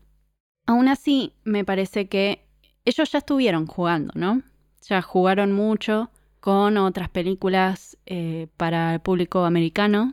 Aún 0.65 0.87
así, 0.87 1.33
me 1.43 1.65
parece 1.65 2.07
que 2.07 2.47
ellos 2.85 3.11
ya 3.11 3.19
estuvieron 3.19 3.67
jugando, 3.67 4.13
¿no? 4.15 4.43
Ya 4.89 5.03
jugaron 5.03 5.51
mucho 5.51 6.09
con 6.39 6.77
otras 6.77 7.09
películas 7.09 7.99
eh, 8.07 8.47
para 8.57 8.95
el 8.95 9.01
público 9.01 9.45
americano, 9.45 10.13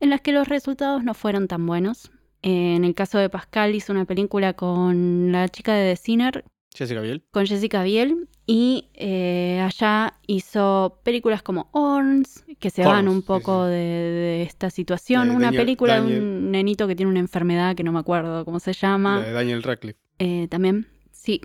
en 0.00 0.10
las 0.10 0.20
que 0.20 0.32
los 0.32 0.48
resultados 0.48 1.04
no 1.04 1.14
fueron 1.14 1.46
tan 1.48 1.66
buenos. 1.66 2.10
En 2.42 2.84
el 2.84 2.94
caso 2.94 3.18
de 3.18 3.28
Pascal 3.28 3.74
hizo 3.74 3.92
una 3.92 4.06
película 4.06 4.54
con 4.54 5.30
la 5.30 5.48
chica 5.48 5.74
de 5.74 5.90
The 5.92 5.96
Sinner, 5.96 6.44
Jessica 6.74 7.00
Biel. 7.00 7.22
con 7.30 7.46
Jessica 7.46 7.82
Biel, 7.82 8.28
y 8.46 8.88
eh, 8.94 9.60
allá 9.62 10.14
hizo 10.26 11.00
películas 11.04 11.42
como 11.42 11.68
Horns, 11.72 12.44
que 12.58 12.70
se 12.70 12.84
van 12.84 13.08
un 13.08 13.22
poco 13.22 13.66
sí. 13.66 13.70
De, 13.72 13.76
de 13.76 14.42
esta 14.42 14.70
situación. 14.70 15.28
De 15.28 15.36
una 15.36 15.46
Daniel- 15.46 15.62
película 15.62 16.00
de 16.00 16.18
un 16.20 16.50
nenito 16.50 16.86
que 16.88 16.96
tiene 16.96 17.10
una 17.10 17.20
enfermedad 17.20 17.74
que 17.76 17.82
no 17.84 17.92
me 17.92 17.98
acuerdo 17.98 18.44
cómo 18.44 18.58
se 18.60 18.72
llama. 18.72 19.18
La 19.18 19.26
de 19.26 19.32
Daniel 19.32 19.62
Radcliffe. 19.62 19.98
Eh, 20.18 20.48
también, 20.48 20.86
sí. 21.12 21.40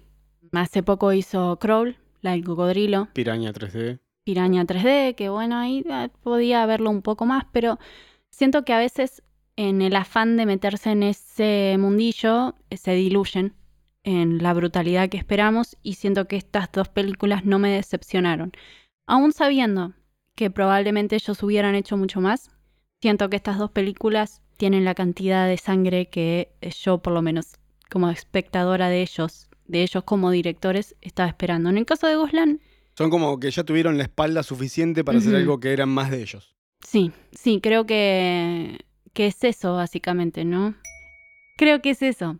Hace 0.53 0.81
poco 0.83 1.11
hizo 1.11 1.57
Crawl, 1.59 1.97
la 2.21 2.31
del 2.31 2.45
cocodrilo. 2.45 3.09
Piraña 3.13 3.51
3D. 3.51 3.99
Piraña 4.23 4.63
3D, 4.65 5.15
que 5.15 5.27
bueno, 5.29 5.57
ahí 5.57 5.83
eh, 5.89 6.09
podía 6.23 6.65
verlo 6.65 6.89
un 6.89 7.01
poco 7.01 7.25
más, 7.25 7.45
pero 7.51 7.77
siento 8.35 8.65
que 8.65 8.73
a 8.73 8.79
veces 8.79 9.23
en 9.55 9.81
el 9.81 9.95
afán 9.95 10.35
de 10.35 10.45
meterse 10.45 10.91
en 10.91 11.03
ese 11.03 11.77
mundillo 11.79 12.55
eh, 12.69 12.77
se 12.77 12.91
diluyen 12.91 13.53
en 14.03 14.43
la 14.43 14.53
brutalidad 14.53 15.09
que 15.09 15.17
esperamos 15.17 15.77
y 15.81 15.93
siento 15.93 16.27
que 16.27 16.35
estas 16.35 16.71
dos 16.71 16.89
películas 16.89 17.45
no 17.45 17.59
me 17.59 17.71
decepcionaron. 17.71 18.51
Aún 19.07 19.31
sabiendo 19.31 19.93
que 20.35 20.51
probablemente 20.51 21.15
ellos 21.15 21.41
hubieran 21.43 21.75
hecho 21.75 21.95
mucho 21.95 22.19
más, 22.19 22.51
siento 23.01 23.29
que 23.29 23.37
estas 23.37 23.57
dos 23.57 23.71
películas 23.71 24.41
tienen 24.57 24.83
la 24.83 24.95
cantidad 24.95 25.47
de 25.47 25.57
sangre 25.57 26.09
que 26.09 26.51
eh, 26.59 26.71
yo 26.71 26.97
por 27.01 27.13
lo 27.13 27.21
menos 27.21 27.55
como 27.89 28.09
espectadora 28.09 28.89
de 28.89 29.01
ellos, 29.01 29.49
de 29.65 29.83
ellos 29.83 30.03
como 30.03 30.29
directores, 30.29 30.95
estaba 31.01 31.29
esperando. 31.29 31.69
En 31.69 31.77
el 31.77 31.85
caso 31.85 32.07
de 32.07 32.15
Goslan, 32.15 32.59
Son 32.97 33.09
como 33.09 33.39
que 33.39 33.49
ya 33.49 33.63
tuvieron 33.63 33.97
la 33.97 34.03
espalda 34.03 34.43
suficiente 34.43 35.05
para 35.05 35.19
hacer 35.19 35.35
algo 35.35 35.59
que 35.59 35.71
eran 35.71 35.89
más 35.89 36.11
de 36.11 36.21
ellos. 36.21 36.54
Sí, 36.87 37.11
sí, 37.31 37.59
creo 37.61 37.85
que, 37.85 38.79
que 39.13 39.27
es 39.27 39.43
eso, 39.43 39.75
básicamente, 39.75 40.45
¿no? 40.45 40.75
Creo 41.57 41.81
que 41.81 41.91
es 41.91 42.01
eso. 42.01 42.37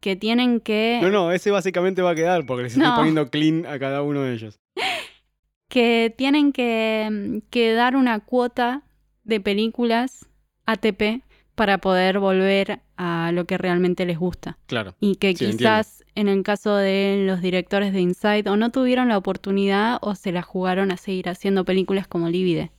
Que 0.00 0.16
tienen 0.16 0.60
que. 0.60 0.98
No, 1.02 1.10
no, 1.10 1.32
ese 1.32 1.50
básicamente 1.50 2.02
va 2.02 2.10
a 2.10 2.14
quedar 2.14 2.44
porque 2.44 2.64
les 2.64 2.76
estoy 2.76 2.90
poniendo 2.94 3.30
clean 3.30 3.64
a 3.66 3.78
cada 3.78 4.02
uno 4.02 4.22
de 4.22 4.34
ellos. 4.34 4.60
que 5.68 6.14
tienen 6.16 6.52
que, 6.52 7.42
que 7.50 7.72
dar 7.72 7.96
una 7.96 8.20
cuota 8.20 8.82
de 9.22 9.40
películas 9.40 10.26
ATP 10.66 11.22
para 11.54 11.78
poder 11.78 12.18
volver 12.18 12.80
a 12.96 13.30
lo 13.32 13.44
que 13.46 13.58
realmente 13.58 14.06
les 14.06 14.18
gusta. 14.18 14.58
Claro. 14.66 14.94
Y 15.00 15.16
que 15.16 15.34
Sí, 15.34 15.46
quizás 15.46 16.04
en 16.14 16.28
el 16.28 16.42
caso 16.42 16.76
de 16.76 17.24
los 17.26 17.40
directores 17.40 17.92
de 17.92 18.00
Inside 18.00 18.48
o 18.48 18.56
no 18.56 18.70
tuvieron 18.70 19.08
la 19.08 19.18
oportunidad 19.18 19.98
o 20.00 20.14
se 20.14 20.32
la 20.32 20.42
jugaron 20.42 20.90
a 20.90 20.96
seguir 20.96 21.28
haciendo 21.28 21.64
películas 21.64 22.06
como 22.06 22.28
Livide. 22.28 22.70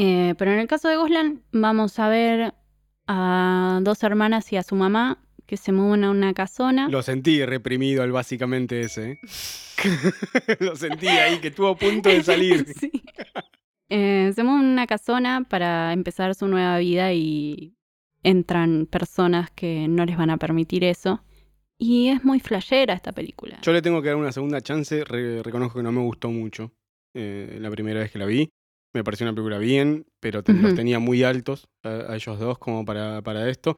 Eh, 0.00 0.34
pero 0.38 0.52
en 0.52 0.60
el 0.60 0.68
caso 0.68 0.88
de 0.88 0.96
Goslan 0.96 1.42
vamos 1.50 1.98
a 1.98 2.08
ver 2.08 2.54
a 3.08 3.80
dos 3.82 4.02
hermanas 4.04 4.52
y 4.52 4.56
a 4.56 4.62
su 4.62 4.76
mamá 4.76 5.18
que 5.46 5.56
se 5.56 5.72
mueven 5.72 6.04
a 6.04 6.10
una 6.10 6.34
casona. 6.34 6.88
Lo 6.88 7.02
sentí 7.02 7.44
reprimido 7.44 8.02
al 8.02 8.12
básicamente 8.12 8.80
ese. 8.80 9.12
¿eh? 9.12 9.18
Lo 10.60 10.76
sentí 10.76 11.08
ahí 11.08 11.38
que 11.40 11.48
estuvo 11.48 11.68
a 11.68 11.76
punto 11.76 12.08
de 12.08 12.22
salir. 12.22 12.66
Sí. 12.78 12.90
Eh, 13.90 14.32
se 14.34 14.44
mueven 14.44 14.66
a 14.66 14.72
una 14.72 14.86
casona 14.86 15.46
para 15.48 15.94
empezar 15.94 16.34
su 16.34 16.46
nueva 16.46 16.76
vida 16.78 17.12
y 17.14 17.74
entran 18.22 18.84
personas 18.86 19.50
que 19.50 19.88
no 19.88 20.04
les 20.04 20.18
van 20.18 20.28
a 20.30 20.36
permitir 20.36 20.84
eso. 20.84 21.24
Y 21.78 22.08
es 22.08 22.22
muy 22.22 22.38
flashera 22.40 22.92
esta 22.92 23.12
película. 23.12 23.58
Yo 23.62 23.72
le 23.72 23.80
tengo 23.80 24.02
que 24.02 24.08
dar 24.08 24.16
una 24.16 24.32
segunda 24.32 24.60
chance. 24.60 25.04
re- 25.04 25.42
reconozco 25.42 25.78
que 25.78 25.82
no 25.84 25.92
me 25.92 26.02
gustó 26.02 26.30
mucho 26.30 26.70
eh, 27.14 27.56
la 27.60 27.70
primera 27.70 28.00
vez 28.00 28.10
que 28.12 28.18
la 28.18 28.26
vi. 28.26 28.50
Me 28.94 29.04
pareció 29.04 29.24
una 29.26 29.34
película 29.34 29.58
bien, 29.58 30.06
pero 30.20 30.42
te- 30.42 30.52
los 30.62 30.74
tenía 30.74 30.98
muy 30.98 31.22
altos 31.22 31.68
a, 31.84 31.88
a 32.12 32.16
ellos 32.16 32.38
dos 32.38 32.58
como 32.58 32.84
para, 32.84 33.22
para 33.22 33.48
esto. 33.50 33.76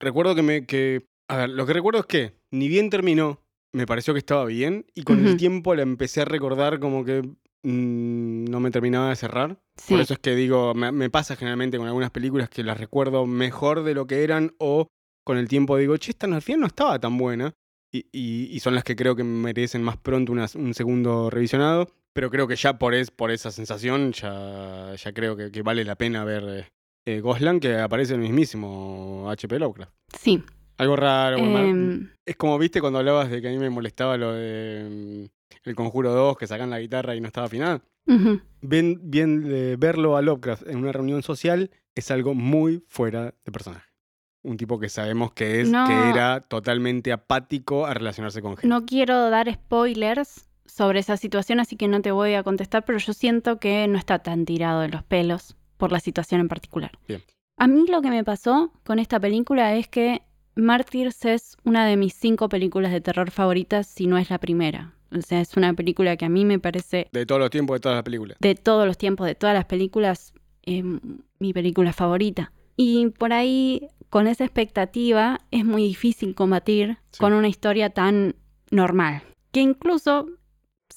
Recuerdo 0.00 0.34
que 0.34 0.42
me. 0.42 0.66
Que, 0.66 1.06
a 1.28 1.36
ver, 1.38 1.50
lo 1.50 1.66
que 1.66 1.72
recuerdo 1.72 2.00
es 2.00 2.06
que 2.06 2.34
ni 2.52 2.68
bien 2.68 2.90
terminó, 2.90 3.40
me 3.74 3.86
pareció 3.86 4.12
que 4.14 4.18
estaba 4.18 4.44
bien. 4.44 4.86
Y 4.94 5.02
con 5.02 5.18
el 5.26 5.36
tiempo 5.36 5.74
la 5.74 5.82
empecé 5.82 6.22
a 6.22 6.24
recordar 6.26 6.78
como 6.80 7.04
que 7.04 7.22
mm, 7.22 8.44
no 8.44 8.60
me 8.60 8.70
terminaba 8.70 9.10
de 9.10 9.16
cerrar. 9.16 9.58
Sí. 9.76 9.94
Por 9.94 10.00
eso 10.00 10.14
es 10.14 10.18
que 10.20 10.34
digo, 10.34 10.74
me, 10.74 10.92
me 10.92 11.10
pasa 11.10 11.36
generalmente 11.36 11.78
con 11.78 11.86
algunas 11.86 12.10
películas 12.10 12.48
que 12.50 12.62
las 12.62 12.78
recuerdo 12.78 13.26
mejor 13.26 13.82
de 13.82 13.94
lo 13.94 14.06
que 14.06 14.24
eran 14.24 14.54
o 14.58 14.88
con 15.24 15.38
el 15.38 15.48
tiempo 15.48 15.76
digo, 15.76 15.96
che, 15.96 16.10
esta 16.10 16.26
al 16.26 16.42
final 16.42 16.60
no 16.60 16.66
estaba 16.66 16.98
tan 16.98 17.16
buena. 17.16 17.52
Y, 17.92 18.06
y- 18.12 18.48
y 18.52 18.60
son 18.60 18.74
las 18.74 18.84
que 18.84 18.94
creo 18.96 19.16
que 19.16 19.24
merecen 19.24 19.82
más 19.82 19.96
pronto 19.96 20.32
un 20.32 20.74
segundo 20.74 21.28
revisionado. 21.30 21.88
Pero 22.12 22.30
creo 22.30 22.48
que 22.48 22.56
ya 22.56 22.78
por, 22.78 22.94
es, 22.94 23.10
por 23.10 23.30
esa 23.30 23.50
sensación 23.50 24.12
ya, 24.12 24.94
ya 24.96 25.12
creo 25.12 25.36
que, 25.36 25.50
que 25.50 25.62
vale 25.62 25.84
la 25.84 25.94
pena 25.96 26.24
ver 26.24 26.44
eh, 26.48 26.68
eh, 27.06 27.20
Goslan, 27.20 27.60
que 27.60 27.76
aparece 27.78 28.14
el 28.14 28.20
mismísimo 28.20 29.28
HP 29.30 29.58
Lovecraft. 29.58 29.92
Sí. 30.18 30.42
Algo 30.78 30.96
raro. 30.96 31.38
Em, 31.38 32.10
Es 32.26 32.36
como 32.36 32.58
viste 32.58 32.80
cuando 32.80 32.98
hablabas 32.98 33.30
de 33.30 33.40
que 33.40 33.48
a 33.48 33.50
mí 33.50 33.58
me 33.58 33.70
molestaba 33.70 34.16
lo 34.16 34.32
de 34.32 35.28
mm, 35.28 35.68
El 35.68 35.74
Conjuro 35.74 36.12
2, 36.12 36.36
que 36.36 36.46
sacan 36.46 36.70
la 36.70 36.80
guitarra 36.80 37.14
y 37.14 37.20
no 37.20 37.26
estaba 37.28 37.46
afinada. 37.46 37.80
Bien, 38.60 38.98
bien 39.04 39.44
eh, 39.46 39.76
verlo 39.78 40.16
a 40.16 40.22
Lovecraft 40.22 40.66
en 40.68 40.78
una 40.78 40.90
reunión 40.90 41.22
social 41.22 41.70
es 41.94 42.10
algo 42.10 42.34
muy 42.34 42.82
fuera 42.88 43.34
de 43.44 43.52
personaje. 43.52 43.86
Un 44.42 44.56
tipo 44.56 44.80
que 44.80 44.88
sabemos 44.88 45.32
que 45.32 45.60
es, 45.60 45.68
No. 45.70 45.86
que 45.86 45.92
era 46.08 46.40
totalmente 46.40 47.12
apático 47.12 47.86
a 47.86 47.94
relacionarse 47.94 48.40
con 48.42 48.56
gente. 48.56 48.66
No 48.66 48.84
quiero 48.84 49.30
dar 49.30 49.52
spoilers 49.52 50.48
sobre 50.70 51.00
esa 51.00 51.16
situación, 51.16 51.60
así 51.60 51.76
que 51.76 51.88
no 51.88 52.00
te 52.02 52.10
voy 52.12 52.34
a 52.34 52.42
contestar, 52.42 52.84
pero 52.84 52.98
yo 52.98 53.12
siento 53.12 53.58
que 53.58 53.86
no 53.88 53.98
está 53.98 54.20
tan 54.20 54.44
tirado 54.44 54.80
de 54.80 54.88
los 54.88 55.02
pelos 55.02 55.56
por 55.76 55.92
la 55.92 56.00
situación 56.00 56.40
en 56.40 56.48
particular. 56.48 56.92
Bien. 57.08 57.22
A 57.56 57.66
mí 57.66 57.84
lo 57.88 58.00
que 58.02 58.10
me 58.10 58.24
pasó 58.24 58.72
con 58.84 58.98
esta 58.98 59.20
película 59.20 59.74
es 59.76 59.88
que 59.88 60.22
Martyrs 60.56 61.24
es 61.24 61.56
una 61.64 61.86
de 61.86 61.96
mis 61.96 62.14
cinco 62.14 62.48
películas 62.48 62.92
de 62.92 63.00
terror 63.00 63.30
favoritas, 63.30 63.86
si 63.86 64.06
no 64.06 64.18
es 64.18 64.30
la 64.30 64.38
primera. 64.38 64.94
O 65.16 65.20
sea, 65.22 65.40
es 65.40 65.56
una 65.56 65.74
película 65.74 66.16
que 66.16 66.24
a 66.24 66.28
mí 66.28 66.44
me 66.44 66.58
parece 66.58 67.08
De 67.12 67.26
todos 67.26 67.40
los 67.40 67.50
tiempos, 67.50 67.74
de 67.76 67.80
todas 67.80 67.96
las 67.96 68.04
películas. 68.04 68.36
de 68.40 68.54
todos 68.54 68.86
los 68.86 68.96
tiempos, 68.96 69.26
de 69.26 69.34
todas 69.34 69.54
las 69.54 69.64
películas, 69.64 70.32
eh, 70.62 70.82
mi 71.38 71.52
película 71.52 71.92
favorita. 71.92 72.52
Y 72.76 73.08
por 73.18 73.32
ahí, 73.32 73.88
con 74.08 74.26
esa 74.26 74.44
expectativa, 74.44 75.40
es 75.50 75.64
muy 75.64 75.82
difícil 75.82 76.34
combatir 76.34 76.98
Sí. 77.10 77.18
con 77.18 77.32
una 77.32 77.48
historia 77.48 77.90
tan 77.90 78.36
normal. 78.70 79.22
Que 79.52 79.60
incluso 79.60 80.26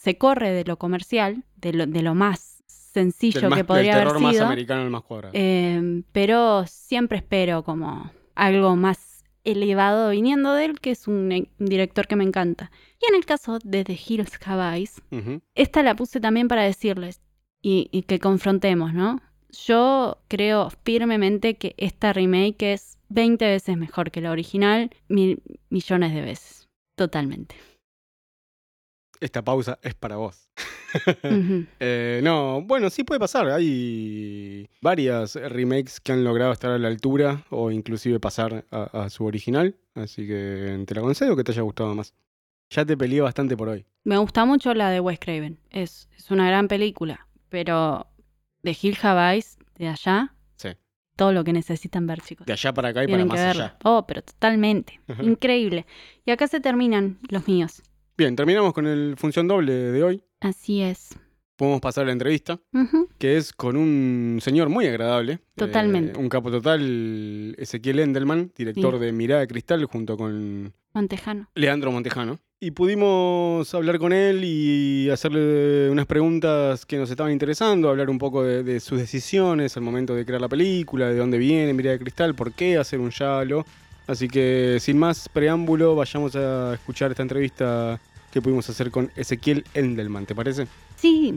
se 0.03 0.17
corre 0.17 0.51
de 0.51 0.65
lo 0.65 0.77
comercial, 0.77 1.43
de 1.55 1.71
lo, 1.73 1.85
de 1.87 2.01
lo 2.01 2.13
más 2.13 2.61
sencillo 2.67 3.39
Del, 3.41 3.49
más, 3.49 3.57
que 3.57 3.63
del 3.63 3.67
podría 3.67 3.93
haber 3.93 4.07
terror 4.07 4.21
más 4.21 4.39
americano 4.39 4.81
al 4.81 4.89
más 4.89 5.03
cuadrado. 5.03 5.31
eh, 5.33 6.03
pero 6.11 6.65
siempre 6.67 7.19
espero 7.19 7.63
como 7.63 8.11
algo 8.35 8.75
más 8.75 9.23
elevado 9.45 10.09
viniendo 10.11 10.53
de 10.53 10.65
él, 10.65 10.79
que 10.81 10.91
es 10.91 11.07
un, 11.07 11.31
eh, 11.31 11.49
un 11.59 11.65
director 11.67 12.07
que 12.07 12.15
me 12.17 12.23
encanta. 12.25 12.69
Y 13.01 13.09
en 13.09 13.15
el 13.15 13.25
caso 13.25 13.59
de 13.63 13.83
The 13.83 13.97
Hills 14.07 14.39
Have 14.45 14.75
Eyes, 14.77 15.01
esta 15.55 15.83
la 15.83 15.95
puse 15.95 16.19
también 16.19 16.47
para 16.49 16.63
decirles 16.63 17.21
y, 17.61 17.87
y 17.91 18.03
que 18.03 18.19
confrontemos, 18.19 18.93
¿no? 18.93 19.21
Yo 19.67 20.17
creo 20.27 20.69
firmemente 20.83 21.55
que 21.55 21.75
esta 21.77 22.11
remake 22.11 22.73
es 22.73 22.97
20 23.09 23.45
veces 23.45 23.77
mejor 23.77 24.11
que 24.11 24.19
la 24.21 24.31
original, 24.31 24.89
mil 25.07 25.41
millones 25.69 26.13
de 26.13 26.21
veces. 26.21 26.67
Totalmente. 26.95 27.55
Esta 29.23 29.41
pausa 29.41 29.79
es 29.81 29.95
para 29.95 30.17
vos. 30.17 30.49
Eh, 31.79 32.19
no, 32.23 32.61
bueno, 32.61 32.89
sí 32.89 33.03
puede 33.03 33.19
pasar. 33.19 33.47
Hay 33.49 34.69
varias 34.81 35.35
remakes 35.35 35.99
que 35.99 36.11
han 36.11 36.23
logrado 36.23 36.51
estar 36.51 36.69
a 36.71 36.77
la 36.77 36.87
altura 36.89 37.43
o 37.49 37.71
inclusive 37.71 38.19
pasar 38.19 38.65
a, 38.69 38.83
a 39.05 39.09
su 39.09 39.25
original. 39.25 39.75
Así 39.95 40.27
que 40.27 40.83
te 40.85 40.93
la 40.93 41.01
concedo 41.01 41.35
que 41.35 41.43
te 41.43 41.51
haya 41.51 41.61
gustado 41.63 41.95
más. 41.95 42.13
Ya 42.69 42.85
te 42.85 42.95
peleé 42.97 43.21
bastante 43.21 43.55
por 43.57 43.69
hoy. 43.69 43.85
Me 44.03 44.17
gusta 44.17 44.45
mucho 44.45 44.73
la 44.73 44.89
de 44.89 44.99
Wes 44.99 45.19
Craven. 45.19 45.57
Es, 45.71 46.09
es 46.17 46.29
una 46.31 46.47
gran 46.47 46.67
película, 46.67 47.27
pero 47.49 48.05
de 48.61 48.77
Hill 48.79 48.97
Eyes, 49.03 49.57
de 49.77 49.87
allá, 49.87 50.35
Sí. 50.57 50.69
todo 51.15 51.31
lo 51.31 51.43
que 51.43 51.53
necesitan 51.53 52.05
ver, 52.07 52.21
chicos. 52.21 52.45
De 52.45 52.53
allá 52.53 52.73
para 52.73 52.89
acá 52.89 53.03
y 53.03 53.07
Tienen 53.07 53.27
para 53.29 53.47
más 53.47 53.55
allá. 53.55 53.77
Oh, 53.83 54.05
pero 54.05 54.21
totalmente. 54.21 54.99
Increíble. 55.21 55.85
Y 56.25 56.31
acá 56.31 56.47
se 56.47 56.59
terminan 56.59 57.19
los 57.29 57.47
míos. 57.47 57.81
Bien, 58.17 58.35
terminamos 58.35 58.73
con 58.73 58.85
el 58.87 59.15
función 59.17 59.47
doble 59.47 59.73
de 59.73 60.03
hoy. 60.03 60.23
Así 60.39 60.81
es. 60.81 61.09
Podemos 61.55 61.81
pasar 61.81 62.03
a 62.03 62.07
la 62.07 62.13
entrevista, 62.13 62.59
Ujú. 62.73 63.07
que 63.17 63.37
es 63.37 63.53
con 63.53 63.75
un 63.77 64.39
señor 64.41 64.69
muy 64.69 64.85
agradable. 64.87 65.39
Totalmente. 65.55 66.13
Eh, 66.13 66.21
un 66.21 66.29
capo 66.29 66.51
total, 66.51 67.55
Ezequiel 67.57 67.99
Endelman, 67.99 68.51
director 68.55 68.95
Sí. 68.95 69.05
de 69.05 69.11
Mirada 69.11 69.41
de 69.41 69.47
Cristal, 69.47 69.85
junto 69.85 70.17
con 70.17 70.73
Montejano. 70.93 71.49
Leandro 71.55 71.91
Montejano. 71.91 72.39
Y 72.59 72.71
pudimos 72.71 73.73
hablar 73.75 73.99
con 73.99 74.13
él 74.13 74.41
y 74.43 75.09
hacerle 75.09 75.89
unas 75.89 76.05
preguntas 76.05 76.85
que 76.85 76.97
nos 76.97 77.09
estaban 77.09 77.31
interesando, 77.33 77.89
hablar 77.89 78.09
un 78.09 78.17
poco 78.17 78.43
de, 78.43 78.63
de 78.63 78.79
sus 78.79 78.97
decisiones 78.99 79.75
al 79.75 79.83
momento 79.83 80.15
de 80.15 80.25
crear 80.25 80.39
la 80.41 80.47
película, 80.47 81.09
de 81.09 81.17
dónde 81.17 81.37
viene 81.37 81.73
Mirada 81.73 81.97
de 81.97 81.99
Cristal, 82.03 82.35
por 82.35 82.53
qué 82.53 82.77
hacer 82.77 82.99
un 82.99 83.09
Yalo. 83.11 83.65
Así 84.07 84.27
que 84.27 84.77
sin 84.79 84.97
más 84.97 85.29
preámbulo, 85.29 85.95
vayamos 85.95 86.35
a 86.35 86.73
escuchar 86.73 87.11
esta 87.11 87.23
entrevista 87.23 87.99
que 88.31 88.41
pudimos 88.41 88.69
hacer 88.69 88.91
con 88.91 89.11
Ezequiel 89.15 89.63
Endelman, 89.73 90.25
¿te 90.25 90.35
parece? 90.35 90.67
Sí. 90.97 91.35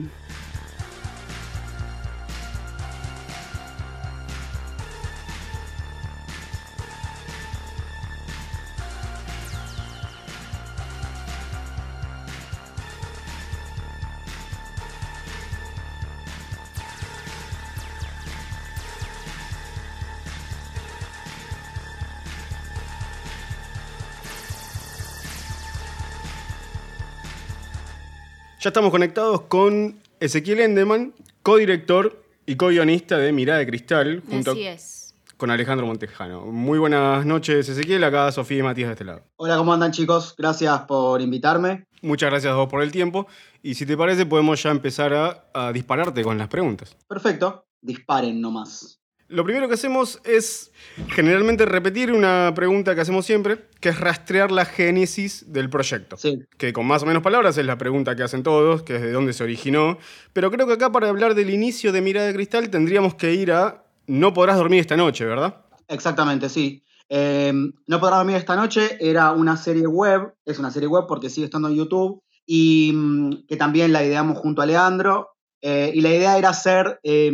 Ya 28.67 28.71
estamos 28.71 28.91
conectados 28.91 29.43
con 29.43 29.97
Ezequiel 30.19 30.59
Endelman, 30.59 31.13
codirector 31.41 32.21
y 32.45 32.57
co-guionista 32.57 33.17
de 33.17 33.31
Mirada 33.31 33.59
de 33.59 33.65
Cristal, 33.65 34.21
junto 34.29 34.51
Así 34.51 34.63
es. 34.63 35.15
con 35.37 35.51
Alejandro 35.51 35.87
Montejano. 35.87 36.47
Muy 36.47 36.77
buenas 36.77 37.25
noches, 37.25 37.69
Ezequiel. 37.69 38.03
Acá 38.03 38.29
Sofía 38.33 38.57
y 38.57 38.63
Matías 38.63 38.89
de 38.89 38.91
este 38.91 39.05
lado. 39.05 39.21
Hola, 39.37 39.55
¿cómo 39.55 39.71
andan 39.71 39.93
chicos? 39.93 40.35
Gracias 40.37 40.81
por 40.81 41.21
invitarme. 41.21 41.85
Muchas 42.01 42.29
gracias 42.29 42.51
a 42.51 42.57
vos 42.57 42.67
por 42.67 42.83
el 42.83 42.91
tiempo. 42.91 43.27
Y 43.63 43.75
si 43.75 43.85
te 43.85 43.95
parece, 43.95 44.25
podemos 44.25 44.61
ya 44.61 44.71
empezar 44.71 45.13
a, 45.13 45.45
a 45.53 45.71
dispararte 45.71 46.21
con 46.21 46.37
las 46.37 46.49
preguntas. 46.49 46.97
Perfecto, 47.07 47.67
disparen 47.79 48.41
nomás. 48.41 48.99
Lo 49.29 49.43
primero 49.43 49.67
que 49.67 49.73
hacemos 49.73 50.21
es 50.23 50.71
generalmente 51.09 51.65
repetir 51.65 52.13
una 52.13 52.53
pregunta 52.55 52.95
que 52.95 53.01
hacemos 53.01 53.25
siempre, 53.25 53.65
que 53.81 53.89
es 53.89 53.99
rastrear 53.99 54.51
la 54.51 54.63
génesis 54.65 55.51
del 55.51 55.69
proyecto. 55.69 56.15
Sí, 56.17 56.39
Que 56.57 56.71
con 56.71 56.85
más 56.87 57.03
o 57.03 57.05
menos 57.05 57.21
palabras 57.23 57.57
es 57.57 57.65
la 57.65 57.77
pregunta 57.77 58.15
que 58.15 58.23
hacen 58.23 58.41
todos, 58.43 58.83
que 58.83 58.95
es 58.95 59.01
de 59.01 59.11
dónde 59.11 59.33
se 59.33 59.43
originó. 59.43 59.97
Pero 60.31 60.49
creo 60.49 60.65
que 60.65 60.73
acá 60.73 60.91
para 60.91 61.09
hablar 61.09 61.35
del 61.35 61.49
inicio 61.49 61.91
de 61.91 62.01
Mirada 62.01 62.27
de 62.27 62.33
Cristal 62.33 62.69
tendríamos 62.69 63.15
que 63.15 63.33
ir 63.33 63.51
a 63.51 63.83
No 64.07 64.33
podrás 64.33 64.55
dormir 64.57 64.79
esta 64.79 64.95
noche, 64.95 65.25
¿verdad? 65.25 65.65
Exactamente, 65.89 66.47
sí. 66.47 66.83
Eh, 67.09 67.53
no 67.87 67.99
podrá 67.99 68.17
dormir 68.17 68.35
esta 68.37 68.55
noche 68.55 68.97
era 68.99 69.31
una 69.31 69.55
serie 69.57 69.87
web, 69.87 70.33
es 70.45 70.59
una 70.59 70.71
serie 70.71 70.87
web 70.87 71.05
porque 71.07 71.29
sigue 71.29 71.45
estando 71.45 71.69
en 71.69 71.75
YouTube 71.75 72.21
y 72.45 72.91
mm, 72.93 73.45
que 73.47 73.57
también 73.57 73.91
la 73.93 74.03
ideamos 74.05 74.37
junto 74.37 74.61
a 74.61 74.65
Leandro. 74.65 75.29
eh, 75.61 75.91
y 75.93 76.01
la 76.01 76.09
idea 76.09 76.37
era 76.37 76.49
hacer 76.49 76.99
eh, 77.03 77.31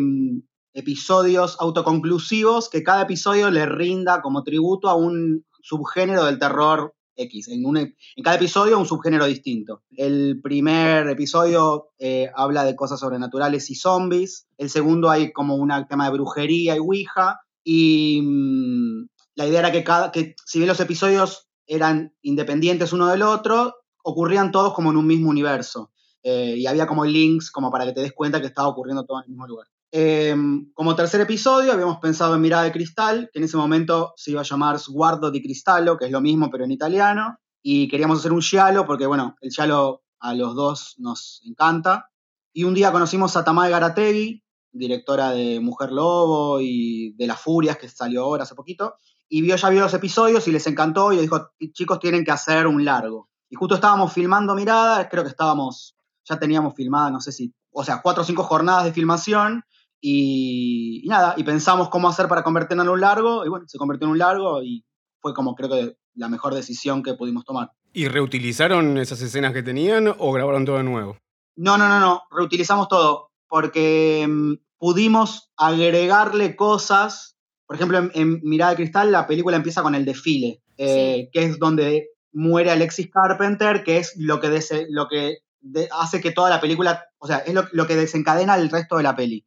episodios 0.74 1.58
autoconclusivos 1.60 2.70
que 2.70 2.84
cada 2.84 3.04
episodio 3.04 3.50
le 3.52 3.66
rinda 3.66 4.22
como 4.22 4.44
tributo 4.44 4.90
a 4.90 4.96
un 4.96 5.46
subgénero 5.62 6.26
del 6.26 6.40
terror 6.40 6.94
X. 7.16 7.48
En, 7.50 7.66
un 7.66 7.78
e- 7.78 7.96
en 8.16 8.24
cada 8.24 8.38
episodio 8.38 8.80
un 8.80 8.86
subgénero 8.86 9.26
distinto. 9.26 9.84
El 9.92 10.42
primer 10.42 11.08
episodio 11.08 11.90
eh, 12.00 12.30
habla 12.36 12.64
de 12.64 12.76
cosas 12.76 13.00
sobrenaturales 13.00 13.70
y 13.70 13.76
zombies. 13.76 14.48
El 14.58 14.70
segundo 14.70 15.10
hay 15.10 15.32
como 15.32 15.56
un 15.56 15.72
tema 15.88 16.06
de 16.06 16.12
brujería 16.12 16.76
y 16.76 16.80
ouija. 16.80 17.42
Y 17.64 18.22
mm, 18.24 19.08
la 19.36 19.48
idea 19.48 19.60
era 19.60 19.72
que, 19.72 19.84
cada, 19.84 20.12
que 20.12 20.36
si 20.46 20.60
bien 20.60 20.68
los 20.68 20.80
episodios 20.80 21.48
eran 21.66 22.14
independientes 22.22 22.94
uno 22.94 23.08
del 23.08 23.22
otro, 23.22 23.76
ocurrían 24.04 24.52
todos 24.52 24.74
como 24.74 24.92
en 24.92 24.98
un 24.98 25.08
mismo 25.08 25.30
universo. 25.30 25.92
Eh, 26.24 26.56
y 26.58 26.68
había 26.68 26.88
como 26.88 27.06
links 27.06 27.52
como 27.52 27.70
para 27.70 27.86
que 27.86 27.92
te 27.92 28.02
des 28.02 28.14
cuenta 28.14 28.40
que 28.40 28.48
estaba 28.48 28.70
ocurriendo 28.70 29.06
todo 29.06 29.20
en 29.20 29.24
el 29.26 29.30
mismo 29.30 29.48
lugar. 29.48 29.68
Eh, 29.96 30.36
como 30.74 30.96
tercer 30.96 31.22
episodio 31.22 31.72
habíamos 31.72 32.00
pensado 32.00 32.34
en 32.34 32.42
Mirada 32.42 32.64
de 32.64 32.72
Cristal, 32.72 33.30
que 33.32 33.38
en 33.38 33.46
ese 33.46 33.58
momento 33.58 34.14
se 34.18 34.32
iba 34.32 34.42
a 34.42 34.44
llamar 34.44 34.80
Sguardo 34.80 35.30
di 35.30 35.40
Cristallo, 35.40 36.00
que 36.00 36.06
es 36.06 36.12
lo 36.12 36.20
mismo 36.20 36.50
pero 36.50 36.64
en 36.64 36.72
italiano, 36.72 37.38
y 37.62 37.88
queríamos 37.88 38.18
hacer 38.18 38.34
un 38.34 38.42
giallo 38.42 38.88
porque, 38.88 39.06
bueno, 39.06 39.36
el 39.40 39.52
giallo 39.52 40.02
a 40.20 40.34
los 40.34 40.56
dos 40.56 40.96
nos 40.98 41.42
encanta. 41.46 42.10
Y 42.54 42.64
un 42.64 42.74
día 42.74 42.92
conocimos 42.92 43.38
a 43.38 43.44
Tamay 43.44 43.70
Garategui, 43.70 44.44
directora 44.72 45.30
de 45.30 45.60
Mujer 45.60 45.92
Lobo 45.92 46.60
y 46.60 47.14
de 47.16 47.28
Las 47.28 47.40
Furias, 47.40 47.78
que 47.78 47.88
salió 47.88 48.24
ahora 48.24 48.46
hace 48.46 48.56
poquito, 48.56 48.96
y 49.30 49.44
vio, 49.44 49.56
ya 49.56 49.70
vio 49.70 49.82
los 49.82 49.94
episodios 49.94 50.48
y 50.48 50.52
les 50.52 50.66
encantó 50.66 51.14
y 51.14 51.18
dijo, 51.18 51.52
chicos, 51.72 52.00
tienen 52.00 52.26
que 52.26 52.32
hacer 52.32 52.66
un 52.66 52.84
largo. 52.84 53.30
Y 53.48 53.56
justo 53.56 53.76
estábamos 53.76 54.12
filmando 54.12 54.56
Mirada, 54.56 55.08
creo 55.08 55.22
que 55.22 55.30
estábamos, 55.30 55.96
ya 56.28 56.40
teníamos 56.40 56.74
filmada, 56.74 57.12
no 57.12 57.22
sé 57.22 57.32
si, 57.32 57.54
o 57.72 57.84
sea, 57.84 58.02
cuatro 58.02 58.24
o 58.24 58.26
cinco 58.26 58.42
jornadas 58.42 58.86
de 58.86 58.92
filmación, 58.92 59.64
y, 60.06 61.02
y 61.04 61.08
nada, 61.08 61.34
y 61.38 61.44
pensamos 61.44 61.88
cómo 61.90 62.10
hacer 62.10 62.28
para 62.28 62.44
convertirlo 62.44 62.84
en 62.84 62.90
un 62.90 63.00
largo, 63.00 63.46
y 63.46 63.50
bueno, 63.50 63.66
se 63.70 63.78
convirtió 63.78 64.06
en 64.06 64.12
un 64.12 64.18
largo 64.20 64.62
y 64.62 64.84
fue 65.22 65.34
como 65.34 65.56
creo 65.56 65.70
que 65.70 65.96
la 66.16 66.28
mejor 66.28 66.54
decisión 66.54 67.02
que 67.02 67.14
pudimos 67.14 67.46
tomar. 67.46 67.72
¿Y 67.94 68.10
reutilizaron 68.10 68.98
esas 68.98 69.22
escenas 69.22 69.54
que 69.54 69.64
tenían 69.64 70.14
o 70.18 70.32
grabaron 70.34 70.66
todo 70.66 70.76
de 70.78 70.84
nuevo? 70.84 71.18
No, 71.56 71.78
no, 71.78 71.88
no, 71.88 72.00
no, 72.02 72.24
reutilizamos 72.32 72.90
todo, 72.90 73.32
porque 73.48 74.26
mm, 74.28 74.54
pudimos 74.78 75.52
agregarle 75.56 76.56
cosas, 76.58 77.38
por 77.66 77.78
ejemplo, 77.78 77.98
en, 78.00 78.12
en 78.14 78.42
Mirada 78.44 78.72
de 78.72 78.78
Cristal 78.78 79.10
la 79.12 79.26
película 79.26 79.56
empieza 79.56 79.82
con 79.84 79.96
el 79.96 80.04
desfile, 80.04 80.62
eh, 80.78 81.30
que 81.32 81.44
es 81.44 81.60
donde 81.60 82.10
muere 82.34 82.72
Alexis 82.72 83.10
Carpenter, 83.10 83.84
que 83.86 83.98
es 84.00 84.14
lo 84.18 84.42
que, 84.42 84.50
dese- 84.50 84.88
lo 84.90 85.08
que 85.08 85.38
de- 85.62 85.88
hace 85.98 86.20
que 86.20 86.32
toda 86.32 86.50
la 86.50 86.60
película, 86.60 87.06
o 87.20 87.28
sea, 87.28 87.38
es 87.38 87.54
lo, 87.54 87.64
lo 87.72 87.88
que 87.88 87.96
desencadena 87.96 88.56
el 88.56 88.70
resto 88.70 88.98
de 88.98 89.04
la 89.04 89.16
peli. 89.16 89.46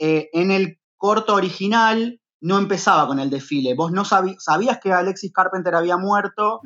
Eh, 0.00 0.28
en 0.32 0.50
el 0.50 0.78
corto 0.96 1.34
original 1.34 2.20
no 2.42 2.56
empezaba 2.56 3.06
con 3.06 3.18
el 3.20 3.28
desfile, 3.28 3.74
vos 3.74 3.92
no 3.92 4.02
sabí- 4.06 4.36
sabías 4.38 4.78
que 4.80 4.90
Alexis 4.94 5.30
Carpenter 5.30 5.74
había 5.74 5.98
muerto, 5.98 6.60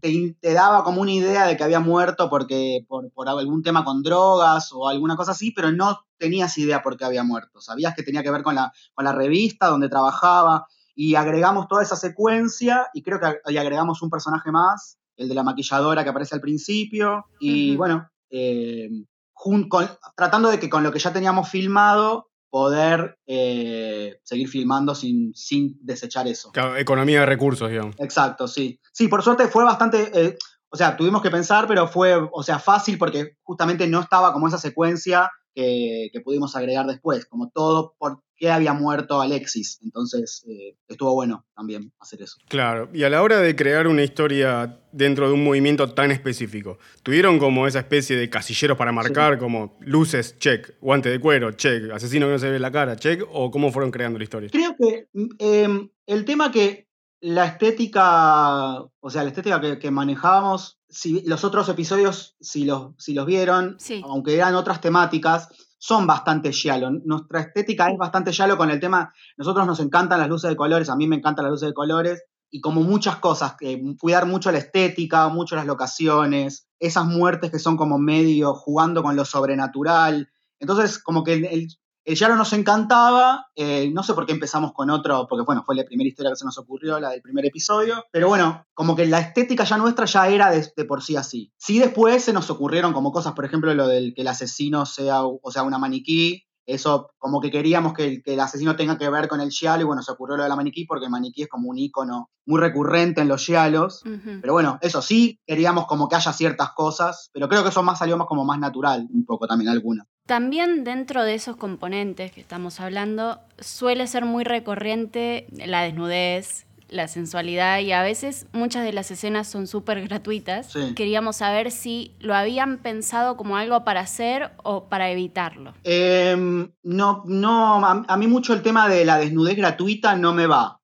te, 0.00 0.36
te 0.40 0.52
daba 0.52 0.82
como 0.82 1.00
una 1.02 1.12
idea 1.12 1.46
de 1.46 1.56
que 1.56 1.62
había 1.62 1.78
muerto 1.78 2.28
porque, 2.28 2.84
por, 2.88 3.12
por 3.12 3.28
algún 3.28 3.62
tema 3.62 3.84
con 3.84 4.02
drogas 4.02 4.70
o 4.72 4.88
alguna 4.88 5.14
cosa 5.14 5.30
así, 5.30 5.52
pero 5.52 5.70
no 5.70 6.00
tenías 6.18 6.58
idea 6.58 6.82
por 6.82 6.96
qué 6.96 7.04
había 7.04 7.22
muerto. 7.22 7.60
Sabías 7.60 7.94
que 7.94 8.02
tenía 8.02 8.24
que 8.24 8.32
ver 8.32 8.42
con 8.42 8.56
la, 8.56 8.72
con 8.92 9.04
la 9.04 9.12
revista 9.12 9.68
donde 9.68 9.88
trabajaba. 9.88 10.66
Y 10.96 11.14
agregamos 11.14 11.68
toda 11.68 11.82
esa 11.84 11.94
secuencia 11.96 12.88
y 12.92 13.02
creo 13.02 13.20
que 13.20 13.38
y 13.52 13.56
agregamos 13.56 14.02
un 14.02 14.10
personaje 14.10 14.50
más, 14.50 14.98
el 15.16 15.28
de 15.28 15.34
la 15.36 15.44
maquilladora 15.44 16.02
que 16.02 16.10
aparece 16.10 16.34
al 16.34 16.40
principio. 16.40 17.26
Y 17.38 17.76
bueno, 17.76 18.10
eh, 18.30 18.90
con- 19.32 19.68
tratando 20.16 20.50
de 20.50 20.58
que 20.58 20.68
con 20.68 20.82
lo 20.82 20.90
que 20.92 20.98
ya 20.98 21.12
teníamos 21.12 21.48
filmado 21.48 22.29
poder 22.50 23.16
eh, 23.26 24.18
seguir 24.24 24.48
filmando 24.48 24.94
sin, 24.94 25.32
sin 25.34 25.78
desechar 25.80 26.26
eso. 26.26 26.52
Economía 26.76 27.20
de 27.20 27.26
recursos, 27.26 27.70
digamos. 27.70 27.94
Exacto, 27.98 28.48
sí. 28.48 28.80
Sí, 28.92 29.08
por 29.08 29.22
suerte 29.22 29.46
fue 29.46 29.64
bastante, 29.64 30.10
eh, 30.12 30.36
o 30.68 30.76
sea, 30.76 30.96
tuvimos 30.96 31.22
que 31.22 31.30
pensar, 31.30 31.66
pero 31.66 31.88
fue, 31.88 32.16
o 32.32 32.42
sea, 32.42 32.58
fácil 32.58 32.98
porque 32.98 33.36
justamente 33.42 33.86
no 33.86 34.00
estaba 34.00 34.32
como 34.32 34.48
esa 34.48 34.58
secuencia 34.58 35.30
que, 35.54 36.10
que 36.12 36.20
pudimos 36.20 36.56
agregar 36.56 36.86
después, 36.86 37.26
como 37.26 37.50
todo 37.50 37.94
por 37.98 38.22
qué 38.40 38.50
había 38.50 38.72
muerto 38.72 39.20
Alexis. 39.20 39.78
Entonces, 39.84 40.44
eh, 40.48 40.74
estuvo 40.88 41.14
bueno 41.14 41.46
también 41.54 41.92
hacer 42.00 42.22
eso. 42.22 42.38
Claro, 42.48 42.88
y 42.92 43.04
a 43.04 43.10
la 43.10 43.22
hora 43.22 43.38
de 43.38 43.54
crear 43.54 43.86
una 43.86 44.02
historia 44.02 44.80
dentro 44.92 45.28
de 45.28 45.34
un 45.34 45.44
movimiento 45.44 45.92
tan 45.92 46.10
específico, 46.10 46.78
¿tuvieron 47.02 47.38
como 47.38 47.66
esa 47.66 47.80
especie 47.80 48.16
de 48.16 48.30
casilleros 48.30 48.78
para 48.78 48.92
marcar, 48.92 49.38
como 49.38 49.78
luces, 49.80 50.38
check, 50.38 50.74
guante 50.80 51.10
de 51.10 51.20
cuero, 51.20 51.52
check, 51.52 51.92
asesino 51.92 52.26
que 52.26 52.32
no 52.32 52.38
se 52.38 52.50
ve 52.50 52.58
la 52.58 52.72
cara, 52.72 52.96
check, 52.96 53.22
o 53.30 53.50
cómo 53.50 53.70
fueron 53.70 53.90
creando 53.90 54.18
la 54.18 54.24
historia? 54.24 54.48
Creo 54.50 54.74
que 54.76 55.08
mm, 55.12 55.28
eh, 55.38 55.90
el 56.06 56.24
tema 56.24 56.50
que 56.50 56.89
la 57.20 57.44
estética, 57.46 58.80
o 58.80 59.10
sea, 59.10 59.22
la 59.22 59.28
estética 59.28 59.60
que, 59.60 59.78
que 59.78 59.90
manejábamos, 59.90 60.78
si 60.88 61.22
los 61.26 61.44
otros 61.44 61.68
episodios, 61.68 62.36
si 62.40 62.64
los, 62.64 62.92
si 62.98 63.14
los 63.14 63.26
vieron, 63.26 63.76
Sí. 63.78 64.02
aunque 64.04 64.34
eran 64.36 64.54
otras 64.54 64.80
temáticas, 64.80 65.48
son 65.78 66.06
bastante 66.06 66.52
giallo. 66.52 66.90
Nuestra 67.04 67.40
estética 67.40 67.90
es 67.90 67.96
bastante 67.98 68.32
giallo 68.32 68.56
con 68.56 68.70
el 68.70 68.80
tema, 68.80 69.12
nosotros 69.36 69.66
nos 69.66 69.80
encantan 69.80 70.18
las 70.20 70.28
luces 70.28 70.50
de 70.50 70.56
colores, 70.56 70.88
a 70.90 70.96
mí 70.96 71.06
me 71.06 71.16
encantan 71.16 71.44
las 71.44 71.52
luces 71.52 71.68
de 71.68 71.74
colores, 71.74 72.22
y 72.50 72.60
como 72.60 72.82
muchas 72.82 73.16
cosas, 73.16 73.54
que 73.56 73.80
cuidar 74.00 74.26
mucho 74.26 74.50
la 74.50 74.58
estética, 74.58 75.28
mucho 75.28 75.54
las 75.56 75.66
locaciones, 75.66 76.66
esas 76.80 77.06
muertes 77.06 77.50
que 77.50 77.58
son 77.60 77.76
como 77.76 77.98
medio 77.98 78.54
jugando 78.54 79.02
con 79.02 79.14
lo 79.14 79.24
sobrenatural. 79.24 80.28
Entonces, 80.58 80.98
como 80.98 81.22
que 81.22 81.34
el, 81.34 81.44
el, 81.44 81.68
el 82.04 82.16
giallo 82.16 82.36
nos 82.36 82.52
encantaba, 82.52 83.46
eh, 83.54 83.90
no 83.92 84.02
sé 84.02 84.14
por 84.14 84.26
qué 84.26 84.32
empezamos 84.32 84.72
con 84.72 84.90
otro, 84.90 85.26
porque 85.28 85.44
bueno, 85.44 85.62
fue 85.64 85.74
la 85.74 85.84
primera 85.84 86.08
historia 86.08 86.30
que 86.30 86.36
se 86.36 86.44
nos 86.44 86.58
ocurrió, 86.58 86.98
la 86.98 87.10
del 87.10 87.22
primer 87.22 87.44
episodio, 87.44 88.04
pero 88.10 88.28
bueno, 88.28 88.64
como 88.74 88.96
que 88.96 89.06
la 89.06 89.20
estética 89.20 89.64
ya 89.64 89.76
nuestra 89.76 90.06
ya 90.06 90.28
era 90.28 90.50
de, 90.50 90.66
de 90.76 90.84
por 90.84 91.02
sí 91.02 91.16
así. 91.16 91.52
Sí 91.58 91.78
después 91.78 92.24
se 92.24 92.32
nos 92.32 92.50
ocurrieron 92.50 92.92
como 92.92 93.12
cosas, 93.12 93.34
por 93.34 93.44
ejemplo, 93.44 93.74
lo 93.74 93.86
del 93.86 94.14
que 94.14 94.22
el 94.22 94.28
asesino 94.28 94.86
sea, 94.86 95.24
o 95.24 95.50
sea, 95.50 95.62
una 95.62 95.78
maniquí, 95.78 96.46
eso 96.66 97.10
como 97.18 97.40
que 97.40 97.50
queríamos 97.50 97.94
que 97.94 98.06
el, 98.06 98.22
que 98.22 98.34
el 98.34 98.40
asesino 98.40 98.76
tenga 98.76 98.96
que 98.96 99.08
ver 99.10 99.28
con 99.28 99.40
el 99.40 99.50
giallo 99.50 99.82
y 99.82 99.86
bueno, 99.86 100.02
se 100.02 100.12
ocurrió 100.12 100.36
lo 100.36 100.44
de 100.44 100.48
la 100.48 100.56
maniquí 100.56 100.84
porque 100.84 101.06
el 101.06 101.10
maniquí 101.10 101.42
es 101.42 101.48
como 101.48 101.68
un 101.68 101.78
icono 101.78 102.30
muy 102.46 102.60
recurrente 102.60 103.20
en 103.20 103.28
los. 103.28 103.48
Ujú. 103.48 104.40
Pero 104.40 104.52
bueno, 104.52 104.78
eso 104.80 105.02
sí, 105.02 105.40
queríamos 105.46 105.86
como 105.86 106.08
que 106.08 106.16
haya 106.16 106.32
ciertas 106.32 106.70
cosas, 106.72 107.30
pero 107.32 107.48
creo 107.48 107.62
que 107.62 107.70
eso 107.70 107.82
más 107.82 107.98
salió 107.98 108.16
más 108.16 108.26
como 108.26 108.44
más 108.44 108.58
natural, 108.58 109.08
un 109.12 109.24
poco 109.24 109.46
también 109.46 109.70
algunas. 109.70 110.06
También 110.30 110.84
dentro 110.84 111.24
de 111.24 111.34
esos 111.34 111.56
componentes 111.56 112.30
que 112.30 112.40
estamos 112.40 112.78
hablando, 112.78 113.40
suele 113.58 114.06
ser 114.06 114.24
muy 114.24 114.44
recurrente 114.44 115.48
la 115.50 115.82
desnudez, 115.82 116.66
la 116.88 117.08
sensualidad 117.08 117.80
y 117.80 117.90
a 117.90 118.04
veces 118.04 118.46
muchas 118.52 118.84
de 118.84 118.92
las 118.92 119.10
escenas 119.10 119.48
son 119.48 119.66
súper 119.66 120.00
gratuitas. 120.02 120.70
Sí. 120.70 120.94
Queríamos 120.94 121.38
saber 121.38 121.72
si 121.72 122.12
lo 122.20 122.36
habían 122.36 122.78
pensado 122.78 123.36
como 123.36 123.56
algo 123.56 123.82
para 123.82 124.02
hacer 124.02 124.52
o 124.62 124.84
para 124.84 125.10
evitarlo. 125.10 125.74
Eh, 125.82 126.36
no, 126.84 127.24
no, 127.26 127.84
a, 127.84 128.04
a 128.06 128.16
mí 128.16 128.28
mucho 128.28 128.54
el 128.54 128.62
tema 128.62 128.88
de 128.88 129.04
la 129.04 129.18
desnudez 129.18 129.56
gratuita 129.56 130.14
no 130.14 130.32
me 130.32 130.46
va. 130.46 130.78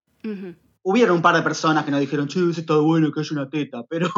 Hubieron 0.83 1.19
un 1.19 1.23
par 1.23 1.37
de 1.37 1.43
personas 1.43 1.85
que 1.85 1.93
nos 1.93 2.01
dijeron, 2.01 2.27
che, 2.27 2.43
hubiese 2.43 2.63
estado 2.63 2.83
bueno 2.83 3.13
que 3.13 3.21
haya 3.21 3.31
una 3.31 3.49
teta, 3.49 3.85
pero, 3.89 4.11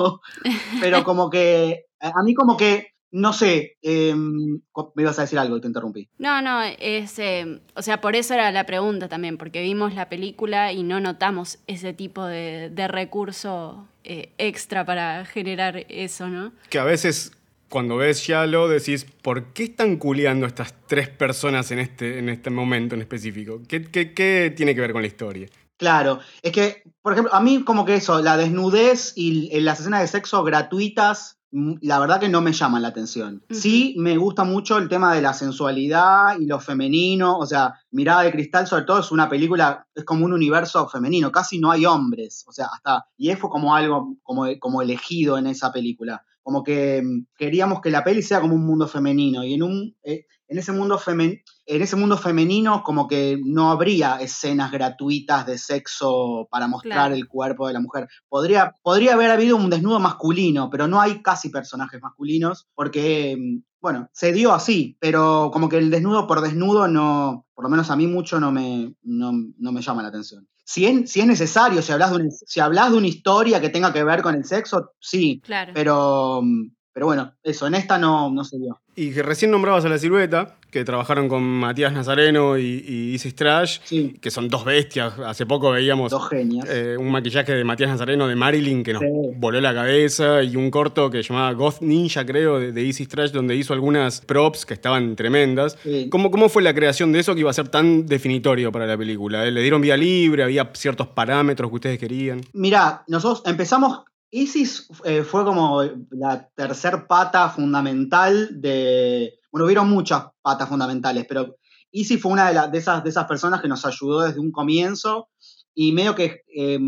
pero 0.81 1.05
como 1.05 1.29
que, 1.29 1.85
a 2.01 2.23
mí 2.23 2.33
como 2.33 2.57
que, 2.57 2.95
no 3.11 3.33
sé, 3.33 3.77
eh, 3.83 4.15
me 4.15 5.03
ibas 5.03 5.19
a 5.19 5.23
decir 5.23 5.39
algo 5.39 5.57
y 5.57 5.61
te 5.61 5.67
interrumpí. 5.67 6.09
No, 6.19 6.43
no, 6.43 6.63
es, 6.63 7.19
eh, 7.19 7.61
o 7.75 7.83
sea, 7.83 8.01
por 8.01 8.17
eso 8.17 8.35
era 8.35 8.51
la 8.53 8.65
pregunta 8.67 9.09
también, 9.09 9.39
porque 9.39 9.63
vimos 9.63 9.95
la 9.95 10.09
película 10.09 10.73
y 10.73 10.83
no 10.83 11.01
notamos 11.01 11.59
ese 11.67 11.93
tipo 11.93 12.25
de, 12.25 12.71
de 12.71 12.89
recurso 12.89 13.89
eh, 14.05 14.33
extra 14.39 14.85
para 14.85 15.25
generar 15.25 15.85
eso, 15.89 16.29
¿no? 16.29 16.53
Que 16.71 16.79
a 16.79 16.85
veces 16.85 17.33
cuando 17.69 17.97
ves 17.97 18.27
Yalo 18.27 18.69
decís, 18.69 19.05
¿por 19.23 19.53
qué 19.53 19.65
están 19.65 19.97
culeando 19.97 20.47
estas 20.47 20.75
tres 20.87 21.09
personas 21.09 21.71
en 21.71 21.79
este, 21.81 22.19
en 22.19 22.29
este 22.31 22.51
momento 22.51 22.95
en 22.95 23.03
específico? 23.03 23.61
¿Qué, 23.69 23.83
qué, 23.85 24.15
qué 24.15 24.53
tiene 24.57 24.75
que 24.75 24.81
ver 24.81 24.93
con 24.93 25.03
la 25.03 25.09
historia? 25.09 25.49
Claro, 25.77 26.19
es 26.43 26.51
que, 26.53 26.83
por 27.03 27.13
ejemplo, 27.13 27.33
a 27.33 27.41
mí 27.41 27.63
como 27.65 27.85
que 27.85 27.95
eso, 27.95 28.21
la 28.21 28.37
desnudez 28.37 29.13
y 29.17 29.49
l- 29.53 29.61
las 29.61 29.79
escenas 29.81 30.01
de 30.01 30.09
sexo 30.09 30.43
gratuitas, 30.43 31.38
la 31.51 31.99
verdad 31.99 32.21
que 32.21 32.29
no 32.29 32.41
me 32.41 32.53
llaman 32.53 32.83
la 32.83 32.89
atención. 32.89 33.43
Sí 33.51 33.95
me 33.99 34.17
gusta 34.17 34.45
mucho 34.45 34.77
el 34.79 34.89
tema 34.89 35.15
de 35.15 35.23
la 35.23 35.33
sensualidad 35.33 36.39
y 36.39 36.47
lo 36.47 36.61
femenino, 36.61 37.39
o 37.39 37.47
sea, 37.47 37.75
Mirada 37.91 38.23
de 38.23 38.33
Cristal 38.33 38.67
sobre 38.67 38.85
todo 38.85 39.01
es 39.01 39.11
una 39.11 39.29
película, 39.29 39.87
es 39.95 40.05
como 40.05 40.25
un 40.25 40.33
universo 40.33 40.89
femenino, 40.89 41.33
casi 41.33 41.59
no 41.59 41.71
hay 41.71 41.87
hombres, 41.87 42.45
o 42.47 42.53
sea, 42.53 42.67
hasta, 42.67 43.07
y 43.17 43.33
fue 43.35 43.51
como 43.51 43.75
algo 43.75 44.17
como, 44.23 44.47
como 44.61 44.83
elegido 44.83 45.39
en 45.39 45.47
esa 45.47 45.73
película, 45.73 46.23
como 46.43 46.63
que 46.63 47.03
mm, 47.03 47.27
queríamos 47.37 47.81
que 47.81 47.91
la 47.91 48.05
peli 48.05 48.23
sea 48.23 48.41
como 48.41 48.55
un 48.55 48.67
mundo 48.67 48.87
femenino, 48.87 49.45
y 49.45 49.55
en 49.55 49.63
un... 49.63 49.97
eh, 50.03 50.27
en 50.49 50.59
ese 50.59 50.73
mundo 50.73 50.99
femenino, 50.99 51.41
en 51.71 51.83
ese 51.83 51.97
mundo 51.97 52.17
femenino 52.17 52.83
como 52.83 53.07
que 53.07 53.39
no 53.45 53.71
habría 53.71 54.17
escenas 54.17 54.73
gratuitas 54.73 55.47
de 55.47 55.59
sexo 55.59 56.49
para 56.51 56.67
mostrar 56.67 56.95
Claro. 57.11 57.15
el 57.15 57.29
cuerpo 57.29 57.67
de 57.67 57.75
la 57.75 57.81
mujer. 57.81 58.09
Podría, 58.29 58.73
podría 58.83 59.13
haber 59.13 59.31
habido 59.31 59.57
un 59.57 59.69
desnudo 59.69 60.01
masculino, 60.01 60.71
pero 60.71 60.89
no 60.89 60.99
hay 61.01 61.21
casi 61.23 61.51
personajes 61.51 62.01
masculinos 62.01 62.67
porque, 62.75 63.37
mm, 63.39 63.63
bueno, 63.83 64.09
se 64.13 64.33
dio 64.33 64.53
así, 64.55 64.97
pero 64.99 65.51
como 65.53 65.69
que 65.69 65.77
el 65.77 65.91
desnudo 65.91 66.27
por 66.27 66.41
desnudo 66.41 66.89
no, 66.89 67.47
por 67.55 67.65
lo 67.65 67.71
menos 67.71 67.91
a 67.91 67.97
mí 67.97 68.07
mucho 68.07 68.41
no 68.41 68.51
me, 68.51 68.95
no, 69.03 69.33
no 69.59 69.71
me 69.73 69.83
llama 69.83 70.03
la 70.03 70.09
atención. 70.09 70.49
Si 70.65 70.85
es, 70.87 71.11
si 71.11 71.21
es 71.21 71.27
necesario, 71.27 71.81
si 71.83 71.93
hablas, 71.93 72.11
de 72.11 72.17
una, 72.17 72.31
si 72.31 72.61
hablas 72.61 72.91
de 72.91 72.97
una 72.99 73.07
historia 73.07 73.61
que 73.61 73.69
tenga 73.71 73.93
que 73.93 74.05
ver 74.05 74.23
con 74.23 74.35
el 74.35 74.45
sexo, 74.45 74.93
sí, 75.01 75.41
Claro. 75.45 75.73
pero, 75.75 76.41
mm, 76.43 76.71
pero 76.99 77.07
bueno, 77.07 77.33
eso, 77.45 77.69
en 77.69 77.77
esta 77.77 77.97
no, 77.97 78.29
no 78.29 78.43
se 78.43 78.59
dio. 78.59 78.81
Y 78.97 79.13
que 79.13 79.23
recién 79.23 79.53
nombrabas 79.53 79.85
a 79.85 79.89
la 79.89 79.99
silueta, 79.99 80.57
que 80.73 80.85
trabajaron 80.85 81.29
con 81.29 81.45
Matías 81.45 81.93
Nazareno 81.93 82.59
y, 82.59 82.85
y 82.85 83.15
Isis 83.15 83.37
Trash, 83.37 83.79
Sí, 83.85 84.17
que 84.21 84.33
son 84.33 84.49
dos 84.49 84.65
bestias. 84.65 85.17
Hace 85.25 85.47
poco 85.47 85.71
veíamos 85.71 86.11
dos 86.11 86.29
eh, 86.33 86.97
un 86.99 87.13
maquillaje 87.13 87.53
de 87.53 87.63
Matías 87.63 87.89
Nazareno 87.91 88.27
de 88.27 88.35
Marilyn 88.35 88.83
que 88.83 88.95
nos 88.95 89.03
Sí. 89.03 89.09
voló 89.37 89.61
la 89.61 89.73
cabeza 89.73 90.43
y 90.43 90.57
un 90.57 90.73
corto 90.73 91.09
que 91.09 91.23
llamaba 91.23 91.53
Ghost 91.53 91.83
Ninja, 91.83 92.27
creo, 92.27 92.59
de, 92.59 92.73
de 92.73 92.83
Isis 92.83 93.07
Trash, 93.07 93.31
donde 93.31 93.55
hizo 93.55 93.73
algunas 93.75 94.21
props 94.21 94.67
que 94.67 94.75
estaban 94.75 95.15
tremendas. 95.15 95.79
Sí. 95.85 96.09
¿Cómo, 96.11 96.33
¿Cómo 96.33 96.49
fue 96.49 96.65
la 96.65 96.75
creación 96.75 97.13
de 97.13 97.21
eso 97.21 97.35
que 97.35 97.41
iba 97.43 97.51
a 97.51 97.55
ser 97.55 97.69
tan 97.69 98.07
definitorio 98.07 98.73
para 98.73 98.87
la 98.87 98.99
película? 98.99 99.47
eh? 99.47 99.53
¿Le 99.53 99.63
dieron 99.63 99.81
vía 99.81 99.97
libre? 99.97 100.43
¿Había 100.43 100.73
ciertos 100.75 101.07
parámetros 101.07 101.71
que 101.71 101.75
ustedes 101.77 101.99
querían? 102.01 102.41
Mirá, 102.55 103.05
nosotros 103.07 103.43
empezamos. 103.47 104.01
Isis 104.31 104.89
eh, 105.05 105.23
fue 105.23 105.45
como 105.45 105.83
la 106.11 106.49
tercer 106.55 107.07
pata 107.07 107.49
fundamental 107.49 108.61
de. 108.61 109.35
Bueno, 109.51 109.65
hubieron 109.67 109.89
muchas 109.89 110.25
patas 110.43 110.69
fundamentales, 110.69 111.25
pero 111.29 111.57
Isis 111.91 112.21
fue 112.21 112.33
una 112.33 112.49
de, 112.49 112.55
la- 112.55 112.69
de 112.69 112.79
esas, 112.79 113.03
de 113.03 113.11
esas 113.11 113.25
personas 113.27 113.63
que 113.63 113.69
nos 113.69 113.85
ayudó 113.87 114.21
desde 114.23 114.41
un 114.41 114.53
comienzo 114.53 115.29
y 115.75 115.93
medio 115.93 116.15
que 116.15 116.43
eh, 116.55 116.79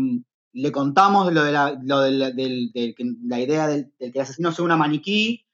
le 0.53 0.71
contamos 0.71 1.33
lo 1.33 1.43
de 1.43 1.51
la, 1.51 1.79
lo 1.83 2.01
de 2.01 2.11
la- 2.11 2.31
la 3.25 3.39
idea 3.39 3.67
del, 3.67 3.91
del 3.99 4.11
que 4.11 4.19
el 4.19 4.23
asesino 4.23 4.51
sea 4.51 4.65
una 4.65 4.77
maniquí 4.77 5.45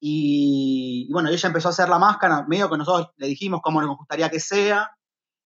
y, 0.00 1.06
y 1.08 1.12
bueno, 1.12 1.28
ella 1.28 1.46
empezó 1.46 1.68
a 1.68 1.72
hacer 1.72 1.88
la 1.88 1.98
máscara, 1.98 2.44
medio 2.48 2.70
que 2.70 2.78
nosotros 2.78 3.08
le 3.16 3.26
dijimos 3.26 3.60
cómo 3.62 3.80
nos 3.82 3.96
gustaría 3.96 4.30
que 4.30 4.40
sea. 4.40 4.90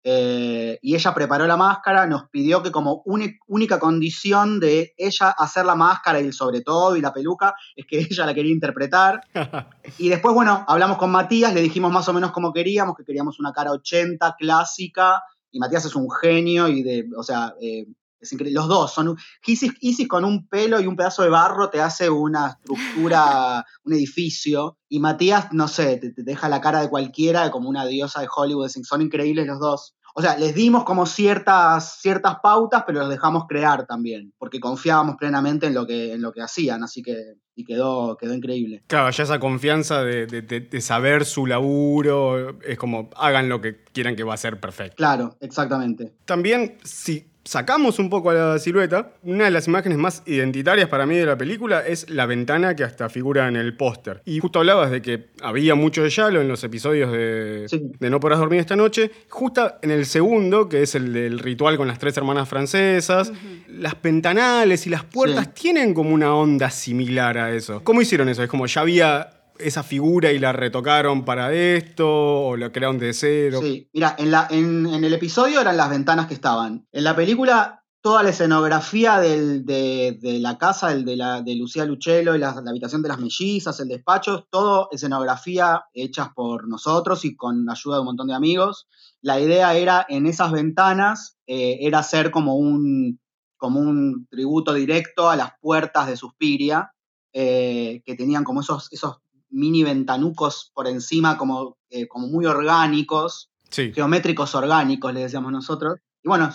Eh, 0.07 0.79
y 0.83 0.95
ella 0.95 1.15
preparó 1.15 1.47
la 1.47 1.57
máscara, 1.57 2.07
nos 2.07 2.29
pidió 2.29 2.63
que 2.63 2.71
como 2.71 3.03
única 3.07 3.79
condición 3.79 4.61
de 4.61 4.93
ella 4.99 5.31
hacer 5.31 5.65
la 5.65 5.75
máscara 5.75 6.21
y 6.21 6.27
el 6.27 6.35
sobre 6.35 6.61
todo 6.61 6.95
y 6.95 7.01
la 7.01 7.15
peluca 7.15 7.55
es 7.75 7.87
que 7.87 7.99
ella 8.11 8.27
la 8.27 8.35
quería 8.35 8.53
interpretar. 8.53 9.23
Y 9.99 10.09
después, 10.09 10.35
bueno, 10.35 10.65
hablamos 10.67 10.99
con 10.99 11.11
Matías, 11.11 11.55
le 11.55 11.61
dijimos 11.61 11.93
más 11.93 12.09
o 12.09 12.13
menos 12.13 12.33
cómo 12.33 12.53
queríamos, 12.53 12.97
que 12.97 13.05
queríamos 13.05 13.39
una 13.39 13.53
cara 13.53 13.71
80, 13.71 14.35
clásica, 14.39 15.23
y 15.53 15.61
Matías 15.61 15.85
es 15.85 15.95
un 15.95 16.11
genio 16.11 16.69
y 16.69 16.83
de, 16.83 17.09
o 17.17 17.23
sea, 17.23 17.55
eh, 17.61 17.87
es 18.25 18.33
increíble. 18.33 18.59
Los 18.59 18.69
dos 18.69 18.93
son, 18.93 19.17
Isis, 19.47 19.73
Isis 19.81 20.09
con 20.09 20.25
un 20.25 20.47
pelo 20.49 20.81
y 20.81 20.87
un 20.87 20.97
pedazo 20.97 21.23
de 21.23 21.29
barro 21.31 21.71
te 21.71 21.81
hace 21.81 22.11
una 22.11 22.49
estructura, 22.49 23.65
un 23.85 23.93
edificio, 23.93 24.79
y 24.89 25.01
Matías, 25.01 25.49
no 25.53 25.69
sé, 25.69 25.97
te, 25.99 26.11
te 26.11 26.23
deja 26.23 26.49
la 26.49 26.61
cara 26.61 26.81
de 26.81 26.89
cualquiera 26.91 27.51
como 27.51 27.69
una 27.69 27.87
diosa 27.87 28.21
de 28.21 28.29
Hollywood, 28.35 28.69
son 28.69 29.03
increíbles 29.03 29.47
los 29.47 29.59
dos. 29.61 29.95
O 30.17 30.23
sea, 30.23 30.39
les 30.39 30.55
dimos 30.55 30.85
como 30.85 31.07
ciertas, 31.07 31.99
ciertas 32.01 32.37
pautas, 32.41 32.85
pero 32.87 33.01
los 33.01 33.09
dejamos 33.11 33.47
crear 33.49 33.85
también, 33.85 34.33
porque 34.39 34.61
confiábamos 34.61 35.17
plenamente 35.17 35.67
en 35.67 35.75
lo 35.75 35.85
que, 35.89 36.13
en 36.13 36.23
lo 36.23 36.31
que 36.33 36.41
hacían, 36.41 36.85
así 36.85 37.03
que 37.03 37.17
y 37.57 37.65
quedó, 37.65 38.17
quedó 38.17 38.33
increíble. 38.35 38.83
Claro, 38.87 39.11
ya 39.11 39.23
esa 39.25 39.39
confianza 39.41 40.03
de, 40.05 40.27
de- 40.27 40.43
de- 40.43 40.61
de 40.61 40.81
saber 40.81 41.25
su 41.25 41.47
laburo, 41.47 42.61
es 42.63 42.79
como 42.79 43.11
hagan 43.17 43.49
lo 43.49 43.61
que 43.61 43.83
quieran 43.93 44.15
que 44.17 44.23
va 44.25 44.35
a 44.35 44.37
ser 44.37 44.61
perfecto. 44.61 44.97
Claro, 44.97 45.37
exactamente. 45.41 46.15
También, 46.25 46.79
si 46.85 47.27
sacamos 47.45 47.99
un 47.99 48.09
poco 48.11 48.31
a 48.31 48.35
la 48.35 48.59
silueta, 48.59 49.13
una 49.23 49.45
de 49.45 49.51
las 49.51 49.69
imágenes 49.69 49.99
más 49.99 50.23
identitarias 50.27 50.89
para 50.89 51.07
mí 51.07 51.17
de 51.17 51.27
la 51.27 51.37
película 51.37 51.87
es 51.87 52.09
la 52.11 52.27
ventana 52.27 52.75
que 52.75 52.85
hasta 52.85 53.09
figura 53.09 53.49
en 53.49 53.57
el 53.57 53.77
póster. 53.77 54.23
Y 54.25 54.39
justo 54.41 54.59
hablabas 54.61 54.91
de 54.91 55.03
que 55.03 55.27
había 55.43 55.75
mucho 55.75 56.03
de 56.03 56.11
Yalo 56.11 56.41
en 56.41 56.49
los 56.49 56.65
episodios 56.65 57.13
de, 57.13 57.67
Sí. 57.69 57.83
de 58.01 58.11
No 58.11 58.21
podrás 58.21 58.39
dormir 58.39 58.61
esta 58.61 58.77
noche. 58.77 59.11
Justo 59.29 59.75
en 59.83 59.91
el 59.91 60.07
segundo, 60.07 60.69
que 60.69 60.83
es 60.83 60.95
el 60.95 61.13
del 61.13 61.39
ritual 61.39 61.77
con 61.77 61.87
las 61.89 61.99
tres 61.99 62.17
hermanas 62.17 62.49
francesas, 62.49 63.33
las 63.69 64.01
ventanales 64.03 64.87
y 64.87 64.91
las 64.91 65.05
puertas 65.05 65.47
Sí. 65.47 65.63
tienen 65.63 65.95
como 65.95 66.11
una 66.15 66.35
onda 66.35 66.71
similar 66.71 67.37
a 67.39 67.53
eso. 67.55 67.83
¿Cómo 67.85 68.01
hicieron 68.01 68.29
eso? 68.29 68.43
Es 68.43 68.49
como 68.49 68.67
ya 68.67 68.81
había 68.81 69.31
esa 69.59 69.83
figura 69.83 70.33
y 70.33 70.39
la 70.39 70.53
retocaron 70.53 71.25
para 71.25 71.53
esto, 71.53 72.09
o 72.49 72.57
la 72.57 72.73
crearon 72.73 72.99
de 72.99 73.13
cero. 73.13 73.61
Sí, 73.63 73.89
mira, 73.93 74.15
en, 74.19 74.31
la, 74.31 74.47
en, 74.51 74.87
en 74.87 75.05
el 75.05 75.13
episodio 75.15 75.61
eran 75.61 75.77
las 75.77 75.91
ventanas 75.91 76.27
que 76.27 76.35
estaban. 76.35 76.87
En 76.93 77.05
la 77.05 77.15
película, 77.15 77.85
toda 78.01 78.23
la 78.23 78.31
escenografía 78.31 79.19
del- 79.19 79.65
de, 79.65 80.19
la 80.41 80.59
casa 80.59 80.93
el 80.93 81.05
de, 81.05 81.17
la, 81.17 81.41
de 81.41 81.55
Lucía 81.55 81.85
Luchelo, 81.87 82.35
y 82.35 82.39
la, 82.39 82.55
la 82.63 82.71
habitación 82.71 83.01
de 83.03 83.09
las 83.09 83.19
mellizas, 83.19 83.81
el 83.81 83.89
despacho, 83.89 84.47
todo 84.51 84.89
escenografía 84.91 85.85
hechas 85.95 86.29
por 86.35 86.69
nosotros 86.69 87.25
y 87.25 87.35
con 87.35 87.65
la 87.65 87.73
ayuda 87.73 87.97
de 87.97 88.01
un 88.01 88.07
montón 88.07 88.27
de 88.27 88.35
amigos. 88.35 88.87
La 89.23 89.41
idea 89.41 89.75
era, 89.75 90.05
en 90.09 90.27
esas 90.27 90.53
ventanas, 90.53 91.39
eh, 91.47 91.79
era 91.81 92.01
hacer 92.01 92.31
como 92.31 92.57
un, 92.57 93.21
como 93.57 93.81
un 93.81 94.27
tributo 94.31 94.75
directo 94.75 95.31
a 95.31 95.37
las 95.37 95.53
puertas 95.61 96.07
de 96.07 96.17
Suspiria, 96.19 96.91
eh, 97.33 98.03
que 98.05 98.15
tenían 98.17 98.45
como 98.45 98.61
esos, 98.61 98.93
esos 98.93 99.17
mini 99.55 99.83
ventanucos 99.85 100.71
por 100.75 100.87
encima, 100.89 101.39
como, 101.39 101.77
eh, 101.91 102.07
como 102.09 102.27
muy 102.29 102.45
orgánicos, 102.47 103.51
Sí. 103.71 103.93
geométricos 103.93 104.55
orgánicos, 104.55 105.13
le 105.15 105.21
decíamos 105.21 105.51
nosotros. 105.51 105.99
Y 106.23 106.29
bueno, 106.29 106.51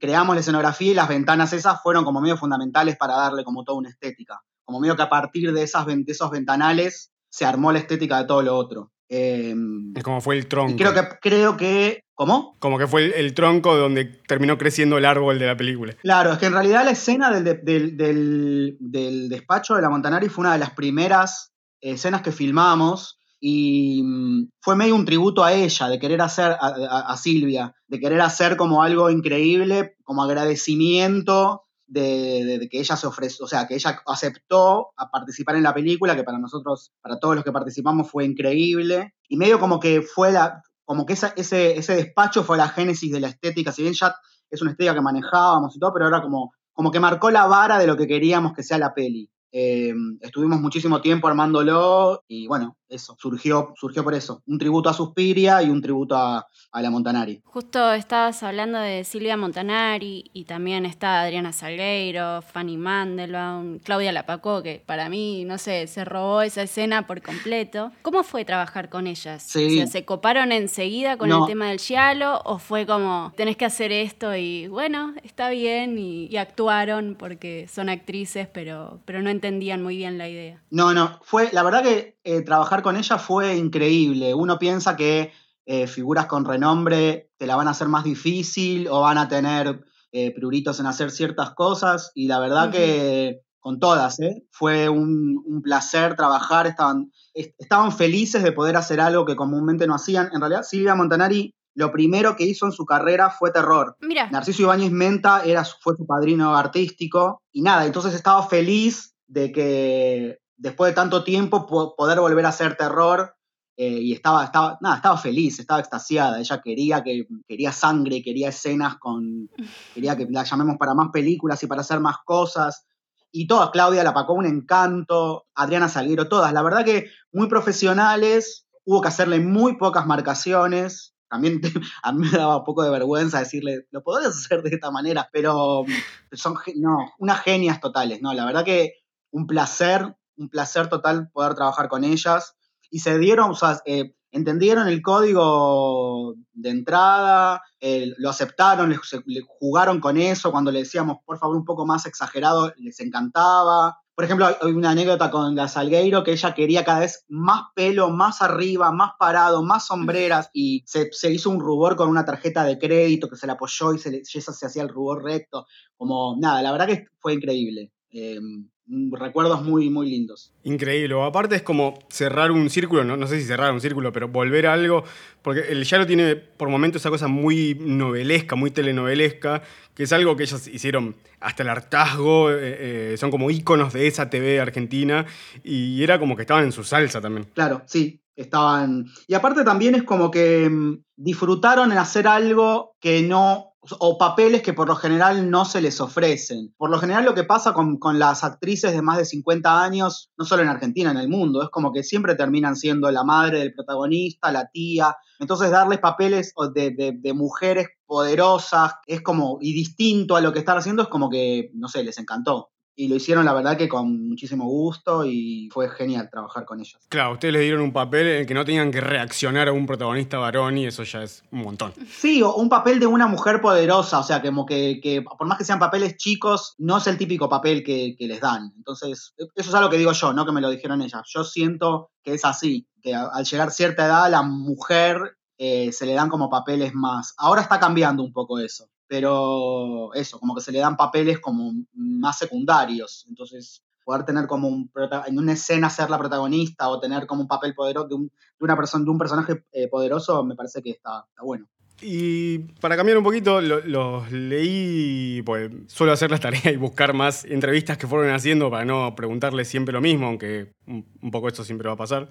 creamos 0.00 0.34
la 0.34 0.40
escenografía 0.40 0.90
y 0.90 0.94
las 0.94 1.08
ventanas 1.08 1.52
esas 1.52 1.82
fueron 1.82 2.04
como 2.04 2.20
medio 2.20 2.36
fundamentales 2.36 2.96
para 2.96 3.14
darle 3.16 3.44
como 3.44 3.64
toda 3.64 3.78
una 3.78 3.90
estética. 3.90 4.40
Como 4.64 4.80
medio 4.80 4.96
que 4.96 5.02
a 5.02 5.08
partir 5.08 5.52
de, 5.52 5.62
esas, 5.62 5.86
de 5.86 6.02
esos 6.06 6.30
ventanales 6.30 7.10
se 7.30 7.44
armó 7.44 7.70
la 7.72 7.78
estética 7.78 8.18
de 8.18 8.24
todo 8.26 8.42
lo 8.42 8.56
otro. 8.56 8.90
Eh, 9.10 9.54
Es 9.94 10.02
como 10.02 10.20
fue 10.20 10.36
el 10.36 10.48
tronco. 10.48 10.72
y 10.72 10.76
creo 10.76 10.92
que, 10.94 11.00
creo 11.22 11.56
que, 11.56 12.02
¿cómo? 12.14 12.56
Como 12.58 12.76
que 12.78 12.86
fue 12.86 13.06
el, 13.06 13.12
el 13.12 13.34
tronco 13.34 13.76
donde 13.76 14.04
terminó 14.04 14.58
creciendo 14.58 14.98
el 14.98 15.04
árbol 15.06 15.38
de 15.38 15.46
la 15.46 15.56
película. 15.56 15.94
Claro, 16.02 16.32
es 16.32 16.38
que 16.38 16.46
en 16.46 16.52
realidad 16.52 16.84
la 16.84 16.90
escena 16.90 17.30
del, 17.30 17.44
de- 17.44 17.54
del, 17.62 17.96
del- 17.96 18.76
del 18.80 19.28
despacho 19.28 19.74
de 19.76 19.82
la 19.82 19.88
Montanari 19.90 20.28
fue 20.28 20.42
una 20.42 20.52
de 20.54 20.58
las 20.58 20.70
primeras 20.72 21.52
escenas 21.80 22.22
que 22.22 22.32
filmamos 22.32 23.18
y 23.40 24.02
mm, 24.02 24.50
fue 24.60 24.74
medio 24.76 24.94
un 24.96 25.04
tributo 25.04 25.44
a 25.44 25.52
ella, 25.52 25.88
de 25.88 25.98
querer 25.98 26.20
hacer, 26.22 26.52
a, 26.52 26.56
a- 26.60 27.12
a 27.12 27.16
Silvia, 27.16 27.72
de 27.86 28.00
querer 28.00 28.20
hacer 28.20 28.56
como 28.56 28.82
algo 28.82 29.10
increíble, 29.10 29.96
como 30.04 30.22
agradecimiento 30.24 31.62
de, 31.86 32.44
de- 32.44 32.58
de 32.58 32.68
que 32.68 32.80
ella 32.80 32.96
se 32.96 33.06
ofreció, 33.06 33.44
o 33.44 33.48
sea, 33.48 33.66
que 33.66 33.74
ella 33.74 34.00
aceptó 34.06 34.88
a 34.96 35.10
participar 35.10 35.56
en 35.56 35.62
la 35.62 35.72
película, 35.74 36.14
que 36.16 36.24
para 36.24 36.38
nosotros, 36.38 36.92
para 37.00 37.18
todos 37.18 37.34
los 37.36 37.44
que 37.44 37.52
participamos 37.52 38.10
fue 38.10 38.24
increíble, 38.24 39.14
y 39.28 39.36
medio 39.36 39.58
como 39.58 39.80
que 39.80 40.02
fue 40.02 40.32
la, 40.32 40.62
como 40.84 41.06
que 41.06 41.14
esa- 41.14 41.32
ese, 41.36 41.78
ese 41.78 41.94
despacho 41.96 42.42
fue 42.44 42.58
la 42.58 42.68
génesis 42.68 43.10
de 43.12 43.20
la 43.20 43.28
estética, 43.28 43.72
si 43.72 43.82
bien 43.82 43.94
ya 43.94 44.14
es 44.50 44.60
una 44.62 44.72
estética 44.72 44.94
que 44.94 45.00
manejábamos 45.00 45.76
y 45.76 45.78
todo, 45.78 45.92
pero 45.94 46.08
era 46.08 46.20
como, 46.22 46.52
como 46.72 46.90
que 46.90 47.00
marcó 47.00 47.30
la 47.30 47.46
vara 47.46 47.78
de 47.78 47.86
lo 47.86 47.96
que 47.96 48.06
queríamos 48.06 48.52
que 48.52 48.62
sea 48.62 48.78
la 48.78 48.92
peli. 48.94 49.30
Eh, 49.52 49.94
estuvimos 50.20 50.60
muchísimo 50.60 51.00
tiempo 51.00 51.28
armándolo 51.28 52.24
y 52.28 52.46
bueno, 52.46 52.77
eso, 52.88 53.16
surgió, 53.18 53.72
surgió 53.76 54.02
por 54.04 54.14
eso. 54.14 54.42
Un 54.46 54.58
tributo 54.58 54.88
a 54.88 54.94
Suspiria 54.94 55.62
y 55.62 55.70
un 55.70 55.80
tributo 55.82 56.16
a, 56.16 56.46
a 56.72 56.82
la 56.82 56.90
Montanari. 56.90 57.40
Justo 57.44 57.92
estabas 57.92 58.42
hablando 58.42 58.78
de 58.78 59.04
Silvia 59.04 59.36
Montanari 59.36 60.30
y 60.32 60.44
también 60.44 60.86
está 60.86 61.22
Adriana 61.22 61.52
Salgueiro, 61.52 62.42
Fanny 62.42 62.76
Mandelbaum, 62.76 63.78
Claudia 63.80 64.12
Lapacó, 64.12 64.62
que 64.62 64.82
para 64.84 65.08
mí, 65.08 65.44
no 65.44 65.58
sé, 65.58 65.86
se 65.86 66.04
robó 66.04 66.42
esa 66.42 66.62
escena 66.62 67.06
por 67.06 67.22
completo. 67.22 67.92
¿Cómo 68.02 68.22
fue 68.22 68.44
trabajar 68.44 68.88
con 68.88 69.06
ellas? 69.06 69.42
Sí. 69.42 69.66
O 69.66 69.70
sea, 69.70 69.86
¿se 69.86 70.04
coparon 70.04 70.52
enseguida 70.52 71.16
con 71.16 71.28
No. 71.28 71.42
el 71.44 71.46
tema 71.50 71.68
del 71.68 71.78
giallo 71.78 72.40
o 72.44 72.58
fue 72.58 72.86
como, 72.86 73.32
tenés 73.36 73.56
que 73.56 73.64
hacer 73.64 73.92
esto 73.92 74.34
y 74.36 74.68
bueno, 74.68 75.14
está 75.22 75.50
bien 75.50 75.98
y, 75.98 76.26
y 76.26 76.36
actuaron 76.36 77.16
porque 77.18 77.66
son 77.68 77.88
actrices, 77.88 78.48
pero, 78.52 79.00
pero 79.04 79.22
no 79.22 79.30
entendían 79.30 79.82
muy 79.82 79.96
bien 79.96 80.18
la 80.18 80.28
idea? 80.28 80.62
No, 80.70 80.92
no, 80.94 81.18
fue, 81.22 81.48
la 81.52 81.62
verdad 81.62 81.82
que 81.82 82.16
eh, 82.30 82.42
trabajar 82.42 82.82
con 82.82 82.96
ella 82.96 83.18
fue 83.18 83.56
increíble. 83.56 84.34
Uno 84.34 84.58
piensa 84.58 84.96
que 84.96 85.32
eh, 85.66 85.86
figuras 85.86 86.26
con 86.26 86.44
renombre 86.44 87.30
te 87.38 87.46
la 87.46 87.56
van 87.56 87.68
a 87.68 87.72
hacer 87.72 87.88
más 87.88 88.04
difícil 88.04 88.88
o 88.88 89.00
van 89.02 89.18
a 89.18 89.28
tener 89.28 89.84
eh, 90.12 90.32
pruritos 90.34 90.80
en 90.80 90.86
hacer 90.86 91.10
ciertas 91.10 91.50
cosas 91.54 92.10
y 92.14 92.26
la 92.26 92.38
verdad 92.38 92.70
que 92.72 93.40
con 93.60 93.78
todas, 93.80 94.18
¿eh? 94.20 94.46
fue 94.50 94.88
un, 94.88 95.42
un 95.44 95.60
placer 95.62 96.16
trabajar, 96.16 96.66
estaban, 96.66 97.10
est- 97.34 97.54
estaban 97.58 97.92
felices 97.92 98.42
de 98.42 98.52
poder 98.52 98.76
hacer 98.76 99.00
algo 99.00 99.26
que 99.26 99.36
comúnmente 99.36 99.86
no 99.86 99.94
hacían. 99.94 100.30
En 100.32 100.40
realidad, 100.40 100.62
Silvia 100.62 100.94
Montanari 100.94 101.54
lo 101.74 101.92
primero 101.92 102.34
que 102.34 102.44
hizo 102.44 102.66
en 102.66 102.72
su 102.72 102.84
carrera 102.84 103.30
fue 103.30 103.50
terror. 103.52 103.96
Mira, 104.00 104.28
Narciso 104.30 104.62
Ibáñez 104.62 104.90
Menta 104.90 105.42
era, 105.44 105.64
su- 105.64 105.76
fue 105.80 105.94
su 105.96 106.06
padrino 106.06 106.56
artístico 106.56 107.42
y 107.52 107.62
nada, 107.62 107.84
entonces 107.86 108.14
estaba 108.14 108.42
feliz 108.48 109.14
de 109.26 109.52
que 109.52 110.38
después 110.58 110.90
de 110.90 110.94
tanto 110.96 111.24
tiempo 111.24 111.66
po- 111.66 111.94
poder 111.96 112.20
volver 112.20 112.44
a 112.44 112.50
hacer 112.50 112.76
terror 112.76 113.34
eh, 113.76 113.88
y 114.00 114.12
estaba, 114.12 114.44
estaba, 114.44 114.76
nada, 114.80 114.96
estaba 114.96 115.16
feliz, 115.16 115.58
estaba 115.60 115.80
extasiada. 115.80 116.38
Ella 116.40 116.60
quería, 116.60 117.02
que, 117.02 117.26
quería 117.46 117.72
sangre, 117.72 118.22
quería 118.22 118.48
escenas 118.50 118.96
con. 118.98 119.48
quería 119.94 120.16
que 120.16 120.26
la 120.30 120.44
llamemos 120.44 120.76
para 120.78 120.94
más 120.94 121.08
películas 121.12 121.62
y 121.62 121.66
para 121.66 121.80
hacer 121.80 122.00
más 122.00 122.16
cosas. 122.24 122.84
Y 123.30 123.46
todas, 123.46 123.70
Claudia 123.70 124.02
la 124.04 124.14
pacó 124.14 124.32
un 124.34 124.46
encanto, 124.46 125.46
Adriana 125.54 125.88
Salguero, 125.88 126.28
todas. 126.28 126.52
La 126.52 126.62
verdad 126.62 126.84
que 126.84 127.10
muy 127.32 127.48
profesionales, 127.48 128.66
hubo 128.84 129.00
que 129.00 129.08
hacerle 129.08 129.40
muy 129.40 129.76
pocas 129.76 130.06
marcaciones. 130.06 131.14
También 131.28 131.60
te- 131.60 131.72
a 132.02 132.12
mí 132.12 132.26
me 132.30 132.36
daba 132.38 132.58
un 132.58 132.64
poco 132.64 132.82
de 132.82 132.90
vergüenza 132.90 133.38
decirle, 133.38 133.86
lo 133.90 134.02
podés 134.02 134.28
hacer 134.28 134.62
de 134.62 134.70
esta 134.74 134.90
manera, 134.90 135.28
pero 135.32 135.84
son, 136.32 136.54
no, 136.76 136.98
unas 137.18 137.40
genias 137.42 137.80
totales, 137.80 138.20
¿no? 138.22 138.32
La 138.34 138.44
verdad 138.44 138.64
que 138.64 138.94
un 139.30 139.46
placer, 139.46 140.16
un 140.38 140.48
placer 140.48 140.88
total 140.88 141.28
poder 141.32 141.54
trabajar 141.54 141.88
con 141.88 142.04
ellas. 142.04 142.54
Y 142.90 143.00
se 143.00 143.18
dieron, 143.18 143.50
o 143.50 143.54
sea, 143.54 143.80
eh, 143.84 144.14
entendieron 144.30 144.88
el 144.88 145.02
código 145.02 146.34
de 146.52 146.70
entrada, 146.70 147.62
eh, 147.80 148.12
lo 148.18 148.30
aceptaron, 148.30 148.90
les- 148.90 149.00
jugaron 149.46 150.00
con 150.00 150.16
eso, 150.18 150.50
cuando 150.50 150.70
le 150.70 150.80
decíamos, 150.80 151.18
por 151.24 151.38
favor, 151.38 151.56
un 151.56 151.64
poco 151.64 151.86
más 151.86 152.06
exagerado, 152.06 152.72
les 152.78 153.00
encantaba. 153.00 153.98
Por 154.14 154.24
ejemplo, 154.24 154.46
hay- 154.46 154.72
una 154.72 154.90
anécdota 154.90 155.30
con 155.30 155.54
la 155.54 155.68
Salgueiro 155.68 156.24
que 156.24 156.32
ella 156.32 156.52
quería 156.54 156.84
cada 156.84 157.00
vez 157.00 157.24
más 157.28 157.62
pelo, 157.74 158.10
más 158.10 158.42
arriba, 158.42 158.90
más 158.90 159.12
parado, 159.18 159.62
más 159.62 159.86
sombreras 159.86 160.50
y 160.52 160.82
se, 160.86 161.08
se 161.12 161.30
hizo 161.32 161.50
un 161.50 161.60
rubor 161.60 161.94
con 161.96 162.08
una 162.08 162.24
tarjeta 162.24 162.64
de 162.64 162.78
crédito 162.78 163.28
que 163.28 163.36
se 163.36 163.46
le 163.46 163.52
apoyó 163.52 163.94
y, 163.94 163.98
se 163.98 164.22
eso 164.34 164.52
se 164.52 164.66
hacía 164.66 164.82
el 164.82 164.88
rubor 164.88 165.22
recto. 165.22 165.66
Como 165.96 166.36
nada, 166.38 166.62
la 166.62 166.72
verdad 166.72 166.86
que 166.88 167.06
fue 167.20 167.34
increíble. 167.34 167.92
Mm, 168.12 168.64
recuerdos 169.12 169.62
muy, 169.64 169.90
muy 169.90 170.10
lindos. 170.10 170.52
Increíble. 170.64 171.14
Aparte 171.22 171.56
es 171.56 171.62
como 171.62 171.98
cerrar 172.08 172.50
un 172.50 172.70
círculo, 172.70 173.04
no, 173.04 173.16
no 173.16 173.26
sé 173.26 173.40
si 173.40 173.46
cerrar 173.46 173.72
un 173.72 173.80
círculo, 173.80 174.12
pero 174.12 174.28
volver 174.28 174.66
a 174.66 174.72
algo, 174.72 175.04
porque 175.42 175.60
el 175.68 175.84
Yaro 175.84 176.06
tiene 176.06 176.36
por 176.36 176.68
momentos 176.68 177.02
esa 177.02 177.10
cosa 177.10 177.28
muy 177.28 177.76
novelesca, 177.80 178.56
muy 178.56 178.70
telenovelesca, 178.70 179.62
que 179.94 180.04
es 180.04 180.12
algo 180.12 180.36
que 180.36 180.44
ellos 180.44 180.66
hicieron 180.68 181.16
hasta 181.40 181.62
el 181.62 181.68
hartazgo, 181.68 182.50
eh, 182.50 183.12
eh, 183.12 183.16
son 183.18 183.30
como 183.30 183.50
íconos 183.50 183.92
de 183.92 184.06
esa 184.06 184.30
TV 184.30 184.60
argentina, 184.60 185.26
y 185.62 186.02
era 186.02 186.18
como 186.18 186.36
que 186.36 186.42
estaban 186.42 186.64
en 186.64 186.72
su 186.72 186.84
salsa 186.84 187.20
también. 187.20 187.48
Claro, 187.54 187.82
sí, 187.86 188.20
estaban. 188.36 189.06
Y 189.26 189.34
aparte 189.34 189.64
también 189.64 189.94
es 189.94 190.04
como 190.04 190.30
que 190.30 190.68
mm, 190.68 191.02
disfrutaron 191.16 191.92
en 191.92 191.98
hacer 191.98 192.26
algo 192.28 192.96
que 193.00 193.22
no, 193.22 193.67
o 194.00 194.18
papeles 194.18 194.62
que 194.62 194.72
por 194.72 194.88
lo 194.88 194.96
general 194.96 195.50
no 195.50 195.64
se 195.64 195.80
les 195.80 196.00
ofrecen. 196.00 196.74
Por 196.76 196.90
lo 196.90 196.98
general 196.98 197.24
lo 197.24 197.34
que 197.34 197.44
pasa 197.44 197.72
con, 197.72 197.96
con 197.98 198.18
las 198.18 198.42
actrices 198.44 198.92
de 198.92 199.02
más 199.02 199.18
de 199.18 199.24
50 199.24 199.82
años, 199.82 200.30
no 200.36 200.44
solo 200.44 200.62
en 200.62 200.68
Argentina, 200.68 201.10
en 201.10 201.16
el 201.16 201.28
mundo, 201.28 201.62
es 201.62 201.68
como 201.70 201.92
que 201.92 202.02
siempre 202.02 202.34
terminan 202.34 202.76
siendo 202.76 203.10
la 203.10 203.24
madre 203.24 203.60
del 203.60 203.74
protagonista, 203.74 204.50
la 204.52 204.68
tía. 204.72 205.16
Entonces 205.38 205.70
darles 205.70 206.00
papeles 206.00 206.52
de, 206.74 206.90
de- 206.90 207.12
de 207.18 207.32
mujeres 207.34 207.86
poderosas 208.06 208.94
es 209.06 209.22
como, 209.22 209.58
y 209.60 209.72
distinto 209.72 210.34
a 210.36 210.40
lo 210.40 210.52
que 210.52 210.58
están 210.58 210.78
haciendo, 210.78 211.02
es 211.02 211.08
como 211.08 211.30
que, 211.30 211.70
no 211.74 211.88
sé, 211.88 212.02
les 212.02 212.18
encantó. 212.18 212.70
Y 213.00 213.06
lo 213.06 213.14
hicieron 213.14 213.44
la 213.44 213.54
verdad 213.54 213.76
que 213.76 213.88
con 213.88 214.28
muchísimo 214.28 214.64
gusto 214.64 215.24
y 215.24 215.68
fue 215.72 215.88
genial 215.88 216.28
trabajar 216.28 216.64
con 216.64 216.80
ellas. 216.80 216.98
Claro, 217.08 217.34
ustedes 217.34 217.54
les 217.54 217.62
dieron 217.62 217.82
un 217.82 217.92
papel 217.92 218.26
en 218.26 218.36
el 218.40 218.46
que 218.46 218.54
no 218.54 218.64
tenían 218.64 218.90
que 218.90 219.00
reaccionar 219.00 219.68
a 219.68 219.72
un 219.72 219.86
protagonista 219.86 220.38
varón 220.38 220.76
y 220.78 220.86
eso 220.86 221.04
ya 221.04 221.22
es 221.22 221.44
un 221.52 221.60
montón. 221.60 221.92
Sí, 222.10 222.42
o 222.42 222.56
un 222.56 222.68
papel 222.68 222.98
de 222.98 223.06
una 223.06 223.28
mujer 223.28 223.60
poderosa, 223.60 224.18
o 224.18 224.24
sea, 224.24 224.42
como 224.42 224.66
que, 224.66 224.98
que 225.00 225.22
por 225.22 225.46
más 225.46 225.58
que 225.58 225.64
sean 225.64 225.78
papeles 225.78 226.16
chicos, 226.16 226.74
no 226.78 226.98
es 226.98 227.06
el 227.06 227.16
típico 227.16 227.48
papel 227.48 227.84
que, 227.84 228.16
que 228.18 228.26
les 228.26 228.40
dan. 228.40 228.72
Entonces, 228.76 229.32
eso 229.38 229.70
es 229.70 229.74
algo 229.74 229.90
que 229.90 229.98
digo 229.98 230.10
yo, 230.10 230.32
no 230.32 230.44
que 230.44 230.50
me 230.50 230.60
lo 230.60 230.68
dijeron 230.68 231.00
ellas. 231.00 231.22
Yo 231.32 231.44
siento 231.44 232.10
que 232.24 232.34
es 232.34 232.44
así, 232.44 232.88
que 233.00 233.14
al 233.14 233.44
llegar 233.44 233.70
cierta 233.70 234.06
edad 234.06 234.28
la 234.28 234.42
mujer 234.42 235.36
eh, 235.56 235.92
se 235.92 236.04
le 236.04 236.14
dan 236.14 236.28
como 236.28 236.50
papeles 236.50 236.94
más. 236.94 237.34
Ahora 237.36 237.62
está 237.62 237.78
cambiando 237.78 238.24
un 238.24 238.32
poco 238.32 238.58
eso, 238.58 238.88
pero 239.08 240.12
eso, 240.14 240.38
como 240.38 240.54
que 240.54 240.60
se 240.60 240.70
le 240.72 240.78
dan 240.78 240.96
papeles 240.96 241.38
como 241.40 241.72
más 241.94 242.38
secundarios. 242.38 243.24
Entonces, 243.28 243.82
poder 244.04 244.24
tener 244.24 244.46
como 244.46 244.68
un 244.68 244.90
en 245.26 245.38
una 245.38 245.52
escena 245.52 245.90
ser 245.90 246.08
la 246.10 246.18
protagonista 246.18 246.88
o 246.88 247.00
tener 247.00 247.26
como 247.26 247.42
un 247.42 247.48
papel 247.48 247.74
poderoso 247.74 248.08
de, 248.08 248.14
un, 248.14 248.32
una 248.60 248.76
persona, 248.76 249.04
de 249.04 249.10
un 249.10 249.18
personaje 249.18 249.64
eh, 249.72 249.88
poderoso, 249.88 250.44
me 250.44 250.54
parece 250.54 250.82
que 250.82 250.90
está, 250.90 251.26
bueno. 251.42 251.66
Y 252.00 252.58
para 252.80 252.96
cambiar 252.96 253.18
un 253.18 253.24
poquito, 253.24 253.60
lo- 253.60 253.80
los 253.84 254.30
leí, 254.30 255.42
pues 255.44 255.70
suelo 255.88 256.12
hacer 256.12 256.30
la 256.30 256.38
tarea 256.38 256.70
y 256.72 256.76
buscar 256.76 257.12
más 257.12 257.44
entrevistas 257.44 257.98
que 257.98 258.06
fueron 258.06 258.32
haciendo 258.32 258.70
para 258.70 258.84
no 258.84 259.14
preguntarles 259.16 259.66
siempre 259.68 259.92
lo 259.92 260.00
mismo, 260.00 260.26
aunque 260.28 260.72
un, 260.86 261.04
un 261.20 261.30
poco 261.32 261.48
esto 261.48 261.64
siempre 261.64 261.88
va 261.88 261.94
a 261.94 261.98
pasar. 261.98 262.28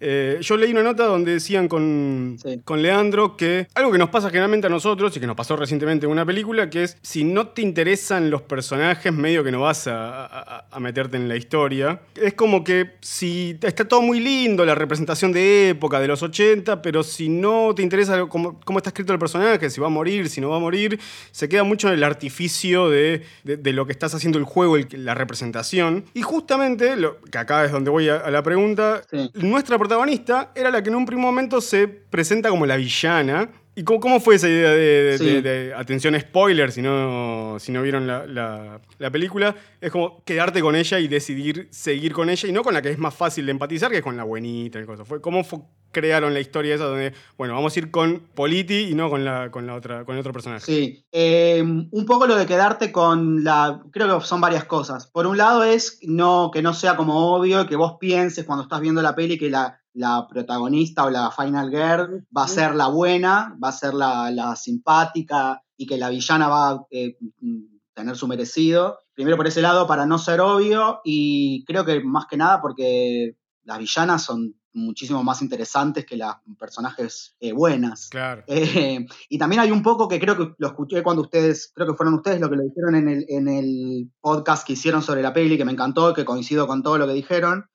Eh, 0.00 0.38
yo 0.40 0.56
leí 0.56 0.70
una 0.72 0.82
nota 0.82 1.04
donde 1.06 1.32
decían 1.32 1.68
con, 1.68 2.36
Sí. 2.42 2.60
con 2.64 2.82
Leandro 2.82 3.36
que 3.36 3.66
algo 3.74 3.90
que 3.92 3.98
nos 3.98 4.10
pasa 4.10 4.28
generalmente 4.30 4.66
a 4.66 4.70
nosotros 4.70 5.16
y 5.16 5.20
que 5.20 5.26
nos 5.26 5.36
pasó 5.36 5.56
recientemente 5.56 6.06
en 6.06 6.12
una 6.12 6.24
película, 6.24 6.70
que 6.70 6.84
es 6.84 6.96
si 7.02 7.24
no 7.24 7.48
te 7.48 7.62
interesan 7.62 8.30
los 8.30 8.42
personajes, 8.42 9.12
medio 9.12 9.42
que 9.44 9.50
no 9.52 9.60
vas 9.62 9.86
a, 9.88 10.26
a- 10.26 10.64
a 10.70 10.80
meterte 10.80 11.16
en 11.16 11.28
la 11.28 11.36
historia. 11.36 12.00
Es 12.14 12.34
como 12.34 12.62
que 12.64 12.92
si 13.00 13.58
está 13.62 13.86
todo 13.86 14.02
muy 14.02 14.20
lindo, 14.20 14.64
la 14.64 14.74
representación 14.74 15.32
de 15.32 15.70
época, 15.70 16.00
de 16.00 16.08
los 16.08 16.22
80, 16.22 16.80
pero 16.82 17.02
si 17.02 17.28
no 17.28 17.72
te 17.74 17.82
interesa 17.82 18.26
cómo, 18.26 18.60
cómo 18.64 18.78
está 18.78 18.90
escrito 18.90 19.12
el 19.12 19.18
personaje, 19.18 19.68
si 19.70 19.80
va 19.80 19.86
a 19.88 19.90
morir, 19.90 20.28
si 20.28 20.40
no 20.40 20.50
va 20.50 20.56
a 20.56 20.60
morir, 20.60 20.98
se 21.32 21.48
queda 21.48 21.64
mucho 21.64 21.88
en 21.88 21.94
el 21.94 22.04
artificio 22.04 22.88
de, 22.88 23.22
de- 23.44 23.56
de 23.56 23.72
lo 23.72 23.86
que 23.86 23.92
estás 23.92 24.14
haciendo 24.14 24.38
el 24.38 24.44
juego, 24.44 24.76
el- 24.76 24.86
la 25.04 25.14
representación. 25.14 26.04
Y 26.14 26.22
justamente, 26.22 26.96
lo, 26.96 27.20
que 27.20 27.38
acá 27.38 27.64
es 27.64 27.72
donde 27.72 27.90
voy 27.90 28.08
a, 28.08 28.16
a 28.16 28.30
la 28.30 28.42
pregunta, 28.42 29.02
Sí. 29.10 29.30
nuestra 29.34 29.78
protagonista 29.88 30.52
era 30.54 30.70
la 30.70 30.82
que 30.82 30.90
en 30.90 30.96
un 30.96 31.06
primer 31.06 31.24
momento 31.24 31.62
se 31.62 31.88
presenta 31.88 32.50
como 32.50 32.66
la 32.66 32.76
villana. 32.76 33.48
¿Y 33.78 33.84
cómo, 33.84 34.00
cómo 34.00 34.18
fue 34.18 34.34
esa 34.34 34.48
idea 34.48 34.70
de, 34.70 34.76
de- 35.04 35.18
Sí. 35.18 35.24
de- 35.24 35.42
de- 35.42 35.74
atención 35.74 36.18
spoiler, 36.18 36.72
si 36.72 36.82
no, 36.82 37.58
si 37.60 37.70
no 37.70 37.80
vieron 37.80 38.08
la, 38.08 38.26
la- 38.26 38.80
la 38.98 39.10
película? 39.12 39.54
Es 39.80 39.92
como 39.92 40.24
quedarte 40.24 40.60
con 40.60 40.74
ella 40.74 40.98
y 40.98 41.06
decidir 41.06 41.68
seguir 41.70 42.12
con 42.12 42.28
ella 42.28 42.48
y 42.48 42.52
no 42.52 42.64
con 42.64 42.74
la 42.74 42.82
que 42.82 42.90
es 42.90 42.98
más 42.98 43.14
fácil 43.14 43.46
de 43.46 43.52
empatizar, 43.52 43.88
que 43.92 43.98
es 43.98 44.02
con 44.02 44.16
la 44.16 44.24
buenita 44.24 44.80
y 44.80 44.84
cosas. 44.84 45.06
Fue, 45.06 45.20
¿Cómo 45.20 45.44
fue- 45.44 45.60
crearon 45.92 46.34
la 46.34 46.40
historia 46.40 46.74
esa 46.74 46.84
donde, 46.84 47.12
bueno, 47.38 47.54
vamos 47.54 47.74
a 47.74 47.78
ir 47.78 47.90
con 47.92 48.18
Politi 48.34 48.88
y 48.90 48.94
no 48.94 49.08
con, 49.08 49.24
la, 49.24 49.50
con, 49.52 49.66
la 49.66 49.74
otra, 49.76 50.04
con 50.04 50.16
el 50.16 50.20
otro 50.20 50.32
personaje? 50.32 50.64
Sí, 50.66 51.04
eh, 51.12 51.62
un 51.62 52.04
poco 52.04 52.26
lo 52.26 52.36
de 52.36 52.46
quedarte 52.46 52.90
con 52.90 53.42
la, 53.44 53.80
creo 53.92 54.18
que 54.18 54.26
son 54.26 54.40
varias 54.40 54.64
cosas. 54.64 55.06
Por 55.06 55.26
un 55.28 55.36
lado 55.38 55.62
es 55.62 56.00
no, 56.02 56.50
que 56.52 56.62
no 56.62 56.74
sea 56.74 56.96
como 56.96 57.32
obvio, 57.34 57.66
que 57.68 57.76
vos 57.76 57.94
pienses 58.00 58.44
cuando 58.44 58.64
estás 58.64 58.80
viendo 58.80 59.00
la 59.02 59.14
peli 59.14 59.38
que 59.38 59.48
la, 59.50 59.80
la 59.98 60.28
protagonista 60.28 61.04
o 61.04 61.10
la 61.10 61.30
final 61.32 61.70
girl 61.70 62.24
va 62.34 62.44
a 62.44 62.48
ser 62.48 62.74
la 62.76 62.86
buena, 62.86 63.56
va 63.62 63.70
a 63.70 63.72
ser 63.72 63.94
la, 63.94 64.30
la 64.30 64.54
simpática 64.54 65.60
y 65.76 65.86
que 65.86 65.98
la 65.98 66.08
villana 66.08 66.48
va 66.48 66.70
a 66.70 66.86
eh, 66.90 67.16
mm, 67.40 67.64
tener 67.94 68.16
su 68.16 68.28
merecido. 68.28 69.00
Primero 69.12 69.36
por 69.36 69.48
ese 69.48 69.60
lado 69.60 69.88
para 69.88 70.06
no 70.06 70.18
ser 70.18 70.40
obvio 70.40 71.00
y 71.04 71.64
creo 71.64 71.84
que 71.84 72.00
más 72.00 72.26
que 72.26 72.36
nada 72.36 72.60
porque 72.62 73.34
las 73.64 73.78
villanas 73.80 74.22
son 74.22 74.54
muchísimo 74.72 75.24
más 75.24 75.42
interesantes 75.42 76.06
que 76.06 76.16
las 76.16 76.36
personajes 76.56 77.34
eh, 77.40 77.52
buenas. 77.52 78.08
Claro. 78.08 78.44
Eh, 78.78 79.04
y 79.28 79.38
también 79.38 79.60
hay 79.60 79.72
un 79.72 79.82
poco 79.82 80.06
que 80.06 80.20
creo 80.20 80.36
que 80.36 80.54
lo 80.58 80.68
escuché 80.68 81.02
cuando 81.02 81.22
ustedes, 81.22 81.72
creo 81.74 81.88
que 81.88 81.94
fueron 81.94 82.14
ustedes 82.14 82.40
los 82.40 82.48
que 82.50 82.56
lo 82.56 82.62
dijeron 82.62 82.94
en 82.94 83.08
el, 83.08 83.26
en 83.28 83.48
el 83.48 84.10
podcast 84.20 84.64
que 84.64 84.74
hicieron 84.74 85.02
sobre 85.02 85.22
la 85.22 85.32
peli, 85.32 85.56
que 85.56 85.64
me 85.64 85.72
encantó, 85.72 86.14
que 86.14 86.24
coincido 86.24 86.68
con 86.68 86.82
todo 86.84 86.98
lo 86.98 87.06
que 87.06 87.14
dijeron. 87.14 87.68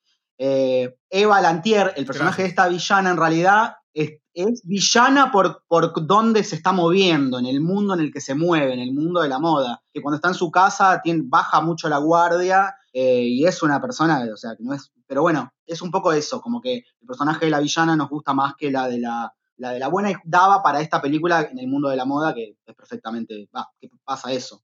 Eh, 0.46 0.98
Eva 1.10 1.40
Lantier, 1.40 1.94
el 1.96 2.06
personaje 2.06 2.42
de 2.42 2.50
esta 2.50 2.68
villana, 2.68 3.12
en 3.12 3.18
realidad 3.18 3.76
es, 3.94 4.20
es 4.34 4.62
villana 4.66 5.32
por, 5.32 5.64
por 5.70 5.94
dónde 6.06 6.44
se 6.44 6.58
está 6.58 6.74
moviendo, 6.74 7.40
en 7.40 7.46
el 7.46 7.62
mundo 7.62 7.94
en 7.94 8.02
el 8.02 8.12
que 8.12 8.20
se 8.20 8.36
mueve, 8.36 8.74
en 8.74 8.82
el 8.82 8.94
mundo 8.94 9.22
de 9.22 9.30
la 9.30 9.40
moda. 9.40 9.82
Que 9.94 10.02
cuando 10.02 10.18
está 10.18 10.28
en 10.28 10.34
su 10.34 10.52
casa 10.52 11.00
tiene- 11.02 11.24
baja 11.26 11.62
mucho 11.62 11.88
la 11.88 12.00
guardia 12.00 12.76
eh, 12.92 13.22
y 13.24 13.46
es 13.46 13.64
una 13.64 13.80
persona, 13.80 14.28
o 14.34 14.36
sea, 14.36 14.56
que 14.58 14.64
no 14.64 14.74
es. 14.74 14.92
Pero 15.08 15.22
bueno, 15.22 15.54
es 15.66 15.82
un 15.82 15.92
poco 15.92 16.12
eso, 16.12 16.42
como 16.42 16.60
que 16.60 16.74
el 17.00 17.08
personaje 17.08 17.46
de 17.46 17.52
la 17.52 17.60
villana 17.62 17.96
nos 17.96 18.10
gusta 18.10 18.34
más 18.34 18.56
que 18.58 18.70
la 18.70 18.90
de 18.90 19.00
la, 19.00 19.34
la 19.56 19.72
de 19.72 19.80
la 19.80 19.88
buena 19.88 20.12
y 20.12 20.16
daba 20.26 20.62
para 20.62 20.82
esta 20.82 21.02
película 21.02 21.48
en 21.50 21.58
el 21.60 21.68
mundo 21.68 21.88
de 21.88 21.96
la 21.96 22.04
moda, 22.06 22.34
que 22.34 22.58
es 22.66 22.76
perfectamente. 22.76 23.48
Va, 23.56 23.70
que 23.80 23.90
pasa 24.04 24.32
eso. 24.34 24.62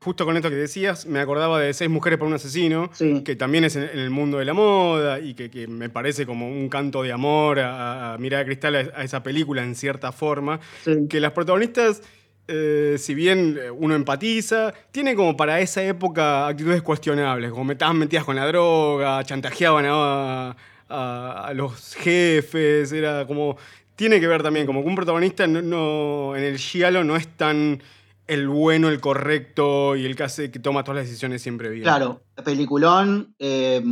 Justo 0.00 0.24
con 0.24 0.36
esto 0.36 0.48
que 0.48 0.54
decías, 0.54 1.06
me 1.06 1.18
acordaba 1.18 1.58
de 1.60 1.74
Seis 1.74 1.90
Mujeres 1.90 2.20
por 2.20 2.28
un 2.28 2.34
Asesino, 2.34 2.88
Sí. 2.92 3.22
que 3.24 3.34
también 3.34 3.64
es 3.64 3.74
en, 3.74 3.82
el 3.82 4.10
mundo 4.10 4.38
de 4.38 4.44
la 4.44 4.54
moda 4.54 5.18
y 5.18 5.34
que, 5.34 5.50
que 5.50 5.66
me 5.66 5.90
parece 5.90 6.24
como 6.24 6.48
un 6.48 6.68
canto 6.68 7.02
de 7.02 7.10
amor 7.10 7.58
a, 7.58 8.14
a 8.14 8.18
Mirada 8.18 8.44
Cristal 8.44 8.76
a, 8.76 8.78
a 9.00 9.02
esa 9.02 9.24
película 9.24 9.64
en 9.64 9.74
cierta 9.74 10.12
forma. 10.12 10.60
Sí. 10.84 11.08
Que 11.10 11.18
las 11.18 11.32
protagonistas, 11.32 12.02
eh, 12.46 12.94
si 12.96 13.12
bien 13.16 13.58
eh, 13.60 13.72
uno 13.72 13.96
empatiza, 13.96 14.72
tienen 14.92 15.16
como 15.16 15.36
para 15.36 15.58
esa 15.58 15.82
época 15.82 16.46
actitudes 16.46 16.82
cuestionables, 16.82 17.50
como 17.50 17.72
estaban 17.72 17.98
metidas 17.98 18.22
con 18.24 18.36
la 18.36 18.46
droga, 18.46 19.24
chantajeaban 19.24 19.84
a, 19.88 20.56
a- 20.88 21.44
a 21.48 21.54
los 21.54 21.96
jefes, 21.96 22.92
era 22.92 23.26
como... 23.26 23.56
Tiene 23.96 24.20
que 24.20 24.28
ver 24.28 24.44
también, 24.44 24.64
como 24.64 24.80
que 24.82 24.88
un 24.88 24.94
protagonista 24.94 25.48
no, 25.48 25.60
no- 25.60 26.36
en 26.36 26.44
el 26.44 26.56
giallo 26.56 27.02
no 27.02 27.16
es 27.16 27.26
tan 27.36 27.82
el 28.28 28.48
bueno, 28.48 28.88
el 28.88 29.00
correcto 29.00 29.96
y 29.96 30.04
el 30.04 30.14
que 30.14 30.22
hace 30.22 30.50
que 30.50 30.58
toma 30.60 30.84
todas 30.84 30.96
las 30.98 31.06
decisiones 31.06 31.42
siempre 31.42 31.68
bien. 31.70 31.82
Claro, 31.82 32.22
peliculón, 32.44 33.34
eh, 33.38 33.82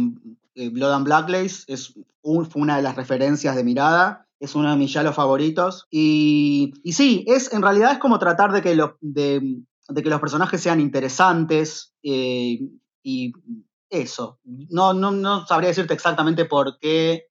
eh, 0.55 0.69
Blood 0.71 0.93
and 0.93 1.05
Blacklace 1.05 1.65
es 1.67 1.95
un- 2.23 2.47
fue 2.47 2.63
una 2.63 2.77
de 2.77 2.83
las 2.83 2.95
referencias 2.97 3.57
de 3.57 3.65
mirada. 3.65 4.23
Es 4.39 4.55
uno 4.55 4.71
de 4.71 4.77
mis 4.77 4.93
yalos 4.93 5.15
favoritos. 5.17 5.87
Y, 5.91 6.75
y 6.85 6.93
sí, 6.93 7.25
es, 7.27 7.53
en 7.55 7.63
realidad 7.63 7.93
es 7.93 7.99
como 7.99 8.19
tratar 8.19 8.53
de 8.53 8.61
que 8.61 8.75
los, 8.75 8.91
de, 9.01 9.41
que 9.95 10.11
los 10.11 10.21
personajes 10.21 10.61
sean 10.61 10.79
interesantes. 10.81 11.95
eh, 12.03 12.61
y 13.03 13.33
eso. 13.89 14.39
No, 14.45 14.93
no, 14.93 15.11
no 15.13 15.47
sabría 15.47 15.69
decirte 15.69 15.95
exactamente 15.95 16.45
por 16.45 16.79
qué. 16.79 17.29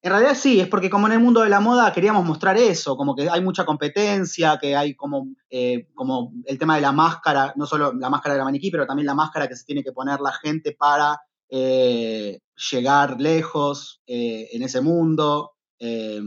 En 0.00 0.10
realidad 0.10 0.36
sí, 0.36 0.60
es 0.60 0.68
porque 0.68 0.90
como 0.90 1.06
en 1.06 1.14
el 1.14 1.20
mundo 1.20 1.42
de 1.42 1.48
la 1.48 1.60
moda 1.60 1.92
queríamos 1.92 2.24
mostrar 2.24 2.56
eso, 2.56 2.96
como 2.96 3.14
que 3.14 3.28
hay 3.28 3.40
mucha 3.40 3.64
competencia, 3.64 4.58
que 4.60 4.76
hay 4.76 4.94
como, 4.94 5.28
eh, 5.50 5.88
como 5.94 6.32
el 6.46 6.58
tema 6.58 6.76
de 6.76 6.82
la 6.82 6.92
máscara, 6.92 7.52
no 7.56 7.66
solo 7.66 7.92
la 7.92 8.08
máscara 8.08 8.34
de 8.34 8.38
la 8.38 8.44
maniquí, 8.44 8.70
pero 8.70 8.86
también 8.86 9.06
la 9.06 9.14
máscara 9.14 9.48
que 9.48 9.56
se 9.56 9.64
tiene 9.64 9.82
que 9.82 9.92
poner 9.92 10.20
la 10.20 10.32
gente 10.32 10.76
para 10.78 11.20
eh, 11.50 12.40
llegar 12.70 13.20
lejos 13.20 14.00
eh, 14.06 14.48
en 14.52 14.62
ese 14.62 14.80
mundo. 14.80 15.52
eh, 15.80 16.20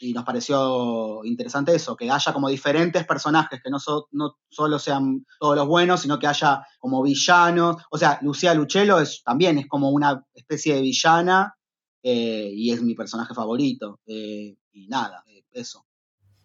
y 0.00 0.14
nos 0.14 0.24
pareció 0.24 1.20
interesante 1.24 1.74
eso, 1.74 1.94
que 1.94 2.10
haya 2.10 2.32
como 2.32 2.48
diferentes 2.48 3.04
personajes, 3.04 3.60
que 3.62 3.70
no, 3.70 3.78
no 4.12 4.36
solo 4.48 4.78
sean 4.78 5.26
todos 5.38 5.56
los 5.56 5.66
buenos, 5.66 6.00
sino 6.00 6.18
que 6.18 6.26
haya 6.26 6.64
como 6.78 7.02
villanos. 7.02 7.76
O 7.90 7.98
sea, 7.98 8.18
Lucía 8.22 8.54
Luchelo 8.54 8.98
es, 8.98 9.22
también 9.22 9.58
es 9.58 9.68
como 9.68 9.90
una 9.90 10.24
especie 10.34 10.74
de 10.74 10.80
villana 10.80 11.54
eh, 12.02 12.50
y 12.52 12.70
es 12.72 12.82
mi 12.82 12.94
personaje 12.94 13.34
favorito. 13.34 14.00
eh, 14.06 14.56
y 14.72 14.86
nada, 14.88 15.24
eh, 15.28 15.44
eso. 15.52 15.84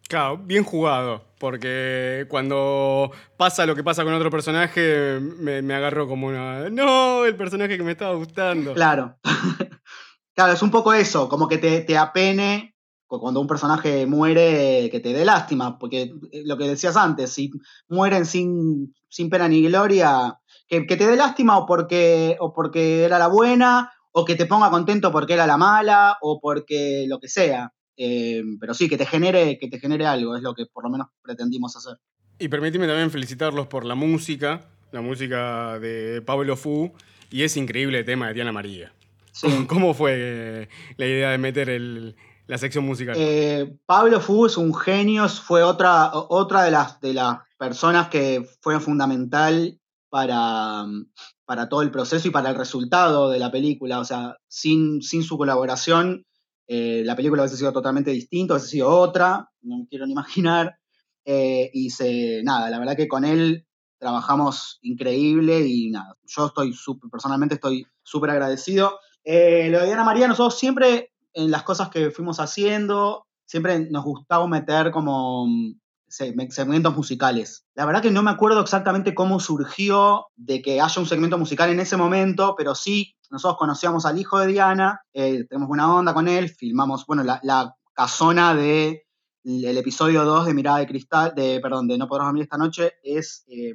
Claro, 0.08 0.38
bien 0.38 0.64
jugado, 0.64 1.24
porque 1.40 2.26
cuando 2.30 3.10
pasa 3.38 3.66
lo 3.66 3.76
que 3.76 3.84
pasa 3.84 4.04
con 4.04 4.14
otro 4.14 4.30
personaje, 4.30 5.20
me, 5.20 5.64
me 5.64 5.74
agarró 5.74 6.08
como 6.08 6.28
una... 6.28 6.70
No, 6.70 7.26
el 7.26 7.36
personaje 7.36 7.76
que 7.78 7.84
me 7.84 7.94
estaba 7.94 8.14
gustando. 8.16 8.74
Claro. 8.76 9.18
claro, 10.36 10.54
es 10.54 10.62
un 10.62 10.70
poco 10.72 10.94
eso, 10.94 11.28
como 11.28 11.48
que 11.48 11.58
te, 11.58 11.82
te 11.82 11.98
apene 11.98 12.76
cu- 13.08 13.20
cuando 13.20 13.42
un 13.42 13.48
personaje 13.48 14.06
muere, 14.06 14.90
que 14.92 15.00
te 15.00 15.12
dé 15.14 15.26
lástima, 15.26 15.80
porque 15.80 16.14
lo 16.46 16.56
que 16.58 16.68
decías 16.68 16.96
antes, 16.98 17.32
si 17.32 17.50
mueren 17.88 18.26
sin, 18.28 18.94
sin 19.10 19.30
pena 19.32 19.48
ni 19.48 19.64
gloria, 19.64 20.40
que, 20.68 20.86
que 20.86 20.98
te 20.98 21.08
dé 21.08 21.16
lástima 21.16 21.58
o 21.58 21.66
porque, 21.66 22.38
o 22.40 22.54
porque 22.54 23.04
era 23.06 23.18
la 23.18 23.28
buena, 23.28 23.92
o 24.18 24.24
que 24.24 24.36
te 24.36 24.46
ponga 24.46 24.70
contento 24.70 25.12
porque 25.12 25.34
era 25.34 25.46
la 25.46 25.58
mala, 25.58 26.18
o 26.22 26.40
porque 26.40 27.06
lo 27.08 27.20
que 27.20 27.28
sea. 27.28 27.74
Eh, 27.98 28.42
pero 28.60 28.74
sí, 28.74 28.88
que 28.88 28.98
te 28.98 29.06
genere, 29.06 29.58
que 29.60 29.68
te 29.68 29.78
genere 29.80 30.06
algo, 30.06 30.36
es 30.38 30.42
lo 30.42 30.54
que 30.54 30.66
por 30.66 30.86
lo 30.86 30.90
menos 30.90 31.08
pretendimos 31.22 31.76
hacer. 31.76 31.98
Y 32.40 32.48
permíteme 32.48 32.88
también 32.88 33.12
felicitarlos 33.12 33.68
por 33.68 33.84
la 33.86 33.96
música, 33.96 34.62
la 34.92 35.02
música 35.02 35.80
de 35.80 36.22
Pablo 36.22 36.56
Fu, 36.56 36.94
y 37.30 37.44
ese 37.44 37.60
increíble 37.60 38.04
tema 38.06 38.28
de 38.30 38.34
Diana 38.36 38.52
María. 38.54 38.94
Sí. 39.34 39.48
¿Cómo, 39.50 39.68
cómo 39.68 39.94
fue 39.94 40.12
eh, 40.16 40.70
la 40.98 41.06
idea 41.06 41.32
de 41.32 41.38
meter 41.38 41.70
el- 41.70 42.16
la 42.48 42.58
sección 42.58 42.86
musical? 42.86 43.16
Eh, 43.18 43.76
Pablo 43.86 44.22
Fu 44.22 44.46
es 44.46 44.56
un 44.56 44.74
genio, 44.74 45.28
fue 45.28 45.62
otra, 45.64 46.12
otra 46.14 46.64
de, 46.64 46.72
las, 46.72 47.02
de 47.02 47.14
las 47.14 47.40
personas 47.58 48.08
que 48.10 48.46
fue 48.62 48.80
fundamental 48.80 49.78
para, 50.10 50.86
para 51.46 51.70
todo 51.70 51.82
el 51.82 51.92
proceso 51.92 52.28
y 52.28 52.32
para 52.32 52.50
el 52.50 52.56
resultado 52.56 53.30
de 53.30 53.40
la 53.40 53.52
película. 53.52 54.00
O 54.00 54.06
sea, 54.06 54.38
sin, 54.48 55.02
sin 55.02 55.24
su 55.24 55.38
colaboración, 55.38 56.26
eh, 56.68 57.04
la 57.06 57.16
película 57.16 57.44
hubiese 57.44 57.58
sido 57.58 57.72
totalmente 57.72 58.12
distinta, 58.12 58.56
hubiese 58.56 58.70
sido 58.70 58.90
otra, 58.90 59.50
no 59.62 59.80
me 59.80 59.88
quiero 59.88 60.06
ni 60.06 60.12
imaginar. 60.14 60.78
Eh, 61.26 61.70
y 61.74 61.90
se, 61.90 62.42
nada, 62.44 62.70
la 62.70 62.80
verdad 62.80 62.96
que 62.96 63.08
con 63.08 63.26
él 63.26 63.66
trabajamos 63.98 64.78
increíble 64.82 65.62
y 65.66 65.90
nada, 65.90 66.16
yo 66.24 66.48
estoy 66.48 66.74
súper, 66.74 67.10
personalmente 67.10 67.56
estoy 67.56 67.88
súper 68.04 68.32
agradecido. 68.32 69.00
Eh, 69.24 69.70
lo 69.72 69.80
de 69.80 69.86
Diana 69.88 70.04
María, 70.04 70.28
nosotros 70.28 70.60
siempre 70.60 71.12
en 71.34 71.50
las 71.50 71.64
cosas 71.64 71.90
que 71.90 72.12
fuimos 72.12 72.40
haciendo, 72.40 73.26
siempre 73.46 73.90
nos 73.90 74.04
gustaba 74.04 74.48
meter 74.48 74.92
como 74.92 75.48
mm, 75.48 75.80
segmentos 76.16 76.96
musicales. 76.96 77.66
La 77.76 77.86
verdad 77.86 78.02
que 78.02 78.12
no 78.12 78.24
me 78.24 78.32
acuerdo 78.32 78.62
exactamente 78.62 79.14
cómo 79.14 79.40
surgió 79.40 80.28
de 80.36 80.62
que 80.62 80.82
haya 80.82 81.02
un 81.02 81.08
segmento 81.08 81.38
musical 81.38 81.70
en 81.70 81.80
ese 81.80 81.98
momento, 81.98 82.56
pero 82.58 82.76
sí, 82.76 83.16
nosotros 83.30 83.58
conocíamos 83.58 84.06
al 84.06 84.20
hijo 84.20 84.40
de 84.40 84.48
Diana, 84.48 85.02
eh, 85.14 85.46
tenemos 85.50 85.68
buena 85.68 85.94
onda 85.94 86.14
con 86.14 86.28
él, 86.28 86.50
filmamos, 86.50 87.06
bueno, 87.06 87.24
la, 87.24 87.40
la 87.44 87.76
casona 87.94 88.54
de 88.56 89.04
el 89.44 89.78
episodio 89.78 90.24
2 90.26 90.48
de 90.48 90.54
Mirada 90.56 90.80
de 90.80 90.88
Cristal, 90.88 91.34
de, 91.36 91.60
perdón, 91.60 91.88
de 91.88 91.98
No 92.00 92.08
Podrás 92.08 92.28
Dormir 92.28 92.44
Esta 92.44 92.58
Noche, 92.58 92.94
es, 93.04 93.44
eh, 93.48 93.74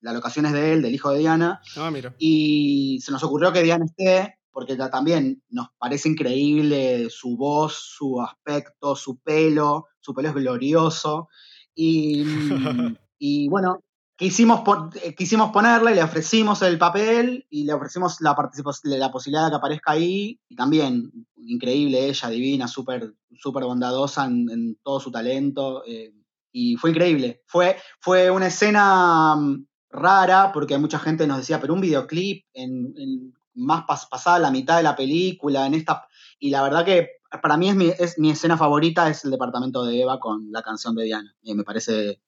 la 0.00 0.12
locación 0.12 0.46
es 0.46 0.52
de 0.52 0.72
él, 0.72 0.82
del 0.82 0.94
hijo 0.94 1.10
de 1.10 1.20
Diana, 1.20 1.60
Ah, 1.76 1.90
mira. 1.92 2.14
y 2.18 2.98
se 3.02 3.12
nos 3.12 3.22
ocurrió 3.22 3.52
que 3.52 3.62
Diana 3.62 3.84
esté, 3.84 4.38
porque 4.50 4.76
ya 4.76 4.90
también 4.90 5.42
nos 5.48 5.68
parece 5.78 6.08
increíble 6.08 7.08
su 7.08 7.36
voz, 7.36 7.74
su 7.96 8.20
aspecto, 8.20 8.96
su 8.96 9.18
pelo, 9.20 9.86
su 10.00 10.12
pelo 10.12 10.28
es 10.28 10.34
glorioso. 10.34 11.28
Y, 11.74 12.24
y 13.18 13.48
bueno, 13.48 13.82
quisimos, 14.16 14.60
pon- 14.60 14.90
eh, 15.02 15.14
quisimos 15.14 15.50
ponerle, 15.50 15.94
le 15.94 16.02
ofrecimos 16.02 16.62
el 16.62 16.78
papel 16.78 17.46
y 17.50 17.64
le 17.64 17.72
ofrecimos 17.72 18.20
la, 18.20 18.36
la 18.84 19.10
posibilidad 19.10 19.44
de 19.46 19.50
que 19.50 19.56
aparezca 19.56 19.92
ahí. 19.92 20.38
Y 20.48 20.56
también, 20.56 21.10
increíble 21.36 22.06
ella, 22.06 22.28
divina, 22.28 22.68
súper 22.68 23.14
súper 23.38 23.64
bondadosa 23.64 24.24
en, 24.26 24.48
en 24.50 24.76
todo 24.82 25.00
su 25.00 25.10
talento. 25.10 25.82
eh, 25.86 26.12
y 26.52 26.76
fue 26.76 26.90
increíble. 26.90 27.42
Fue, 27.46 27.76
fue 28.00 28.30
una 28.30 28.48
escena 28.48 29.34
mm, 29.36 29.66
rara 29.90 30.52
porque 30.52 30.76
mucha 30.78 30.98
gente 30.98 31.26
nos 31.26 31.38
decía, 31.38 31.60
pero 31.60 31.72
un 31.74 31.80
videoclip 31.80 32.44
en, 32.52 32.92
en 32.96 33.34
más 33.54 33.84
pas- 33.86 34.08
pasada 34.08 34.38
la 34.38 34.50
mitad 34.50 34.76
de 34.76 34.82
la 34.82 34.94
película, 34.96 35.66
en 35.66 35.74
esta... 35.74 36.06
Y 36.38 36.50
la 36.50 36.62
verdad 36.62 36.84
que 36.84 37.21
para 37.40 37.56
mí 37.56 37.68
es 37.68 37.76
mi, 37.76 37.88
es 37.98 38.18
mi 38.18 38.30
escena 38.30 38.56
favorita, 38.56 39.08
es 39.08 39.24
el 39.24 39.30
departamento 39.30 39.84
de 39.84 40.02
Eva 40.02 40.18
con 40.20 40.50
la 40.50 40.62
canción 40.62 40.94
de 40.94 41.04
Diana. 41.04 41.34
Y 41.42 41.54
me 41.54 41.64
parece 41.64 42.20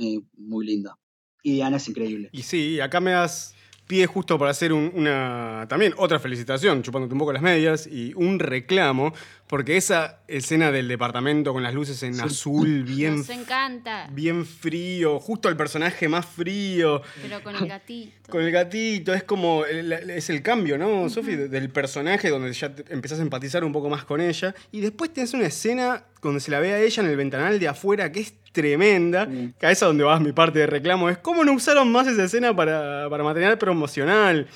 eh, 0.00 0.20
muy 0.36 0.66
linda. 0.66 0.98
Y 1.42 1.54
Diana 1.54 1.76
es 1.76 1.88
increíble. 1.88 2.30
Y 2.32 2.42
sí, 2.42 2.80
acá 2.80 3.00
me 3.00 3.12
das 3.12 3.54
pie 3.86 4.06
justo 4.06 4.38
para 4.38 4.50
hacer 4.50 4.72
un- 4.72 4.90
una 4.94 5.66
también 5.68 5.94
otra 5.96 6.18
felicitación, 6.18 6.82
chupándote 6.82 7.12
un 7.14 7.18
poco 7.20 7.32
las 7.32 7.42
medias, 7.42 7.86
y 7.86 8.12
un 8.16 8.38
reclamo, 8.38 9.14
porque 9.46 9.76
esa 9.76 10.18
escena 10.26 10.72
del 10.72 10.88
departamento 10.88 11.52
con 11.52 11.62
las 11.62 11.72
luces 11.72 12.02
en 12.02 12.20
azul, 12.20 12.82
bien, 12.82 13.18
Nos 13.18 13.30
encanta. 13.30 14.08
bien 14.12 14.44
frío, 14.44 15.20
justo 15.20 15.48
el 15.48 15.56
personaje 15.56 16.08
más 16.08 16.26
frío, 16.26 17.00
Pero 17.22 17.40
con 17.42 17.54
el 17.54 17.68
gatito. 17.68 18.30
con 18.32 18.42
el 18.42 18.50
gatito, 18.50 19.14
es 19.14 19.22
como, 19.22 19.64
el- 19.64 19.92
es 19.92 20.30
el 20.30 20.42
cambio, 20.42 20.76
¿no, 20.78 21.08
Sofi? 21.08 21.36
De- 21.36 21.48
Del 21.48 21.70
personaje 21.70 22.28
donde 22.28 22.52
ya 22.52 22.74
te- 22.74 22.92
empezás 22.92 23.20
a 23.20 23.22
empatizar 23.22 23.62
un 23.64 23.72
poco 23.72 23.88
más 23.88 24.04
con 24.04 24.20
ella. 24.20 24.52
Y 24.72 24.80
después 24.80 25.12
tenés 25.12 25.32
una 25.32 25.46
escena 25.46 26.04
donde 26.22 26.40
se 26.40 26.50
la 26.50 26.58
ve 26.58 26.72
a 26.72 26.80
ella 26.80 27.04
en 27.04 27.08
el 27.08 27.16
ventanal 27.16 27.60
de 27.60 27.68
afuera 27.68 28.10
que 28.10 28.18
es 28.20 28.34
tremenda. 28.56 29.26
Mm. 29.26 29.54
Que 29.58 29.66
a 29.66 29.70
esa 29.70 29.86
donde 29.86 30.02
vas 30.04 30.20
mi 30.20 30.32
parte 30.32 30.58
de 30.58 30.66
reclamo 30.66 31.08
es 31.08 31.18
cómo 31.18 31.44
no 31.44 31.52
usaron 31.52 31.92
más 31.92 32.06
esa 32.08 32.24
escena 32.24 32.56
para, 32.56 33.08
para 33.08 33.22
material 33.22 33.56
promocional. 33.58 34.48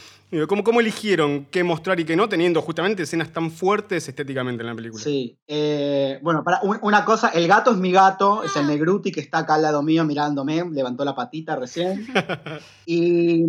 ¿Cómo, 0.47 0.63
¿Cómo 0.63 0.79
eligieron 0.79 1.45
qué 1.51 1.65
mostrar 1.65 1.99
y 1.99 2.05
qué 2.05 2.15
no, 2.15 2.29
teniendo 2.29 2.63
justamente 2.63 3.03
escenas 3.03 3.33
tan 3.33 3.51
fuertes 3.51 4.09
estéticamente 4.09 4.63
en 4.63 4.69
la 4.69 4.77
película? 4.77 5.03
Sí. 5.03 5.37
eh, 5.49 6.21
bueno, 6.23 6.45
para 6.45 6.61
un- 6.63 6.79
una 6.83 7.05
cosa, 7.05 7.31
el 7.31 7.49
gato 7.49 7.73
es 7.73 7.79
mi 7.79 7.91
gato, 7.91 8.45
es 8.45 8.55
el 8.55 8.69
Negruti 8.69 9.11
que 9.11 9.19
está 9.19 9.39
acá 9.39 9.55
al 9.57 9.63
lado 9.63 9.83
mío 9.83 10.05
mirándome, 10.05 10.65
levantó 10.71 11.05
la 11.05 11.17
patita 11.17 11.57
recién. 11.57 12.07
Y 12.87 13.45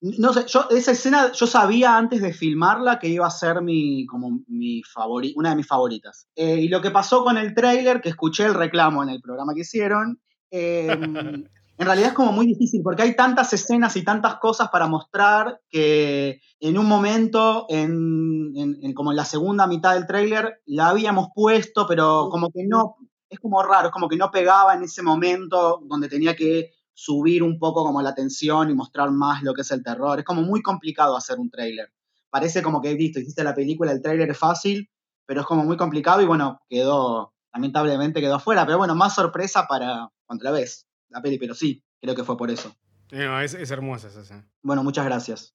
no 0.00 0.32
sé, 0.32 0.44
yo 0.46 0.66
esa 0.70 0.92
escena 0.92 1.32
yo 1.32 1.46
sabía 1.46 1.96
antes 1.96 2.20
de 2.22 2.32
filmarla 2.32 2.98
que 2.98 3.08
iba 3.08 3.26
a 3.26 3.30
ser 3.30 3.62
mi, 3.62 4.06
como 4.06 4.40
mi 4.46 4.82
favori- 4.82 5.32
una 5.36 5.50
de 5.50 5.56
mis 5.56 5.66
favoritas. 5.66 6.28
Eh, 6.36 6.60
y 6.60 6.68
lo 6.68 6.80
que 6.80 6.90
pasó 6.90 7.24
con 7.24 7.38
el 7.38 7.54
tráiler, 7.54 8.00
que 8.00 8.10
escuché 8.10 8.44
el 8.44 8.54
reclamo 8.54 9.02
en 9.02 9.08
el 9.08 9.20
programa 9.20 9.54
que 9.54 9.60
hicieron, 9.62 10.20
eh, 10.50 10.88
en 11.78 11.86
realidad 11.86 12.08
es 12.10 12.14
como 12.14 12.32
muy 12.32 12.46
difícil 12.46 12.80
porque 12.82 13.02
hay 13.02 13.16
tantas 13.16 13.52
escenas 13.52 13.96
y 13.96 14.02
tantas 14.04 14.36
cosas 14.36 14.68
para 14.70 14.86
mostrar 14.86 15.60
que 15.70 16.40
en 16.60 16.78
un 16.78 16.86
momento, 16.86 17.66
en, 17.68 18.52
en- 18.56 18.78
en 18.82 18.94
como 18.94 19.10
en 19.12 19.16
la 19.16 19.24
segunda 19.24 19.66
mitad 19.66 19.94
del 19.94 20.06
tráiler, 20.06 20.62
la 20.66 20.88
habíamos 20.88 21.28
puesto, 21.34 21.86
pero 21.86 22.28
como 22.30 22.50
que 22.50 22.64
no, 22.66 22.96
es 23.28 23.38
como 23.40 23.62
raro, 23.62 23.88
es 23.88 23.92
como 23.92 24.08
que 24.08 24.16
no 24.16 24.30
pegaba 24.30 24.74
en 24.74 24.84
ese 24.84 25.02
momento 25.02 25.80
donde 25.84 26.08
tenía 26.08 26.36
que 26.36 26.70
subir 26.96 27.42
un 27.42 27.58
poco 27.58 27.84
como 27.84 28.00
la 28.00 28.14
tensión 28.14 28.70
y 28.70 28.74
mostrar 28.74 29.10
más 29.10 29.42
lo 29.42 29.52
que 29.52 29.60
es 29.60 29.70
el 29.70 29.84
terror. 29.84 30.18
Es 30.18 30.24
como 30.24 30.40
muy 30.42 30.62
complicado 30.62 31.14
hacer 31.14 31.38
un 31.38 31.50
tráiler. 31.50 31.92
Parece 32.30 32.62
como 32.62 32.80
que, 32.80 32.94
visto, 32.94 33.20
hiciste 33.20 33.44
la 33.44 33.54
película, 33.54 33.92
el 33.92 34.00
tráiler 34.00 34.30
es 34.30 34.38
fácil, 34.38 34.90
pero 35.26 35.42
es 35.42 35.46
como 35.46 35.62
muy 35.62 35.76
complicado 35.76 36.22
y 36.22 36.24
bueno, 36.24 36.58
quedó, 36.70 37.34
lamentablemente 37.52 38.22
quedó 38.22 38.36
afuera, 38.36 38.64
pero 38.64 38.78
bueno, 38.78 38.94
más 38.94 39.14
sorpresa 39.14 39.66
para 39.68 40.08
cuando 40.24 40.44
la 40.44 40.52
ves, 40.52 40.86
la 41.10 41.20
peli, 41.20 41.38
pero 41.38 41.54
sí, 41.54 41.84
creo 42.00 42.14
que 42.14 42.24
fue 42.24 42.38
por 42.38 42.50
eso. 42.50 42.74
No, 43.12 43.40
es, 43.40 43.52
es 43.52 43.70
hermosa 43.70 44.08
esa. 44.08 44.48
Bueno, 44.62 44.82
muchas 44.82 45.04
gracias. 45.04 45.54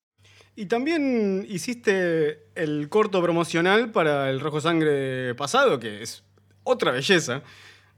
Y 0.54 0.66
también 0.66 1.44
hiciste 1.48 2.50
el 2.54 2.88
corto 2.88 3.20
promocional 3.20 3.90
para 3.90 4.30
el 4.30 4.38
Rojo 4.38 4.60
Sangre 4.60 5.34
pasado, 5.34 5.80
que 5.80 6.02
es 6.02 6.24
otra 6.62 6.92
belleza. 6.92 7.42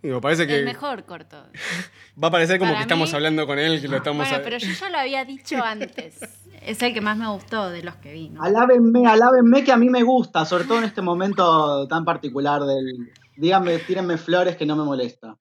Digo, 0.05 0.21
parece 0.21 0.47
que 0.47 0.59
El 0.59 0.67
mejor 0.67 1.05
corto. 1.05 1.43
va 2.23 2.29
a 2.29 2.31
parecer 2.31 2.59
como 2.59 2.73
Para 2.73 2.81
que 2.81 2.83
estamos 2.83 3.15
hablando 3.15 3.47
con 3.47 3.59
él, 3.59 3.81
que 3.81 3.89
lo 3.89 3.97
estamos... 3.97 4.27
Bueno, 4.29 4.37
a- 4.37 4.45
pero 4.45 4.59
yo 4.59 4.71
ya 4.71 4.91
lo 4.91 4.99
había 4.99 5.25
dicho 5.25 5.57
antes. 5.65 6.21
Es 6.65 6.81
el 6.83 6.95
que 6.95 7.01
más 7.03 7.19
me 7.19 7.29
gustó 7.29 7.69
de 7.69 7.83
los 7.83 7.95
que 7.97 8.11
vi, 8.13 8.31
¿no? 8.31 8.43
Alábenme, 8.43 9.07
alábenme 9.07 9.65
que 9.65 9.71
a 9.73 9.77
mí 9.77 9.91
me 9.91 10.03
gusta, 10.03 10.47
sobre 10.47 10.65
todo 10.65 10.79
en 10.79 10.85
este 10.85 11.03
momento 11.03 11.87
tan 11.89 12.07
particular 12.07 12.63
del... 12.63 13.11
Díganme, 13.37 13.79
tírenme 13.81 14.17
flores 14.17 14.57
que 14.57 14.65
no 14.65 14.75
me 14.75 14.83
molesta. 14.83 15.37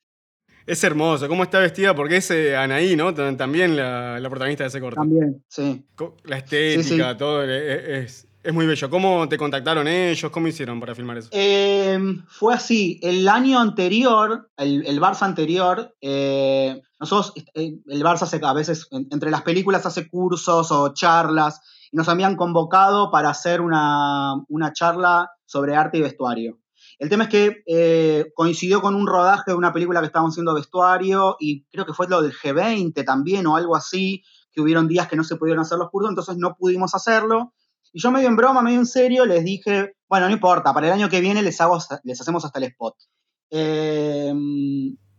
Es 0.65 0.84
hermoso, 0.84 1.30
cómo 1.30 1.44
está 1.44 1.60
vestida, 1.60 1.95
porque 1.95 2.18
es 2.18 2.30
eh, 2.31 2.57
Anaí, 2.57 2.98
¿no? 2.98 3.14
También 3.14 3.77
la, 3.77 4.19
la 4.19 4.30
protagonista 4.30 4.65
de 4.65 4.68
ese 4.69 4.81
corto. 4.81 4.99
También, 4.99 5.44
sí. 5.48 5.85
La 6.26 6.38
estética, 6.40 7.11
Sí, 7.11 7.18
todo, 7.18 7.44
eh, 7.45 7.99
es, 8.03 8.27
es 8.44 8.53
muy 8.53 8.65
bello. 8.65 8.90
¿Cómo 8.90 9.28
te 9.30 9.38
contactaron 9.38 9.88
ellos? 9.88 10.32
¿Cómo 10.32 10.48
hicieron 10.48 10.80
para 10.80 10.94
filmar 10.94 11.18
eso? 11.18 11.30
Eh, 11.32 11.98
fue 12.28 12.53
así, 12.53 12.99
el 13.02 13.28
año 13.28 13.60
anterior, 13.60 14.49
el, 14.57 14.99
Barça 14.99 15.24
anterior, 15.24 15.95
eh, 16.02 16.82
nosotros, 16.99 17.34
eh, 17.56 17.80
el 17.88 18.03
Barça 18.03 18.24
hace, 18.24 18.40
a 18.44 18.53
veces 18.53 18.88
en- 18.91 19.07
entre 19.11 19.32
las 19.32 19.41
películas 19.44 19.86
hace 19.86 20.07
cursos 20.07 20.72
o 20.72 20.94
charlas, 20.94 21.61
y 21.91 21.98
nos 21.98 22.10
habían 22.10 22.36
convocado 22.36 23.11
para 23.11 23.30
hacer 23.30 23.61
una, 23.61 24.34
una 24.49 24.74
charla 24.74 25.30
sobre 25.45 25.76
arte 25.76 25.99
y 25.99 26.02
vestuario. 26.02 26.60
El 26.99 27.10
tema 27.10 27.26
es 27.26 27.30
que 27.30 28.26
coincidió 28.36 28.82
con 28.82 28.95
un 28.95 29.07
rodaje 29.07 29.52
de 29.52 29.56
una 29.56 29.74
película 29.74 29.99
que 29.99 30.07
estábamos 30.07 30.34
haciendo 30.34 30.53
vestuario 30.53 31.36
y 31.40 31.65
creo 31.65 31.86
que 31.86 31.94
fue 31.94 32.07
lo 32.07 32.22
del 32.22 32.34
G20 32.34 33.03
también 33.03 33.45
o 33.48 33.56
algo 33.56 33.76
así, 33.76 34.24
que 34.52 34.61
hubieron 34.61 34.88
días 34.88 35.07
que 35.07 35.15
no 35.15 35.24
se 35.24 35.36
pudieron 35.36 35.61
hacer 35.61 35.78
los 35.80 35.90
cursos, 35.90 36.10
entonces 36.11 36.38
no 36.38 36.56
pudimos 36.56 36.94
hacerlo. 36.94 37.53
Y 37.94 38.02
yo 38.02 38.11
medio 38.11 38.28
en 38.28 38.36
broma, 38.36 38.61
medio 38.61 38.80
en 38.80 38.86
serio, 38.88 39.26
les 39.26 39.44
dije, 39.45 39.95
bueno, 40.10 40.26
no 40.28 40.34
importa, 40.34 40.74
para 40.74 40.88
el 40.88 40.94
año 40.94 41.10
que 41.10 41.22
viene 41.22 41.41
les, 41.44 41.61
hago, 41.61 41.78
les 42.03 42.20
hacemos 42.20 42.44
hasta 42.44 42.57
el 42.60 42.65
spot. 42.65 42.95
Eh, 43.52 44.34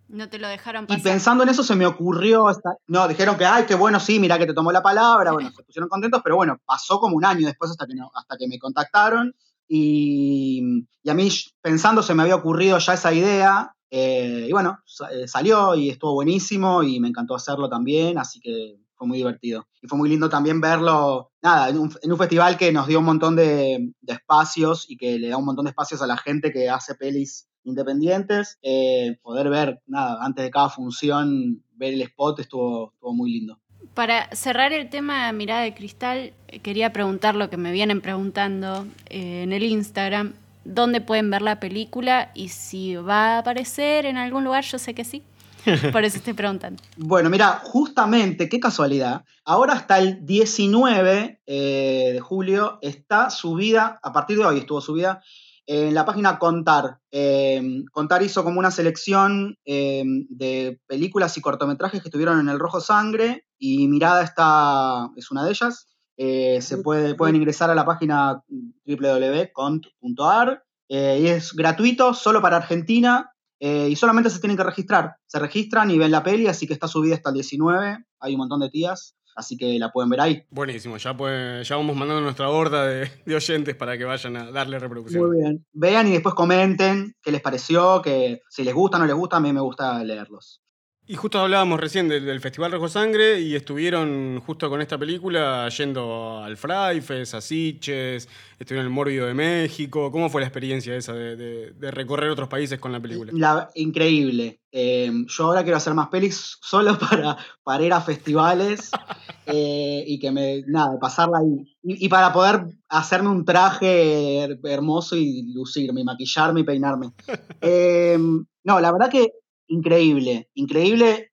No 0.08 0.28
te 0.28 0.38
lo 0.38 0.48
dejaron 0.48 0.84
y 0.84 0.86
pasar. 0.88 1.02
pensando 1.02 1.42
en 1.44 1.48
eso 1.50 1.62
se 1.62 1.76
me 1.76 1.86
ocurrió, 1.86 2.46
no, 2.88 3.08
dijeron 3.08 3.36
que, 3.36 3.44
ay, 3.44 3.64
qué 3.66 3.74
bueno, 3.74 4.00
sí, 4.00 4.18
mira 4.18 4.38
que 4.38 4.46
te 4.46 4.54
tomó 4.54 4.72
la 4.72 4.82
palabra, 4.82 5.32
bueno, 5.32 5.50
se 5.56 5.62
pusieron 5.62 5.88
contentos, 5.88 6.20
pero 6.22 6.36
bueno, 6.36 6.60
pasó 6.66 6.98
como 6.98 7.16
un 7.16 7.24
año 7.24 7.46
después 7.46 7.70
hasta 7.70 7.86
que, 7.86 7.94
no- 7.94 8.10
hasta 8.14 8.36
que 8.36 8.48
me 8.48 8.58
contactaron 8.58 9.34
y, 9.68 10.84
y 11.02 11.10
a 11.10 11.14
mí 11.14 11.28
pensando 11.62 12.02
se 12.02 12.14
me 12.14 12.22
había 12.22 12.36
ocurrido 12.36 12.78
ya 12.78 12.94
esa 12.94 13.12
idea 13.14 13.74
eh, 13.90 14.46
y 14.48 14.52
bueno, 14.52 14.78
eh, 15.12 15.26
salió 15.28 15.74
y 15.74 15.90
estuvo 15.90 16.12
buenísimo 16.14 16.82
y 16.82 16.98
me 17.00 17.08
encantó 17.08 17.34
hacerlo 17.36 17.68
también, 17.68 18.18
así 18.18 18.40
que 18.40 18.76
muy 19.06 19.18
divertido. 19.18 19.66
Y 19.82 19.88
fue 19.88 19.98
muy 19.98 20.08
lindo 20.08 20.28
también 20.28 20.60
verlo, 20.60 21.30
nada, 21.42 21.68
en 21.68 21.78
un, 21.78 21.92
en 22.02 22.12
un 22.12 22.18
festival 22.18 22.56
que 22.56 22.72
nos 22.72 22.86
dio 22.86 22.98
un 22.98 23.04
montón 23.04 23.36
de, 23.36 23.92
de 24.00 24.12
espacios 24.12 24.86
y 24.88 24.96
que 24.96 25.18
le 25.18 25.28
da 25.28 25.36
un 25.36 25.44
montón 25.44 25.64
de 25.64 25.70
espacios 25.70 26.02
a 26.02 26.06
la 26.06 26.16
gente 26.16 26.52
que 26.52 26.68
hace 26.68 26.94
pelis 26.94 27.48
independientes. 27.64 28.58
eh, 28.62 29.16
poder 29.22 29.48
ver, 29.48 29.82
nada, 29.86 30.18
antes 30.22 30.44
de 30.44 30.50
cada 30.50 30.68
función, 30.68 31.62
ver 31.74 31.94
el 31.94 32.02
spot 32.02 32.40
estuvo, 32.40 32.92
estuvo 32.92 33.14
muy 33.14 33.32
lindo. 33.32 33.58
Para 33.94 34.28
cerrar 34.34 34.72
el 34.72 34.88
tema 34.88 35.30
Mirada 35.32 35.62
de 35.62 35.74
Cristal, 35.74 36.32
quería 36.62 36.92
preguntar 36.92 37.34
lo 37.34 37.50
que 37.50 37.56
me 37.56 37.72
vienen 37.72 38.00
preguntando 38.00 38.86
eh, 39.10 39.42
en 39.42 39.52
el 39.52 39.62
Instagram. 39.62 40.34
¿Dónde 40.64 41.00
pueden 41.00 41.30
ver 41.30 41.42
la 41.42 41.60
película? 41.60 42.30
Y 42.34 42.48
si 42.48 42.96
va 42.96 43.36
a 43.36 43.38
aparecer 43.38 44.06
en 44.06 44.16
algún 44.16 44.44
lugar, 44.44 44.64
yo 44.64 44.78
sé 44.78 44.94
que 44.94 45.04
sí. 45.04 45.22
Por 45.92 46.04
eso 46.04 46.18
estoy 46.18 46.32
preguntando. 46.32 46.82
Bueno, 46.96 47.30
mira, 47.30 47.60
justamente, 47.62 48.48
qué 48.48 48.60
casualidad. 48.60 49.24
Ahora 49.44 49.74
hasta 49.74 49.98
el 49.98 50.24
19 50.24 51.42
eh, 51.46 52.10
de 52.12 52.20
julio 52.20 52.78
está 52.82 53.30
subida, 53.30 53.98
a 54.02 54.12
partir 54.12 54.38
de 54.38 54.44
hoy 54.44 54.58
estuvo 54.58 54.80
subida, 54.80 55.22
en 55.66 55.94
la 55.94 56.04
página 56.04 56.38
Contar. 56.38 56.98
Eh, 57.10 57.84
Contar 57.90 58.22
hizo 58.22 58.44
como 58.44 58.58
una 58.58 58.70
selección 58.70 59.56
eh, 59.64 60.04
de 60.28 60.80
películas 60.86 61.36
y 61.38 61.40
cortometrajes 61.40 62.02
que 62.02 62.08
estuvieron 62.08 62.38
en 62.40 62.48
el 62.48 62.58
Rojo 62.58 62.80
Sangre 62.80 63.46
y 63.58 63.88
Mirada 63.88 64.22
está, 64.22 65.10
es 65.16 65.30
una 65.30 65.44
de 65.44 65.50
ellas. 65.50 65.88
Eh, 66.16 66.60
se 66.60 66.78
puede, 66.78 67.14
pueden 67.14 67.36
ingresar 67.36 67.70
a 67.70 67.74
la 67.74 67.84
página 67.84 68.42
www.cont.ar 68.86 70.62
eh, 70.88 71.18
y 71.22 71.26
es 71.26 71.52
gratuito, 71.54 72.14
solo 72.14 72.40
para 72.40 72.58
Argentina 72.58 73.33
eh, 73.66 73.88
y 73.88 73.96
solamente 73.96 74.28
se 74.28 74.40
tienen 74.40 74.58
que 74.58 74.62
registrar. 74.62 75.16
Se 75.24 75.38
registran 75.38 75.90
y 75.90 75.96
ven 75.96 76.10
la 76.10 76.22
peli, 76.22 76.48
así 76.48 76.66
que 76.66 76.74
está 76.74 76.86
subida 76.86 77.14
hasta 77.14 77.30
el 77.30 77.36
19. 77.36 77.96
Hay 78.20 78.34
un 78.34 78.38
montón 78.38 78.60
de 78.60 78.68
tías, 78.68 79.16
así 79.36 79.56
que 79.56 79.78
la 79.78 79.90
pueden 79.90 80.10
ver 80.10 80.20
ahí. 80.20 80.42
Buenísimo, 80.50 80.98
ya, 80.98 81.16
pues, 81.16 81.66
ya 81.66 81.76
vamos 81.76 81.96
mandando 81.96 82.20
nuestra 82.20 82.50
horda 82.50 82.84
de, 82.84 83.10
de 83.24 83.34
oyentes 83.34 83.74
para 83.74 83.96
que 83.96 84.04
vayan 84.04 84.36
a 84.36 84.50
darle 84.50 84.78
reproducción. 84.78 85.26
Muy 85.26 85.38
bien. 85.38 85.66
Vean 85.72 86.06
y 86.08 86.10
después 86.10 86.34
comenten 86.34 87.16
qué 87.22 87.32
les 87.32 87.40
pareció, 87.40 88.02
que 88.02 88.42
si 88.50 88.64
les 88.64 88.74
gusta 88.74 88.98
o 88.98 89.00
no 89.00 89.06
les 89.06 89.16
gusta, 89.16 89.38
a 89.38 89.40
mí 89.40 89.50
me 89.50 89.62
gusta 89.62 90.04
leerlos. 90.04 90.60
Y 91.06 91.16
justo 91.16 91.38
hablábamos 91.38 91.78
recién 91.78 92.08
del, 92.08 92.24
del 92.24 92.40
Festival 92.40 92.72
Rojo 92.72 92.88
Sangre 92.88 93.38
y 93.38 93.54
estuvieron 93.54 94.40
justo 94.40 94.70
con 94.70 94.80
esta 94.80 94.96
película 94.96 95.68
yendo 95.68 96.42
al 96.42 96.56
Fraifes, 96.56 97.34
a 97.34 97.42
Siches, 97.42 98.26
estuvieron 98.58 98.86
en 98.86 98.90
el 98.90 98.94
Mórbido 98.94 99.26
de 99.26 99.34
México. 99.34 100.10
¿Cómo 100.10 100.30
fue 100.30 100.40
la 100.40 100.46
experiencia 100.46 100.96
esa 100.96 101.12
de, 101.12 101.36
de- 101.36 101.70
de 101.72 101.90
recorrer 101.90 102.30
otros 102.30 102.48
países 102.48 102.78
con 102.78 102.90
la 102.90 103.00
película? 103.00 103.32
La- 103.34 103.68
increíble. 103.74 104.60
Eh, 104.72 105.12
yo 105.28 105.44
ahora 105.44 105.62
quiero 105.62 105.76
hacer 105.76 105.92
más 105.92 106.08
pelis 106.08 106.56
solo 106.62 106.98
para, 107.10 107.36
para 107.62 107.84
ir 107.84 107.92
a 107.92 108.00
festivales 108.00 108.90
eh, 109.46 110.04
y 110.06 110.18
que 110.18 110.32
me, 110.32 110.62
nada, 110.68 110.98
pasarla 110.98 111.40
ahí. 111.40 111.76
Y, 111.82 112.06
y 112.06 112.08
para 112.08 112.32
poder 112.32 112.64
hacerme 112.88 113.28
un 113.28 113.44
traje 113.44 114.38
her- 114.46 114.58
hermoso 114.64 115.16
y 115.16 115.52
lucirme, 115.52 116.00
y 116.00 116.04
maquillarme 116.04 116.60
y 116.60 116.64
peinarme. 116.64 117.12
Eh, 117.60 118.16
no, 118.64 118.80
la 118.80 118.90
verdad 118.92 119.10
que 119.10 119.28
increíble, 119.68 120.50
increíble. 120.54 121.32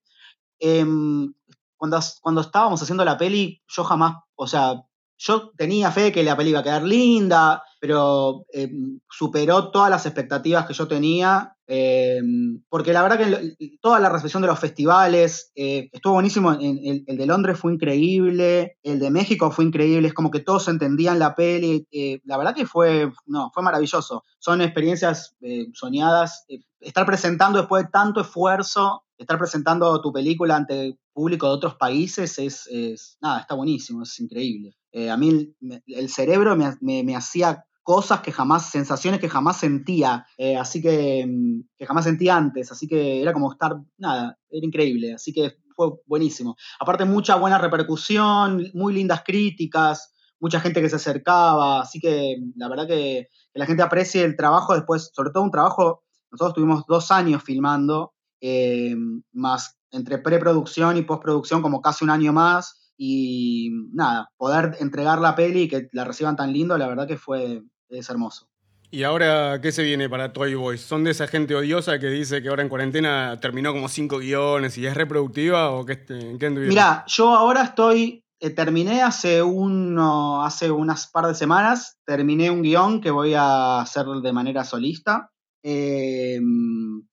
Em, 0.58 1.32
cuando, 1.76 1.98
cuando 2.20 2.40
estábamos 2.40 2.82
haciendo 2.82 3.04
la 3.04 3.18
peli, 3.18 3.62
yo 3.66 3.84
jamás, 3.84 4.16
o 4.34 4.46
sea, 4.46 4.82
yo 5.18 5.50
tenía 5.56 5.90
fe 5.92 6.12
que 6.12 6.22
la 6.22 6.36
peli 6.36 6.50
iba 6.50 6.60
a 6.60 6.62
quedar 6.62 6.82
linda, 6.82 7.62
pero 7.80 8.44
em, 8.52 9.00
superó 9.10 9.70
todas 9.70 9.90
las 9.90 10.06
expectativas 10.06 10.66
que 10.66 10.74
yo 10.74 10.88
tenía, 10.88 11.51
em, 11.66 12.62
porque 12.68 12.92
la 12.92 13.02
verdad 13.02 13.18
que 13.18 13.78
toda 13.80 14.00
la 14.00 14.08
recepción 14.08 14.42
de 14.42 14.48
los 14.48 14.58
festivales 14.58 15.52
eh, 15.54 15.88
estuvo 15.92 16.14
buenísimo, 16.14 16.52
en- 16.52 16.78
el, 16.84 17.04
el 17.06 17.16
de 17.16 17.26
Londres 17.26 17.58
fue 17.58 17.72
increíble, 17.72 18.76
el 18.82 18.98
de 18.98 19.10
México 19.10 19.50
fue 19.50 19.64
increíble, 19.64 20.08
es 20.08 20.14
como 20.14 20.30
que 20.30 20.40
todos 20.40 20.68
entendían 20.68 21.18
la 21.18 21.34
peli, 21.34 21.86
eh, 21.92 22.20
la 22.24 22.36
verdad 22.36 22.54
que 22.54 22.66
fue, 22.66 23.10
no, 23.26 23.50
fue 23.54 23.62
maravilloso, 23.62 24.24
son 24.38 24.60
experiencias 24.60 25.34
eh, 25.40 25.66
soñadas, 25.74 26.44
eh, 26.48 26.60
estar 26.80 27.06
presentando 27.06 27.58
después 27.58 27.84
de 27.84 27.90
tanto 27.90 28.20
esfuerzo, 28.20 29.04
estar 29.16 29.38
presentando 29.38 30.00
tu 30.02 30.12
película 30.12 30.56
ante 30.56 30.98
público 31.12 31.46
de 31.46 31.52
otros 31.54 31.74
países 31.76 32.38
es, 32.38 33.16
nada, 33.20 33.40
está 33.40 33.54
buenísimo, 33.54 34.02
es 34.02 34.18
increíble. 34.18 34.74
Eh, 34.90 35.10
a 35.10 35.16
mí 35.16 35.28
el, 35.28 35.82
el 35.86 36.08
cerebro 36.08 36.56
me- 36.56 37.02
me 37.04 37.14
hacía 37.16 37.64
cosas 37.82 38.20
que 38.20 38.32
jamás, 38.32 38.70
sensaciones 38.70 39.20
que 39.20 39.28
jamás 39.28 39.58
sentía, 39.58 40.26
eh, 40.38 40.56
así 40.56 40.80
que, 40.80 41.26
mm, 41.26 41.62
que 41.78 41.86
jamás 41.86 42.04
sentía 42.04 42.36
antes, 42.36 42.70
así 42.72 42.86
que 42.86 43.20
era 43.20 43.32
como 43.32 43.52
estar, 43.52 43.76
nada, 43.98 44.38
era 44.50 44.66
increíble, 44.66 45.14
así 45.14 45.32
que 45.32 45.56
fue 45.74 45.88
buenísimo. 46.06 46.56
Aparte 46.80 47.04
mucha 47.04 47.36
buena 47.36 47.58
repercusión, 47.58 48.70
muy 48.74 48.94
lindas 48.94 49.22
críticas, 49.24 50.12
mucha 50.40 50.60
gente 50.60 50.80
que 50.80 50.88
se 50.88 50.96
acercaba, 50.96 51.80
así 51.80 52.00
que 52.00 52.36
mm, 52.40 52.52
la 52.56 52.68
verdad 52.68 52.86
que, 52.86 53.28
la 53.54 53.66
gente 53.66 53.82
aprecie 53.82 54.24
el 54.24 54.36
trabajo 54.36 54.74
después, 54.74 55.10
sobre 55.12 55.30
todo 55.30 55.42
un 55.42 55.50
trabajo, 55.50 56.02
nosotros 56.30 56.54
tuvimos 56.54 56.84
dos 56.86 57.10
años 57.10 57.42
filmando, 57.42 58.14
eh, 58.40 58.96
más 59.32 59.78
entre 59.90 60.18
preproducción 60.18 60.96
y 60.96 61.02
postproducción 61.02 61.62
como 61.62 61.82
casi 61.82 62.04
un 62.04 62.10
año 62.10 62.32
más 62.32 62.92
y 62.96 63.70
nada, 63.92 64.30
poder 64.36 64.76
entregar 64.80 65.20
la 65.20 65.34
peli 65.34 65.62
y 65.62 65.68
que 65.68 65.88
la 65.92 66.04
reciban 66.04 66.36
tan 66.36 66.52
lindo, 66.52 66.78
la 66.78 66.88
verdad 66.88 67.06
que 67.06 67.16
fue, 67.16 67.62
es 67.98 68.10
hermoso. 68.10 68.48
¿Y 68.94 69.04
ahora 69.04 69.58
qué 69.62 69.72
se 69.72 69.82
viene 69.82 70.10
para 70.10 70.34
Toy 70.34 70.54
Boys? 70.54 70.82
¿Son 70.82 71.02
de 71.02 71.12
esa 71.12 71.26
gente 71.26 71.54
odiosa 71.54 71.98
que 71.98 72.08
dice 72.08 72.42
que 72.42 72.50
ahora 72.50 72.62
en 72.62 72.68
cuarentena 72.68 73.38
terminó 73.40 73.72
como 73.72 73.88
cinco 73.88 74.18
guiones 74.18 74.76
y 74.76 74.86
es 74.86 74.94
reproductiva 74.94 75.70
o 75.70 75.86
qué, 75.86 76.04
en 76.10 76.38
qué 76.38 76.46
anduvieron? 76.46 76.74
Mira, 76.74 77.04
yo 77.06 77.30
ahora 77.34 77.62
estoy, 77.62 78.22
eh, 78.38 78.50
terminé 78.50 79.00
hace, 79.00 79.42
uno, 79.42 80.44
hace 80.44 80.70
unas 80.70 81.06
par 81.06 81.26
de 81.26 81.34
semanas, 81.34 81.96
terminé 82.04 82.50
un 82.50 82.60
guion 82.60 83.00
que 83.00 83.10
voy 83.10 83.32
a 83.32 83.80
hacer 83.80 84.04
de 84.04 84.32
manera 84.34 84.62
solista, 84.62 85.30
eh, 85.62 86.38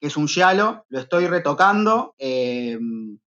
que 0.01 0.07
es 0.07 0.17
un 0.17 0.27
giallo, 0.27 0.83
lo 0.89 0.99
estoy 0.99 1.27
retocando 1.27 2.13
eh, 2.17 2.77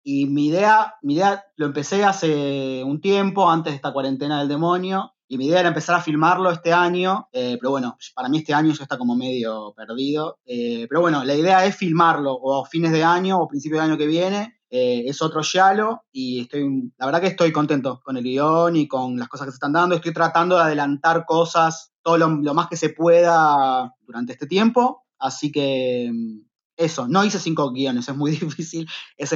y 0.03 0.25
mi 0.25 0.47
idea, 0.47 0.95
mi 1.03 1.13
idea 1.13 1.45
lo 1.55 1.67
empecé 1.67 2.03
hace 2.03 2.83
un 2.83 2.99
tiempo, 2.99 3.49
antes 3.49 3.71
de 3.71 3.75
esta 3.77 3.93
cuarentena 3.93 4.39
del 4.39 4.49
demonio, 4.49 5.13
y 5.31 5.37
mi 5.37 5.47
idea 5.47 5.61
era 5.61 5.69
empezar 5.69 5.95
a 5.95 6.01
filmarlo 6.01 6.51
este 6.51 6.73
año, 6.73 7.29
eh, 7.31 7.55
pero 7.57 7.71
bueno, 7.71 7.95
para 8.13 8.27
mí 8.27 8.39
este 8.39 8.53
año 8.53 8.73
ya 8.73 8.83
está 8.83 8.97
como 8.97 9.15
medio 9.15 9.73
perdido, 9.73 10.39
eh, 10.45 10.87
pero 10.89 10.99
bueno, 10.99 11.23
la 11.23 11.33
idea 11.33 11.65
es 11.65 11.73
filmarlo 11.73 12.33
o 12.33 12.61
a 12.61 12.67
fines 12.67 12.91
de 12.91 13.05
año 13.05 13.39
o 13.39 13.47
principio 13.47 13.77
de 13.77 13.85
año 13.85 13.97
que 13.97 14.07
viene, 14.07 14.59
eh, 14.69 15.03
es 15.05 15.21
otro 15.21 15.41
Yalo 15.41 16.03
y 16.11 16.41
estoy, 16.41 16.91
la 16.97 17.05
verdad 17.05 17.21
que 17.21 17.27
estoy 17.27 17.53
contento 17.53 18.01
con 18.03 18.17
el 18.17 18.23
guion 18.25 18.75
y 18.75 18.89
con 18.89 19.17
las 19.17 19.29
cosas 19.29 19.45
que 19.45 19.51
se 19.51 19.55
están 19.55 19.71
dando. 19.71 19.95
Estoy 19.95 20.11
tratando 20.11 20.57
de 20.57 20.63
adelantar 20.63 21.23
cosas 21.25 21.93
todo 22.01 22.17
lo, 22.17 22.27
lo 22.27 22.53
más 22.53 22.67
que 22.67 22.75
se 22.75 22.89
pueda 22.89 23.95
durante 24.01 24.33
este 24.33 24.47
tiempo. 24.47 25.05
Así 25.17 25.49
que 25.49 26.11
mm, 26.13 26.50
eso, 26.83 27.07
no 27.07 27.23
hice 27.23 27.39
cinco 27.39 27.71
guiones, 27.71 28.07
es 28.09 28.15
muy 28.15 28.31
difícil. 28.31 28.87
Es, 29.17 29.33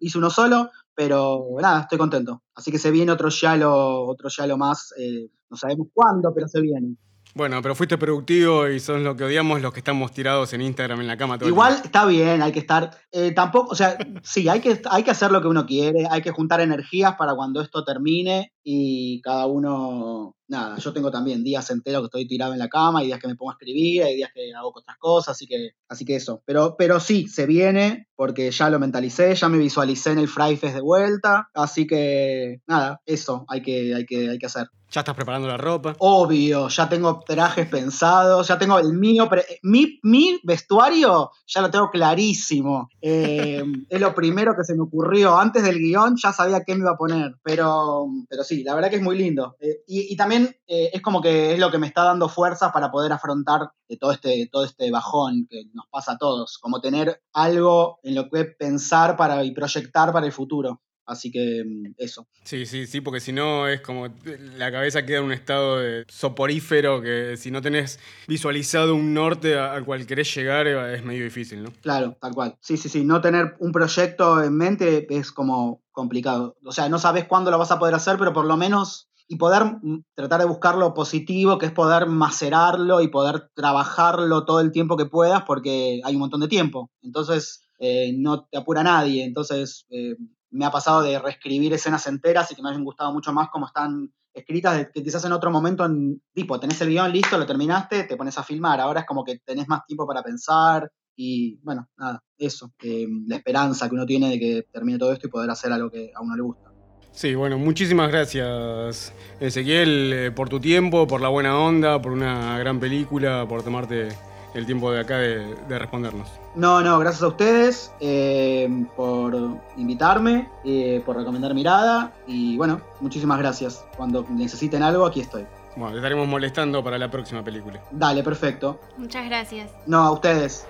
hice 0.00 0.18
uno 0.18 0.30
solo, 0.30 0.70
pero 0.94 1.46
nada, 1.60 1.82
estoy 1.82 1.98
contento. 1.98 2.42
Así 2.54 2.70
que 2.70 2.78
se 2.78 2.90
viene 2.90 3.12
otro 3.12 3.28
Yalo, 3.28 4.04
otro 4.06 4.28
Yalo 4.28 4.56
más, 4.56 4.92
eh, 4.98 5.28
no 5.50 5.56
sabemos 5.56 5.88
cuándo, 5.92 6.32
pero 6.34 6.48
se 6.48 6.60
viene. 6.60 6.96
Bueno, 7.34 7.62
pero 7.62 7.74
fuiste 7.74 7.96
productivo 7.96 8.68
y 8.68 8.78
son 8.78 9.04
lo 9.04 9.16
que 9.16 9.24
odiamos 9.24 9.62
los 9.62 9.72
que 9.72 9.80
estamos 9.80 10.12
tirados 10.12 10.52
en 10.52 10.60
Instagram 10.60 11.00
en 11.00 11.06
la 11.06 11.16
cama 11.16 11.38
todo 11.38 11.48
Igual 11.48 11.80
está 11.82 12.04
bien, 12.04 12.42
hay 12.42 12.52
que 12.52 12.58
estar. 12.58 12.90
eh, 13.10 13.32
tampoco, 13.32 13.72
o 13.72 13.74
sea, 13.74 13.96
sí, 14.22 14.48
hay 14.48 14.60
que, 14.60 14.82
hay 14.90 15.02
que 15.02 15.10
hacer 15.10 15.32
lo 15.32 15.40
que 15.40 15.48
uno 15.48 15.64
quiere, 15.64 16.06
hay 16.10 16.20
que 16.20 16.30
juntar 16.30 16.60
energías 16.60 17.14
para 17.16 17.34
cuando 17.34 17.62
esto 17.62 17.84
termine 17.84 18.52
y 18.62 19.20
cada 19.22 19.46
uno. 19.46 20.36
Nada, 20.48 20.76
yo 20.76 20.92
tengo 20.92 21.10
también 21.10 21.42
días 21.42 21.70
enteros 21.70 22.02
que 22.02 22.06
estoy 22.06 22.26
tirado 22.26 22.52
en 22.52 22.58
la 22.58 22.68
cama, 22.68 22.98
hay 22.98 23.06
días 23.06 23.18
que 23.18 23.28
me 23.28 23.36
pongo 23.36 23.52
a 23.52 23.54
escribir, 23.54 24.02
hay 24.02 24.16
días 24.16 24.30
que 24.34 24.52
hago 24.54 24.70
otras 24.74 24.98
cosas, 24.98 25.34
así 25.34 25.46
que, 25.46 25.70
así 25.88 26.04
que 26.04 26.16
eso. 26.16 26.42
Pero, 26.44 26.76
pero 26.76 27.00
sí, 27.00 27.26
se 27.26 27.46
viene, 27.46 28.08
porque 28.14 28.50
ya 28.50 28.68
lo 28.68 28.78
mentalicé, 28.78 29.34
ya 29.34 29.48
me 29.48 29.56
visualicé 29.56 30.10
en 30.10 30.18
el 30.18 30.28
Fry 30.28 30.56
Fest 30.58 30.74
de 30.74 30.82
vuelta, 30.82 31.48
así 31.54 31.86
que 31.86 32.60
nada, 32.66 33.00
eso 33.06 33.46
hay 33.48 33.62
que, 33.62 33.94
hay 33.94 34.04
que, 34.04 34.28
hay 34.28 34.38
que 34.38 34.46
hacer. 34.46 34.66
Ya 34.92 35.00
estás 35.00 35.14
preparando 35.14 35.48
la 35.48 35.56
ropa. 35.56 35.96
Obvio, 36.00 36.68
ya 36.68 36.86
tengo 36.86 37.20
trajes 37.20 37.66
pensados, 37.66 38.46
ya 38.46 38.58
tengo 38.58 38.78
el 38.78 38.92
mío, 38.92 39.26
mi, 39.62 39.98
mi 40.02 40.38
vestuario 40.44 41.30
ya 41.46 41.62
lo 41.62 41.70
tengo 41.70 41.90
clarísimo. 41.90 42.90
Eh, 43.00 43.62
es 43.88 44.00
lo 44.00 44.14
primero 44.14 44.54
que 44.54 44.64
se 44.64 44.74
me 44.74 44.82
ocurrió. 44.82 45.38
Antes 45.38 45.62
del 45.62 45.78
guion 45.78 46.16
ya 46.22 46.34
sabía 46.34 46.62
qué 46.62 46.74
me 46.74 46.80
iba 46.80 46.90
a 46.90 46.98
poner, 46.98 47.36
pero, 47.42 48.06
pero 48.28 48.44
sí, 48.44 48.62
la 48.64 48.74
verdad 48.74 48.90
que 48.90 48.96
es 48.96 49.02
muy 49.02 49.16
lindo. 49.16 49.56
Eh, 49.60 49.82
y, 49.86 50.12
y 50.12 50.16
también 50.16 50.54
eh, 50.66 50.90
es 50.92 51.00
como 51.00 51.22
que 51.22 51.54
es 51.54 51.58
lo 51.58 51.70
que 51.70 51.78
me 51.78 51.86
está 51.86 52.04
dando 52.04 52.28
fuerzas 52.28 52.70
para 52.70 52.90
poder 52.90 53.12
afrontar 53.12 53.70
todo, 53.98 54.12
este, 54.12 54.48
todo 54.50 54.64
este 54.64 54.90
bajón 54.90 55.46
que 55.48 55.64
nos 55.72 55.86
pasa 55.90 56.12
a 56.12 56.18
todos, 56.18 56.58
como 56.58 56.80
tener 56.80 57.22
algo 57.32 57.98
en 58.02 58.14
lo 58.14 58.28
que 58.28 58.44
pensar 58.44 59.16
para, 59.16 59.42
y 59.44 59.52
proyectar 59.52 60.12
para 60.12 60.26
el 60.26 60.32
futuro. 60.32 60.82
Así 61.06 61.30
que 61.30 61.64
mm, 61.64 61.94
eso. 61.98 62.26
Sí, 62.44 62.66
sí, 62.66 62.86
sí, 62.86 63.00
porque 63.00 63.20
si 63.20 63.32
no 63.32 63.68
es 63.68 63.80
como 63.80 64.08
la 64.56 64.70
cabeza 64.70 65.04
queda 65.04 65.18
en 65.18 65.24
un 65.24 65.32
estado 65.32 65.78
de 65.78 66.04
soporífero 66.08 67.02
que 67.02 67.36
si 67.36 67.50
no 67.50 67.60
tenés 67.60 67.98
visualizado 68.28 68.94
un 68.94 69.14
norte 69.14 69.58
al 69.58 69.84
cual 69.84 70.06
querés 70.06 70.34
llegar 70.34 70.66
eh, 70.66 70.94
es 70.94 71.04
medio 71.04 71.24
difícil, 71.24 71.62
¿no? 71.62 71.72
Claro, 71.82 72.16
tal 72.20 72.34
cual. 72.34 72.56
Sí, 72.60 72.76
sí, 72.76 72.88
sí. 72.88 73.04
No 73.04 73.20
tener 73.20 73.56
un 73.58 73.72
proyecto 73.72 74.42
en 74.42 74.56
mente 74.56 75.06
es 75.10 75.32
como 75.32 75.82
complicado. 75.90 76.56
O 76.64 76.72
sea, 76.72 76.88
no 76.88 76.98
sabes 76.98 77.26
cuándo 77.26 77.50
lo 77.50 77.58
vas 77.58 77.70
a 77.70 77.78
poder 77.78 77.94
hacer, 77.94 78.16
pero 78.18 78.32
por 78.32 78.46
lo 78.46 78.56
menos. 78.56 79.08
Y 79.28 79.36
poder 79.36 79.64
mm, 79.82 80.04
tratar 80.14 80.40
de 80.40 80.46
buscar 80.46 80.76
lo 80.76 80.94
positivo, 80.94 81.58
que 81.58 81.66
es 81.66 81.72
poder 81.72 82.06
macerarlo 82.06 83.00
y 83.00 83.08
poder 83.08 83.50
trabajarlo 83.54 84.44
todo 84.44 84.60
el 84.60 84.72
tiempo 84.72 84.96
que 84.96 85.06
puedas, 85.06 85.42
porque 85.44 86.00
hay 86.04 86.14
un 86.14 86.20
montón 86.20 86.40
de 86.40 86.48
tiempo. 86.48 86.90
Entonces, 87.02 87.62
eh, 87.78 88.12
no 88.16 88.44
te 88.44 88.58
apura 88.58 88.82
nadie. 88.82 89.24
Entonces, 89.24 89.86
eh, 89.90 90.16
me 90.52 90.64
ha 90.64 90.70
pasado 90.70 91.02
de 91.02 91.18
reescribir 91.18 91.72
escenas 91.72 92.06
enteras 92.06 92.50
y 92.50 92.54
que 92.54 92.62
me 92.62 92.70
hayan 92.70 92.84
gustado 92.84 93.12
mucho 93.12 93.32
más 93.32 93.48
como 93.50 93.66
están 93.66 94.12
escritas, 94.32 94.88
que 94.94 95.02
quizás 95.02 95.24
en 95.24 95.32
otro 95.32 95.50
momento, 95.50 95.84
en, 95.84 96.22
tipo, 96.32 96.58
tenés 96.58 96.80
el 96.80 96.88
guion 96.88 97.12
listo, 97.12 97.36
lo 97.36 97.46
terminaste, 97.46 98.04
te 98.04 98.16
pones 98.16 98.38
a 98.38 98.42
filmar. 98.42 98.80
Ahora 98.80 99.00
es 99.00 99.06
como 99.06 99.24
que 99.24 99.38
tenés 99.44 99.68
más 99.68 99.84
tiempo 99.86 100.06
para 100.06 100.22
pensar, 100.22 100.90
y 101.16 101.58
bueno, 101.62 101.88
nada, 101.96 102.22
eso, 102.38 102.72
eh, 102.82 103.06
la 103.26 103.36
esperanza 103.36 103.88
que 103.88 103.94
uno 103.94 104.06
tiene 104.06 104.30
de 104.30 104.38
que 104.38 104.66
termine 104.72 104.98
todo 104.98 105.12
esto 105.12 105.26
y 105.26 105.30
poder 105.30 105.50
hacer 105.50 105.72
algo 105.72 105.90
que 105.90 106.10
a 106.14 106.20
uno 106.20 106.36
le 106.36 106.42
gusta. 106.42 106.70
Sí, 107.12 107.34
bueno, 107.34 107.58
muchísimas 107.58 108.10
gracias 108.10 109.12
Ezequiel 109.38 110.12
eh, 110.14 110.30
por 110.30 110.48
tu 110.48 110.58
tiempo, 110.58 111.06
por 111.06 111.20
la 111.20 111.28
buena 111.28 111.58
onda, 111.58 112.00
por 112.00 112.12
una 112.12 112.58
gran 112.58 112.80
película, 112.80 113.46
por 113.46 113.62
tomarte 113.62 114.08
el 114.54 114.66
tiempo 114.66 114.90
de 114.92 115.00
acá 115.00 115.18
de, 115.18 115.54
de 115.54 115.78
respondernos. 115.78 116.28
No, 116.54 116.82
no, 116.82 116.98
gracias 116.98 117.22
a 117.22 117.28
ustedes 117.28 117.92
eh, 118.00 118.68
por 118.96 119.34
invitarme, 119.76 120.48
eh, 120.64 121.02
por 121.04 121.16
recomendar 121.16 121.54
mirada 121.54 122.12
y 122.26 122.56
bueno, 122.56 122.80
muchísimas 123.00 123.38
gracias. 123.38 123.84
Cuando 123.96 124.26
necesiten 124.30 124.82
algo, 124.82 125.06
aquí 125.06 125.20
estoy. 125.20 125.46
Bueno, 125.76 125.92
te 125.92 125.98
estaremos 125.98 126.28
molestando 126.28 126.84
para 126.84 126.98
la 126.98 127.10
próxima 127.10 127.42
película. 127.42 127.80
Dale, 127.90 128.22
perfecto. 128.22 128.78
Muchas 128.98 129.24
gracias. 129.24 129.70
No, 129.86 130.02
a 130.02 130.12
ustedes. 130.12 130.66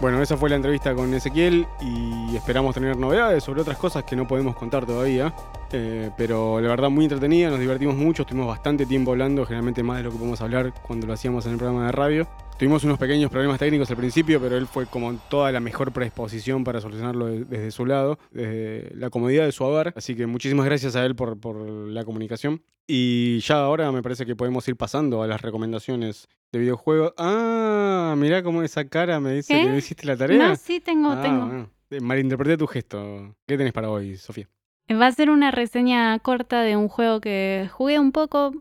Bueno, 0.00 0.22
esa 0.22 0.36
fue 0.36 0.48
la 0.48 0.54
entrevista 0.54 0.94
con 0.94 1.12
Ezequiel 1.12 1.66
y 1.80 2.36
esperamos 2.36 2.72
tener 2.72 2.96
novedades 2.96 3.42
sobre 3.42 3.62
otras 3.62 3.76
cosas 3.76 4.04
que 4.04 4.14
no 4.14 4.28
podemos 4.28 4.54
contar 4.54 4.86
todavía. 4.86 5.34
Eh, 5.72 6.10
pero 6.16 6.60
la 6.60 6.68
verdad 6.68 6.88
muy 6.88 7.04
entretenida, 7.04 7.50
nos 7.50 7.58
divertimos 7.58 7.96
mucho, 7.96 8.22
estuvimos 8.22 8.46
bastante 8.46 8.86
tiempo 8.86 9.10
hablando, 9.10 9.44
generalmente 9.44 9.82
más 9.82 9.96
de 9.96 10.04
lo 10.04 10.12
que 10.12 10.18
podemos 10.18 10.40
hablar 10.40 10.72
cuando 10.86 11.08
lo 11.08 11.14
hacíamos 11.14 11.46
en 11.46 11.52
el 11.52 11.58
programa 11.58 11.86
de 11.86 11.92
radio. 11.92 12.28
Tuvimos 12.58 12.82
unos 12.82 12.98
pequeños 12.98 13.30
problemas 13.30 13.60
técnicos 13.60 13.88
al 13.90 13.96
principio, 13.96 14.40
pero 14.40 14.56
él 14.56 14.66
fue 14.66 14.86
como 14.86 15.14
toda 15.30 15.52
la 15.52 15.60
mejor 15.60 15.92
predisposición 15.92 16.64
para 16.64 16.80
solucionarlo 16.80 17.26
de- 17.26 17.44
desde 17.44 17.70
su 17.70 17.86
lado, 17.86 18.18
desde 18.32 18.90
la 18.96 19.10
comodidad 19.10 19.44
de 19.44 19.52
su 19.52 19.62
hogar. 19.62 19.92
Así 19.96 20.16
que 20.16 20.26
muchísimas 20.26 20.66
gracias 20.66 20.96
a 20.96 21.06
él 21.06 21.14
por, 21.14 21.38
por 21.38 21.56
la 21.68 22.04
comunicación. 22.04 22.60
Y 22.88 23.38
ya 23.40 23.60
ahora 23.60 23.92
me 23.92 24.02
parece 24.02 24.26
que 24.26 24.34
podemos 24.34 24.66
ir 24.66 24.74
pasando 24.74 25.22
a 25.22 25.28
las 25.28 25.40
recomendaciones 25.40 26.26
de 26.50 26.58
videojuegos. 26.58 27.12
Ah, 27.16 28.16
mirá 28.18 28.42
cómo 28.42 28.62
esa 28.64 28.88
cara 28.88 29.20
me 29.20 29.34
dice 29.34 29.54
que 29.54 29.68
no 29.68 29.76
hiciste 29.76 30.04
la 30.06 30.16
tarea. 30.16 30.48
No, 30.48 30.56
sí 30.56 30.80
tengo, 30.80 31.10
Ah, 31.12 31.22
tengo. 31.22 31.46
bueno. 31.46 31.70
Eh, 31.90 32.00
Malinterpreté 32.00 32.56
tu 32.56 32.66
gesto. 32.66 33.36
¿Qué 33.46 33.56
tenés 33.56 33.72
para 33.72 33.88
hoy, 33.88 34.16
Sofía? 34.16 34.48
Va 34.90 35.06
a 35.06 35.12
ser 35.12 35.30
una 35.30 35.52
reseña 35.52 36.18
corta 36.18 36.62
de 36.62 36.76
un 36.76 36.88
juego 36.88 37.20
que 37.20 37.68
jugué 37.70 38.00
un 38.00 38.10
poco. 38.10 38.52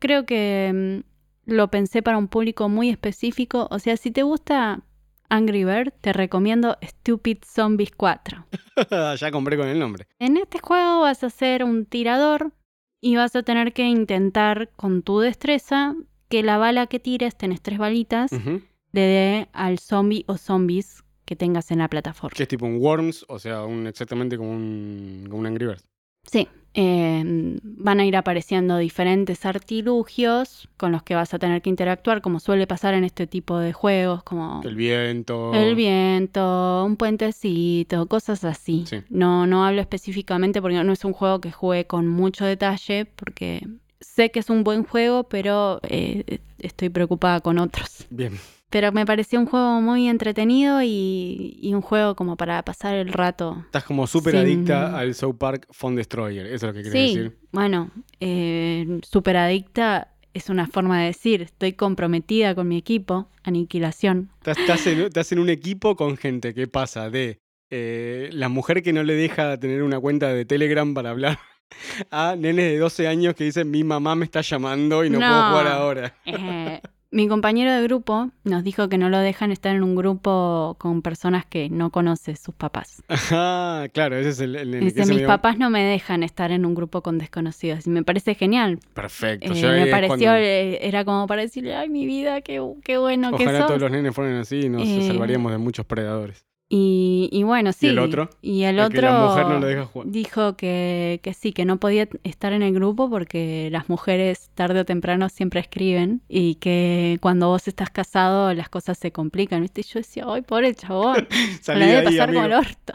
Creo 0.00 0.26
que 0.26 1.02
mm, 1.04 1.08
lo 1.48 1.68
pensé 1.68 2.02
para 2.02 2.18
un 2.18 2.28
público 2.28 2.68
muy 2.68 2.90
específico. 2.90 3.68
O 3.70 3.78
sea, 3.78 3.96
si 3.96 4.10
te 4.10 4.22
gusta 4.22 4.82
Angry 5.30 5.64
Bird, 5.64 5.94
te 6.00 6.12
recomiendo 6.12 6.76
Stupid 6.82 7.38
Zombies 7.44 7.90
4. 7.96 8.46
ya 9.18 9.30
compré 9.30 9.56
con 9.56 9.66
el 9.66 9.78
nombre. 9.78 10.06
En 10.18 10.36
este 10.36 10.58
juego 10.58 11.00
vas 11.00 11.24
a 11.24 11.30
ser 11.30 11.64
un 11.64 11.86
tirador 11.86 12.52
y 13.00 13.16
vas 13.16 13.34
a 13.34 13.42
tener 13.42 13.72
que 13.72 13.84
intentar 13.84 14.70
con 14.76 15.02
tu 15.02 15.20
destreza 15.20 15.96
que 16.28 16.42
la 16.42 16.58
bala 16.58 16.86
que 16.86 17.00
tires, 17.00 17.36
tenés 17.36 17.62
tres 17.62 17.78
balitas, 17.78 18.30
le 18.30 19.00
dé 19.00 19.48
al 19.54 19.78
zombie 19.78 20.24
o 20.28 20.36
zombies 20.36 21.02
que 21.24 21.34
tengas 21.34 21.70
en 21.70 21.78
la 21.78 21.88
plataforma. 21.88 22.34
Que 22.36 22.42
es 22.42 22.48
tipo 22.48 22.66
un 22.66 22.76
Worms, 22.76 23.24
o 23.28 23.38
sea, 23.38 23.64
un, 23.64 23.86
exactamente 23.86 24.36
como 24.36 24.50
un, 24.50 25.24
como 25.28 25.38
un 25.38 25.46
Angry 25.46 25.66
Birds. 25.66 25.84
Sí, 26.30 26.46
eh, 26.80 27.58
van 27.62 27.98
a 27.98 28.04
ir 28.06 28.16
apareciendo 28.16 28.76
diferentes 28.78 29.44
artilugios 29.44 30.68
con 30.76 30.92
los 30.92 31.02
que 31.02 31.16
vas 31.16 31.34
a 31.34 31.38
tener 31.40 31.60
que 31.60 31.70
interactuar, 31.70 32.20
como 32.22 32.38
suele 32.38 32.68
pasar 32.68 32.94
en 32.94 33.02
este 33.02 33.26
tipo 33.26 33.58
de 33.58 33.72
juegos, 33.72 34.22
como 34.22 34.60
El 34.62 34.76
viento. 34.76 35.52
el 35.54 35.74
viento, 35.74 36.84
un 36.84 36.96
puentecito, 36.96 38.06
cosas 38.06 38.44
así. 38.44 38.84
Sí. 38.88 38.98
No, 39.10 39.46
no 39.48 39.64
hablo 39.66 39.80
específicamente 39.80 40.62
porque 40.62 40.82
no 40.84 40.92
es 40.92 41.04
un 41.04 41.12
juego 41.12 41.40
que 41.40 41.50
juegue 41.50 41.86
con 41.86 42.06
mucho 42.06 42.44
detalle, 42.44 43.06
porque 43.06 43.66
sé 44.00 44.30
que 44.30 44.38
es 44.38 44.48
un 44.48 44.62
buen 44.62 44.84
juego, 44.84 45.24
pero 45.24 45.80
eh, 45.82 46.38
estoy 46.60 46.90
preocupada 46.90 47.40
con 47.40 47.58
otros. 47.58 48.06
Bien. 48.10 48.38
Pero 48.70 48.92
me 48.92 49.06
pareció 49.06 49.40
un 49.40 49.46
juego 49.46 49.80
muy 49.80 50.08
entretenido 50.08 50.82
y, 50.82 51.58
y 51.60 51.72
un 51.74 51.80
juego 51.80 52.14
como 52.14 52.36
para 52.36 52.62
pasar 52.62 52.94
el 52.94 53.08
rato. 53.12 53.62
Estás 53.66 53.84
como 53.84 54.06
súper 54.06 54.32
Sin- 54.34 54.40
adicta 54.42 54.98
al 54.98 55.14
South 55.14 55.36
Park 55.38 55.66
Phone 55.70 55.96
Destroyer. 55.96 56.46
Eso 56.46 56.54
es 56.56 56.62
lo 56.64 56.72
que 56.74 56.82
querés 56.82 56.92
Sí, 57.10 57.16
decir. 57.16 57.38
bueno, 57.50 57.90
eh, 58.20 59.00
superadicta 59.02 60.14
es 60.34 60.50
una 60.50 60.66
forma 60.66 61.00
de 61.00 61.06
decir, 61.06 61.42
estoy 61.42 61.72
comprometida 61.72 62.54
con 62.54 62.68
mi 62.68 62.76
equipo, 62.76 63.28
aniquilación. 63.42 64.30
Estás, 64.38 64.58
estás 64.58 64.86
en, 64.86 65.00
estás 65.00 65.32
en 65.32 65.38
un 65.38 65.48
equipo 65.48 65.96
con 65.96 66.16
gente 66.18 66.52
que 66.54 66.66
pasa 66.68 67.08
de 67.10 67.38
eh, 67.70 68.28
la 68.32 68.48
mujer 68.48 68.82
que 68.82 68.92
no 68.92 69.02
le 69.02 69.14
deja 69.14 69.58
tener 69.58 69.82
una 69.82 69.98
cuenta 69.98 70.28
de 70.32 70.44
Telegram 70.44 70.92
para 70.94 71.10
hablar 71.10 71.38
a 72.10 72.36
nenes 72.36 72.70
de 72.70 72.78
12 72.78 73.08
años 73.08 73.34
que 73.34 73.44
dicen 73.44 73.70
mi 73.70 73.82
mamá 73.82 74.14
me 74.14 74.24
está 74.26 74.42
llamando 74.42 75.04
y 75.04 75.10
no, 75.10 75.18
puedo 75.18 75.30
No. 75.30 75.48
jugar 75.50 75.66
ahora. 75.68 76.14
Eh, 76.26 76.80
mi 77.10 77.26
compañero 77.26 77.72
de 77.72 77.82
grupo 77.84 78.30
nos 78.44 78.62
dijo 78.64 78.88
que 78.90 78.98
no 78.98 79.08
lo 79.08 79.18
dejan 79.18 79.50
estar 79.50 79.74
en 79.74 79.82
un 79.82 79.96
grupo 79.96 80.76
con 80.78 81.00
personas 81.00 81.46
que 81.46 81.70
no 81.70 81.90
conoce 81.90 82.36
sus 82.36 82.54
papás. 82.54 83.02
Ah, 83.30 83.86
claro, 83.94 84.16
ese 84.16 84.28
es 84.30 84.40
el, 84.40 84.56
el 84.56 84.70
que 84.72 84.78
Dice, 84.80 85.06
mis 85.06 85.18
dio- 85.18 85.26
papás 85.26 85.56
no 85.58 85.70
me 85.70 85.82
dejan 85.82 86.22
estar 86.22 86.50
en 86.52 86.66
un 86.66 86.74
grupo 86.74 87.02
con 87.02 87.16
desconocidos. 87.18 87.86
Y 87.86 87.90
me 87.90 88.02
parece 88.04 88.34
genial. 88.34 88.78
Perfecto. 88.92 89.52
Eh, 89.52 89.60
yo 89.60 89.68
me 89.68 89.86
pareció, 89.86 90.08
cuando- 90.16 90.34
eh, 90.36 90.86
era 90.86 91.04
como 91.04 91.26
para 91.26 91.42
decirle, 91.42 91.74
ay, 91.74 91.88
mi 91.88 92.04
vida, 92.06 92.42
qué, 92.42 92.62
qué 92.84 92.98
bueno 92.98 93.30
que 93.36 93.44
Ojalá 93.44 93.58
sos. 93.60 93.66
todos 93.68 93.80
los 93.80 93.90
nenes 93.90 94.14
fueran 94.14 94.36
así 94.36 94.60
y 94.66 94.68
nos 94.68 94.82
Eh, 94.86 95.06
salvaríamos 95.06 95.50
de 95.52 95.58
muchos 95.58 95.86
predadores. 95.86 96.44
Y, 96.70 97.30
y 97.32 97.44
bueno, 97.44 97.72
sí. 97.72 97.86
el 97.88 97.98
otro? 97.98 98.28
Y 98.42 98.64
el 98.64 98.78
El 98.78 98.88
que 98.90 98.98
otro 98.98 99.02
la 99.02 99.12
mujer 99.20 99.46
no 99.46 99.60
deja 99.60 99.86
jugar. 99.86 100.08
dijo 100.10 100.54
que, 100.56 101.18
que 101.22 101.32
sí, 101.32 101.52
que 101.54 101.64
no 101.64 101.78
podía 101.78 102.08
estar 102.24 102.52
en 102.52 102.62
el 102.62 102.74
grupo 102.74 103.08
porque 103.08 103.68
las 103.72 103.88
mujeres 103.88 104.50
tarde 104.54 104.80
o 104.80 104.84
temprano 104.84 105.30
siempre 105.30 105.60
escriben 105.60 106.20
y 106.28 106.56
que 106.56 107.18
cuando 107.22 107.48
vos 107.48 107.68
estás 107.68 107.88
casado 107.90 108.52
las 108.52 108.68
cosas 108.68 108.98
se 108.98 109.12
complican. 109.12 109.62
¿viste? 109.62 109.80
Y 109.80 109.84
yo 109.84 110.00
decía, 110.00 110.24
ay, 110.28 110.42
pobre 110.42 110.74
chabón, 110.74 111.26
la 111.68 111.74
de 111.74 111.86
debe 111.86 112.02
pasar 112.02 112.34
como 112.34 112.44
el 112.44 112.52
orto. 112.52 112.94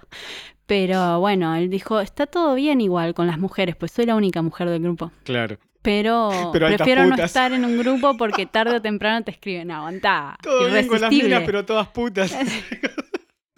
Pero 0.68 1.20
bueno, 1.20 1.56
él 1.56 1.70
dijo, 1.70 2.00
está 2.00 2.28
todo 2.28 2.56
bien 2.56 2.80
igual 2.80 3.14
con 3.16 3.28
las 3.28 3.40
mujeres, 3.40 3.76
pues 3.76 3.92
soy 3.92 4.06
la 4.06 4.16
única 4.16 4.42
mujer 4.44 4.70
del 4.70 4.82
grupo. 4.84 5.12
Claro. 5.24 5.58
pero, 5.82 6.30
prefiero 6.54 7.06
no 7.08 7.16
estar 7.16 7.52
en 7.54 7.66
un 7.66 7.78
grupo 7.78 8.16
porque 8.18 8.46
tarde 8.46 8.78
o 8.78 8.82
temprano 8.82 9.24
te 9.26 9.32
escriben, 9.32 9.72
aguantá. 9.72 10.38
Todo 10.44 10.70
bien 10.70 10.88
con 10.88 11.02
las 11.02 11.12
irresistible". 11.12 11.24
minas, 11.24 11.44
pero 11.46 11.66
todas 11.66 11.88
putas. 11.88 12.32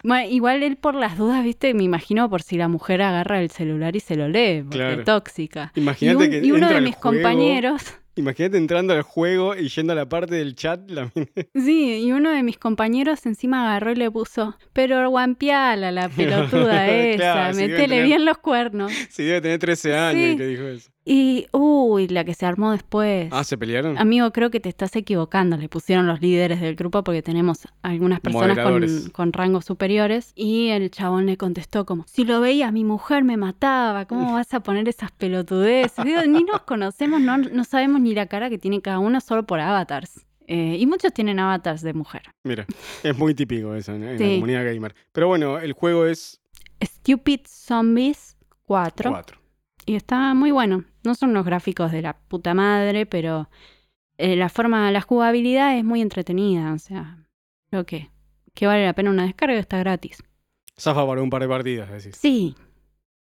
Bueno, 0.06 0.28
igual 0.30 0.62
él 0.62 0.76
por 0.76 0.94
las 0.94 1.18
dudas, 1.18 1.42
viste, 1.42 1.74
me 1.74 1.82
imagino 1.82 2.30
por 2.30 2.40
si 2.42 2.56
la 2.56 2.68
mujer 2.68 3.02
agarra 3.02 3.40
el 3.40 3.50
celular 3.50 3.96
y 3.96 4.00
se 4.00 4.14
lo 4.16 4.28
lee, 4.28 4.62
porque 4.62 4.78
Claro. 4.78 5.00
es 5.00 5.04
tóxica. 5.04 5.72
Y, 5.74 5.80
Imagínate 5.80 6.24
un- 6.24 6.30
que 6.30 6.38
y 6.46 6.52
uno 6.52 6.68
de 6.68 6.80
mis 6.80 6.94
juego, 6.94 7.16
compañeros, 7.16 7.82
Imagínate 8.18 8.56
entrando 8.56 8.94
al 8.94 9.02
juego 9.02 9.54
y 9.54 9.68
yendo 9.68 9.92
a 9.92 9.96
la 9.96 10.08
parte 10.08 10.36
del 10.36 10.54
chat. 10.54 10.80
La... 10.90 11.10
sí, 11.54 12.02
y 12.02 12.12
uno 12.12 12.30
de 12.30 12.42
mis 12.42 12.56
compañeros 12.56 13.26
encima 13.26 13.68
agarró 13.68 13.92
y 13.92 13.96
le 13.96 14.10
puso, 14.10 14.56
pero 14.72 15.06
guampiala 15.10 15.92
la 15.92 16.08
pelotuda 16.08 16.88
esa, 16.88 17.16
Claro, 17.18 17.56
metele 17.56 18.02
bien 18.04 18.24
los 18.24 18.38
cuernos. 18.38 18.90
sí, 19.10 19.24
debe 19.24 19.42
tener 19.42 19.58
13 19.58 19.94
años 19.96 20.22
Sí. 20.22 20.30
el 20.30 20.36
que 20.38 20.46
dijo 20.46 20.62
eso. 20.62 20.90
Y, 21.08 21.46
uy, 21.52 22.08
la 22.08 22.24
que 22.24 22.34
se 22.34 22.46
armó 22.46 22.72
después. 22.72 23.28
Ah, 23.30 23.44
¿se 23.44 23.56
pelearon? 23.56 23.96
Amigo, 23.96 24.32
creo 24.32 24.50
que 24.50 24.58
te 24.58 24.68
estás 24.68 24.96
equivocando. 24.96 25.56
Le 25.56 25.68
pusieron 25.68 26.08
los 26.08 26.20
líderes 26.20 26.60
del 26.60 26.74
grupo 26.74 27.04
porque 27.04 27.22
tenemos 27.22 27.68
algunas 27.82 28.18
personas 28.18 28.58
con, 28.58 29.10
con 29.12 29.32
rangos 29.32 29.64
superiores. 29.64 30.32
Y 30.34 30.70
el 30.70 30.90
chabón 30.90 31.26
le 31.26 31.36
contestó 31.36 31.86
como, 31.86 32.04
si 32.08 32.24
lo 32.24 32.40
veías, 32.40 32.72
mi 32.72 32.82
mujer 32.82 33.22
me 33.22 33.36
mataba. 33.36 34.06
¿Cómo 34.06 34.32
vas 34.32 34.52
a 34.52 34.58
poner 34.64 34.88
esas 34.88 35.12
pelotudeces? 35.12 36.04
Digo, 36.04 36.22
ni 36.22 36.42
nos 36.42 36.62
conocemos, 36.62 37.20
no, 37.20 37.38
no 37.38 37.62
sabemos 37.62 38.00
ni 38.00 38.12
la 38.12 38.26
cara 38.26 38.50
que 38.50 38.58
tiene 38.58 38.82
cada 38.82 38.98
uno 38.98 39.20
solo 39.20 39.46
por 39.46 39.60
avatars. 39.60 40.26
Eh, 40.48 40.76
y 40.76 40.86
muchos 40.86 41.12
tienen 41.12 41.38
avatars 41.38 41.82
de 41.82 41.94
mujer. 41.94 42.22
Mira, 42.42 42.66
es 43.04 43.16
muy 43.16 43.32
típico 43.32 43.76
eso 43.76 43.94
en, 43.94 44.06
la 44.06 44.16
comunidad 44.16 44.64
gamer. 44.64 44.96
Pero 45.12 45.28
bueno, 45.28 45.60
el 45.60 45.72
juego 45.72 46.04
es 46.04 46.40
Stupid 46.82 47.42
Zombies 47.46 48.36
4. 48.64 49.10
4. 49.12 49.46
Y 49.88 49.94
está 49.94 50.34
muy 50.34 50.50
bueno. 50.50 50.84
No 51.06 51.14
son 51.14 51.30
unos 51.30 51.46
gráficos 51.46 51.92
de 51.92 52.02
la 52.02 52.18
puta 52.18 52.52
madre, 52.52 53.06
pero 53.06 53.48
eh, 54.18 54.36
la 54.36 54.48
forma, 54.48 54.90
la 54.90 55.00
jugabilidad 55.00 55.78
es 55.78 55.84
muy 55.84 56.02
entretenida. 56.02 56.72
O 56.74 56.78
sea, 56.78 57.18
creo 57.70 57.86
que, 57.86 58.10
que 58.54 58.66
vale 58.66 58.84
la 58.84 58.92
pena 58.92 59.10
una 59.10 59.24
descarga, 59.24 59.58
está 59.58 59.78
gratis. 59.78 60.22
Zafa 60.78 61.06
para 61.06 61.22
un 61.22 61.30
par 61.30 61.40
de 61.40 61.48
partidas, 61.48 61.90
decís. 61.90 62.16
Sí, 62.16 62.54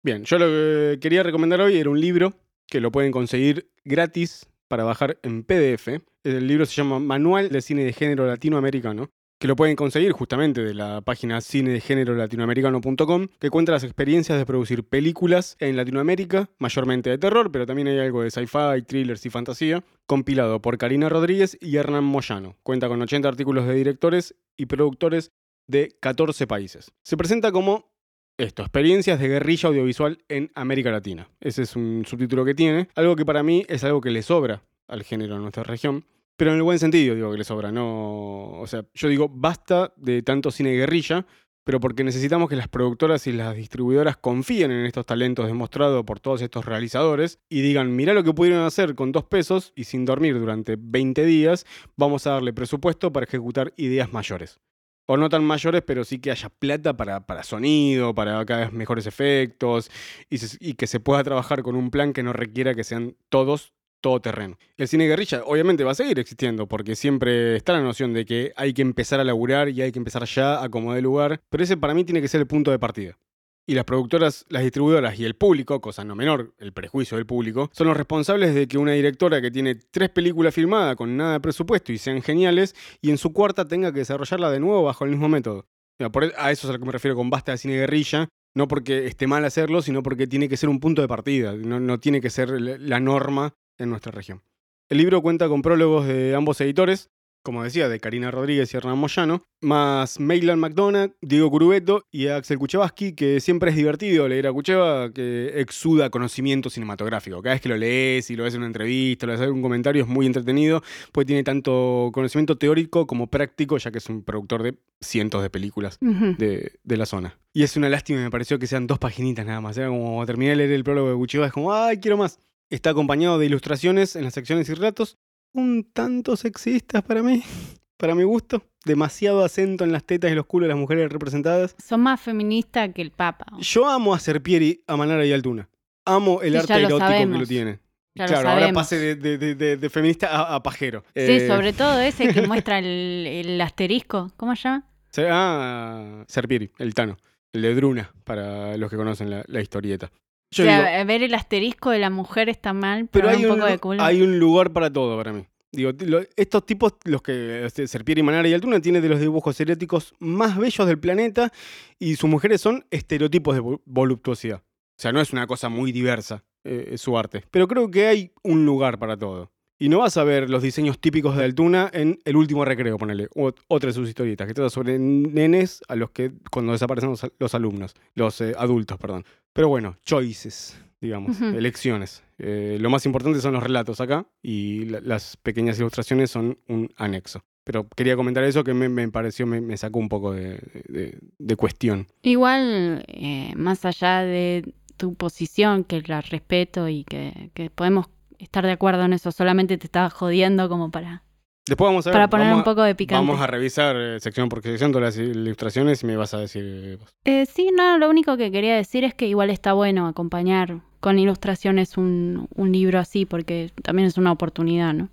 Bien, 0.03 0.25
yo 0.25 0.37
lo 0.37 0.47
que 0.47 0.99
quería 0.99 1.23
recomendar 1.23 1.61
hoy 1.61 1.77
era 1.77 1.89
un 1.89 1.99
libro 1.99 2.33
que 2.67 2.81
lo 2.81 2.91
pueden 2.91 3.13
conseguir 3.13 3.71
gratis 3.85 4.49
para 4.67 4.83
bajar 4.83 5.17
en 5.23 5.45
PDF. 5.45 6.01
El 6.25 6.45
libro 6.45 6.65
se 6.65 6.75
llama 6.75 6.99
Manual 6.99 7.47
de 7.47 7.61
Cine 7.61 7.85
de 7.85 7.93
Género 7.93 8.27
Latinoamericano, 8.27 9.11
que 9.43 9.47
lo 9.49 9.57
pueden 9.57 9.75
conseguir 9.75 10.13
justamente 10.13 10.63
de 10.63 10.73
la 10.73 11.01
página 11.01 11.41
cinedegénerolatinoamericano.com, 11.41 13.27
que 13.41 13.49
cuenta 13.49 13.73
las 13.73 13.83
experiencias 13.83 14.37
de 14.37 14.45
producir 14.45 14.85
películas 14.85 15.57
en 15.59 15.75
Latinoamérica, 15.75 16.49
mayormente 16.59 17.09
de 17.09 17.17
terror, 17.17 17.51
pero 17.51 17.65
también 17.65 17.89
hay 17.89 17.99
algo 17.99 18.23
de 18.23 18.31
sci-fi, 18.31 18.83
thrillers 18.87 19.25
y 19.25 19.29
fantasía, 19.29 19.83
compilado 20.05 20.61
por 20.61 20.77
Karina 20.77 21.09
Rodríguez 21.09 21.57
y 21.59 21.75
Hernán 21.75 22.05
Moyano. 22.05 22.55
Cuenta 22.63 22.87
con 22.87 23.01
80 23.01 23.27
artículos 23.27 23.67
de 23.67 23.73
directores 23.73 24.33
y 24.55 24.67
productores 24.67 25.33
de 25.67 25.93
14 25.99 26.47
países. 26.47 26.93
Se 27.01 27.17
presenta 27.17 27.51
como 27.51 27.91
esto, 28.37 28.61
experiencias 28.61 29.19
de 29.19 29.27
guerrilla 29.27 29.67
audiovisual 29.67 30.23
en 30.29 30.51
América 30.55 30.89
Latina. 30.89 31.27
Ese 31.41 31.63
es 31.63 31.75
un 31.75 32.05
subtítulo 32.07 32.45
que 32.45 32.55
tiene. 32.55 32.87
Algo 32.95 33.17
que 33.17 33.25
para 33.25 33.43
mí 33.43 33.65
es 33.67 33.83
algo 33.83 33.99
que 33.99 34.11
le 34.11 34.21
sobra 34.21 34.63
al 34.87 35.03
género 35.03 35.35
en 35.35 35.41
nuestra 35.41 35.63
región. 35.63 36.05
Pero 36.35 36.51
en 36.51 36.57
el 36.57 36.63
buen 36.63 36.79
sentido 36.79 37.15
digo 37.15 37.31
que 37.31 37.37
le 37.37 37.43
sobra. 37.43 37.71
No, 37.71 38.59
o 38.59 38.67
sea, 38.67 38.85
yo 38.93 39.07
digo, 39.07 39.29
basta 39.29 39.93
de 39.97 40.23
tanto 40.23 40.51
cine 40.51 40.71
guerrilla, 40.71 41.25
pero 41.63 41.79
porque 41.79 42.03
necesitamos 42.03 42.49
que 42.49 42.55
las 42.55 42.67
productoras 42.67 43.25
y 43.27 43.31
las 43.31 43.55
distribuidoras 43.55 44.17
confíen 44.17 44.71
en 44.71 44.85
estos 44.85 45.05
talentos 45.05 45.47
demostrados 45.47 46.03
por 46.03 46.19
todos 46.19 46.41
estos 46.41 46.65
realizadores 46.65 47.39
y 47.49 47.61
digan, 47.61 47.95
mirá 47.95 48.13
lo 48.13 48.23
que 48.23 48.33
pudieron 48.33 48.63
hacer 48.63 48.95
con 48.95 49.11
dos 49.11 49.25
pesos 49.25 49.71
y 49.75 49.85
sin 49.85 50.05
dormir 50.05 50.37
durante 50.39 50.75
20 50.77 51.23
días, 51.25 51.65
vamos 51.95 52.27
a 52.27 52.31
darle 52.31 52.51
presupuesto 52.51 53.13
para 53.13 53.25
ejecutar 53.25 53.73
ideas 53.77 54.11
mayores 54.11 54.59
o 55.05 55.17
no 55.17 55.29
tan 55.29 55.43
mayores, 55.43 55.81
pero 55.85 56.03
sí 56.03 56.19
que 56.19 56.31
haya 56.31 56.49
plata 56.49 56.95
para, 56.95 57.25
para 57.25 57.43
sonido, 57.43 58.15
para 58.15 58.45
cada 58.45 58.61
vez 58.61 58.73
mejores 58.73 59.05
efectos 59.05 59.91
y 60.29 60.73
que 60.75 60.87
se 60.87 60.99
pueda 60.99 61.23
trabajar 61.23 61.61
con 61.61 61.75
un 61.75 61.91
plan 61.91 62.13
que 62.13 62.23
no 62.23 62.33
requiera 62.33 62.73
que 62.73 62.83
sean 62.83 63.15
todos 63.29 63.73
todoterreno. 64.03 64.59
El 64.75 64.87
cine 64.89 65.07
guerrilla 65.07 65.41
obviamente 65.45 65.85
va 65.85 65.93
a 65.93 65.95
seguir 65.95 66.19
existiendo 66.19 66.67
porque 66.67 66.95
siempre 66.95 67.55
está 67.55 67.71
la 67.73 67.81
noción 67.81 68.13
de 68.13 68.25
que 68.25 68.51
hay 68.57 68.73
que 68.73 68.81
empezar 68.81 69.21
a 69.21 69.23
laburar 69.23 69.69
y 69.69 69.81
hay 69.81 69.91
que 69.93 69.97
empezar 69.97 70.25
ya 70.25 70.61
a 70.61 70.69
como 70.69 70.93
de 70.93 71.01
lugar, 71.01 71.41
pero 71.49 71.63
ese 71.63 71.77
para 71.77 71.93
mí 71.93 72.03
tiene 72.03 72.21
que 72.21 72.27
ser 72.27 72.41
el 72.41 72.47
punto 72.47 72.69
de 72.69 72.77
partida. 72.77 73.17
Y 73.65 73.75
las 73.75 73.85
productoras, 73.85 74.45
las 74.49 74.61
distribuidoras 74.61 75.17
y 75.17 75.23
el 75.23 75.35
público, 75.35 75.79
cosa 75.79 76.03
no 76.03 76.15
menor, 76.15 76.53
el 76.59 76.73
prejuicio 76.73 77.15
del 77.15 77.25
público, 77.25 77.69
son 77.71 77.87
los 77.87 77.95
responsables 77.95 78.53
de 78.53 78.67
que 78.67 78.77
una 78.77 78.91
directora 78.91 79.41
que 79.41 79.51
tiene 79.51 79.75
tres 79.75 80.09
películas 80.09 80.53
filmadas 80.53 80.97
con 80.97 81.15
nada 81.15 81.33
de 81.33 81.39
presupuesto 81.39 81.93
y 81.93 81.97
sean 81.97 82.21
geniales, 82.21 82.75
y 83.01 83.09
en 83.09 83.17
su 83.17 83.31
cuarta 83.31 83.65
tenga 83.65 83.93
que 83.93 83.99
desarrollarla 83.99 84.51
de 84.51 84.59
nuevo 84.59 84.83
bajo 84.83 85.05
el 85.05 85.11
mismo 85.11 85.29
método. 85.29 85.65
E- 85.97 86.33
a 86.37 86.51
eso 86.51 86.67
es 86.67 86.69
a 86.69 86.73
lo 86.73 86.79
que 86.79 86.85
me 86.85 86.91
refiero 86.91 87.15
con 87.15 87.29
basta 87.29 87.53
de 87.53 87.57
cine 87.57 87.75
guerrilla, 87.75 88.27
no 88.53 88.67
porque 88.67 89.07
esté 89.07 89.27
mal 89.27 89.45
hacerlo, 89.45 89.81
sino 89.81 90.03
porque 90.03 90.27
tiene 90.27 90.49
que 90.49 90.57
ser 90.57 90.67
un 90.67 90.81
punto 90.81 91.01
de 91.01 91.07
partida, 91.07 91.53
no, 91.53 91.99
tiene 91.99 92.19
que 92.19 92.29
ser 92.29 92.49
la 92.59 92.99
norma 92.99 93.53
en 93.77 93.89
nuestra 93.89 94.11
región. 94.11 94.41
El 94.89 94.97
libro 94.97 95.21
cuenta 95.21 95.47
con 95.47 95.61
prólogos 95.61 96.07
de 96.07 96.35
ambos 96.35 96.59
editores, 96.61 97.09
como 97.41 97.61
decía, 97.61 97.89
de 97.89 97.99
Karina 97.99 98.31
Rodríguez 98.31 98.73
y 98.73 98.77
Hernán 98.77 98.97
Moyano, 98.97 99.43
más 99.59 100.17
Mailan 100.17 100.59
McDonagh, 100.59 101.13
Diego 101.21 101.51
Curubeto 101.51 102.05
y 102.09 102.27
Axel 102.27 102.57
Kuchevaski, 102.57 103.15
que 103.15 103.41
siempre 103.41 103.71
es 103.71 103.75
divertido 103.75 104.29
leer 104.29 104.47
a 104.47 104.53
Kucheva, 104.53 105.11
que 105.11 105.59
exuda 105.59 106.09
conocimiento 106.09 106.69
cinematográfico. 106.69 107.41
Cada 107.41 107.55
vez 107.55 107.61
que 107.61 107.67
lo 107.67 107.75
lees 107.75 108.29
y 108.29 108.37
lo 108.37 108.45
ves 108.45 108.53
en 108.53 108.59
una 108.59 108.67
entrevista, 108.67 109.25
lo 109.25 109.33
ves 109.33 109.41
en 109.41 109.51
un 109.51 109.61
comentario, 109.61 110.03
es 110.03 110.07
muy 110.07 110.25
entretenido, 110.25 110.81
porque 111.11 111.25
tiene 111.25 111.43
tanto 111.43 112.11
conocimiento 112.13 112.57
teórico 112.57 113.07
como 113.07 113.27
práctico, 113.27 113.77
ya 113.77 113.91
que 113.91 113.97
es 113.97 114.07
un 114.07 114.23
productor 114.23 114.63
de 114.63 114.77
cientos 115.01 115.41
de 115.41 115.49
películas 115.49 115.97
de 115.99 116.71
la 116.85 117.05
zona. 117.05 117.37
Y 117.51 117.63
es 117.63 117.75
una 117.75 117.89
lástima, 117.89 118.21
me 118.21 118.31
pareció 118.31 118.57
que 118.57 118.67
sean 118.67 118.87
dos 118.87 118.99
paginitas 118.99 119.45
nada 119.45 119.59
más. 119.59 119.77
Era 119.77 119.89
como 119.89 120.25
terminé 120.25 120.51
de 120.51 120.55
leer 120.55 120.71
el 120.71 120.85
prólogo 120.85 121.09
de 121.09 121.15
Kucheva, 121.15 121.47
es 121.47 121.51
como, 121.51 121.73
¡ay, 121.73 121.97
quiero 121.97 122.15
más! 122.15 122.39
Está 122.69 122.91
acompañado 122.91 123.37
de 123.39 123.45
ilustraciones 123.45 124.15
en 124.15 124.23
las 124.23 124.33
secciones 124.33 124.67
y 124.69 124.73
relatos, 124.73 125.17
un 125.53 125.83
tanto 125.93 126.35
sexistas 126.35 127.03
para 127.03 127.21
mí, 127.21 127.43
para 127.97 128.15
mi 128.15 128.23
gusto. 128.23 128.63
Demasiado 128.85 129.45
acento 129.45 129.83
en 129.85 129.91
las 129.93 130.03
tetas 130.03 130.29
y 130.31 130.35
los 130.35 130.45
culos 130.45 130.65
de 130.67 130.73
las 130.73 130.77
mujeres 130.77 131.09
representadas. 131.11 131.75
Son 131.81 132.01
más 132.01 132.19
feministas 132.19 132.89
que 132.93 133.01
el 133.01 133.11
Papa. 133.11 133.45
Yo 133.59 133.87
amo 133.87 134.13
a 134.13 134.19
Serpieri, 134.19 134.83
a 134.87 134.97
Manara 134.97 135.25
y 135.25 135.31
a 135.31 135.35
Altuna. 135.35 135.69
Amo 136.05 136.41
el 136.41 136.51
Sí, 136.53 136.57
arte 136.59 136.73
erótico 136.83 137.07
que 137.07 137.25
lo 137.25 137.45
tiene. 137.45 137.79
Ya 138.15 138.25
claro, 138.27 138.49
ahora 138.49 138.73
pase 138.73 138.97
de, 138.97 139.15
de- 139.15 139.37
de- 139.37 139.55
de- 139.55 139.77
de 139.77 139.89
feminista 139.89 140.27
a, 140.27 140.55
a 140.55 140.61
pajero. 140.63 141.03
Sí, 141.15 141.21
Eh, 141.21 141.47
sobre 141.47 141.71
todo 141.73 141.99
ese 141.99 142.27
que 142.33 142.41
muestra 142.47 142.77
el, 142.79 143.25
el 143.25 143.61
asterisco. 143.61 144.31
¿Cómo 144.37 144.53
se 144.55 144.63
llama? 144.63 144.85
ah, 145.29 146.23
Serpieri, 146.27 146.69
el 146.79 146.93
Tano. 146.93 147.17
El 147.53 147.61
de 147.61 147.73
Druna, 147.75 148.11
para 148.23 148.75
los 148.77 148.89
que 148.89 148.97
conocen 148.97 149.29
la, 149.29 149.43
la 149.47 149.61
historieta. 149.61 150.11
Yo 150.53 150.63
o 150.63 150.67
sea, 150.67 150.97
digo, 150.97 151.07
ver 151.07 151.23
el 151.23 151.33
asterisco 151.33 151.89
de 151.89 151.99
la 151.99 152.09
mujer 152.09 152.49
está 152.49 152.73
mal, 152.73 153.07
pero, 153.11 153.27
pero 153.27 153.29
hay 153.37 153.45
un 153.45 153.51
un, 153.51 153.57
poco 153.57 153.69
de 153.69 153.77
culo. 153.79 154.01
hay 154.03 154.21
un 154.21 154.39
lugar 154.39 154.71
para 154.71 154.91
todo 154.91 155.17
para 155.17 155.33
mí. 155.33 155.45
Digo, 155.71 155.91
lo- 156.05 156.21
estos 156.35 156.65
tipos, 156.67 156.93
los 157.05 157.21
que 157.23 157.65
este, 157.65 157.87
Serpieri, 157.87 158.21
Manara 158.21 158.47
y 158.47 158.53
Altuna, 158.53 158.79
tienen 158.79 159.01
de 159.01 159.09
los 159.09 159.19
dibujos 159.19 159.59
eróticos 159.59 160.13
más 160.19 160.55
bellos 160.57 160.85
del 160.87 160.99
planeta 160.99 161.51
y 161.97 162.15
sus 162.15 162.29
mujeres 162.29 162.61
son 162.61 162.85
estereotipos 162.91 163.55
de 163.55 163.61
vo- 163.61 163.81
voluptuosidad. 163.85 164.57
O 164.59 165.01
sea, 165.01 165.11
no 165.11 165.19
es 165.19 165.33
una 165.33 165.47
cosa 165.47 165.69
muy 165.69 165.91
diversa 165.91 166.43
eh, 166.63 166.93
su 166.97 167.17
arte. 167.17 167.43
Pero 167.49 167.67
creo 167.67 167.89
que 167.89 168.05
hay 168.07 168.31
un 168.43 168.65
lugar 168.65 168.99
para 168.99 169.17
todo. 169.17 169.51
Y 169.83 169.89
no 169.89 169.99
vas 169.99 170.15
a 170.15 170.23
ver 170.23 170.49
los 170.49 170.63
diseños 170.63 170.97
típicos 170.97 171.35
de 171.35 171.43
Altuna 171.43 171.89
en 171.93 172.17
El 172.23 172.37
último 172.37 172.63
recreo, 172.63 172.97
ponele. 172.97 173.27
otra 173.67 173.87
de 173.87 173.93
sus 173.93 174.07
historietas, 174.07 174.47
que 174.47 174.53
trata 174.53 174.69
sobre 174.69 174.97
nenes 174.97 175.81
a 175.89 175.97
los 175.97 176.11
que 176.11 176.31
cuando 176.49 176.71
desaparecen 176.71 177.09
los, 177.09 177.29
los 177.37 177.53
alumnos, 177.53 177.93
los 178.15 178.39
eh, 178.39 178.53
adultos, 178.57 178.97
perdón. 178.97 179.25
Pero 179.51 179.67
bueno, 179.67 179.97
choices, 180.05 180.81
digamos, 181.01 181.41
elecciones. 181.41 182.23
Eh, 182.37 182.77
lo 182.79 182.89
más 182.89 183.05
importante 183.05 183.41
son 183.41 183.51
los 183.55 183.61
relatos 183.61 183.99
acá 183.99 184.25
y 184.41 184.85
la- 184.85 185.01
las 185.01 185.35
pequeñas 185.35 185.77
ilustraciones 185.79 186.31
son 186.31 186.57
un 186.69 186.89
anexo. 186.95 187.43
Pero 187.65 187.85
quería 187.93 188.15
comentar 188.15 188.45
eso 188.45 188.63
que 188.63 188.73
me, 188.73 188.87
me 188.87 189.09
pareció, 189.09 189.45
me, 189.45 189.59
me 189.59 189.75
sacó 189.75 189.99
un 189.99 190.07
poco 190.07 190.31
de, 190.31 190.59
de- 190.87 191.19
de 191.39 191.55
cuestión. 191.57 192.07
Igual, 192.21 193.03
eh, 193.09 193.51
más 193.57 193.83
allá 193.83 194.21
de 194.21 194.63
tu 194.95 195.15
posición, 195.15 195.83
que 195.83 196.01
la 196.03 196.21
respeto 196.21 196.87
y 196.87 197.03
que, 197.03 197.51
que 197.53 197.69
podemos 197.69 198.07
estar 198.43 198.65
de 198.65 198.71
acuerdo 198.73 199.03
en 199.03 199.13
eso, 199.13 199.31
solamente 199.31 199.77
te 199.77 199.87
estaba 199.87 200.09
jodiendo 200.09 200.69
como 200.69 200.91
para, 200.91 201.23
Después 201.67 201.87
vamos 201.87 202.05
a 202.05 202.09
ver. 202.09 202.13
para 202.15 202.29
poner 202.29 202.47
vamos 202.47 202.59
un 202.59 202.63
poco 202.65 202.83
de 202.83 202.93
picante. 202.93 203.25
Vamos 203.25 203.41
a 203.41 203.47
revisar 203.47 203.95
eh, 203.97 204.19
sección 204.19 204.49
por 204.49 204.61
sección 204.61 204.91
todas 204.91 205.15
las 205.15 205.25
ilustraciones 205.25 206.03
y 206.03 206.05
me 206.07 206.17
vas 206.17 206.33
a 206.33 206.39
decir 206.39 206.63
eh, 206.65 206.97
vos. 206.99 207.09
Eh, 207.23 207.45
sí, 207.45 207.71
no, 207.75 207.97
lo 207.97 208.09
único 208.09 208.35
que 208.37 208.51
quería 208.51 208.75
decir 208.75 209.03
es 209.05 209.13
que 209.13 209.27
igual 209.27 209.49
está 209.49 209.71
bueno 209.73 210.07
acompañar 210.07 210.81
con 210.99 211.19
ilustraciones 211.19 211.97
un, 211.97 212.47
un 212.55 212.71
libro 212.71 212.99
así, 212.99 213.25
porque 213.25 213.71
también 213.81 214.07
es 214.07 214.17
una 214.17 214.31
oportunidad, 214.33 214.93
¿no? 214.93 215.09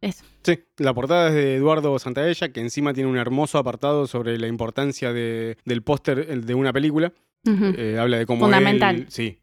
Eso. 0.00 0.24
Sí, 0.42 0.58
la 0.78 0.92
portada 0.92 1.28
es 1.28 1.34
de 1.34 1.56
Eduardo 1.56 1.98
Santaella, 1.98 2.50
que 2.50 2.60
encima 2.60 2.92
tiene 2.92 3.08
un 3.08 3.16
hermoso 3.16 3.56
apartado 3.58 4.06
sobre 4.06 4.36
la 4.38 4.46
importancia 4.48 5.12
de- 5.14 5.56
del 5.64 5.82
póster 5.82 6.42
de 6.44 6.54
una 6.54 6.72
película. 6.74 7.12
Eh, 7.46 7.96
habla 8.00 8.18
de 8.18 8.26
cómo 8.26 8.40
Fundamental. 8.46 8.96
él- 8.96 9.06
sí, 9.08 9.38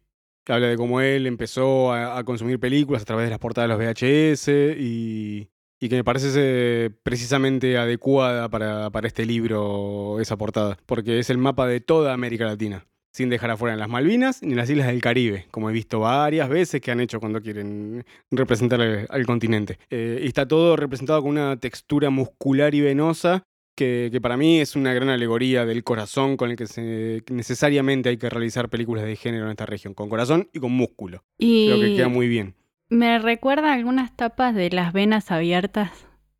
Habla 0.48 0.68
de 0.68 0.76
cómo 0.76 1.00
él 1.00 1.26
empezó 1.26 1.92
a, 1.92 2.22
consumir 2.24 2.58
películas 2.58 3.02
a 3.02 3.04
través 3.04 3.26
de 3.26 3.30
las 3.30 3.38
portadas 3.38 3.68
de 3.68 3.76
los 3.76 3.94
VHS 3.94 4.48
y, 4.78 5.48
y 5.80 5.88
que 5.88 5.96
me 5.96 6.04
parece 6.04 6.90
precisamente 7.02 7.78
adecuada 7.78 8.48
para, 8.48 8.90
para 8.90 9.06
este 9.06 9.26
libro 9.26 10.20
esa 10.20 10.36
portada, 10.36 10.78
porque 10.86 11.18
es 11.18 11.30
el 11.30 11.38
mapa 11.38 11.66
de 11.66 11.80
toda 11.80 12.12
América 12.12 12.44
Latina, 12.44 12.86
sin 13.12 13.28
dejar 13.28 13.50
afuera 13.50 13.76
las 13.76 13.88
Malvinas 13.88 14.42
ni 14.42 14.54
las 14.54 14.70
islas 14.70 14.88
del 14.88 15.00
Caribe, 15.00 15.46
como 15.50 15.70
he 15.70 15.72
visto 15.72 16.00
varias 16.00 16.48
veces 16.48 16.80
que 16.80 16.90
han 16.90 17.00
hecho 17.00 17.20
cuando 17.20 17.40
quieren 17.40 18.04
representar 18.30 18.80
al, 18.80 19.06
al 19.10 19.26
continente. 19.26 19.78
Eh, 19.90 20.20
y 20.22 20.26
está 20.26 20.46
todo 20.46 20.76
representado 20.76 21.22
con 21.22 21.32
una 21.32 21.56
textura 21.56 22.10
muscular 22.10 22.74
y 22.74 22.80
venosa 22.80 23.44
que, 23.74 24.08
que 24.12 24.20
para 24.20 24.36
mí 24.36 24.60
es 24.60 24.76
una 24.76 24.92
gran 24.94 25.08
alegoría 25.08 25.64
del 25.64 25.82
corazón 25.84 26.36
con 26.36 26.50
el 26.50 26.56
que 26.56 26.66
se- 26.66 27.22
necesariamente 27.30 28.08
hay 28.08 28.16
que 28.18 28.28
realizar 28.30 28.68
películas 28.68 29.04
de 29.04 29.16
género 29.16 29.44
en 29.46 29.50
esta 29.52 29.66
región, 29.66 29.94
con 29.94 30.08
corazón 30.08 30.48
y 30.52 30.58
con 30.60 30.72
músculo. 30.72 31.24
Y 31.38 31.66
Creo 31.66 31.80
que 31.80 31.94
queda 31.96 32.08
muy 32.08 32.28
bien. 32.28 32.54
me 32.88 33.18
recuerda 33.18 33.72
algunas 33.72 34.14
tapas 34.16 34.54
de 34.54 34.70
las 34.70 34.92
venas 34.92 35.30
abiertas 35.30 35.90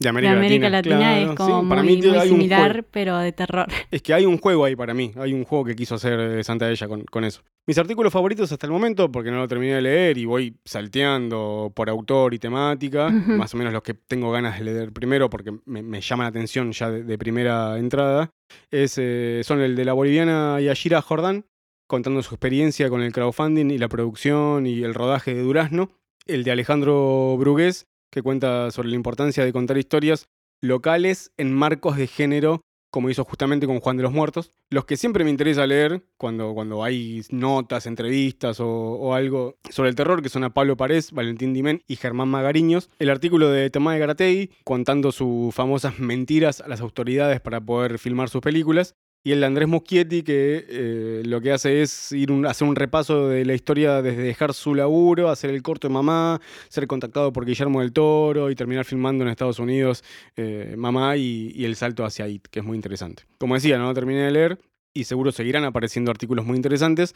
De 0.02 0.08
América, 0.08 0.32
de 0.32 0.38
América 0.38 0.70
Latina, 0.70 0.98
claro, 0.98 1.30
es 1.30 1.36
como 1.36 1.62
sí, 1.62 1.68
para 1.68 1.82
muy, 1.82 1.96
mí 1.96 2.02
muy 2.02 2.16
hay 2.16 2.30
un 2.30 2.36
similar, 2.36 2.84
pero 2.90 3.18
de 3.18 3.32
terror. 3.32 3.66
Es 3.90 4.02
que 4.02 4.14
hay 4.14 4.24
un 4.24 4.38
juego 4.38 4.64
ahí 4.64 4.76
para 4.76 4.94
mí, 4.94 5.12
hay 5.16 5.32
un 5.32 5.44
juego 5.44 5.64
que 5.64 5.76
quiso 5.76 5.94
hacer 5.94 6.18
eh, 6.18 6.44
Santa 6.44 6.70
Ella 6.70 6.88
con, 6.88 7.02
con 7.04 7.24
eso. 7.24 7.42
Mis 7.66 7.78
artículos 7.78 8.12
favoritos 8.12 8.50
hasta 8.50 8.66
el 8.66 8.72
momento, 8.72 9.10
porque 9.12 9.30
no 9.30 9.38
lo 9.38 9.48
terminé 9.48 9.74
de 9.74 9.82
leer 9.82 10.18
y 10.18 10.24
voy 10.24 10.56
salteando 10.64 11.72
por 11.74 11.88
autor 11.88 12.34
y 12.34 12.38
temática, 12.38 13.10
más 13.10 13.54
o 13.54 13.56
menos 13.56 13.72
los 13.72 13.82
que 13.82 13.94
tengo 13.94 14.32
ganas 14.32 14.58
de 14.58 14.64
leer 14.64 14.92
primero 14.92 15.30
porque 15.30 15.52
me, 15.64 15.82
me 15.82 16.00
llama 16.00 16.24
la 16.24 16.30
atención 16.30 16.72
ya 16.72 16.90
de, 16.90 17.04
de 17.04 17.18
primera 17.18 17.78
entrada, 17.78 18.30
es, 18.70 18.96
eh, 18.98 19.42
son 19.44 19.60
el 19.60 19.76
de 19.76 19.84
la 19.84 19.92
boliviana 19.92 20.60
Yashira 20.60 21.02
Jordán, 21.02 21.46
contando 21.86 22.22
su 22.22 22.34
experiencia 22.34 22.88
con 22.88 23.02
el 23.02 23.12
crowdfunding 23.12 23.70
y 23.70 23.78
la 23.78 23.88
producción 23.88 24.66
y 24.66 24.82
el 24.82 24.94
rodaje 24.94 25.34
de 25.34 25.42
Durazno, 25.42 25.90
el 26.26 26.44
de 26.44 26.50
Alejandro 26.52 27.36
Brugués, 27.38 27.86
que 28.12 28.22
cuenta 28.22 28.70
sobre 28.70 28.90
la 28.90 28.94
importancia 28.94 29.44
de 29.44 29.52
contar 29.52 29.78
historias 29.78 30.26
locales 30.60 31.32
en 31.38 31.52
marcos 31.52 31.96
de 31.96 32.06
género 32.06 32.60
como 32.92 33.08
hizo 33.08 33.24
justamente 33.24 33.66
con 33.66 33.80
Juan 33.80 33.96
de 33.96 34.02
los 34.02 34.12
Muertos. 34.12 34.52
Los 34.68 34.84
que 34.84 34.98
siempre 34.98 35.24
me 35.24 35.30
interesa 35.30 35.66
leer 35.66 36.04
cuando, 36.18 36.52
cuando 36.52 36.84
hay 36.84 37.22
notas, 37.30 37.86
entrevistas 37.86 38.58
o, 38.60 39.14
algo 39.14 39.56
sobre 39.70 39.88
el 39.88 39.96
terror, 39.96 40.22
que 40.22 40.28
son 40.28 40.44
a 40.44 40.52
Pablo 40.52 40.76
Parés, 40.76 41.10
Valentín 41.10 41.54
Dimén 41.54 41.82
y 41.88 41.96
Germán 41.96 42.28
Magariños. 42.28 42.90
El 42.98 43.08
artículo 43.08 43.48
de 43.48 43.70
Tomás 43.70 43.94
de 43.94 44.00
Garategui 44.00 44.50
contando 44.62 45.10
sus 45.10 45.54
famosas 45.54 45.98
mentiras 45.98 46.60
a 46.60 46.68
las 46.68 46.82
autoridades 46.82 47.40
para 47.40 47.62
poder 47.62 47.98
filmar 47.98 48.28
sus 48.28 48.42
películas. 48.42 48.94
Y 49.24 49.30
el 49.32 49.44
Andrés 49.44 49.68
Muschietti, 49.68 50.22
que 50.22 50.64
eh, 50.68 51.22
lo 51.24 51.40
que 51.40 51.52
hace 51.52 51.82
es 51.82 52.10
ir 52.12 52.32
un- 52.32 52.44
hacer 52.44 52.66
un 52.66 52.74
repaso 52.74 53.28
de 53.28 53.44
la 53.44 53.54
historia 53.54 54.02
desde 54.02 54.22
dejar 54.22 54.52
su 54.52 54.74
laburo, 54.74 55.28
hacer 55.30 55.50
el 55.50 55.62
corto 55.62 55.86
de 55.88 55.94
mamá, 55.94 56.40
ser 56.68 56.86
contactado 56.88 57.32
por 57.32 57.46
Guillermo 57.46 57.80
del 57.80 57.92
Toro 57.92 58.50
y 58.50 58.56
terminar 58.56 58.84
filmando 58.84 59.22
en 59.24 59.30
Estados 59.30 59.60
Unidos 59.60 60.02
eh, 60.36 60.74
Mamá 60.76 61.16
y, 61.16 61.52
y 61.54 61.64
el 61.64 61.76
salto 61.76 62.04
hacia 62.04 62.26
IT, 62.26 62.48
que 62.50 62.58
es 62.60 62.64
muy 62.64 62.74
interesante. 62.76 63.22
Como 63.38 63.54
decía, 63.54 63.78
no 63.78 63.94
terminé 63.94 64.22
de 64.22 64.30
leer 64.32 64.58
y 64.94 65.04
seguro 65.04 65.32
seguirán 65.32 65.64
apareciendo 65.64 66.10
artículos 66.10 66.44
muy 66.44 66.56
interesantes 66.56 67.14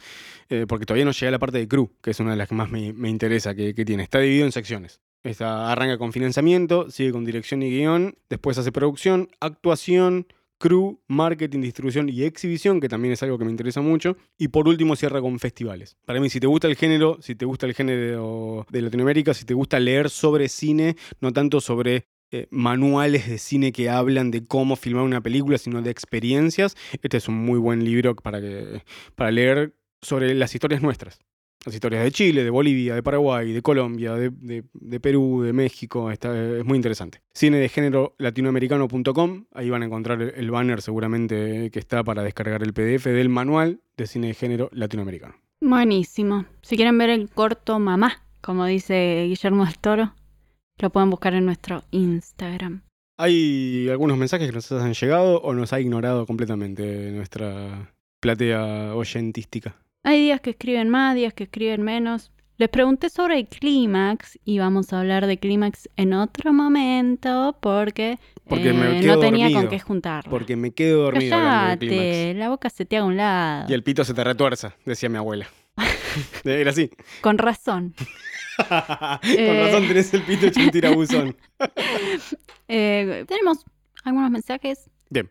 eh, 0.49 0.65
porque 0.67 0.85
todavía 0.85 1.05
no 1.05 1.11
llegué 1.11 1.27
a 1.27 1.31
la 1.31 1.39
parte 1.39 1.57
de 1.57 1.67
crew, 1.67 1.91
que 2.01 2.11
es 2.11 2.19
una 2.19 2.31
de 2.31 2.37
las 2.37 2.47
que 2.47 2.55
más 2.55 2.71
me, 2.71 3.09
interesa 3.09 3.53
que, 3.53 3.73
tiene. 3.73 4.03
Está 4.03 4.19
dividido 4.19 4.45
en 4.45 4.51
secciones. 4.51 5.01
Está, 5.23 5.71
arranca 5.71 5.97
con 5.97 6.13
financiamiento, 6.13 6.89
sigue 6.89 7.11
con 7.11 7.25
dirección 7.25 7.61
y 7.61 7.69
guion, 7.69 8.15
después 8.29 8.57
hace 8.57 8.71
producción, 8.71 9.29
actuación, 9.41 10.27
crew, 10.57 10.99
marketing, 11.07 11.61
distribución 11.61 12.09
y 12.09 12.23
exhibición, 12.23 12.79
que 12.79 12.89
también 12.89 13.13
es 13.13 13.23
algo 13.23 13.37
que 13.37 13.45
me 13.45 13.51
interesa 13.51 13.81
mucho. 13.81 14.17
Y 14.37 14.49
por 14.49 14.67
último 14.67 14.95
cierra 14.95 15.21
con 15.21 15.39
festivales. 15.39 15.97
Para 16.05 16.19
mí, 16.19 16.29
si 16.29 16.39
te 16.39 16.47
gusta 16.47 16.67
el 16.67 16.75
género, 16.75 17.17
si 17.21 17.35
te 17.35 17.45
gusta 17.45 17.65
el 17.65 17.73
género 17.73 18.65
de 18.69 18.81
Latinoamérica, 18.81 19.33
si 19.33 19.45
te 19.45 19.53
gusta 19.53 19.79
leer 19.79 20.09
sobre 20.09 20.49
cine, 20.49 20.95
no 21.21 21.31
tanto 21.31 21.61
sobre 21.61 22.07
eh, 22.29 22.47
manuales 22.51 23.29
de 23.29 23.37
cine 23.37 23.71
que 23.71 23.89
hablan 23.89 24.31
de 24.31 24.45
cómo 24.45 24.75
filmar 24.75 25.03
una 25.03 25.21
película, 25.21 25.57
sino 25.57 25.81
de 25.81 25.91
experiencias, 25.91 26.75
este 27.01 27.17
es 27.17 27.29
un 27.29 27.35
muy 27.35 27.57
buen 27.57 27.85
libro 27.85 28.15
para, 28.15 28.41
que, 28.41 28.83
para 29.15 29.31
leer 29.31 29.73
sobre 30.01 30.33
las 30.35 30.53
historias 30.53 30.81
nuestras. 30.81 31.19
Las 31.65 31.75
historias 31.75 32.03
de 32.03 32.11
Chile, 32.11 32.43
de 32.45 32.49
Bolivia, 32.49 32.95
de 32.95 33.03
Paraguay, 33.03 33.51
de 33.51 33.61
Colombia, 33.61 34.13
de, 34.13 34.29
de- 34.29 34.63
de 34.73 34.99
Perú, 34.99 35.41
de 35.43 35.51
México. 35.53 36.09
Está, 36.11 36.57
es 36.59 36.63
muy 36.63 36.77
interesante. 36.77 37.21
Cine 37.33 37.57
de 37.57 37.67
género 37.67 38.15
latinoamericano.com. 38.19 39.45
Ahí 39.53 39.69
van 39.69 39.81
a 39.83 39.85
encontrar 39.85 40.21
el, 40.21 40.33
el 40.35 40.51
banner 40.51 40.81
seguramente 40.81 41.69
que 41.71 41.79
está 41.79 42.03
para 42.03 42.23
descargar 42.23 42.63
el 42.63 42.73
PDF 42.73 43.05
del 43.05 43.29
manual 43.29 43.81
de 43.97 44.07
cine 44.07 44.27
de 44.27 44.33
género 44.33 44.69
latinoamericano. 44.71 45.35
Buenísimo. 45.61 46.45
Si 46.61 46.75
quieren 46.75 46.97
ver 46.97 47.09
el 47.09 47.29
corto 47.29 47.79
Mamá, 47.79 48.23
como 48.41 48.65
dice 48.65 49.25
Guillermo 49.27 49.65
del 49.65 49.77
Toro, 49.79 50.13
lo 50.79 50.89
pueden 50.91 51.09
buscar 51.09 51.33
en 51.33 51.45
nuestro 51.45 51.83
Instagram. 51.91 52.83
Hay 53.17 53.89
algunos 53.89 54.17
mensajes 54.17 54.47
que 54.47 54.53
nos 54.53 54.71
han 54.71 54.93
llegado 54.93 55.41
o 55.41 55.53
nos 55.53 55.73
ha 55.73 55.81
ignorado 55.81 56.25
completamente 56.27 57.11
nuestra 57.11 57.91
platea 58.21 58.93
oyentística. 58.93 59.75
Hay 60.07 60.21
días 60.21 60.39
que 60.39 60.51
escriben 60.51 60.87
más, 60.87 61.15
días 61.15 61.33
que 61.33 61.43
escriben 61.43 61.81
menos. 61.81 62.31
Les 62.57 62.69
pregunté 62.69 63.09
sobre 63.09 63.39
el 63.39 63.47
clímax 63.49 64.39
y 64.45 64.57
vamos 64.57 64.93
a 64.93 65.01
hablar 65.01 65.27
de 65.27 65.37
clímax 65.37 65.89
en 65.97 66.13
otro 66.13 66.53
momento 66.53 67.57
porque, 67.59 68.17
Porque 68.47 68.71
me 68.71 68.99
eh, 68.99 69.01
quedo 69.01 69.15
no 69.15 69.19
tenía 69.19 69.51
con 69.51 69.67
qué 69.67 69.81
juntarla. 69.81 70.29
Porque 70.31 70.55
me 70.55 70.71
quedo 70.71 71.03
dormido. 71.03 71.31
Cállate, 71.37 72.33
la 72.35 72.47
boca 72.47 72.69
se 72.69 72.85
te 72.85 72.95
haga 72.95 73.03
a 73.03 73.07
un 73.09 73.17
lado. 73.17 73.65
Y 73.69 73.73
el 73.73 73.83
pito 73.83 74.05
se 74.05 74.13
te 74.13 74.23
retuerza, 74.23 74.77
decía 74.85 75.09
mi 75.09 75.17
abuela. 75.17 75.45
Era 76.45 76.69
así. 76.69 76.89
Con 77.19 77.37
razón. 77.37 77.93
Con 78.69 79.19
Eh. 79.29 79.65
razón 79.65 79.89
tenés 79.89 80.13
el 80.13 80.21
pito 80.21 80.45
hecho 80.47 80.61
un 80.61 80.71
tirabuzón. 80.71 81.35
Eh, 82.69 83.23
tenemos 83.27 83.65
algunos 84.03 84.29
mensajes. 84.29 84.89
Bien. 85.09 85.29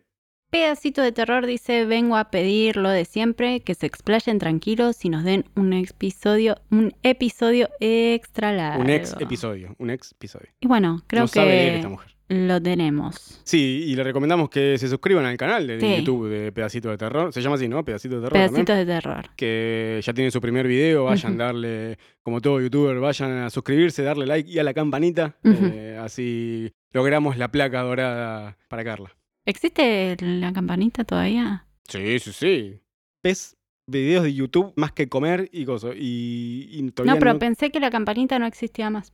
Pedacito 0.61 1.03
de 1.03 1.11
terror 1.11 1.45
dice, 1.45 1.85
vengo 1.85 2.17
a 2.17 2.31
pedir 2.31 2.77
lo 2.77 2.89
de 2.89 3.05
siempre, 3.05 3.59
que 3.59 3.75
se 3.75 3.85
explayen 3.85 4.39
tranquilos 4.39 5.05
y 5.05 5.09
nos 5.09 5.23
den 5.23 5.45
un 5.55 5.71
episodio, 5.71 6.57
un 6.71 6.93
episodio 7.03 7.69
extra 7.79 8.51
largo. 8.51 8.81
Un 8.81 8.89
ex 8.89 9.15
episodio. 9.19 9.75
Un 9.77 9.91
ex 9.91 10.13
episodio. 10.13 10.47
Y 10.59 10.67
bueno, 10.67 11.03
creo 11.05 11.21
no 11.21 11.27
sabe 11.27 11.49
leer 11.49 11.69
que 11.69 11.75
esta 11.77 11.89
mujer. 11.89 12.09
lo 12.29 12.59
tenemos. 12.59 13.39
Sí, 13.43 13.83
y 13.85 13.95
le 13.95 14.03
recomendamos 14.03 14.49
que 14.49 14.79
se 14.79 14.87
suscriban 14.87 15.25
al 15.25 15.37
canal 15.37 15.67
de 15.67 15.79
Sí. 15.79 15.97
YouTube 15.99 16.27
de 16.27 16.51
Pedacito 16.51 16.89
de 16.89 16.97
Terror. 16.97 17.31
Se 17.31 17.41
llama 17.43 17.55
así, 17.55 17.67
¿no? 17.67 17.85
Pedacito 17.85 18.15
de 18.15 18.21
Terror. 18.27 18.33
también. 18.33 18.65
Pedacitos 18.65 18.77
de 18.77 18.85
terror. 18.93 19.29
Que 19.35 20.01
ya 20.03 20.11
tiene 20.13 20.31
su 20.31 20.41
primer 20.41 20.67
video. 20.67 21.03
Vayan 21.03 21.39
a 21.39 21.45
darle, 21.45 21.99
como 22.23 22.41
todo 22.41 22.59
youtuber, 22.61 22.97
vayan 22.99 23.31
a 23.43 23.51
suscribirse, 23.51 24.01
darle 24.01 24.25
like 24.25 24.49
y 24.49 24.57
a 24.57 24.63
la 24.63 24.73
campanita. 24.73 25.37
Eh, 25.43 25.99
así 26.01 26.73
logramos 26.93 27.37
la 27.37 27.51
placa 27.51 27.83
dorada 27.83 28.57
para 28.69 28.83
Carla. 28.83 29.11
¿Existe 29.47 30.17
la 30.21 30.51
campanita 30.53 31.03
todavía? 31.05 31.65
Sí, 31.87 32.19
sí, 32.19 32.33
sí. 32.33 32.79
Ves 33.23 33.55
videos 33.89 34.23
de 34.25 34.33
YouTube 34.33 34.73
más 34.75 34.91
que 34.91 35.07
comer 35.07 35.49
y 35.53 35.65
cosas. 35.65 35.95
Y, 35.97 36.67
y 36.71 36.91
todavía 36.91 37.13
No, 37.13 37.19
pero 37.19 37.33
no- 37.33 37.39
pensé 37.39 37.71
que 37.71 37.79
la 37.79 37.89
campanita 37.89 38.37
no 38.39 38.45
existía 38.45 38.89
más. 38.89 39.13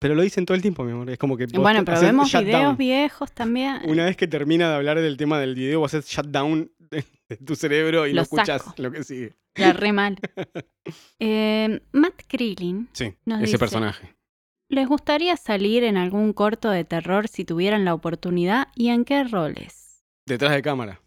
pero 0.00 0.14
lo 0.14 0.22
dicen 0.22 0.46
todo 0.46 0.54
el 0.54 0.62
tiempo, 0.62 0.84
mi 0.84 0.92
amor. 0.92 1.10
Es 1.10 1.18
como 1.18 1.36
que. 1.36 1.46
vos 1.46 1.60
Bueno, 1.62 1.84
pero 1.84 1.96
haces 1.96 2.08
vemos 2.08 2.28
shutdown. 2.28 2.46
videos 2.46 2.76
viejos 2.78 3.32
también. 3.32 3.80
Una 3.86 4.04
vez 4.04 4.16
que 4.16 4.28
termina 4.28 4.68
de 4.70 4.76
hablar 4.76 5.00
del 5.00 5.16
tema 5.16 5.38
del 5.40 5.54
video, 5.56 5.80
vos 5.80 5.92
haces 5.94 6.08
shutdown 6.10 6.70
de, 6.90 7.04
tu 7.44 7.56
cerebro 7.56 8.06
y 8.06 8.10
Lo 8.12 8.16
no 8.16 8.22
escuchas 8.22 8.62
lo 8.78 8.90
que 8.92 9.02
sigue. 9.04 9.34
La 9.56 9.72
re 9.72 9.92
mal. 9.92 10.16
Eh, 11.20 11.80
Matt 11.92 12.22
Krillin 12.26 12.88
Sí, 12.92 13.14
Nos 13.24 13.38
ese 13.38 13.46
dice- 13.46 13.58
personaje. 13.58 14.14
¿Les 14.72 14.88
gustaría 14.88 15.36
salir 15.36 15.84
en 15.84 15.98
algún 15.98 16.32
corto 16.32 16.70
de 16.70 16.82
terror 16.84 17.28
si 17.28 17.44
tuvieran 17.44 17.84
la 17.84 17.92
oportunidad 17.92 18.68
y 18.74 18.88
en 18.88 19.04
qué 19.04 19.22
roles? 19.22 20.02
Detrás 20.26 20.52
de 20.52 20.62
cámara. 20.62 20.98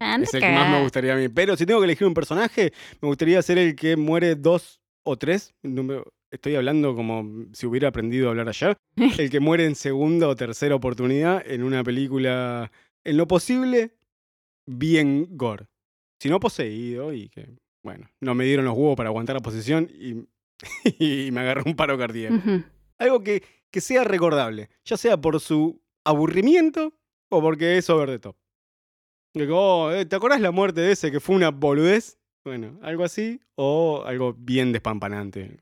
And 0.00 0.24
Es 0.24 0.32
el 0.32 0.40
que 0.40 0.50
más 0.50 0.70
me 0.70 0.80
gustaría 0.80 1.12
a 1.12 1.16
mí. 1.18 1.28
Pero 1.28 1.54
si 1.54 1.66
tengo 1.66 1.80
que 1.80 1.84
elegir 1.84 2.06
un 2.06 2.14
personaje, 2.14 2.72
me 3.02 3.08
gustaría 3.08 3.42
ser 3.42 3.58
el 3.58 3.76
que 3.76 3.98
muere 3.98 4.34
dos 4.34 4.80
o 5.02 5.18
tres. 5.18 5.54
Estoy 6.30 6.54
hablando 6.54 6.96
como 6.96 7.44
si 7.52 7.66
hubiera 7.66 7.88
aprendido 7.88 8.28
a 8.28 8.30
hablar 8.30 8.48
ayer. 8.48 8.78
El 9.18 9.28
que 9.28 9.40
muere 9.40 9.66
en 9.66 9.74
segunda 9.74 10.26
o 10.26 10.34
tercera 10.34 10.74
oportunidad 10.74 11.42
en 11.46 11.64
una 11.64 11.84
película, 11.84 12.72
en 13.04 13.18
lo 13.18 13.28
posible, 13.28 13.94
bien 14.64 15.36
gore. 15.36 15.66
Si 16.18 16.30
no 16.30 16.40
poseído 16.40 17.12
y 17.12 17.28
que, 17.28 17.58
bueno, 17.84 18.08
no 18.22 18.34
me 18.34 18.44
dieron 18.44 18.64
los 18.64 18.74
huevos 18.74 18.96
para 18.96 19.10
aguantar 19.10 19.36
la 19.36 19.42
posición 19.42 19.90
y, 19.92 20.26
y 20.98 21.30
me 21.30 21.42
agarró 21.42 21.64
un 21.66 21.76
paro 21.76 21.98
cardíaco. 21.98 22.36
Ujú. 22.36 22.62
Algo 23.02 23.22
que, 23.22 23.42
que 23.70 23.80
sea 23.80 24.04
recordable, 24.04 24.68
ya 24.84 24.96
sea 24.96 25.16
por 25.20 25.40
su 25.40 25.80
aburrimiento 26.04 26.94
o 27.30 27.40
porque 27.40 27.78
es 27.78 27.88
over 27.90 28.08
the 28.08 28.18
top. 28.18 28.36
"Oh, 29.50 29.90
eh, 29.92 30.04
¿Te 30.04 30.16
acordás 30.16 30.40
la 30.40 30.50
muerte 30.50 30.80
de 30.82 30.92
ese 30.92 31.10
que 31.10 31.20
fue 31.20 31.34
una 31.36 31.50
boludez? 31.50 32.18
Bueno, 32.44 32.78
algo 32.82 33.04
así, 33.04 33.40
o 33.54 34.02
algo 34.04 34.34
bien 34.36 34.72
despampanante. 34.72 35.58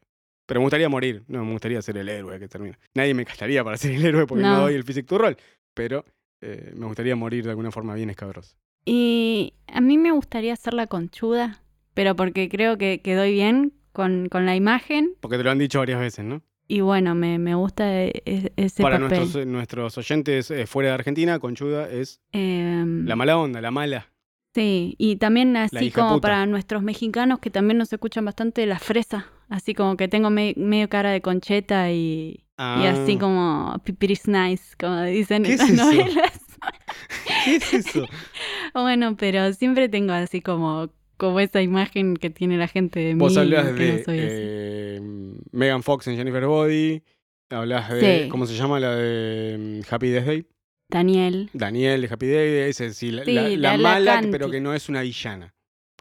Pero 0.46 0.60
me 0.60 0.64
gustaría 0.64 0.88
morir, 0.88 1.22
no 1.28 1.44
me 1.44 1.52
gustaría 1.52 1.80
ser 1.82 1.96
el 1.98 2.08
héroe 2.08 2.38
que 2.40 2.48
termina. 2.48 2.78
Nadie 2.94 3.14
me 3.14 3.24
castaría 3.24 3.62
para 3.62 3.76
ser 3.76 3.92
el 3.92 4.04
héroe 4.04 4.26
porque 4.26 4.42
no, 4.42 4.54
No. 4.56 4.60
doy 4.62 4.74
el 4.74 4.82
physique 4.84 5.06
to 5.06 5.18
roll. 5.18 5.36
Pero 5.74 6.04
eh, 6.40 6.72
me 6.74 6.86
gustaría 6.86 7.14
morir 7.14 7.44
de 7.44 7.50
alguna 7.50 7.70
forma 7.70 7.94
bien 7.94 8.10
escabrosa. 8.10 8.56
Y 8.84 9.52
a 9.68 9.80
mí 9.80 9.98
me 9.98 10.10
gustaría 10.10 10.56
ser 10.56 10.74
la 10.74 10.86
conchuda, 10.88 11.62
pero 11.94 12.16
porque 12.16 12.48
creo 12.48 12.78
que, 12.78 13.00
que 13.02 13.14
doy 13.14 13.32
bien 13.32 13.74
con, 13.92 14.28
con 14.28 14.46
la 14.46 14.56
imagen 14.56 15.14
Porque 15.20 15.36
te 15.36 15.44
lo 15.44 15.50
han 15.50 15.58
dicho 15.58 15.78
varias 15.78 16.00
veces, 16.00 16.24
¿no? 16.24 16.42
Y 16.70 16.80
bueno, 16.80 17.14
me, 17.14 17.38
me 17.38 17.54
gusta 17.54 18.02
e- 18.04 18.22
e- 18.24 18.52
ese 18.56 18.82
Para 18.82 18.98
papel. 19.00 19.18
nuestros, 19.18 19.46
nuestros 19.46 19.98
oyentes 19.98 20.50
eh, 20.50 20.66
fuera 20.66 20.90
de 20.90 20.94
Argentina, 20.94 21.38
Conchuda 21.38 21.88
es 21.90 22.20
Em, 22.32 23.06
la 23.06 23.16
mala 23.16 23.36
onda, 23.38 23.60
la 23.60 23.70
mala. 23.70 24.06
Sí, 24.54 24.94
y 24.98 25.16
también 25.16 25.56
así 25.56 25.90
como 25.90 26.14
puta. 26.14 26.22
para 26.22 26.46
nuestros 26.46 26.82
mexicanos 26.82 27.38
que 27.38 27.50
también 27.50 27.78
nos 27.78 27.92
escuchan 27.92 28.24
bastante, 28.24 28.66
la 28.66 28.78
fresa. 28.78 29.26
Así 29.48 29.74
como 29.74 29.96
que 29.96 30.08
tengo 30.08 30.30
me- 30.30 30.54
medio 30.56 30.88
cara 30.88 31.10
de 31.10 31.20
concheta 31.20 31.90
y, 31.92 32.44
y 32.58 32.86
así 32.86 33.14
Ah. 33.16 33.18
como 33.20 33.80
pipiris 33.84 34.26
nice, 34.28 34.74
como 34.78 35.02
dicen 35.02 35.42
¿Qué 35.44 35.52
en 35.52 35.58
las 35.58 35.70
novelas. 35.72 36.40
¿Qué 37.44 37.56
es 37.56 37.74
eso? 37.74 38.06
Bueno, 38.74 39.16
pero 39.16 39.52
siempre 39.52 39.88
tengo 39.88 40.12
así 40.12 40.40
como, 40.40 40.90
como 41.20 41.38
esa 41.38 41.60
imagen 41.62 42.16
que 42.16 42.30
tiene 42.30 42.56
la 42.56 42.66
gente 42.66 42.98
de 42.98 43.14
Vos 43.14 43.34
mí. 43.34 43.38
hablas 43.38 43.66
que 43.74 43.84
de 43.84 43.92
no 43.98 44.04
eh, 44.08 45.00
Megan 45.52 45.82
Fox 45.84 46.08
en 46.08 46.16
Jennifer 46.16 46.44
Body. 46.46 47.02
Hablas 47.50 47.90
de. 47.90 48.22
Sí. 48.24 48.28
¿Cómo 48.28 48.46
se 48.46 48.54
llama? 48.54 48.80
La 48.80 48.94
de 48.96 49.82
mm, 49.88 49.94
Happy 49.94 50.08
Death 50.08 50.24
Day. 50.26 50.46
Daniel. 50.88 51.50
Daniel 51.52 52.00
de 52.00 52.08
Happy 52.10 52.26
Day. 52.28 52.72
Sí, 52.72 53.10
la, 53.12 53.24
Sí, 53.24 53.32
la- 53.32 53.42
la 53.42 53.48
la- 53.56 53.76
la 53.76 53.78
mala, 53.78 54.22
pero 54.30 54.50
que 54.50 54.60
no 54.60 54.74
es 54.74 54.88
una 54.88 55.02
villana. 55.02 55.54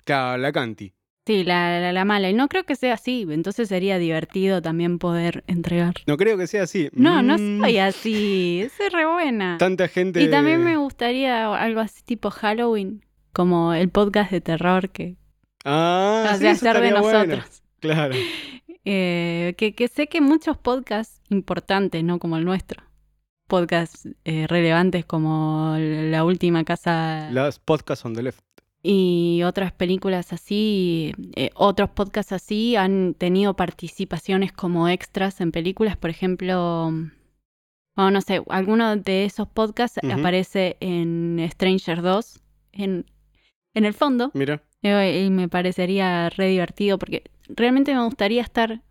Claro, 0.05 0.37
la 0.41 0.51
Canti. 0.51 0.93
Sí, 1.27 1.43
la, 1.43 1.79
la, 1.79 1.91
la 1.93 2.05
mala. 2.05 2.29
Y 2.29 2.33
no 2.33 2.47
creo 2.47 2.63
que 2.63 2.75
sea 2.75 2.93
así. 2.95 3.27
Entonces 3.29 3.67
sería 3.69 3.99
divertido 3.99 4.61
también 4.63 4.97
poder 4.97 5.43
entregar. 5.47 5.93
No 6.07 6.17
creo 6.17 6.37
que 6.39 6.47
sea 6.47 6.63
así. 6.63 6.89
No, 6.93 7.21
no 7.21 7.37
Mm, 7.37 7.59
soy 7.61 7.77
así. 7.77 8.67
Soy 8.77 8.89
re 8.89 9.05
buena. 9.05 9.57
Tanta 9.59 9.87
gente. 9.87 10.23
Y 10.23 10.29
también 10.31 10.63
me 10.63 10.77
gustaría 10.77 11.53
algo 11.53 11.81
así 11.81 12.01
tipo 12.03 12.31
Halloween, 12.31 13.05
como 13.33 13.73
el 13.73 13.89
podcast 13.89 14.31
de 14.31 14.41
terror 14.41 14.89
que 14.89 15.15
Ah, 15.65 16.31
o 16.33 16.37
sí, 16.37 16.47
eso 16.47 16.65
de 16.73 16.79
bueno. 16.79 17.01
nosotros. 17.01 17.61
Claro. 17.79 18.15
Eh, 18.85 19.55
que, 19.57 19.75
que 19.75 19.87
sé 19.89 20.07
que 20.07 20.21
muchos 20.21 20.57
podcasts 20.57 21.21
importantes, 21.29 22.03
¿no? 22.03 22.17
Como 22.17 22.37
el 22.37 22.45
nuestro. 22.45 22.81
Podcasts 23.45 24.07
eh, 24.25 24.47
relevantes 24.47 25.05
como 25.05 25.75
La 25.77 26.23
Última 26.23 26.63
Casa 26.63 27.29
Las 27.31 27.59
podcasts 27.59 28.05
on 28.05 28.15
the 28.15 28.23
left. 28.23 28.39
y 28.81 29.41
otras 29.43 29.73
películas 29.73 30.31
así, 30.33 31.13
eh, 31.35 31.51
otros 31.55 31.89
podcasts 31.89 32.31
así 32.31 32.77
han 32.77 33.13
tenido 33.15 33.55
participaciones 33.55 34.53
como 34.53 34.87
extras 34.87 35.41
en 35.41 35.51
películas, 35.51 35.97
por 35.97 36.09
ejemplo, 36.09 36.85
o 37.95 38.11
no 38.11 38.21
sé, 38.21 38.41
alguno 38.49 38.95
de 38.95 39.25
esos 39.25 39.47
podcasts 39.49 39.99
aparece 40.09 40.77
en 40.79 41.45
Stranger 41.51 42.01
2, 42.01 42.39
en, 42.71 43.05
en 43.73 43.85
el 43.85 43.93
fondo, 43.93 44.31
Mira. 44.33 44.61
eh, 44.81 45.23
y 45.25 45.29
me 45.29 45.47
parecería 45.49 46.29
re 46.29 46.47
divertido 46.47 46.97
porque 46.97 47.23
realmente 47.47 47.93
me 47.93 48.03
gustaría 48.03 48.41
estar 48.41 48.81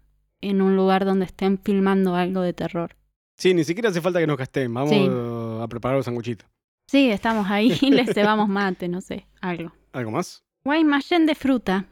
en 0.41 0.63
un 0.63 0.77
lugar 0.77 1.05
donde 1.05 1.25
estén 1.27 1.59
filmando 1.59 2.15
algo 2.15 2.41
de 2.43 2.53
terror. 2.53 2.95
Sí, 3.37 3.55
ni 3.55 3.65
siquiera 3.65 3.89
hace 3.91 4.01
falta 4.01 4.19
que 4.21 4.27
nos 4.27 4.37
casten. 4.37 4.73
Vamos 4.75 4.91
Sí. 4.91 5.09
a 5.09 5.67
preparar 5.69 5.97
los 5.97 6.05
sanguchitos. 6.07 6.49
Sí, 6.87 7.11
estamos 7.11 7.47
ahí 7.51 7.77
y 7.83 7.91
les 7.91 8.11
cebamos 8.15 8.49
mate, 8.49 8.89
no 8.89 9.01
sé, 9.01 9.27
algo. 9.41 9.73
¿Algo 9.93 10.11
más? 10.11 10.45
Guaymallén 10.65 11.27
de 11.27 11.35
fruta. 11.35 11.85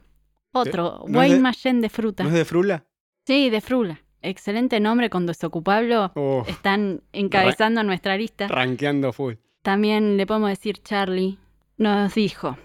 Otro, 0.52 1.04
¿no 1.08 1.22
es 1.22 1.30
de- 1.30 1.36
Guaymallén 1.36 1.80
de 1.80 1.88
fruta. 1.88 2.22
¿No 2.24 2.30
es 2.30 2.34
de 2.34 2.44
Frula? 2.44 2.84
Sí, 3.26 3.50
de 3.50 3.60
frula. 3.60 4.00
Excelente 4.22 4.80
nombre 4.80 5.10
con 5.10 5.26
Desocupable. 5.26 5.96
Oh, 6.14 6.44
Están 6.48 7.02
encabezando 7.12 7.82
nuestra 7.84 8.16
lista. 8.16 8.48
rankeando 8.48 9.12
full. 9.12 9.34
También 9.62 10.16
le 10.16 10.26
podemos 10.26 10.48
decir 10.50 10.82
Charlie. 10.82 11.38
Nos 11.76 12.14
dijo. 12.14 12.56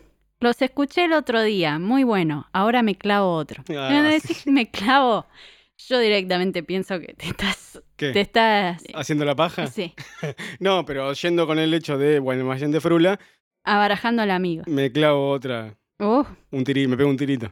Los 0.42 0.62
escuché 0.62 1.06
el 1.06 1.14
otro 1.14 1.42
día, 1.44 1.80
muy 1.80 2.04
bueno. 2.04 2.48
Ahora 2.52 2.82
me 2.84 2.96
clavo 2.96 3.34
otro. 3.36 3.64
Ah, 3.78 4.02
decís 4.12 4.46
me 4.48 4.70
clavo, 4.70 5.28
yo 5.88 6.00
directamente 6.00 6.64
pienso 6.64 7.00
que 7.00 7.14
te 7.14 7.28
estás. 7.28 7.82
¿Qué? 7.96 8.12
Te 8.12 8.22
estás. 8.22 8.84
¿Haciendo 8.96 9.24
la 9.24 9.36
paja? 9.36 9.68
Sí, 9.68 9.94
No, 10.60 10.84
pero 10.84 11.14
yendo 11.14 11.46
con 11.48 11.60
el 11.60 11.74
hecho 11.74 11.98
de 11.98 12.18
Guaymallén 12.20 12.72
de 12.72 12.82
Frula, 12.82 13.20
abarajando 13.64 14.24
al 14.24 14.32
amigo. 14.32 14.64
me 14.68 14.92
clavo 14.92 15.30
otra. 15.30 15.78
Uh, 16.00 16.24
Un 16.50 16.64
tirito, 16.64 16.90
me 16.90 16.98
pego 16.98 17.10
un 17.12 17.18
tirito. 17.18 17.50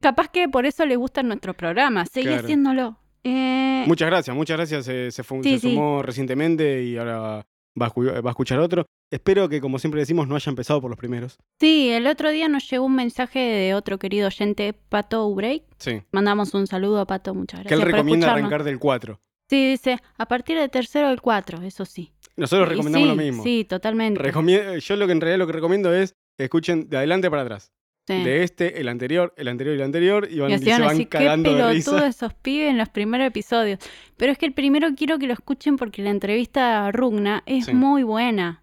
capaz 0.00 0.28
que 0.28 0.48
por 0.48 0.66
eso 0.66 0.84
le 0.84 0.96
gustan 0.96 1.28
nuestros 1.28 1.54
programas. 1.54 2.10
Seguí 2.10 2.26
Claro. 2.26 2.42
haciéndolo. 2.42 2.98
Eh, 3.22 3.84
Muchas 3.86 4.08
gracias, 4.10 4.34
muchas 4.36 4.56
gracias. 4.56 4.84
Se, 4.84 5.12
se 5.12 5.22
Sí, 5.22 5.42
se 5.44 5.58
sí. 5.60 5.70
sumó 5.70 6.02
recientemente 6.02 6.82
y 6.82 6.96
ahora 6.96 7.46
va 7.80 7.86
a, 7.86 7.90
escu- 7.90 8.24
va 8.24 8.30
a 8.30 8.32
escuchar 8.32 8.58
otro. 8.58 8.86
Espero 9.10 9.48
que, 9.48 9.60
como 9.60 9.78
siempre 9.78 10.00
decimos, 10.00 10.26
no 10.28 10.36
haya 10.36 10.50
empezado 10.50 10.80
por 10.80 10.90
los 10.90 10.98
primeros. 10.98 11.38
Sí, 11.60 11.90
el 11.90 12.06
otro 12.06 12.30
día 12.30 12.48
nos 12.48 12.68
llegó 12.70 12.84
un 12.86 12.94
mensaje 12.96 13.38
de 13.38 13.74
otro 13.74 13.98
querido 13.98 14.26
oyente, 14.28 14.72
Pato 14.72 15.26
Ubreak. 15.26 15.62
Sí. 15.78 16.02
Mandamos 16.12 16.54
un 16.54 16.66
saludo 16.66 17.00
a 17.00 17.06
Pato, 17.06 17.34
muchas 17.34 17.60
gracias. 17.60 17.68
que 17.68 17.74
él 17.74 17.80
por 17.80 17.92
recomienda 17.98 18.26
escucharnos. 18.26 18.48
arrancar 18.52 18.64
del 18.64 18.78
4. 18.78 19.20
Sí, 19.50 19.68
dice, 19.70 19.98
a 20.16 20.26
partir 20.26 20.56
del 20.58 20.70
tercero 20.70 21.08
del 21.10 21.20
cuatro, 21.20 21.60
eso 21.62 21.84
sí. 21.84 22.10
Nosotros 22.36 22.68
recomendamos 22.70 23.06
sí, 23.10 23.14
lo 23.16 23.22
mismo. 23.22 23.42
Sí, 23.42 23.66
totalmente. 23.68 24.18
Recomie- 24.22 24.78
yo 24.80 24.96
lo 24.96 25.06
que 25.06 25.12
en 25.12 25.20
realidad 25.20 25.38
lo 25.40 25.46
que 25.46 25.52
recomiendo 25.52 25.92
es 25.94 26.14
que 26.38 26.44
escuchen 26.44 26.88
de 26.88 26.96
adelante 26.96 27.28
para 27.28 27.42
atrás. 27.42 27.70
Sí. 28.06 28.24
De 28.24 28.42
este, 28.42 28.80
el 28.80 28.88
anterior, 28.88 29.32
el 29.36 29.46
anterior 29.48 29.74
y 29.76 29.78
el 29.78 29.84
anterior. 29.84 30.28
Y, 30.30 30.38
van, 30.40 30.50
y 30.50 30.52
y 30.52 30.56
así 30.56 30.64
se 30.64 30.70
van 30.72 30.82
a 30.82 30.86
van 30.86 30.94
decir, 30.96 31.08
qué 31.08 31.18
cagando 31.18 31.54
de 31.54 31.72
risa. 31.72 32.06
esos 32.08 32.34
pibes 32.34 32.70
en 32.70 32.78
los 32.78 32.88
primeros 32.88 33.26
episodios. 33.28 33.78
Pero 34.16 34.32
es 34.32 34.38
que 34.38 34.46
el 34.46 34.52
primero 34.54 34.88
quiero 34.96 35.18
que 35.18 35.26
lo 35.28 35.32
escuchen 35.34 35.76
porque 35.76 36.02
la 36.02 36.10
entrevista 36.10 36.86
a 36.86 36.92
Rugna 36.92 37.42
es 37.46 37.66
Sí. 37.66 37.74
muy 37.74 38.02
buena. 38.02 38.62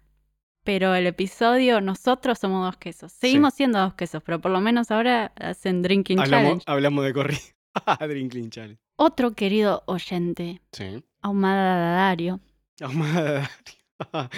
Pero 0.62 0.94
el 0.94 1.06
episodio, 1.06 1.80
nosotros 1.80 2.38
somos 2.38 2.66
dos 2.66 2.76
quesos. 2.76 3.12
Seguimos 3.12 3.54
siendo 3.54 3.78
dos 3.78 3.94
quesos, 3.94 4.22
pero 4.22 4.40
por 4.42 4.50
lo 4.50 4.60
menos 4.60 4.90
ahora 4.90 5.32
hacen 5.36 5.80
Drinking 5.80 6.18
Hablamos, 6.20 6.44
Challenge. 6.44 6.64
hablamos 6.66 7.04
de 7.06 7.12
corrido. 7.14 7.40
Drinkling 8.08 8.50
Challenge. 8.50 8.80
Otro 8.96 9.32
querido 9.32 9.82
oyente, 9.86 10.60
Sí. 10.72 11.02
Ahumada 11.22 11.94
Dario. 11.94 12.40
Ahumada. 12.82 13.50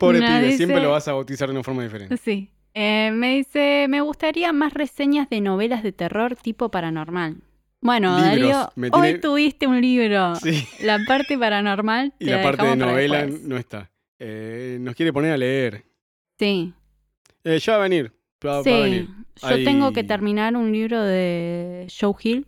Pobre 0.00 0.20
No, 0.20 0.26
pibe, 0.26 0.56
siempre 0.56 0.80
lo 0.82 0.90
vas 0.90 1.06
a 1.08 1.12
bautizar 1.12 1.48
de 1.48 1.54
una 1.54 1.62
forma 1.62 1.82
diferente. 1.84 2.16
Sí. 2.16 2.50
Eh, 2.78 3.10
me 3.10 3.36
dice, 3.36 3.86
me 3.88 4.02
gustaría 4.02 4.52
más 4.52 4.74
reseñas 4.74 5.30
de 5.30 5.40
novelas 5.40 5.82
de 5.82 5.92
terror 5.92 6.36
tipo 6.36 6.70
paranormal. 6.70 7.38
Bueno, 7.80 8.18
Libros, 8.18 8.68
Darío, 8.76 8.90
hoy 8.92 9.18
tuviste 9.18 9.66
un 9.66 9.80
libro. 9.80 10.34
Sí. 10.36 10.66
La 10.80 10.98
parte 11.06 11.38
paranormal 11.38 12.12
Y 12.18 12.26
la 12.26 12.42
parte 12.42 12.66
de 12.66 12.76
novela 12.76 13.26
no 13.26 13.56
está. 13.56 13.90
Eh, 14.18 14.76
nos 14.78 14.94
quiere 14.94 15.10
poner 15.10 15.32
a 15.32 15.38
leer. 15.38 15.86
Sí, 16.38 16.74
Eh, 17.44 17.58
ya 17.58 17.72
va 17.72 17.78
a 17.78 17.82
venir. 17.88 18.12
Va, 18.44 18.52
va 18.56 18.58
a 18.60 18.62
sí. 18.64 18.70
venir. 18.70 19.08
Yo 19.40 19.64
tengo 19.64 19.92
que 19.92 20.04
terminar 20.04 20.54
un 20.54 20.70
libro 20.70 21.00
de 21.00 21.86
Joe 21.98 22.12
Hill 22.22 22.46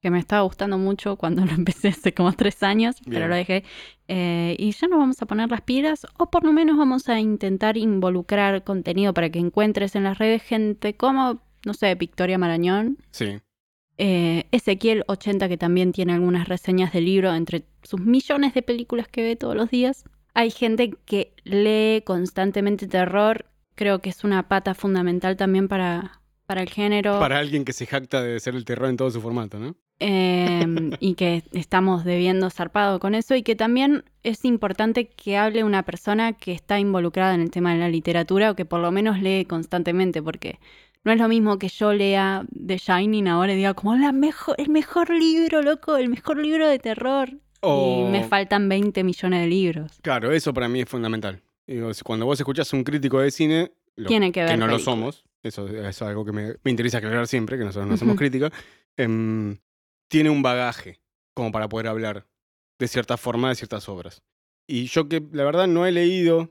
que 0.00 0.10
me 0.10 0.18
estaba 0.18 0.42
gustando 0.42 0.78
mucho 0.78 1.16
cuando 1.16 1.44
lo 1.46 1.52
empecé 1.52 1.88
hace 1.88 2.14
como 2.14 2.32
tres 2.32 2.62
años, 2.62 2.96
pero 3.08 3.28
lo 3.28 3.34
dejé. 3.34 3.64
Eh, 4.08 4.56
y 4.58 4.72
ya 4.72 4.88
nos 4.88 4.98
vamos 4.98 5.22
a 5.22 5.26
poner 5.26 5.50
las 5.50 5.60
pilas, 5.60 6.06
o 6.18 6.30
por 6.30 6.44
lo 6.44 6.52
menos 6.52 6.76
vamos 6.78 7.08
a 7.08 7.20
intentar 7.20 7.76
involucrar 7.76 8.64
contenido 8.64 9.14
para 9.14 9.30
que 9.30 9.38
encuentres 9.38 9.94
en 9.96 10.04
las 10.04 10.18
redes 10.18 10.42
gente 10.42 10.94
como, 10.96 11.42
no 11.64 11.74
sé, 11.74 11.94
Victoria 11.94 12.38
Marañón, 12.38 12.98
Sí. 13.10 13.38
eh, 13.98 14.44
Ezequiel 14.50 15.04
80, 15.06 15.48
que 15.48 15.56
también 15.58 15.92
tiene 15.92 16.14
algunas 16.14 16.48
reseñas 16.48 16.92
de 16.92 17.02
libro 17.02 17.34
entre 17.34 17.64
sus 17.82 18.00
millones 18.00 18.54
de 18.54 18.62
películas 18.62 19.06
que 19.08 19.22
ve 19.22 19.36
todos 19.36 19.54
los 19.54 19.70
días. 19.70 20.04
Hay 20.32 20.50
gente 20.50 20.94
que 21.04 21.34
lee 21.44 22.02
constantemente 22.06 22.86
terror. 22.86 23.46
Creo 23.74 24.00
que 24.00 24.10
es 24.10 24.24
una 24.24 24.48
pata 24.48 24.74
fundamental 24.74 25.36
también 25.36 25.68
para, 25.68 26.20
para 26.46 26.62
el 26.62 26.68
género. 26.70 27.18
Para 27.18 27.38
alguien 27.38 27.64
que 27.64 27.72
se 27.72 27.86
jacta 27.86 28.22
de 28.22 28.38
ser 28.40 28.54
el 28.54 28.64
terror 28.64 28.88
en 28.88 28.96
todo 28.96 29.10
su 29.10 29.20
formato, 29.20 29.58
¿no? 29.58 29.76
Eh, 30.00 30.90
y 30.98 31.14
que 31.14 31.42
estamos 31.52 32.04
debiendo 32.04 32.50
zarpado 32.50 32.98
con 32.98 33.14
eso. 33.14 33.34
Y 33.36 33.42
que 33.42 33.54
también 33.56 34.04
es 34.22 34.44
importante 34.44 35.06
que 35.08 35.36
hable 35.36 35.62
una 35.64 35.82
persona 35.84 36.32
que 36.32 36.52
está 36.52 36.78
involucrada 36.80 37.34
en 37.34 37.42
el 37.42 37.50
tema 37.50 37.72
de 37.72 37.78
la 37.80 37.88
literatura 37.88 38.50
o 38.50 38.56
que 38.56 38.64
por 38.64 38.80
lo 38.80 38.90
menos 38.90 39.20
lee 39.22 39.44
constantemente. 39.44 40.22
Porque 40.22 40.58
no 41.04 41.12
es 41.12 41.18
lo 41.18 41.28
mismo 41.28 41.58
que 41.58 41.68
yo 41.68 41.92
lea 41.92 42.44
The 42.66 42.78
Shining 42.78 43.28
ahora 43.28 43.52
y 43.52 43.56
diga 43.56 43.74
como 43.74 43.94
la 43.96 44.12
mejor, 44.12 44.54
el 44.58 44.68
mejor 44.70 45.10
libro, 45.10 45.62
loco, 45.62 45.96
el 45.96 46.08
mejor 46.08 46.38
libro 46.38 46.68
de 46.68 46.78
terror. 46.78 47.30
O- 47.62 48.06
Y 48.08 48.10
me 48.10 48.24
faltan 48.24 48.68
20 48.68 49.04
millones 49.04 49.42
de 49.42 49.46
libros. 49.46 49.98
Claro, 50.02 50.32
eso 50.32 50.52
para 50.54 50.68
mí 50.68 50.80
es 50.80 50.88
fundamental. 50.88 51.42
Digo, 51.66 51.90
cuando 52.04 52.24
vos 52.26 52.40
escuchás 52.40 52.72
un 52.72 52.82
crítico 52.84 53.20
de 53.20 53.30
cine, 53.30 53.72
lo- 53.96 54.08
Tiene 54.08 54.32
que 54.32 54.40
ver. 54.40 54.50
que 54.52 54.56
no 54.56 54.66
lo 54.66 54.78
somos, 54.78 55.24
eso 55.42 55.68
es 55.68 56.00
algo 56.02 56.24
que 56.24 56.32
me, 56.32 56.54
me 56.64 56.70
interesa 56.70 56.98
aclarar 56.98 57.26
siempre, 57.26 57.58
que 57.58 57.64
nosotros 57.64 57.86
no 57.86 57.94
hacemos 57.94 58.16
crítica, 58.16 58.50
em, 58.96 59.56
tiene 60.10 60.30
un 60.30 60.42
bagaje 60.42 61.00
como 61.34 61.52
para 61.52 61.68
poder 61.68 61.86
hablar 61.86 62.26
de 62.78 62.88
cierta 62.88 63.16
forma 63.16 63.48
de 63.50 63.54
ciertas 63.54 63.88
obras. 63.88 64.22
Y 64.68 64.86
yo 64.86 65.08
que 65.08 65.22
la 65.32 65.44
verdad 65.44 65.66
no 65.66 65.86
he 65.86 65.92
leído 65.92 66.50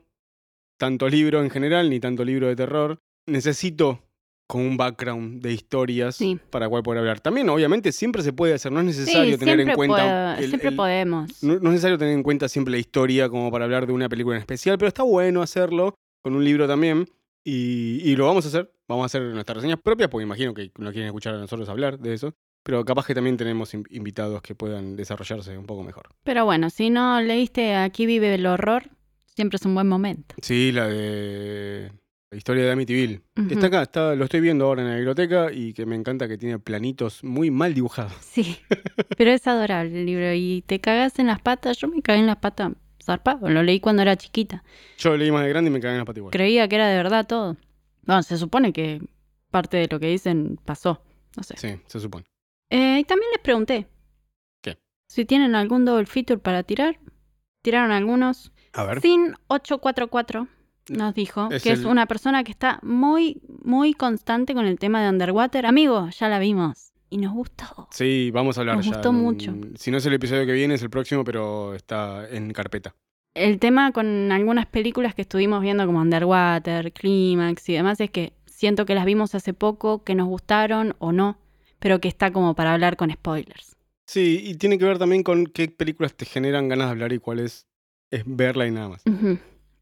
tanto 0.78 1.08
libro 1.08 1.42
en 1.42 1.50
general, 1.50 1.90
ni 1.90 2.00
tanto 2.00 2.24
libro 2.24 2.48
de 2.48 2.56
terror, 2.56 2.98
necesito 3.26 4.02
con 4.48 4.62
un 4.62 4.76
background 4.76 5.42
de 5.42 5.52
historias 5.52 6.16
Sí. 6.16 6.38
para 6.50 6.68
cual 6.68 6.82
poder 6.82 6.98
hablar. 7.00 7.20
También, 7.20 7.48
obviamente, 7.50 7.92
siempre 7.92 8.22
se 8.22 8.32
puede 8.32 8.54
hacer, 8.54 8.72
no 8.72 8.80
es 8.80 8.86
necesario 8.86 9.34
Sí, 9.34 9.38
tener 9.38 9.60
en 9.60 9.72
cuenta... 9.74 9.96
puedo- 9.96 10.44
el- 10.44 10.48
siempre 10.48 10.68
el- 10.70 10.76
podemos. 10.76 11.42
no, 11.42 11.52
no 11.54 11.56
es 11.68 11.74
necesario 11.74 11.98
tener 11.98 12.14
en 12.14 12.22
cuenta 12.24 12.48
siempre 12.48 12.72
la 12.72 12.78
historia 12.78 13.28
como 13.28 13.50
para 13.52 13.64
hablar 13.66 13.86
de 13.86 13.92
una 13.92 14.08
película 14.08 14.36
en 14.36 14.40
especial, 14.40 14.76
pero 14.78 14.88
está 14.88 15.02
bueno 15.04 15.42
hacerlo 15.42 15.94
con 16.24 16.34
un 16.34 16.44
libro 16.44 16.66
también. 16.66 17.06
Y, 17.44 18.00
y 18.04 18.16
lo 18.16 18.26
vamos 18.26 18.44
a 18.44 18.48
hacer. 18.48 18.72
Vamos 18.88 19.04
a 19.04 19.06
hacer 19.06 19.22
nuestras 19.22 19.56
reseñas 19.56 19.78
propias, 19.82 20.10
porque 20.10 20.24
imagino 20.24 20.52
que 20.52 20.72
no 20.78 20.90
quieren 20.90 21.06
escuchar 21.06 21.34
a 21.34 21.38
nosotros 21.38 21.68
hablar 21.68 21.98
de 21.98 22.12
eso. 22.14 22.34
Pero 22.62 22.84
capaz 22.84 23.06
que 23.06 23.14
también 23.14 23.36
tenemos 23.36 23.72
in- 23.74 23.84
invitados 23.90 24.42
que 24.42 24.54
puedan 24.54 24.96
desarrollarse 24.96 25.56
un 25.56 25.66
poco 25.66 25.82
mejor. 25.82 26.08
Pero 26.24 26.44
bueno, 26.44 26.68
si 26.70 26.90
no 26.90 27.20
leíste 27.20 27.74
Aquí 27.74 28.06
vive 28.06 28.34
el 28.34 28.44
horror, 28.46 28.90
siempre 29.24 29.56
es 29.56 29.64
un 29.64 29.74
buen 29.74 29.88
momento. 29.88 30.34
Sí, 30.42 30.70
la 30.72 30.86
de 30.86 31.90
la 32.30 32.36
historia 32.36 32.64
de 32.64 32.70
Amityville. 32.70 33.22
Ujú. 33.36 33.48
Está 33.50 33.66
acá, 33.66 33.82
está, 33.82 34.14
lo 34.14 34.24
estoy 34.24 34.40
viendo 34.40 34.66
ahora 34.66 34.82
en 34.82 34.88
la 34.88 34.94
biblioteca 34.96 35.50
y 35.52 35.72
que 35.72 35.84
me 35.86 35.96
encanta 35.96 36.28
que 36.28 36.38
tiene 36.38 36.58
planitos 36.58 37.24
muy 37.24 37.50
mal 37.50 37.74
dibujados. 37.74 38.12
Sí, 38.20 38.56
pero 39.16 39.30
es 39.32 39.46
adorable 39.48 39.98
el 40.00 40.06
libro 40.06 40.32
y 40.34 40.62
te 40.66 40.80
cagas 40.80 41.18
en 41.18 41.26
las 41.26 41.40
patas. 41.40 41.78
Yo 41.78 41.88
me 41.88 42.02
cagué 42.02 42.20
en 42.20 42.26
las 42.26 42.36
patas 42.36 42.72
zarpado, 43.02 43.48
lo 43.48 43.62
leí 43.62 43.80
cuando 43.80 44.02
era 44.02 44.14
chiquita. 44.16 44.62
Yo 44.98 45.10
lo 45.10 45.16
leí 45.16 45.32
más 45.32 45.42
de 45.42 45.48
grande 45.48 45.70
y 45.70 45.72
me 45.72 45.80
cagué 45.80 45.94
en 45.94 45.98
las 45.98 46.06
patas 46.06 46.18
igual. 46.18 46.30
Creía 46.32 46.68
que 46.68 46.76
era 46.76 46.88
de 46.88 46.96
verdad 46.96 47.26
todo. 47.26 47.56
Bueno, 48.04 48.22
se 48.22 48.36
supone 48.38 48.72
que 48.72 49.00
parte 49.50 49.78
de 49.78 49.88
lo 49.90 49.98
que 49.98 50.06
dicen 50.06 50.60
pasó, 50.64 51.02
no 51.36 51.42
sé. 51.42 51.56
Sí, 51.56 51.80
se 51.86 51.98
supone. 51.98 52.24
Eh, 52.70 52.98
y 53.00 53.04
también 53.04 53.30
les 53.32 53.42
pregunté. 53.42 53.86
¿Qué? 54.62 54.78
Si 55.08 55.24
tienen 55.24 55.54
algún 55.54 55.84
double 55.84 56.06
feature 56.06 56.38
para 56.38 56.62
tirar. 56.62 56.98
Tiraron 57.62 57.90
algunos. 57.90 58.52
A 58.72 58.84
ver. 58.84 59.00
Sin 59.00 59.34
844 59.48 60.46
nos 60.88 61.14
dijo 61.14 61.48
Es 61.50 61.62
que 61.62 61.72
es 61.72 61.84
una 61.84 62.06
persona 62.06 62.42
que 62.42 62.50
está 62.50 62.80
muy, 62.82 63.42
muy 63.62 63.94
constante 63.94 64.54
con 64.54 64.66
el 64.66 64.78
tema 64.78 65.02
de 65.02 65.08
Underwater. 65.08 65.66
Amigo, 65.66 66.08
ya 66.10 66.28
la 66.28 66.38
vimos. 66.38 66.92
Y 67.10 67.18
nos 67.18 67.32
gustó. 67.34 67.88
Sí, 67.90 68.30
vamos 68.32 68.56
a 68.56 68.60
hablar 68.60 68.76
Nos 68.76 68.86
ya. 68.86 68.92
gustó 68.92 69.12
mucho. 69.12 69.52
Si 69.76 69.90
no 69.90 69.98
es 69.98 70.06
el 70.06 70.14
episodio 70.14 70.46
que 70.46 70.52
viene, 70.52 70.74
es 70.74 70.82
el 70.82 70.90
próximo, 70.90 71.24
pero 71.24 71.74
está 71.74 72.28
en 72.30 72.52
carpeta. 72.52 72.94
El 73.34 73.58
tema 73.58 73.90
con 73.92 74.30
algunas 74.32 74.66
películas 74.66 75.14
que 75.14 75.22
estuvimos 75.22 75.60
viendo 75.60 75.84
como 75.86 76.00
Underwater, 76.00 76.92
Clímax 76.92 77.68
y 77.68 77.74
demás 77.74 78.00
es 78.00 78.10
que 78.10 78.32
siento 78.46 78.86
que 78.86 78.94
las 78.94 79.04
vimos 79.04 79.34
hace 79.34 79.54
poco, 79.54 80.04
que 80.04 80.14
nos 80.14 80.28
gustaron 80.28 80.94
o 80.98 81.12
no, 81.12 81.38
pero 81.80 82.00
que 82.00 82.06
está 82.08 82.32
como 82.32 82.54
para 82.54 82.72
hablar 82.74 82.96
con 82.96 83.10
spoilers. 83.10 83.76
Sí, 84.06 84.40
y 84.44 84.54
tiene 84.54 84.78
que 84.78 84.84
ver 84.84 84.98
también 84.98 85.22
con 85.24 85.46
qué 85.46 85.68
películas 85.68 86.14
te 86.14 86.24
generan 86.26 86.68
ganas 86.68 86.86
de 86.86 86.90
hablar 86.92 87.12
y 87.12 87.18
cuáles 87.18 87.66
es 88.10 88.22
verla 88.26 88.66
y 88.66 88.70
nada 88.70 88.88
más. 88.90 89.02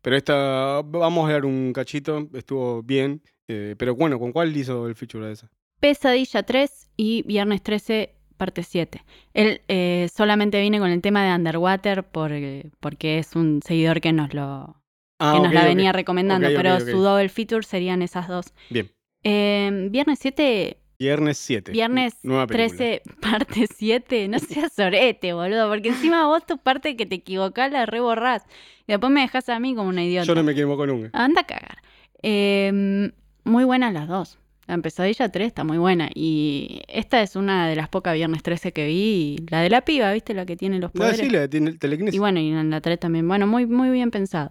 Pero 0.02 0.16
esta, 0.16 0.82
vamos 0.82 1.28
a 1.28 1.32
dar 1.32 1.44
un 1.44 1.72
cachito, 1.72 2.28
estuvo 2.34 2.82
bien. 2.82 3.22
eh, 3.48 3.74
pero 3.78 3.94
bueno, 3.94 4.18
¿con 4.18 4.32
cuál 4.32 4.56
hizo 4.56 4.86
el 4.86 4.94
feature 4.94 5.26
de 5.26 5.32
esa? 5.32 5.50
Pesadilla 5.80 6.42
3 6.42 6.90
y 6.96 7.22
Viernes 7.22 7.62
13, 7.62 8.14
parte 8.36 8.62
7. 8.62 9.02
Él 9.32 9.62
eh, 9.68 10.08
solamente 10.14 10.60
viene 10.60 10.78
con 10.78 10.90
el 10.90 11.00
tema 11.00 11.24
de 11.24 11.34
Underwater 11.34 12.04
por, 12.04 12.32
eh, 12.32 12.70
porque 12.80 13.18
es 13.18 13.34
un 13.36 13.60
seguidor 13.64 14.00
que 14.00 14.12
nos 14.12 14.34
lo 14.34 14.76
Ah, 15.20 15.32
que 15.34 15.40
nos 15.42 15.52
la 15.52 15.64
venía 15.64 15.92
recomendando, 15.92 16.48
pero 16.54 16.78
su 16.78 17.00
double 17.00 17.28
feature 17.28 17.64
serían 17.64 18.02
esas 18.02 18.28
dos. 18.28 18.52
Bien. 18.70 18.88
Eh, 19.24 19.88
viernes 19.90 20.18
7, 20.20 20.78
Viernes 20.98 21.38
7. 21.38 21.72
Viernes 21.72 22.14
Nueva 22.24 22.46
película. 22.46 22.76
13, 22.76 23.02
parte 23.20 23.66
7. 23.72 24.28
No 24.28 24.38
seas 24.40 24.72
sorete, 24.72 25.32
boludo, 25.32 25.68
porque 25.68 25.90
encima 25.90 26.26
vos 26.26 26.44
tu 26.46 26.58
parte 26.58 26.96
que 26.96 27.06
te 27.06 27.16
equivocás 27.16 27.70
la 27.70 27.86
reborrás. 27.86 28.42
Y 28.86 28.92
después 28.92 29.12
me 29.12 29.20
dejas 29.20 29.48
a 29.48 29.60
mí 29.60 29.74
como 29.74 29.88
una 29.90 30.04
idiota. 30.04 30.26
Yo 30.26 30.34
no 30.34 30.42
me 30.42 30.52
equivoco 30.52 30.86
nunca. 30.86 31.10
Anda 31.12 31.42
a 31.42 31.46
cagar. 31.46 31.78
Eh, 32.22 33.10
muy 33.44 33.64
buenas 33.64 33.92
las 33.92 34.08
dos. 34.08 34.38
La 34.66 34.76
Pesadilla 34.78 35.30
3 35.30 35.46
está 35.46 35.64
muy 35.64 35.78
buena. 35.78 36.10
Y 36.14 36.82
esta 36.88 37.22
es 37.22 37.36
una 37.36 37.68
de 37.68 37.76
las 37.76 37.88
pocas 37.88 38.14
Viernes 38.14 38.42
13 38.42 38.72
que 38.72 38.86
vi. 38.86 39.36
y 39.38 39.46
La 39.50 39.60
de 39.62 39.70
la 39.70 39.82
piba, 39.82 40.12
¿viste? 40.12 40.34
La 40.34 40.44
que 40.46 40.56
tiene 40.56 40.78
los 40.80 40.90
poderes. 40.90 41.18
sí, 41.20 41.30
la 41.30 41.40
de 41.40 41.48
tele- 41.48 41.78
telequinesis. 41.78 42.16
Y 42.16 42.18
bueno, 42.18 42.40
y 42.40 42.48
en 42.50 42.70
la 42.70 42.80
3 42.80 42.98
también. 42.98 43.26
Bueno, 43.28 43.46
muy, 43.46 43.66
muy 43.66 43.88
bien 43.90 44.10
pensado. 44.10 44.50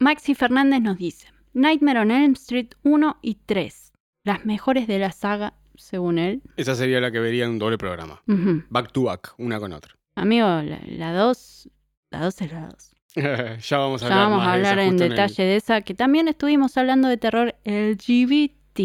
Maxi 0.00 0.34
Fernández 0.34 0.80
nos 0.80 0.96
dice: 0.98 1.28
Nightmare 1.52 2.00
on 2.00 2.10
Elm 2.10 2.32
Street 2.32 2.68
1 2.82 3.18
y 3.22 3.36
3. 3.46 3.92
Las 4.24 4.44
mejores 4.44 4.88
de 4.88 4.98
la 4.98 5.12
saga, 5.12 5.54
según 5.76 6.18
él. 6.18 6.42
Esa 6.56 6.74
sería 6.74 7.00
la 7.00 7.10
que 7.10 7.20
vería 7.20 7.44
en 7.44 7.50
un 7.52 7.58
doble 7.58 7.78
programa. 7.78 8.22
Back 8.26 8.92
to 8.92 9.02
back, 9.04 9.34
una 9.38 9.58
con 9.60 9.72
otra. 9.72 9.94
Amigo, 10.16 10.46
la, 10.46 10.80
la 10.86 11.12
2. 11.12 11.68
La 12.10 12.20
2 12.24 12.40
es 12.42 12.52
la 12.52 12.68
2. 12.68 12.90
ya 13.68 13.78
vamos 13.78 14.02
a 14.02 14.08
Ya 14.08 14.14
hablar 14.14 14.30
vamos 14.30 14.38
más 14.44 14.48
a 14.48 14.56
de 14.56 14.62
esa 14.62 14.70
hablar 14.72 14.86
en 14.86 14.92
el- 15.02 15.08
detalle 15.10 15.42
de 15.44 15.56
esa, 15.56 15.80
que 15.82 15.94
también 15.94 16.28
estuvimos 16.28 16.76
hablando 16.76 17.08
de 17.08 17.16
terror 17.16 17.54
LGBT. 17.64 18.78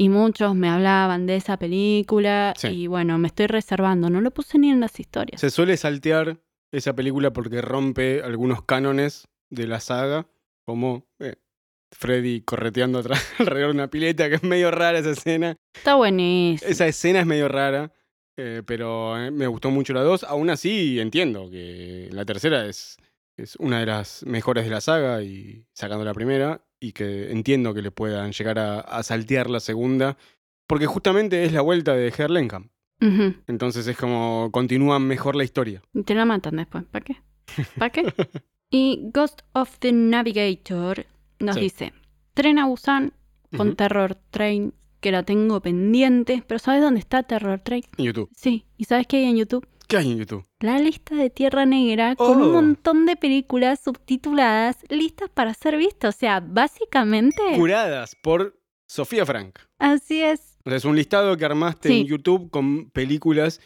Y 0.00 0.08
muchos 0.10 0.54
me 0.54 0.68
hablaban 0.68 1.26
de 1.26 1.36
esa 1.36 1.56
película. 1.56 2.54
Sí. 2.56 2.68
Y 2.68 2.86
bueno, 2.86 3.18
me 3.18 3.26
estoy 3.28 3.46
reservando. 3.48 4.10
No 4.10 4.20
lo 4.20 4.30
puse 4.30 4.58
ni 4.58 4.70
en 4.70 4.80
las 4.80 4.98
historias. 5.00 5.40
Se 5.40 5.50
suele 5.50 5.76
saltear 5.76 6.38
esa 6.70 6.94
película 6.94 7.32
porque 7.32 7.60
rompe 7.62 8.22
algunos 8.22 8.62
cánones 8.62 9.26
de 9.50 9.66
la 9.66 9.80
saga, 9.80 10.26
como 10.66 11.06
eh, 11.18 11.34
Freddy 11.90 12.42
correteando 12.42 12.98
atrás 12.98 13.26
alrededor 13.38 13.70
de 13.70 13.74
una 13.74 13.90
pileta, 13.90 14.28
que 14.28 14.36
es 14.36 14.42
medio 14.42 14.70
rara 14.70 14.98
esa 14.98 15.10
escena. 15.10 15.56
Está 15.74 15.94
buenísimo. 15.94 16.70
Esa 16.70 16.86
escena 16.86 17.20
es 17.20 17.26
medio 17.26 17.48
rara, 17.48 17.92
eh, 18.36 18.62
pero 18.64 19.18
eh, 19.18 19.30
me 19.30 19.46
gustó 19.46 19.70
mucho 19.70 19.92
la 19.92 20.02
2. 20.02 20.24
Aún 20.24 20.50
así 20.50 21.00
entiendo 21.00 21.50
que 21.50 22.08
la 22.12 22.24
tercera 22.24 22.66
es, 22.66 22.96
es 23.36 23.56
una 23.56 23.80
de 23.80 23.86
las 23.86 24.24
mejores 24.26 24.64
de 24.64 24.70
la 24.70 24.80
saga, 24.80 25.22
y 25.22 25.64
sacando 25.72 26.04
la 26.04 26.14
primera, 26.14 26.64
y 26.80 26.92
que 26.92 27.30
entiendo 27.30 27.74
que 27.74 27.82
le 27.82 27.90
puedan 27.90 28.32
llegar 28.32 28.58
a, 28.58 28.80
a 28.80 29.02
saltear 29.02 29.50
la 29.50 29.60
segunda, 29.60 30.16
porque 30.66 30.86
justamente 30.86 31.44
es 31.44 31.52
la 31.52 31.62
vuelta 31.62 31.94
de 31.94 32.12
Herlenkamp. 32.16 32.70
Entonces 33.00 33.86
es 33.86 33.96
como 33.96 34.50
continúa 34.52 34.98
mejor 34.98 35.36
la 35.36 35.44
historia. 35.44 35.82
Y 35.94 36.02
Te 36.02 36.14
la 36.14 36.24
matan 36.24 36.56
después. 36.56 36.84
¿Para 36.84 37.04
qué? 37.04 37.16
¿Para 37.78 37.90
qué? 37.90 38.02
y 38.70 39.10
Ghost 39.14 39.42
of 39.52 39.78
the 39.78 39.92
Navigator 39.92 41.06
nos 41.40 41.56
Sí. 41.56 41.62
dice: 41.62 41.92
Tren 42.34 42.58
a 42.58 42.66
Busan 42.66 43.12
con. 43.56 43.76
Terror 43.76 44.16
Train, 44.30 44.74
que 45.00 45.10
la 45.12 45.22
tengo 45.22 45.60
pendiente. 45.60 46.42
Pero 46.46 46.58
¿sabes 46.58 46.82
dónde 46.82 47.00
está 47.00 47.22
Terror 47.22 47.60
Train? 47.60 47.84
En 47.96 48.04
YouTube. 48.06 48.30
Sí. 48.36 48.64
¿Y 48.76 48.84
sabes 48.84 49.06
qué 49.06 49.18
hay 49.18 49.24
en 49.24 49.36
YouTube? 49.36 49.66
¿Qué 49.88 49.96
hay 49.96 50.10
en 50.12 50.18
YouTube? 50.18 50.44
La 50.60 50.78
lista 50.78 51.14
de 51.14 51.30
Tierra 51.30 51.64
Negra 51.64 52.14
con 52.14 52.42
un 52.42 52.48
Oh. 52.50 52.52
montón 52.52 53.06
de 53.06 53.16
películas 53.16 53.80
subtituladas 53.82 54.76
listas 54.90 55.30
para 55.30 55.54
ser 55.54 55.78
vistas. 55.78 56.14
O 56.14 56.18
sea, 56.18 56.40
básicamente, 56.40 57.40
Curadas 57.56 58.14
por 58.22 58.60
Sofía 58.86 59.24
Frank. 59.24 59.58
así 59.78 60.20
es. 60.20 60.58
O 60.64 60.68
sea, 60.70 60.76
es 60.76 60.84
un 60.84 60.94
listado 60.96 61.36
que 61.38 61.44
armaste 61.46 61.88
Sí. 61.88 62.00
en 62.00 62.06
YouTube 62.06 62.50
con 62.50 62.90
películas. 62.90 63.60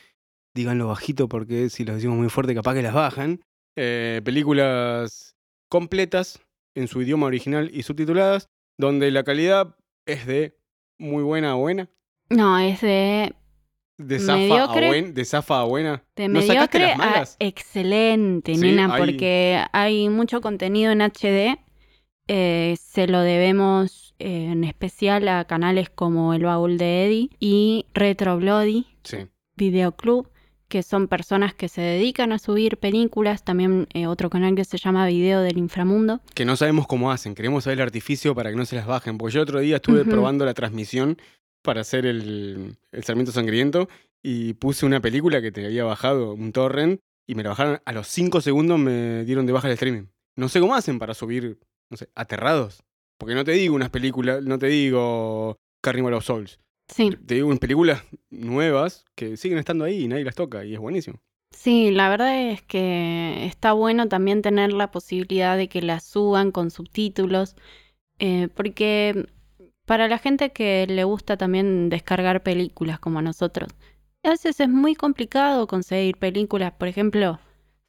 Díganlo 0.54 0.86
bajito 0.88 1.28
porque 1.28 1.70
si 1.70 1.84
lo 1.84 1.94
decimos 1.94 2.18
muy 2.18 2.28
fuerte, 2.28 2.54
capaz 2.54 2.74
que 2.74 2.82
las 2.82 2.94
bajan. 2.94 3.40
Eh, 3.76 4.20
películas 4.24 5.34
completas 5.68 6.40
en 6.74 6.88
su 6.88 7.02
idioma 7.02 7.26
original 7.26 7.70
y 7.72 7.82
subtituladas, 7.82 8.48
donde 8.78 9.10
la 9.10 9.22
calidad 9.24 9.76
es 10.06 10.26
de 10.26 10.56
muy 10.98 11.22
buena 11.22 11.52
a 11.52 11.54
buena. 11.54 11.88
No, 12.30 12.58
es 12.58 12.80
de, 12.80 13.34
De 13.98 14.18
zafa, 14.18 14.64
a, 14.64 14.66
buen, 14.88 15.14
de 15.14 15.24
zafa 15.24 15.60
a 15.60 15.64
buena. 15.64 16.02
de 16.16 16.28
¿No 16.28 16.40
mediocre 16.40 16.80
las 16.80 16.94
a 16.94 16.96
malas? 16.98 17.36
excelente, 17.38 18.54
Sí, 18.54 18.60
nena, 18.60 18.94
hay- 18.94 19.00
porque 19.00 19.62
hay 19.72 20.08
mucho 20.08 20.40
contenido 20.40 20.92
en 20.92 21.02
HD. 21.02 21.58
Eh, 22.28 22.76
se 22.80 23.06
lo 23.08 23.20
debemos 23.20 24.14
eh, 24.18 24.48
en 24.52 24.64
especial 24.64 25.26
a 25.28 25.44
canales 25.44 25.90
como 25.90 26.32
El 26.34 26.44
Baúl 26.44 26.78
de 26.78 27.06
Eddie 27.06 27.30
y 27.40 27.86
Retro 27.94 28.36
Bloody. 28.38 28.86
Sí. 29.02 29.26
Videoclub, 29.56 30.28
que 30.72 30.82
son 30.82 31.06
personas 31.06 31.52
que 31.52 31.68
se 31.68 31.82
dedican 31.82 32.32
a 32.32 32.38
subir 32.38 32.78
películas. 32.78 33.44
También 33.44 33.88
eh, 33.92 34.06
otro 34.06 34.30
canal 34.30 34.54
que 34.54 34.64
se 34.64 34.78
llama 34.78 35.06
Video 35.06 35.42
del 35.42 35.58
Inframundo. 35.58 36.22
Que 36.32 36.46
no 36.46 36.56
sabemos 36.56 36.86
cómo 36.86 37.12
hacen. 37.12 37.34
Queremos 37.34 37.64
saber 37.64 37.80
el 37.80 37.82
artificio 37.82 38.34
para 38.34 38.48
que 38.48 38.56
no 38.56 38.64
se 38.64 38.76
las 38.76 38.86
bajen. 38.86 39.18
Porque 39.18 39.34
yo 39.34 39.42
otro 39.42 39.60
día 39.60 39.76
estuve 39.76 40.06
probando 40.06 40.46
la 40.46 40.54
transmisión 40.54 41.18
para 41.60 41.82
hacer 41.82 42.06
el, 42.06 42.78
el 42.90 43.04
Sarmiento 43.04 43.32
Sangriento 43.32 43.86
y 44.22 44.54
puse 44.54 44.86
una 44.86 45.00
película 45.00 45.42
que 45.42 45.52
te 45.52 45.66
había 45.66 45.84
bajado, 45.84 46.32
un 46.32 46.52
torrent, 46.52 47.00
y 47.28 47.34
me 47.34 47.42
la 47.42 47.50
bajaron 47.50 47.82
a 47.84 47.92
los 47.92 48.08
5 48.08 48.40
segundos, 48.40 48.78
me 48.78 49.26
dieron 49.26 49.44
de 49.44 49.52
baja 49.52 49.68
el 49.68 49.74
streaming. 49.74 50.06
No 50.38 50.48
sé 50.48 50.58
cómo 50.58 50.74
hacen 50.74 50.98
para 50.98 51.12
subir, 51.12 51.58
no 51.90 51.98
sé, 51.98 52.08
aterrados. 52.14 52.82
Porque 53.18 53.34
no 53.34 53.44
te 53.44 53.52
digo 53.52 53.74
unas 53.74 53.90
películas, 53.90 54.42
no 54.42 54.58
te 54.58 54.68
digo 54.68 55.58
Carnival 55.82 56.14
of 56.14 56.24
Souls. 56.24 56.60
Sí, 56.94 57.10
Te 57.26 57.34
digo 57.34 57.48
unas 57.48 57.58
películas 57.58 58.02
nuevas 58.30 59.04
que 59.14 59.36
siguen 59.36 59.58
estando 59.58 59.84
ahí 59.84 60.04
y 60.04 60.08
nadie 60.08 60.24
las 60.24 60.34
toca 60.34 60.64
y 60.64 60.74
es 60.74 60.80
buenísimo. 60.80 61.20
sí, 61.50 61.90
la 61.90 62.08
verdad 62.08 62.50
es 62.50 62.62
que 62.62 63.46
está 63.46 63.72
bueno 63.72 64.08
también 64.08 64.42
tener 64.42 64.72
la 64.72 64.90
posibilidad 64.90 65.56
de 65.56 65.68
que 65.68 65.82
las 65.82 66.04
suban 66.04 66.50
con 66.52 66.70
subtítulos, 66.70 67.56
eh, 68.18 68.48
porque 68.54 69.26
para 69.86 70.08
la 70.08 70.18
gente 70.18 70.52
que 70.52 70.86
le 70.88 71.04
gusta 71.04 71.36
también 71.36 71.88
descargar 71.90 72.42
películas 72.42 72.98
como 73.00 73.18
a 73.20 73.22
nosotros, 73.22 73.70
a 74.24 74.30
veces 74.30 74.60
es 74.60 74.68
muy 74.68 74.94
complicado 74.94 75.66
conseguir 75.66 76.16
películas, 76.18 76.72
por 76.74 76.88
ejemplo, 76.88 77.40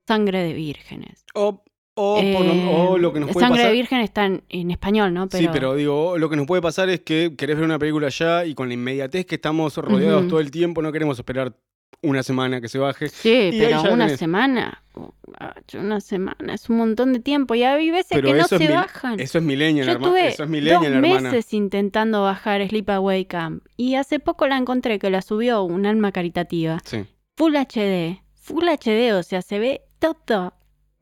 Sangre 0.07 0.43
de 0.43 0.53
Vírgenes. 0.53 1.25
O, 1.35 1.62
o, 1.95 2.15
por 2.15 2.45
lo, 2.45 2.71
o 2.71 2.97
lo 2.97 3.13
que 3.13 3.19
nos 3.19 3.31
puede 3.31 3.45
Sangre 3.45 3.59
pasar... 3.61 3.71
de 3.71 3.77
Virgen 3.77 3.99
está 4.01 4.25
en, 4.25 4.43
en 4.49 4.71
español, 4.71 5.13
¿no? 5.13 5.27
Sí, 5.31 5.47
pero 5.51 5.75
digo, 5.75 6.17
lo 6.17 6.29
que 6.29 6.35
nos 6.35 6.47
puede 6.47 6.61
pasar 6.61 6.89
es 6.89 7.01
que 7.01 7.35
querés 7.37 7.55
ver 7.57 7.65
una 7.65 7.77
película 7.79 8.09
ya 8.09 8.45
y 8.45 8.55
con 8.55 8.67
la 8.67 8.73
inmediatez 8.73 9.25
que 9.25 9.35
estamos 9.35 9.77
rodeados 9.77 10.27
todo 10.27 10.39
el 10.39 10.49
tiempo, 10.51 10.81
no 10.81 10.91
queremos 10.91 11.17
esperar 11.19 11.53
una 12.01 12.21
semana 12.23 12.59
que 12.59 12.67
se 12.67 12.79
baje. 12.79 13.07
Sí, 13.07 13.49
Y 13.53 13.59
pero 13.59 13.81
una 13.93 14.05
tenés. 14.07 14.19
semana. 14.19 14.83
Muchacho, 14.93 15.79
Una 15.79 16.01
semana, 16.01 16.53
es 16.53 16.69
un 16.69 16.77
montón 16.77 17.13
de 17.13 17.19
tiempo. 17.19 17.55
Y 17.55 17.63
hay 17.63 17.91
veces 17.91 18.09
Pero 18.11 18.27
que 18.33 18.33
no 18.39 18.47
se 18.47 18.63
es 18.63 18.69
bajan. 18.73 19.19
eso 19.19 19.37
es 19.37 19.43
millennial, 19.43 19.87
Yo 19.87 19.93
estuve 19.93 20.27
Eso 20.27 20.43
es 20.43 20.49
dos 20.49 20.83
hermana. 20.83 21.31
meses 21.31 21.53
intentando 21.53 22.21
bajar 22.23 22.67
Sleepaway 22.67 23.25
Camp. 23.25 23.63
Y 23.77 23.95
hace 23.95 24.19
poco 24.19 24.47
la 24.47 24.57
encontré 24.57 24.99
que 24.99 25.09
la 25.09 25.21
subió 25.21 25.63
un 25.63 25.85
alma 25.85 26.11
caritativa. 26.11 26.79
Sí. 26.83 27.05
Full 27.37 27.55
HD. 27.55 28.21
Full 28.35 28.67
HD, 28.67 29.13
o 29.13 29.23
sea, 29.23 29.41
se 29.41 29.59
ve 29.59 29.81
todo. 29.99 30.53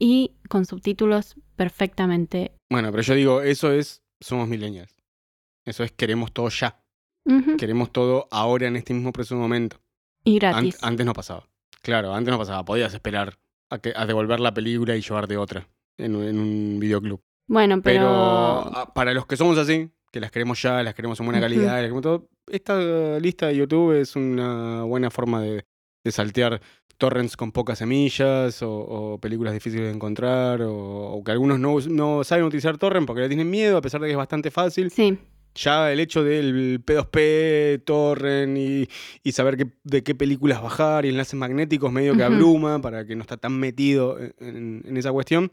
Y 0.03 0.31
con 0.49 0.65
subtítulos 0.65 1.35
perfectamente. 1.55 2.53
Bueno, 2.71 2.89
pero 2.91 3.03
yo 3.03 3.13
digo, 3.13 3.41
eso 3.41 3.71
es, 3.71 4.01
somos 4.19 4.47
millennials. 4.47 4.95
Eso 5.65 5.83
es, 5.83 5.91
queremos 5.91 6.31
todo 6.31 6.49
ya. 6.49 6.81
Queremos 7.59 7.91
todo 7.91 8.27
ahora 8.31 8.67
en 8.67 8.77
este 8.77 8.95
mismo 8.95 9.11
preciso 9.11 9.35
momento. 9.35 9.77
Y 10.23 10.33
An- 10.33 10.39
gratis. 10.39 10.77
antes 10.81 11.05
no 11.05 11.13
pasaba. 11.13 11.47
Claro, 11.83 12.13
antes 12.15 12.31
no 12.31 12.39
pasaba. 12.39 12.65
Podías 12.65 12.93
esperar 12.95 13.37
a, 13.69 13.77
que, 13.77 13.93
a 13.95 14.05
devolver 14.07 14.39
la 14.39 14.53
película 14.53 14.95
y 14.95 15.01
llevarte 15.01 15.37
otra 15.37 15.67
en, 15.97 16.15
un- 16.15 16.23
en 16.23 16.39
un 16.39 16.79
videoclub. 16.79 17.21
bueno, 17.47 17.79
Pero, 17.83 17.99
pero. 18.01 18.09
ah, 18.75 18.91
para 18.95 19.13
los 19.13 19.27
que 19.27 19.37
somos 19.37 19.57
así, 19.59 19.91
que 20.11 20.19
las 20.19 20.31
queremos 20.31 20.59
ya, 20.63 20.81
las 20.81 20.95
queremos 20.95 21.19
en 21.19 21.27
buena 21.27 21.39
calidad, 21.39 21.73
las 21.73 21.81
queremos 21.81 22.01
todo, 22.01 22.27
esta 22.47 23.19
lista 23.19 23.47
de 23.47 23.57
YouTube 23.57 23.93
es 23.99 24.15
una 24.15 24.81
buena 24.83 25.11
forma 25.11 25.41
de, 25.41 25.63
de 26.03 26.11
saltear 26.11 26.61
torrents 26.97 27.35
con 27.35 27.51
pocas 27.51 27.79
semillas 27.79 28.61
o, 28.61 28.71
o 28.71 29.17
películas 29.19 29.53
difíciles 29.53 29.87
de 29.87 29.93
encontrar 29.93 30.61
o, 30.61 30.73
o 31.13 31.23
que 31.23 31.31
algunos 31.31 31.59
no, 31.59 31.77
no 31.89 32.23
saben 32.23 32.45
utilizar 32.45 32.77
torrent 32.77 33.07
porque 33.07 33.21
le 33.23 33.27
tienen 33.27 33.49
miedo 33.49 33.77
a 33.77 33.81
pesar 33.81 34.01
de 34.01 34.07
que 34.07 34.11
es 34.11 34.17
bastante 34.17 34.51
fácil. 34.51 34.91
Sí, 34.91 35.17
Ya 35.55 35.91
el 35.91 35.99
hecho 35.99 36.23
del 36.23 36.79
P2P, 36.85 37.83
torrent 37.85 38.55
y, 38.57 38.87
y 39.23 39.31
saber 39.31 39.57
qué- 39.57 39.71
de 39.83 40.03
qué 40.03 40.13
películas 40.15 40.61
bajar 40.61 41.05
y 41.05 41.09
enlaces 41.09 41.33
magnéticos 41.35 41.91
medio 41.91 42.15
que 42.15 42.23
abruma 42.23 42.79
para 42.81 43.05
que 43.05 43.15
no 43.15 43.21
está 43.23 43.37
tan 43.37 43.59
metido 43.59 44.17
en- 44.39 44.83
esa 44.95 45.11
cuestión. 45.11 45.51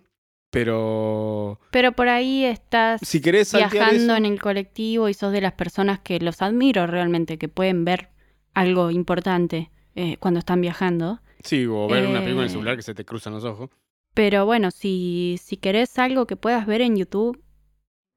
Pero 0.51 1.61
pero 1.71 1.93
por 1.93 2.09
ahí 2.09 2.45
estás 2.45 3.01
si 3.05 3.21
querés 3.21 3.53
viajando 3.53 4.15
eso, 4.15 4.17
en 4.17 4.25
el 4.27 4.41
colectivo 4.41 5.09
y 5.09 5.15
sos 5.15 5.33
de 5.33 5.41
las 5.41 5.53
personas 5.53 6.01
que 6.01 6.19
los 6.21 6.41
admiro 6.43 6.87
realmente, 6.87 7.39
que 7.39 7.49
pueden 7.49 7.85
ver 7.85 8.09
algo 8.55 8.91
importante 8.91 9.71
eh, 9.95 10.17
cuando 10.19 10.41
están 10.41 10.61
viajando. 10.61 11.21
sí, 11.43 11.67
o 11.67 11.87
ver 11.89 12.07
una 12.07 12.21
película 12.21 12.43
en 12.43 12.45
el 12.45 12.47
eh, 12.47 12.51
celular 12.51 12.77
que 12.77 12.83
se 12.83 12.95
te 12.95 13.05
cruzan 13.05 13.35
los 13.35 13.45
ojos. 13.45 13.71
Pero 14.15 14.47
bueno, 14.47 14.71
si, 14.71 15.39
si 15.43 15.57
querés 15.57 15.99
algo 15.99 16.27
que 16.27 16.37
puedas 16.37 16.67
ver 16.67 16.81
en 16.81 16.97
YouTube, 16.97 17.41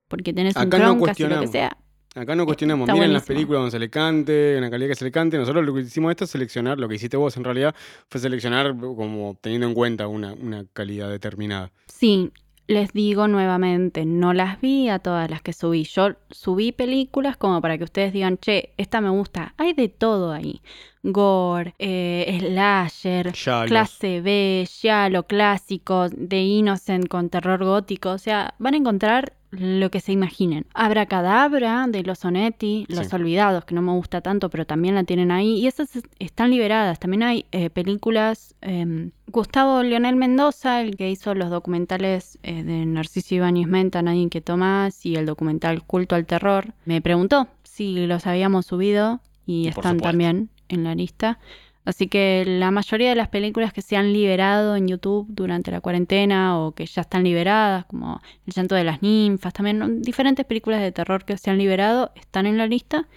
porque 0.07 0.33
tenés 0.33 0.55
un 0.55 0.63
Acá 0.63 0.77
no 0.79 0.85
Chromecast 0.85 1.19
y 1.19 1.23
lo 1.23 1.29
que 1.29 1.35
cuestionamos. 1.35 1.51
sea, 1.51 1.77
Acá 2.13 2.35
no 2.35 2.45
cuestionamos, 2.45 2.89
está 2.89 2.93
miren 2.93 3.13
las 3.13 3.25
películas 3.25 3.59
donde 3.59 3.71
se 3.71 3.79
le 3.79 3.89
cante, 3.89 4.57
en 4.57 4.61
la 4.61 4.69
calidad 4.69 4.89
que 4.89 4.95
se 4.95 5.05
le 5.05 5.11
cante. 5.11 5.37
Nosotros 5.37 5.63
lo 5.65 5.73
que 5.73 5.81
hicimos 5.81 6.11
esto 6.11 6.25
es 6.25 6.29
seleccionar, 6.31 6.77
lo 6.77 6.89
que 6.89 6.95
hiciste 6.95 7.15
vos 7.15 7.37
en 7.37 7.45
realidad 7.45 7.73
fue 8.09 8.19
seleccionar 8.19 8.75
como 8.77 9.37
teniendo 9.39 9.67
en 9.67 9.73
cuenta 9.73 10.07
una, 10.07 10.33
una 10.33 10.65
calidad 10.73 11.09
determinada. 11.09 11.71
sí, 11.87 12.31
les 12.67 12.93
digo 12.93 13.27
nuevamente, 13.27 14.05
no 14.05 14.33
las 14.33 14.61
vi 14.61 14.89
a 14.89 14.99
todas 14.99 15.29
las 15.29 15.41
que 15.41 15.53
subí. 15.53 15.83
Yo 15.83 16.15
subí 16.29 16.71
películas 16.71 17.37
como 17.37 17.61
para 17.61 17.77
que 17.77 17.83
ustedes 17.83 18.13
digan, 18.13 18.37
che, 18.37 18.73
esta 18.77 19.01
me 19.01 19.09
gusta. 19.09 19.53
Hay 19.57 19.73
de 19.73 19.89
todo 19.89 20.31
ahí. 20.31 20.61
Gore, 21.03 21.73
eh, 21.79 22.37
slasher, 22.39 23.33
clase 23.67 24.21
B, 24.21 24.67
ya 24.81 25.09
lo 25.09 25.23
clásico, 25.23 26.09
de 26.09 26.41
Innocent 26.41 27.07
con 27.07 27.29
terror 27.29 27.63
gótico. 27.63 28.11
O 28.11 28.17
sea, 28.17 28.53
van 28.59 28.75
a 28.75 28.77
encontrar 28.77 29.33
lo 29.51 29.91
que 29.91 29.99
se 29.99 30.11
imaginen. 30.13 30.65
Abracadabra 30.73 31.85
de 31.87 32.03
los 32.03 32.19
Sonetti, 32.19 32.85
Los 32.87 33.07
Sí. 33.07 33.15
Olvidados, 33.15 33.65
que 33.65 33.75
no 33.75 33.81
me 33.81 33.91
gusta 33.91 34.21
tanto, 34.21 34.49
pero 34.49 34.65
también 34.65 34.95
la 34.95 35.03
tienen 35.03 35.29
ahí. 35.31 35.59
Y 35.59 35.67
esas 35.67 35.95
es- 35.95 36.03
están 36.19 36.51
liberadas. 36.51 36.99
También 36.99 37.23
hay 37.23 37.45
eh, 37.51 37.69
películas. 37.69 38.55
eh, 38.61 39.09
Gustavo 39.27 39.81
Leonel 39.83 40.15
Mendoza, 40.15 40.81
el 40.81 40.95
que 40.97 41.09
hizo 41.09 41.33
los 41.35 41.49
documentales 41.49 42.37
eh, 42.43 42.63
de 42.63 42.85
Narciso 42.85 43.35
Ibáñez 43.35 43.67
Menta, 43.67 44.01
Nadie 44.01 44.29
que 44.29 44.41
Tomás 44.41 45.05
y 45.05 45.15
el 45.15 45.25
documental 45.25 45.83
Culto 45.83 46.15
al 46.15 46.25
Terror, 46.25 46.73
me 46.85 47.01
preguntó 47.01 47.47
si 47.63 48.05
los 48.07 48.27
habíamos 48.27 48.65
subido 48.67 49.19
y 49.45 49.61
Y 49.67 49.71
por 49.71 49.79
están 49.79 49.91
supuesto. 49.97 50.09
también 50.09 50.49
en 50.69 50.83
la 50.83 50.95
lista. 50.95 51.39
Así 51.83 52.07
que 52.07 52.43
la 52.45 52.71
mayoría 52.71 53.09
de 53.09 53.15
las 53.15 53.29
películas 53.29 53.73
que 53.73 53.81
se 53.81 53.97
han 53.97 54.13
liberado 54.13 54.75
en 54.75 54.87
YouTube 54.87 55.27
durante 55.29 55.71
la 55.71 55.81
cuarentena 55.81 56.59
o 56.59 56.73
que 56.73 56.85
ya 56.85 57.01
están 57.01 57.23
liberadas, 57.23 57.85
como 57.85 58.21
El 58.45 58.53
llanto 58.53 58.75
de 58.75 58.83
las 58.83 59.01
ninfas, 59.01 59.53
también 59.53 60.01
diferentes 60.01 60.45
películas 60.45 60.81
de 60.81 60.91
terror 60.91 61.25
que 61.25 61.37
se 61.37 61.49
han 61.49 61.57
liberado 61.57 62.11
están 62.15 62.45
en 62.45 62.57
la 62.57 62.67
lista. 62.67 63.07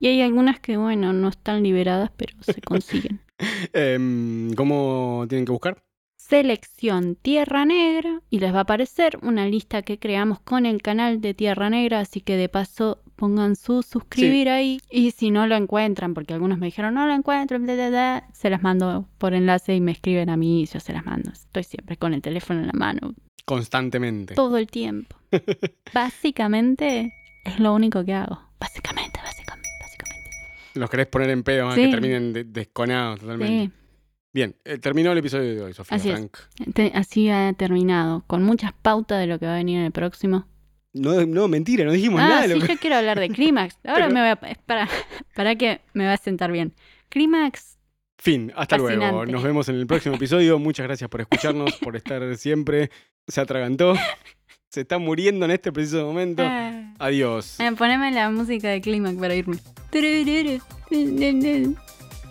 Y 0.00 0.08
hay 0.08 0.22
algunas 0.22 0.60
que, 0.60 0.76
bueno, 0.76 1.12
no 1.12 1.28
están 1.28 1.62
liberadas, 1.62 2.10
pero 2.16 2.34
se 2.42 2.60
consiguen. 2.62 3.20
Em, 3.72 4.52
¿Cómo 4.54 5.26
tienen 5.28 5.44
que 5.44 5.52
buscar? 5.52 5.82
Selección 6.16 7.16
Tierra 7.16 7.66
Negra 7.66 8.22
y 8.30 8.38
les 8.38 8.54
va 8.54 8.58
a 8.58 8.62
aparecer 8.62 9.18
una 9.22 9.46
lista 9.46 9.82
que 9.82 9.98
creamos 9.98 10.40
con 10.40 10.64
el 10.64 10.80
canal 10.80 11.20
de 11.20 11.34
Tierra 11.34 11.68
Negra, 11.68 12.00
así 12.00 12.22
que 12.22 12.38
de 12.38 12.48
paso 12.48 13.03
pongan 13.16 13.56
su 13.56 13.82
suscribir 13.82 14.48
ahí 14.48 14.80
y 14.90 15.10
si 15.12 15.30
no 15.30 15.46
lo 15.46 15.54
encuentran, 15.56 16.14
porque 16.14 16.34
algunos 16.34 16.58
me 16.58 16.66
dijeron 16.66 16.94
no 16.94 17.06
lo 17.06 17.14
encuentro, 17.14 17.58
bla, 17.60 17.74
bla, 17.74 17.88
bla", 17.88 18.28
se 18.32 18.50
las 18.50 18.62
mando 18.62 19.08
por 19.18 19.34
enlace 19.34 19.74
y 19.74 19.80
me 19.80 19.92
escriben 19.92 20.30
a 20.30 20.36
mí 20.36 20.62
y 20.62 20.66
yo 20.66 20.80
se 20.80 20.92
las 20.92 21.04
mando. 21.06 21.30
Estoy 21.32 21.64
siempre 21.64 21.96
con 21.96 22.14
el 22.14 22.22
teléfono 22.22 22.60
en 22.60 22.66
la 22.66 22.72
mano, 22.72 23.14
Constantemente. 23.44 24.34
todo 24.34 24.56
el 24.58 24.66
tiempo. 24.68 25.16
Básicamente 25.94 27.12
es 27.44 27.58
lo 27.60 27.74
único 27.74 28.04
que 28.04 28.14
hago. 28.14 28.40
Básicamente, 28.58 29.20
básicamente, 29.22 29.68
básicamente. 29.80 30.30
Los 30.74 30.90
querés 30.90 31.06
poner 31.06 31.30
en 31.30 31.42
pedo, 31.42 31.70
Sí. 31.72 31.82
que 31.84 31.88
terminen 31.88 32.32
de- 32.32 32.44
desconados 32.44 33.20
totalmente. 33.20 33.66
Sí, 33.74 33.80
Bien, 34.32 34.56
eh, 34.64 34.78
terminó 34.78 35.12
el 35.12 35.18
episodio 35.18 35.54
de 35.54 35.62
hoy, 35.62 35.72
Sofía 35.74 35.96
Así 35.96 36.08
es. 36.10 36.14
Frank. 36.16 36.36
te- 36.74 36.90
así 36.96 37.28
ha 37.30 37.52
terminado, 37.52 38.24
con 38.26 38.42
muchas 38.42 38.72
pautas 38.72 39.20
de 39.20 39.28
lo 39.28 39.38
que 39.38 39.46
va 39.46 39.52
a 39.52 39.56
venir 39.58 39.78
en 39.78 39.84
el 39.84 39.92
próximo. 39.92 40.46
No, 40.94 41.26
no, 41.26 41.48
mentira, 41.48 41.84
no 41.84 41.92
dijimos 41.92 42.20
Ah, 42.20 42.28
nada. 42.28 42.46
sí, 42.48 42.60
que- 42.60 42.66
yo 42.68 42.78
quiero 42.78 42.96
hablar 42.96 43.18
de 43.20 43.28
Clímax. 43.28 43.76
Ahora 43.84 44.06
Pero- 44.06 44.14
me 44.14 44.20
voy 44.20 44.28
a... 44.30 44.36
Para, 44.64 44.88
para 45.34 45.56
que 45.56 45.80
me 45.92 46.06
va 46.06 46.12
a 46.14 46.16
sentar 46.16 46.50
bien. 46.52 46.72
Clímax, 47.10 47.74
Fin, 48.16 48.52
hasta 48.56 48.78
luego. 48.78 49.26
Nos 49.26 49.42
vemos 49.42 49.68
en 49.68 49.74
el 49.74 49.86
próximo 49.86 50.14
episodio. 50.14 50.58
Muchas 50.58 50.86
gracias 50.86 51.10
por 51.10 51.20
escucharnos, 51.20 51.74
por 51.76 51.94
estar 51.96 52.36
siempre. 52.36 52.90
Se 53.28 53.40
atragantó. 53.40 53.94
Se 54.70 54.80
está 54.80 54.98
muriendo 54.98 55.44
en 55.44 55.50
este 55.50 55.70
preciso 55.72 56.06
momento. 56.06 56.42
ah, 56.46 56.94
Adiós. 57.00 57.60
eh, 57.60 57.70
poneme 57.76 58.10
la 58.12 58.30
música 58.30 58.68
de 58.68 58.80
Clímax 58.80 59.16
para 59.18 59.34
irme. 59.34 59.56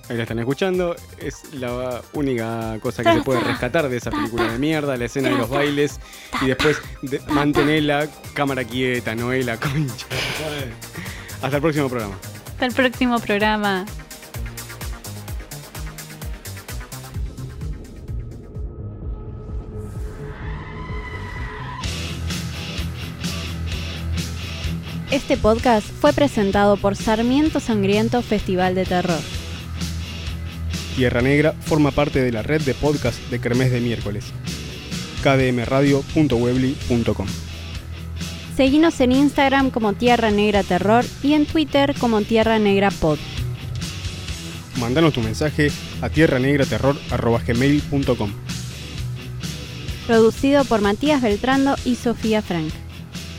Ahí 0.10 0.18
la 0.18 0.24
están 0.24 0.40
escuchando. 0.40 0.96
Es 1.18 1.54
la 1.54 2.02
única 2.12 2.78
cosa 2.82 3.04
que 3.04 3.14
se 3.14 3.22
puede 3.22 3.40
rescatar 3.40 3.88
de 3.88 3.98
esa 3.98 4.12
película 4.12 4.52
de 4.52 4.60
mierda, 4.60 4.98
la 4.98 5.06
escena 5.06 5.30
de 5.30 5.38
los 5.38 5.50
bailes. 5.50 6.00
Y 6.42 6.48
después 6.48 6.78
de, 7.02 7.20
mantener 7.30 7.84
la 7.84 8.08
cámara 8.34 8.66
quieta, 8.66 9.16
no 9.16 9.32
la 9.32 9.58
concha. 9.58 10.06
Hasta 11.42 11.56
el 11.56 11.62
próximo 11.62 11.88
programa. 11.88 12.16
Hasta 12.48 12.66
el 12.66 12.74
próximo 12.74 13.20
programa. 13.20 13.86
Este 25.12 25.38
podcast 25.38 25.88
fue 25.88 26.12
presentado 26.12 26.76
por 26.76 26.96
Sarmiento 26.96 27.60
Sangriento 27.60 28.22
Festival 28.22 28.74
de 28.74 28.84
Terror. 28.84 29.43
Tierra 30.96 31.22
Negra 31.22 31.52
forma 31.54 31.92
parte 31.92 32.22
de 32.22 32.32
la 32.32 32.44
red 32.44 32.62
de 32.62 32.74
podcast 32.74 33.20
de 33.30 33.40
Kermés 33.40 33.72
de 33.72 33.82
miércoles. 33.82 34.26
kdmradio.webly.com 35.24 37.28
Seguinos 38.56 39.00
en 39.00 39.12
Instagram 39.12 39.72
como 39.72 39.94
Tierra 39.94 40.30
Negra 40.30 40.62
Terror 40.64 41.04
y 41.24 41.34
en 41.34 41.48
Twitter 41.48 41.96
como 42.00 42.22
Tierra 42.22 42.60
Negra 42.60 42.92
Pod. 42.92 43.18
Mandanos 44.80 45.14
tu 45.14 45.22
mensaje 45.22 45.72
a 46.02 46.10
tierranegraterror.gmail.com 46.10 48.32
Producido 50.06 50.66
por 50.66 50.82
Matías 50.82 51.22
Beltrando 51.22 51.76
y 51.86 51.96
Sofía 51.96 52.42
Frank. 52.42 52.74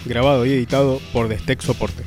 Grabado 0.06 0.46
y 0.46 0.52
editado 0.52 1.00
por 1.12 1.28
Destex 1.28 1.64
Soporte. 1.64 2.02